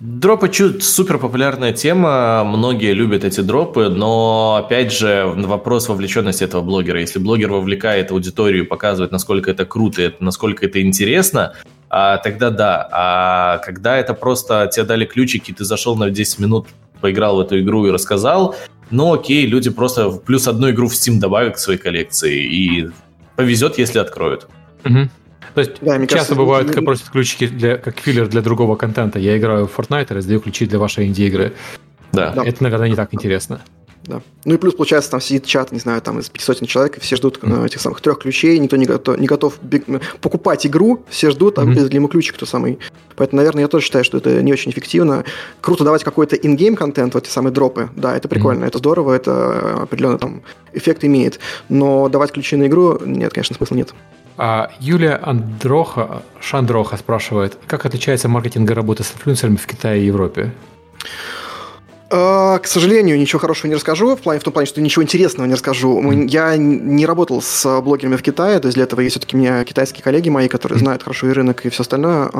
Дропы 0.00 0.48
чуть 0.48 0.82
супер 0.82 1.18
популярная 1.18 1.72
тема, 1.72 2.42
многие 2.42 2.92
любят 2.92 3.22
эти 3.22 3.40
дропы, 3.40 3.88
но 3.88 4.64
опять 4.64 4.92
же 4.92 5.32
вопрос 5.36 5.88
вовлеченности 5.88 6.42
этого 6.42 6.60
блогера. 6.60 6.98
Если 6.98 7.20
блогер 7.20 7.52
вовлекает 7.52 8.10
аудиторию, 8.10 8.66
показывает, 8.66 9.12
насколько 9.12 9.52
это 9.52 9.64
круто, 9.64 10.12
насколько 10.18 10.66
это 10.66 10.82
интересно, 10.82 11.54
а, 11.88 12.16
тогда 12.16 12.50
да. 12.50 12.88
А 12.90 13.58
когда 13.58 13.96
это 13.96 14.14
просто 14.14 14.68
тебе 14.74 14.86
дали 14.86 15.04
ключики, 15.04 15.52
ты 15.52 15.64
зашел 15.64 15.94
на 15.94 16.10
10 16.10 16.40
минут, 16.40 16.66
поиграл 17.00 17.36
в 17.36 17.40
эту 17.40 17.60
игру 17.60 17.86
и 17.86 17.92
рассказал, 17.92 18.56
ну 18.92 19.12
окей, 19.12 19.46
люди 19.46 19.70
просто 19.70 20.10
плюс 20.10 20.46
одну 20.46 20.70
игру 20.70 20.88
в 20.88 20.92
Steam 20.92 21.18
добавят 21.18 21.56
к 21.56 21.58
своей 21.58 21.78
коллекции 21.78 22.38
и 22.42 22.90
повезет, 23.36 23.78
если 23.78 23.98
откроют. 23.98 24.46
Угу. 24.84 25.08
То 25.54 25.60
есть 25.60 25.72
да, 25.80 25.98
часто 25.98 26.14
кажется, 26.14 26.34
бывают, 26.34 26.70
как 26.70 26.84
просят 26.84 27.08
ключики 27.10 27.46
для, 27.46 27.76
как 27.76 27.98
филлер 27.98 28.28
для 28.28 28.40
другого 28.40 28.76
контента. 28.76 29.18
Я 29.18 29.36
играю 29.36 29.66
в 29.66 29.78
Fortnite 29.78 30.10
и 30.10 30.14
раздаю 30.14 30.40
ключи 30.40 30.66
для 30.66 30.78
вашей 30.78 31.06
инди-игры. 31.06 31.52
Да. 32.12 32.34
Это, 32.44 32.62
наверное, 32.62 32.88
не 32.88 32.96
так 32.96 33.12
интересно. 33.12 33.60
Да. 34.04 34.20
Ну 34.44 34.54
и 34.54 34.56
плюс, 34.56 34.74
получается, 34.74 35.12
там 35.12 35.20
сидит 35.20 35.46
чат, 35.46 35.70
не 35.70 35.78
знаю, 35.78 36.02
там 36.02 36.18
из 36.18 36.28
пяти 36.28 36.44
сотен 36.44 36.66
человек, 36.66 36.96
и 36.96 37.00
все 37.00 37.16
ждут 37.16 37.38
mm-hmm. 37.38 37.66
этих 37.66 37.80
самых 37.80 38.00
трех 38.00 38.18
ключей, 38.18 38.58
никто 38.58 38.76
не 38.76 38.86
готов, 38.86 39.18
не 39.18 39.26
готов 39.26 39.58
бег... 39.62 39.84
покупать 40.20 40.66
игру, 40.66 41.04
все 41.08 41.30
ждут, 41.30 41.58
а 41.58 41.62
mm-hmm. 41.62 41.94
ему 41.94 42.08
ключик 42.08 42.34
кто 42.34 42.44
самый. 42.44 42.78
Поэтому, 43.14 43.38
наверное, 43.38 43.62
я 43.62 43.68
тоже 43.68 43.84
считаю, 43.84 44.04
что 44.04 44.18
это 44.18 44.42
не 44.42 44.52
очень 44.52 44.72
эффективно. 44.72 45.24
Круто 45.60 45.84
давать 45.84 46.02
какой-то 46.02 46.34
ингейм 46.34 46.74
контент, 46.74 47.14
вот 47.14 47.24
эти 47.24 47.32
самые 47.32 47.52
дропы. 47.52 47.90
Да, 47.94 48.16
это 48.16 48.28
прикольно, 48.28 48.64
mm-hmm. 48.64 48.68
это 48.68 48.78
здорово, 48.78 49.12
это 49.12 49.82
определенно 49.82 50.18
там 50.18 50.42
эффект 50.72 51.04
имеет. 51.04 51.38
Но 51.68 52.08
давать 52.08 52.32
ключи 52.32 52.56
на 52.56 52.66
игру, 52.66 52.98
нет, 53.04 53.32
конечно, 53.32 53.54
смысла 53.54 53.76
нет. 53.76 53.94
А 54.36 54.70
Юлия 54.80 55.20
Андроха, 55.22 56.22
Шандроха 56.40 56.96
спрашивает, 56.96 57.56
как 57.68 57.86
отличается 57.86 58.28
маркетинговая 58.28 58.74
работа 58.74 59.04
с 59.04 59.12
инфлюенсерами 59.12 59.56
в 59.56 59.66
Китае 59.66 60.02
и 60.02 60.06
Европе? 60.06 60.52
Э, 62.12 62.58
к 62.62 62.66
сожалению, 62.66 63.18
ничего 63.18 63.38
хорошего 63.38 63.68
не 63.68 63.74
расскажу, 63.74 64.14
в 64.16 64.20
плане 64.20 64.38
в 64.38 64.44
том 64.44 64.52
плане, 64.52 64.66
что 64.66 64.82
ничего 64.82 65.02
интересного 65.02 65.46
не 65.46 65.54
расскажу. 65.54 66.12
Я 66.26 66.56
не 66.58 67.06
работал 67.06 67.40
с 67.40 67.80
блогерами 67.80 68.16
в 68.16 68.22
Китае, 68.22 68.58
то 68.60 68.66
есть 68.66 68.76
для 68.76 68.84
этого 68.84 69.00
есть 69.00 69.14
все-таки 69.14 69.34
у 69.34 69.40
меня 69.40 69.64
китайские 69.64 70.04
коллеги 70.04 70.28
мои, 70.28 70.46
которые 70.48 70.78
знают 70.78 71.02
хорошо 71.02 71.28
и 71.28 71.32
рынок, 71.32 71.64
и 71.64 71.70
все 71.70 71.82
остальное. 71.82 72.30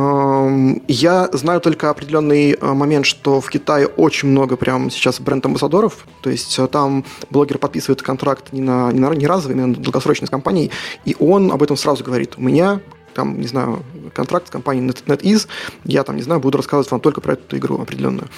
Я 0.88 1.30
знаю 1.32 1.60
только 1.62 1.88
определенный 1.88 2.52
э, 2.52 2.72
момент, 2.74 3.06
что 3.06 3.40
в 3.40 3.48
Китае 3.48 3.86
очень 3.86 4.28
много 4.28 4.56
прям 4.56 4.90
сейчас 4.90 5.20
бренд-амбассадоров, 5.20 6.06
то 6.20 6.28
есть 6.28 6.60
там 6.70 7.04
блогер 7.30 7.56
подписывает 7.56 8.02
контракт 8.02 8.52
не, 8.52 8.60
на, 8.60 8.92
не, 8.92 9.00
на, 9.00 9.10
не 9.14 9.26
разовый, 9.26 9.56
а 9.62 9.66
на 9.66 9.74
долгосрочный 9.74 10.26
с 10.26 10.30
компанией, 10.30 10.70
и 11.06 11.16
он 11.18 11.50
об 11.50 11.62
этом 11.62 11.78
сразу 11.78 12.04
говорит. 12.04 12.34
У 12.36 12.42
меня 12.42 12.80
там, 13.12 13.40
не 13.40 13.46
знаю, 13.46 13.82
контракт 14.14 14.48
с 14.48 14.50
компанией 14.50 14.86
NetEase, 14.86 15.48
я 15.84 16.02
там, 16.04 16.16
не 16.16 16.22
знаю, 16.22 16.40
буду 16.40 16.58
рассказывать 16.58 16.90
вам 16.90 17.00
только 17.00 17.20
про 17.20 17.34
эту 17.34 17.56
игру 17.56 17.80
определенную. 17.80 18.28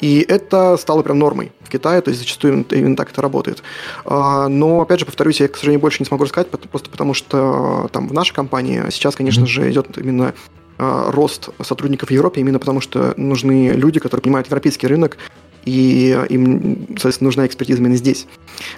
И 0.00 0.24
это 0.28 0.76
стало 0.76 1.02
прям 1.02 1.18
нормой 1.18 1.52
в 1.60 1.68
Китае, 1.68 2.00
то 2.00 2.10
есть 2.10 2.20
зачастую 2.20 2.64
именно 2.70 2.96
так 2.96 3.10
это 3.10 3.22
работает. 3.22 3.62
А, 4.04 4.48
но, 4.48 4.80
опять 4.80 5.00
же, 5.00 5.06
повторюсь, 5.06 5.40
я, 5.40 5.48
к 5.48 5.56
сожалению, 5.56 5.80
больше 5.80 6.00
не 6.00 6.06
смогу 6.06 6.24
рассказать, 6.24 6.48
просто 6.48 6.90
потому 6.90 7.14
что 7.14 7.88
там 7.92 8.08
в 8.08 8.12
нашей 8.12 8.34
компании 8.34 8.82
сейчас, 8.90 9.16
конечно 9.16 9.46
же, 9.46 9.70
идет 9.70 9.96
именно 9.98 10.34
а, 10.78 11.10
рост 11.10 11.50
сотрудников 11.62 12.08
в 12.08 12.12
Европе, 12.12 12.40
именно 12.40 12.58
потому 12.58 12.80
что 12.80 13.14
нужны 13.16 13.72
люди, 13.74 14.00
которые 14.00 14.22
понимают 14.22 14.48
европейский 14.48 14.86
рынок, 14.86 15.18
и 15.64 16.18
им, 16.28 16.86
соответственно, 16.90 17.28
нужна 17.28 17.46
экспертиза 17.46 17.80
именно 17.80 17.96
здесь. 17.96 18.26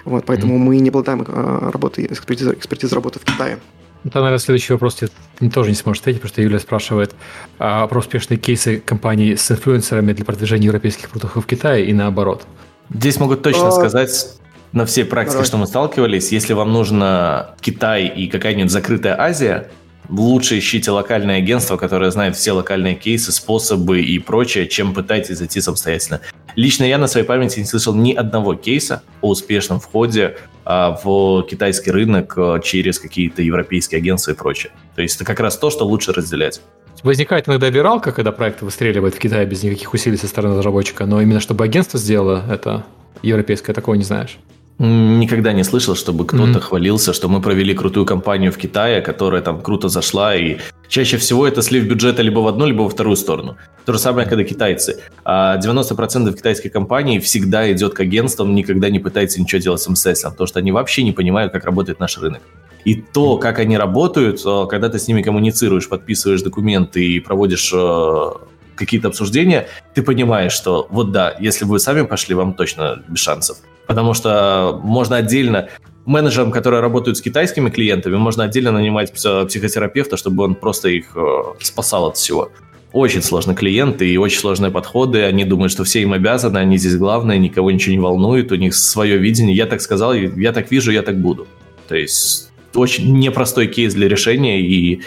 Вот, 0.05 0.25
поэтому 0.25 0.55
mm-hmm. 0.55 0.59
мы 0.59 0.77
не 0.77 0.89
обладаем 0.89 1.25
а, 1.27 1.71
работой, 1.71 2.05
экспертизой, 2.05 2.53
экспертизой 2.53 2.95
работы 2.95 3.19
в 3.19 3.25
Китае. 3.25 3.59
Это, 4.03 4.19
наверное, 4.19 4.39
следующий 4.39 4.73
вопрос 4.73 4.95
ты 4.95 5.09
тоже 5.49 5.69
не 5.69 5.75
сможешь 5.75 6.01
ответить, 6.01 6.21
потому 6.21 6.33
что 6.33 6.41
Юлия 6.41 6.59
спрашивает 6.59 7.15
а, 7.59 7.87
про 7.87 7.99
успешные 7.99 8.37
кейсы 8.37 8.79
компаний 8.79 9.35
с 9.35 9.51
инфлюенсерами 9.51 10.13
для 10.13 10.23
продвижения 10.23 10.65
европейских 10.65 11.09
продуктов 11.09 11.43
в 11.43 11.47
Китае 11.47 11.85
и 11.85 11.93
наоборот. 11.93 12.45
Здесь 12.89 13.19
могу 13.19 13.35
точно 13.35 13.67
а... 13.67 13.71
сказать 13.71 14.33
на 14.71 14.85
всей 14.85 15.05
практике, 15.05 15.33
Давай. 15.33 15.47
что 15.47 15.57
мы 15.57 15.67
сталкивались, 15.67 16.31
если 16.31 16.53
вам 16.53 16.71
нужно 16.71 17.55
Китай 17.61 18.07
и 18.07 18.27
какая-нибудь 18.27 18.71
закрытая 18.71 19.19
Азия, 19.19 19.69
лучше 20.09 20.57
ищите 20.59 20.91
локальное 20.91 21.37
агентство, 21.37 21.77
которое 21.77 22.11
знает 22.11 22.35
все 22.35 22.51
локальные 22.51 22.95
кейсы, 22.95 23.31
способы 23.31 24.01
и 24.01 24.19
прочее, 24.19 24.67
чем 24.67 24.93
пытайтесь 24.93 25.37
зайти 25.37 25.61
самостоятельно. 25.61 26.21
Лично 26.55 26.83
я 26.85 26.97
на 26.97 27.07
своей 27.07 27.25
памяти 27.25 27.59
не 27.59 27.65
слышал 27.65 27.93
ни 27.93 28.13
одного 28.13 28.55
кейса 28.55 29.03
о 29.21 29.29
успешном 29.29 29.79
входе 29.79 30.37
в 30.67 31.43
китайский 31.43 31.91
рынок 31.91 32.33
а, 32.37 32.59
через 32.59 32.99
какие-то 32.99 33.41
европейские 33.41 33.99
агентства 33.99 34.31
и 34.31 34.35
прочее. 34.35 34.73
То 34.95 35.01
есть 35.01 35.15
это 35.15 35.23
как 35.23 35.39
раз 35.39 35.57
то, 35.57 35.69
что 35.69 35.85
лучше 35.85 36.11
разделять. 36.11 36.61
Возникает 37.03 37.47
иногда 37.47 37.69
виралка, 37.69 38.11
когда 38.11 38.31
проект 38.31 38.61
выстреливает 38.61 39.15
в 39.15 39.19
Китае 39.19 39.45
без 39.45 39.63
никаких 39.63 39.93
усилий 39.93 40.17
со 40.17 40.27
стороны 40.27 40.57
разработчика, 40.57 41.05
но 41.05 41.21
именно 41.21 41.39
чтобы 41.39 41.63
агентство 41.63 41.97
сделало 41.99 42.43
это 42.49 42.85
европейское, 43.21 43.73
такого 43.73 43.95
не 43.95 44.03
знаешь. 44.03 44.39
Никогда 44.79 45.53
не 45.53 45.63
слышал, 45.63 45.95
чтобы 45.95 46.27
кто-то 46.27 46.59
mm-hmm. 46.59 46.59
хвалился, 46.59 47.11
что 47.11 47.27
мы 47.29 47.41
провели 47.41 47.73
крутую 47.73 48.05
кампанию 48.05 48.51
в 48.51 48.57
Китае, 48.57 49.01
которая 49.01 49.41
там 49.41 49.61
круто 49.61 49.89
зашла, 49.89 50.35
и 50.35 50.57
чаще 50.87 51.17
всего 51.17 51.47
это 51.47 51.63
слив 51.63 51.85
бюджета 51.85 52.21
либо 52.21 52.39
в 52.41 52.47
одну, 52.47 52.67
либо 52.67 52.83
во 52.83 52.89
вторую 52.89 53.15
сторону. 53.15 53.57
То 53.85 53.93
же 53.93 53.99
самое, 53.99 54.27
когда 54.27 54.43
китайцы. 54.43 54.99
90% 55.25 55.25
а 55.25 56.33
китайских 56.33 56.71
компаний 56.71 57.19
всегда 57.19 57.71
идет 57.71 57.95
к 57.95 58.01
агентствам, 58.01 58.53
никогда 58.53 58.91
не 58.91 58.99
пытается 58.99 59.41
ничего 59.41 59.59
делать 59.59 59.81
самостоятельно, 59.81 60.31
потому 60.31 60.47
что 60.47 60.59
они 60.59 60.71
вообще 60.71 61.01
не 61.01 61.11
понимают, 61.11 61.51
как 61.53 61.65
работает 61.65 61.99
наш 61.99 62.19
рынок. 62.19 62.43
И 62.85 62.93
то, 62.95 63.37
как 63.37 63.57
они 63.57 63.77
работают, 63.77 64.41
а, 64.45 64.67
когда 64.67 64.89
ты 64.89 64.99
с 64.99 65.07
ними 65.07 65.23
коммуницируешь, 65.23 65.89
подписываешь 65.89 66.43
документы 66.43 67.03
и 67.03 67.19
проводишь 67.19 67.73
а, 67.73 68.41
какие-то 68.75 69.07
обсуждения, 69.07 69.67
ты 69.95 70.03
понимаешь, 70.03 70.53
что 70.53 70.87
вот 70.91 71.11
да, 71.11 71.35
если 71.39 71.65
бы 71.65 71.71
вы 71.71 71.79
сами 71.79 72.03
пошли, 72.03 72.35
вам 72.35 72.53
точно 72.53 73.01
без 73.07 73.19
шансов. 73.19 73.57
Потому 73.87 74.13
что 74.13 74.79
можно 74.83 75.15
отдельно 75.15 75.69
менеджерам, 76.05 76.51
которые 76.51 76.81
работают 76.81 77.17
с 77.17 77.21
китайскими 77.21 77.69
клиентами, 77.69 78.15
можно 78.15 78.43
отдельно 78.43 78.71
нанимать 78.71 79.11
психотерапевта, 79.11 80.17
чтобы 80.17 80.43
он 80.43 80.55
просто 80.55 80.89
их 80.89 81.11
э, 81.15 81.41
спасал 81.59 82.07
от 82.07 82.17
всего. 82.17 82.51
Очень 82.93 83.21
сложные 83.21 83.55
клиенты 83.55 84.09
и 84.09 84.17
очень 84.17 84.39
сложные 84.39 84.71
подходы. 84.71 85.23
Они 85.23 85.43
думают, 85.43 85.71
что 85.71 85.83
все 85.83 86.01
им 86.01 86.13
обязаны, 86.13 86.57
они 86.57 86.77
здесь 86.77 86.95
главные, 86.95 87.37
никого 87.37 87.71
ничего 87.71 87.93
не 87.93 87.99
волнует, 87.99 88.51
у 88.51 88.55
них 88.55 88.73
свое 88.75 89.17
видение. 89.17 89.55
Я 89.55 89.65
так 89.65 89.81
сказал, 89.81 90.13
я 90.13 90.53
так 90.53 90.71
вижу, 90.71 90.91
я 90.91 91.01
так 91.01 91.19
буду. 91.19 91.47
То 91.87 91.95
есть 91.95 92.51
очень 92.73 93.17
непростой 93.19 93.67
кейс 93.67 93.93
для 93.93 94.07
решения, 94.07 94.61
и 94.61 95.01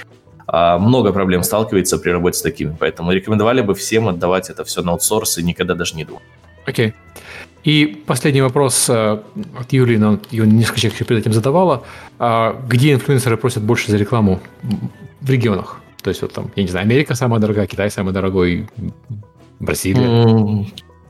а, 0.46 0.78
много 0.78 1.12
проблем 1.12 1.42
сталкивается 1.42 1.98
при 1.98 2.10
работе 2.10 2.38
с 2.38 2.42
такими. 2.42 2.76
Поэтому 2.78 3.12
рекомендовали 3.12 3.62
бы 3.62 3.74
всем 3.74 4.08
отдавать 4.08 4.50
это 4.50 4.64
все 4.64 4.82
на 4.82 4.92
аутсорс 4.92 5.38
и 5.38 5.42
никогда 5.42 5.74
даже 5.74 5.96
не 5.96 6.04
думать. 6.04 6.24
Окей. 6.66 6.88
Okay. 6.88 6.94
И 7.64 8.02
последний 8.06 8.40
вопрос 8.40 8.88
э, 8.88 9.18
от 9.58 9.72
Юлии, 9.72 9.96
нам 9.96 10.20
ее 10.30 10.46
несколько 10.46 10.80
человек 10.80 11.06
перед 11.06 11.20
этим 11.20 11.32
задавала. 11.32 11.82
А 12.18 12.56
где 12.68 12.92
инфлюенсеры 12.92 13.36
просят 13.36 13.62
больше 13.62 13.90
за 13.90 13.98
рекламу 13.98 14.40
в 15.20 15.30
регионах? 15.30 15.80
То 16.02 16.08
есть 16.08 16.22
вот 16.22 16.32
там, 16.32 16.50
я 16.56 16.62
не 16.62 16.68
знаю, 16.68 16.84
Америка 16.84 17.14
самая 17.14 17.40
дорогая, 17.40 17.66
Китай 17.66 17.90
самый 17.90 18.14
дорогой, 18.14 18.68
Бразилия. 19.58 20.66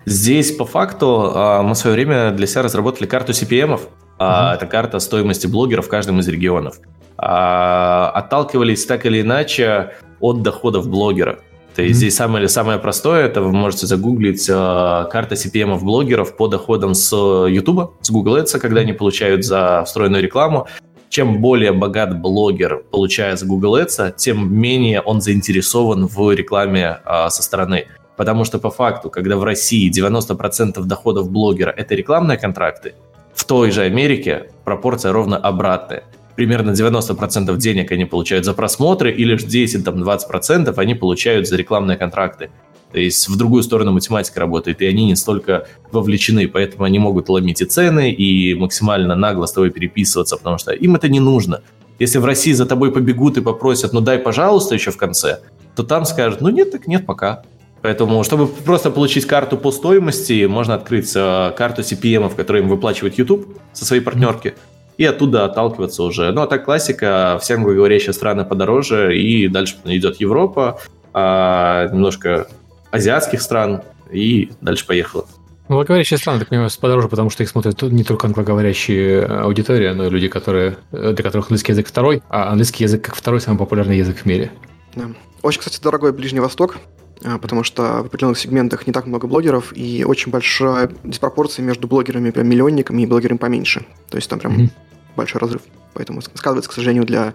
Здесь 0.06 0.50
по 0.52 0.64
факту 0.64 1.32
а, 1.34 1.62
мы 1.62 1.74
в 1.74 1.78
свое 1.78 1.94
время 1.94 2.32
для 2.32 2.46
себя 2.46 2.62
разработали 2.62 3.06
карту 3.06 3.32
CPM. 3.32 3.74
-ов. 3.74 3.80
Uh-huh. 4.18 4.54
Это 4.54 4.66
карта 4.66 4.98
стоимости 4.98 5.46
блогеров 5.46 5.86
в 5.86 5.88
каждом 5.88 6.18
из 6.18 6.28
регионов. 6.28 6.78
А, 7.16 8.10
отталкивались 8.14 8.84
так 8.86 9.06
или 9.06 9.20
иначе 9.20 9.92
от 10.20 10.42
доходов 10.42 10.88
блогера. 10.88 11.38
То 11.74 11.82
есть 11.82 11.94
mm-hmm. 11.94 11.98
здесь 11.98 12.16
самое, 12.16 12.48
самое 12.48 12.78
простое, 12.78 13.26
это 13.26 13.42
вы 13.42 13.52
можете 13.52 13.86
загуглить 13.86 14.48
э, 14.48 14.52
карта 14.52 15.34
CPM 15.34 15.78
блогеров 15.78 16.36
по 16.36 16.48
доходам 16.48 16.94
с 16.94 17.14
YouTube, 17.14 17.92
с 18.00 18.10
Google 18.10 18.38
Ads, 18.38 18.58
когда 18.58 18.80
они 18.80 18.92
получают 18.92 19.44
за 19.44 19.84
встроенную 19.84 20.22
рекламу. 20.22 20.66
Чем 21.08 21.40
более 21.40 21.72
богат 21.72 22.20
блогер, 22.20 22.84
получая 22.90 23.36
с 23.36 23.42
Google 23.42 23.78
Ads, 23.78 24.14
тем 24.16 24.52
менее 24.52 25.00
он 25.00 25.20
заинтересован 25.20 26.06
в 26.06 26.32
рекламе 26.32 26.98
э, 27.04 27.28
со 27.30 27.42
стороны. 27.42 27.86
Потому 28.16 28.44
что 28.44 28.58
по 28.58 28.70
факту, 28.70 29.08
когда 29.08 29.36
в 29.36 29.44
России 29.44 29.90
90% 29.90 30.82
доходов 30.84 31.30
блогера 31.30 31.70
это 31.70 31.94
рекламные 31.94 32.36
контракты, 32.36 32.94
в 33.34 33.44
той 33.44 33.70
же 33.70 33.82
Америке 33.82 34.50
пропорция 34.64 35.12
ровно 35.12 35.38
обратная 35.38 36.04
примерно 36.40 36.70
90% 36.70 37.54
денег 37.58 37.92
они 37.92 38.06
получают 38.06 38.46
за 38.46 38.54
просмотры, 38.54 39.12
и 39.12 39.24
лишь 39.24 39.42
10-20% 39.42 40.72
они 40.74 40.94
получают 40.94 41.46
за 41.46 41.56
рекламные 41.56 41.98
контракты. 41.98 42.48
То 42.92 42.98
есть 42.98 43.28
в 43.28 43.36
другую 43.36 43.62
сторону 43.62 43.92
математика 43.92 44.40
работает, 44.40 44.80
и 44.80 44.86
они 44.86 45.04
не 45.04 45.16
столько 45.16 45.66
вовлечены, 45.92 46.48
поэтому 46.48 46.84
они 46.84 46.98
могут 46.98 47.28
ломить 47.28 47.60
и 47.60 47.66
цены, 47.66 48.10
и 48.10 48.54
максимально 48.54 49.16
нагло 49.16 49.44
с 49.44 49.52
тобой 49.52 49.68
переписываться, 49.68 50.38
потому 50.38 50.56
что 50.56 50.72
им 50.72 50.94
это 50.94 51.10
не 51.10 51.20
нужно. 51.20 51.60
Если 51.98 52.18
в 52.18 52.24
России 52.24 52.54
за 52.54 52.64
тобой 52.64 52.90
побегут 52.90 53.36
и 53.36 53.42
попросят, 53.42 53.92
ну 53.92 54.00
дай, 54.00 54.18
пожалуйста, 54.18 54.74
еще 54.74 54.92
в 54.92 54.96
конце, 54.96 55.40
то 55.76 55.82
там 55.82 56.06
скажут, 56.06 56.40
ну 56.40 56.48
нет, 56.48 56.72
так 56.72 56.86
нет, 56.86 57.04
пока. 57.04 57.42
Поэтому, 57.82 58.24
чтобы 58.24 58.46
просто 58.46 58.90
получить 58.90 59.26
карту 59.26 59.58
по 59.58 59.72
стоимости, 59.72 60.46
можно 60.46 60.74
открыть 60.74 61.12
э, 61.14 61.52
карту 61.54 61.82
CPM, 61.82 62.30
в 62.30 62.34
которой 62.34 62.62
им 62.62 62.68
выплачивает 62.68 63.18
YouTube 63.18 63.58
со 63.74 63.84
своей 63.84 64.00
партнерки. 64.00 64.48
Mm-hmm 64.48 64.69
и 65.00 65.04
оттуда 65.06 65.46
отталкиваться 65.46 66.02
уже. 66.02 66.30
Ну, 66.30 66.42
а 66.42 66.46
так 66.46 66.66
классика, 66.66 67.38
все 67.40 67.54
англоговорящие 67.54 68.12
страны 68.12 68.44
подороже, 68.44 69.18
и 69.18 69.48
дальше 69.48 69.76
идет 69.84 70.20
Европа, 70.20 70.78
а, 71.14 71.88
немножко 71.88 72.48
азиатских 72.90 73.40
стран, 73.40 73.80
и 74.12 74.50
дальше 74.60 74.86
поехало. 74.86 75.24
Ну, 75.70 75.76
англоговорящие 75.76 76.18
страны, 76.18 76.38
так 76.38 76.48
понимаю, 76.48 76.68
подороже, 76.78 77.08
потому 77.08 77.30
что 77.30 77.42
их 77.42 77.48
смотрят 77.48 77.80
не 77.80 78.04
только 78.04 78.26
англоговорящие 78.26 79.24
аудитория, 79.24 79.94
но 79.94 80.04
и 80.04 80.10
люди, 80.10 80.28
которые, 80.28 80.76
для 80.92 81.14
которых 81.14 81.46
английский 81.46 81.72
язык 81.72 81.88
второй, 81.88 82.22
а 82.28 82.50
английский 82.50 82.84
язык 82.84 83.02
как 83.02 83.14
второй 83.14 83.40
самый 83.40 83.56
популярный 83.56 83.96
язык 83.96 84.18
в 84.18 84.26
мире. 84.26 84.52
Да. 84.94 85.06
Очень, 85.40 85.60
кстати, 85.60 85.80
дорогой 85.82 86.12
Ближний 86.12 86.40
Восток, 86.40 86.76
а, 87.24 87.38
потому 87.38 87.64
что 87.64 88.02
в 88.02 88.06
определенных 88.06 88.38
сегментах 88.38 88.86
не 88.86 88.92
так 88.92 89.06
много 89.06 89.26
блогеров, 89.26 89.72
и 89.74 90.04
очень 90.04 90.30
большая 90.30 90.90
диспропорция 91.04 91.64
между 91.64 91.88
блогерами 91.88 92.30
прям 92.32 92.46
миллионниками 92.46 93.00
и 93.00 93.06
блогерами 93.06 93.38
поменьше. 93.38 93.86
То 94.10 94.18
есть 94.18 94.28
там 94.28 94.38
прям 94.40 94.58
mm-hmm 94.58 94.70
большой 95.16 95.40
разрыв. 95.40 95.62
Поэтому 95.94 96.20
сказывается, 96.22 96.70
к 96.70 96.72
сожалению, 96.72 97.04
для 97.04 97.34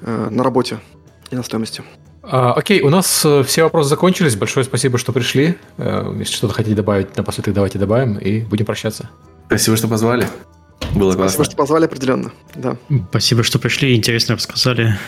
э, 0.00 0.28
на 0.30 0.42
работе 0.42 0.78
и 1.30 1.36
на 1.36 1.42
стоимости. 1.42 1.82
А, 2.28 2.52
окей, 2.54 2.80
у 2.80 2.90
нас 2.90 3.24
э, 3.24 3.44
все 3.44 3.62
вопросы 3.62 3.88
закончились. 3.88 4.34
Большое 4.34 4.64
спасибо, 4.64 4.98
что 4.98 5.12
пришли. 5.12 5.56
Э, 5.78 6.12
если 6.18 6.34
что-то 6.34 6.54
хотите 6.54 6.74
добавить 6.74 7.16
напоследок, 7.16 7.54
давайте 7.54 7.78
добавим 7.78 8.18
и 8.18 8.40
будем 8.40 8.66
прощаться. 8.66 9.08
Спасибо, 9.46 9.76
что 9.76 9.86
позвали. 9.86 10.26
Было 10.92 11.12
Спасибо, 11.12 11.16
классно. 11.16 11.44
что 11.44 11.56
позвали 11.56 11.84
определенно. 11.84 12.32
Да. 12.56 12.76
Спасибо, 13.10 13.44
что 13.44 13.60
пришли, 13.60 13.94
интересно 13.94 14.34
рассказали. 14.34 14.98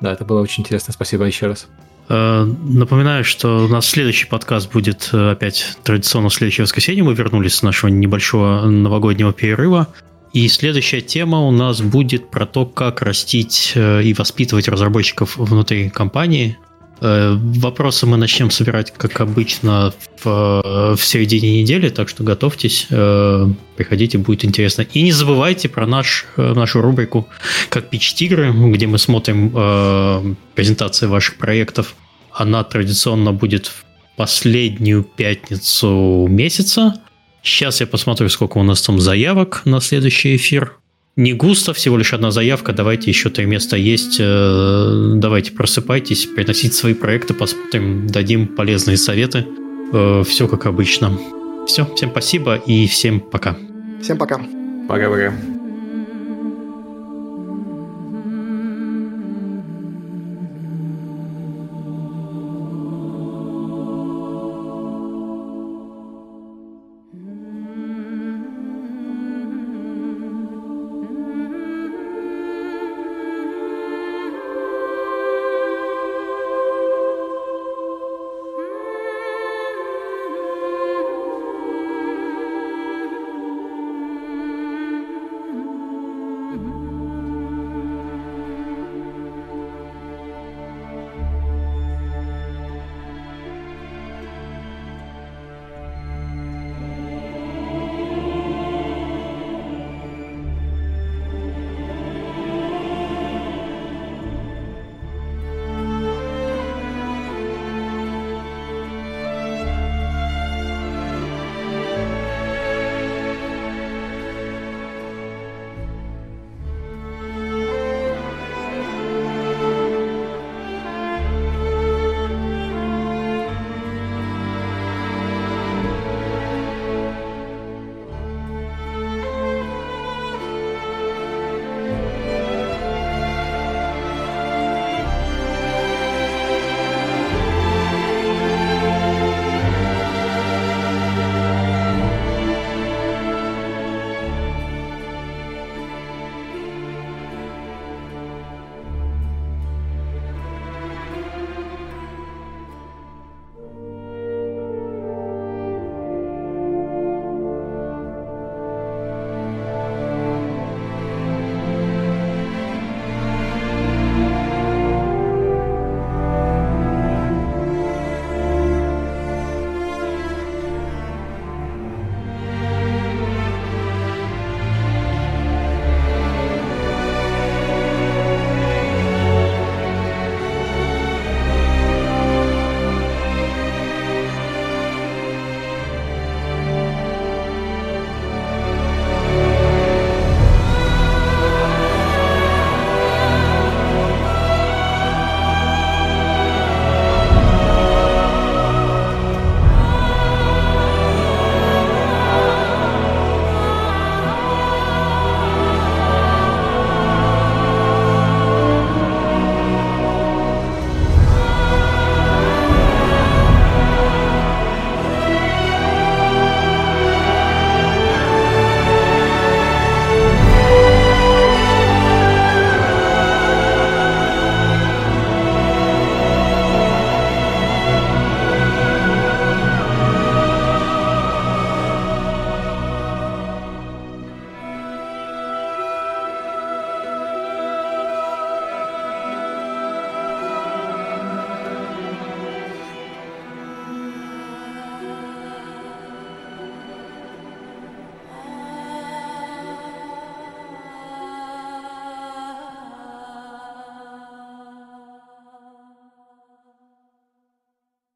Да, 0.00 0.12
это 0.12 0.24
было 0.24 0.40
очень 0.40 0.62
интересно. 0.62 0.92
Спасибо 0.92 1.24
еще 1.24 1.48
раз. 1.48 1.66
Э, 2.08 2.44
напоминаю, 2.44 3.24
что 3.24 3.64
у 3.64 3.68
нас 3.68 3.86
следующий 3.86 4.26
подкаст 4.26 4.70
будет 4.70 5.12
опять 5.12 5.76
традиционно 5.82 6.28
в 6.28 6.34
следующее 6.34 6.62
воскресенье. 6.62 7.02
Мы 7.02 7.14
вернулись 7.14 7.56
с 7.56 7.62
нашего 7.62 7.90
небольшого 7.90 8.66
новогоднего 8.66 9.32
перерыва. 9.32 9.88
И 10.32 10.48
следующая 10.48 11.00
тема 11.00 11.40
у 11.40 11.50
нас 11.50 11.80
будет 11.80 12.30
про 12.30 12.46
то, 12.46 12.66
как 12.66 13.02
растить 13.02 13.72
э, 13.74 14.02
и 14.04 14.14
воспитывать 14.14 14.68
разработчиков 14.68 15.36
внутри 15.36 15.90
компании. 15.90 16.56
Э, 17.00 17.36
вопросы 17.38 18.06
мы 18.06 18.16
начнем 18.16 18.50
собирать, 18.50 18.92
как 18.92 19.20
обычно, 19.20 19.92
в, 20.22 20.96
в 20.96 21.00
середине 21.02 21.62
недели, 21.62 21.88
так 21.88 22.08
что 22.08 22.22
готовьтесь, 22.22 22.86
э, 22.90 23.46
приходите, 23.76 24.18
будет 24.18 24.44
интересно. 24.44 24.82
И 24.82 25.02
не 25.02 25.12
забывайте 25.12 25.68
про 25.68 25.86
наш, 25.86 26.26
э, 26.36 26.52
нашу 26.52 26.82
рубрику 26.82 27.28
«Как 27.70 27.88
пич 27.88 28.14
тигры», 28.14 28.52
где 28.52 28.86
мы 28.86 28.98
смотрим 28.98 30.36
презентации 30.54 31.06
ваших 31.06 31.36
проектов. 31.36 31.94
Она 32.32 32.62
традиционно 32.64 33.32
будет 33.32 33.66
в 33.66 33.84
последнюю 34.16 35.02
пятницу 35.02 36.26
месяца. 36.28 37.00
Сейчас 37.42 37.80
я 37.80 37.86
посмотрю, 37.86 38.28
сколько 38.28 38.58
у 38.58 38.62
нас 38.62 38.82
там 38.82 39.00
заявок 39.00 39.62
на 39.64 39.80
следующий 39.80 40.36
эфир 40.36 40.80
не 41.16 41.32
густо, 41.34 41.72
всего 41.74 41.98
лишь 41.98 42.14
одна 42.14 42.30
заявка, 42.30 42.72
давайте 42.72 43.10
еще 43.10 43.30
три 43.30 43.44
места 43.44 43.76
есть, 43.76 44.16
э, 44.18 45.12
давайте 45.16 45.52
просыпайтесь, 45.52 46.26
приносите 46.26 46.74
свои 46.74 46.94
проекты, 46.94 47.34
посмотрим, 47.34 48.06
дадим 48.06 48.46
полезные 48.46 48.96
советы. 48.96 49.44
Э, 49.92 50.22
Все 50.26 50.48
как 50.48 50.66
обычно. 50.66 51.18
Все, 51.66 51.84
всем 51.94 52.10
спасибо 52.10 52.54
и 52.54 52.86
всем 52.86 53.20
пока. 53.20 53.56
Всем 54.00 54.16
пока. 54.16 54.40
Пока-пока. 54.88 55.34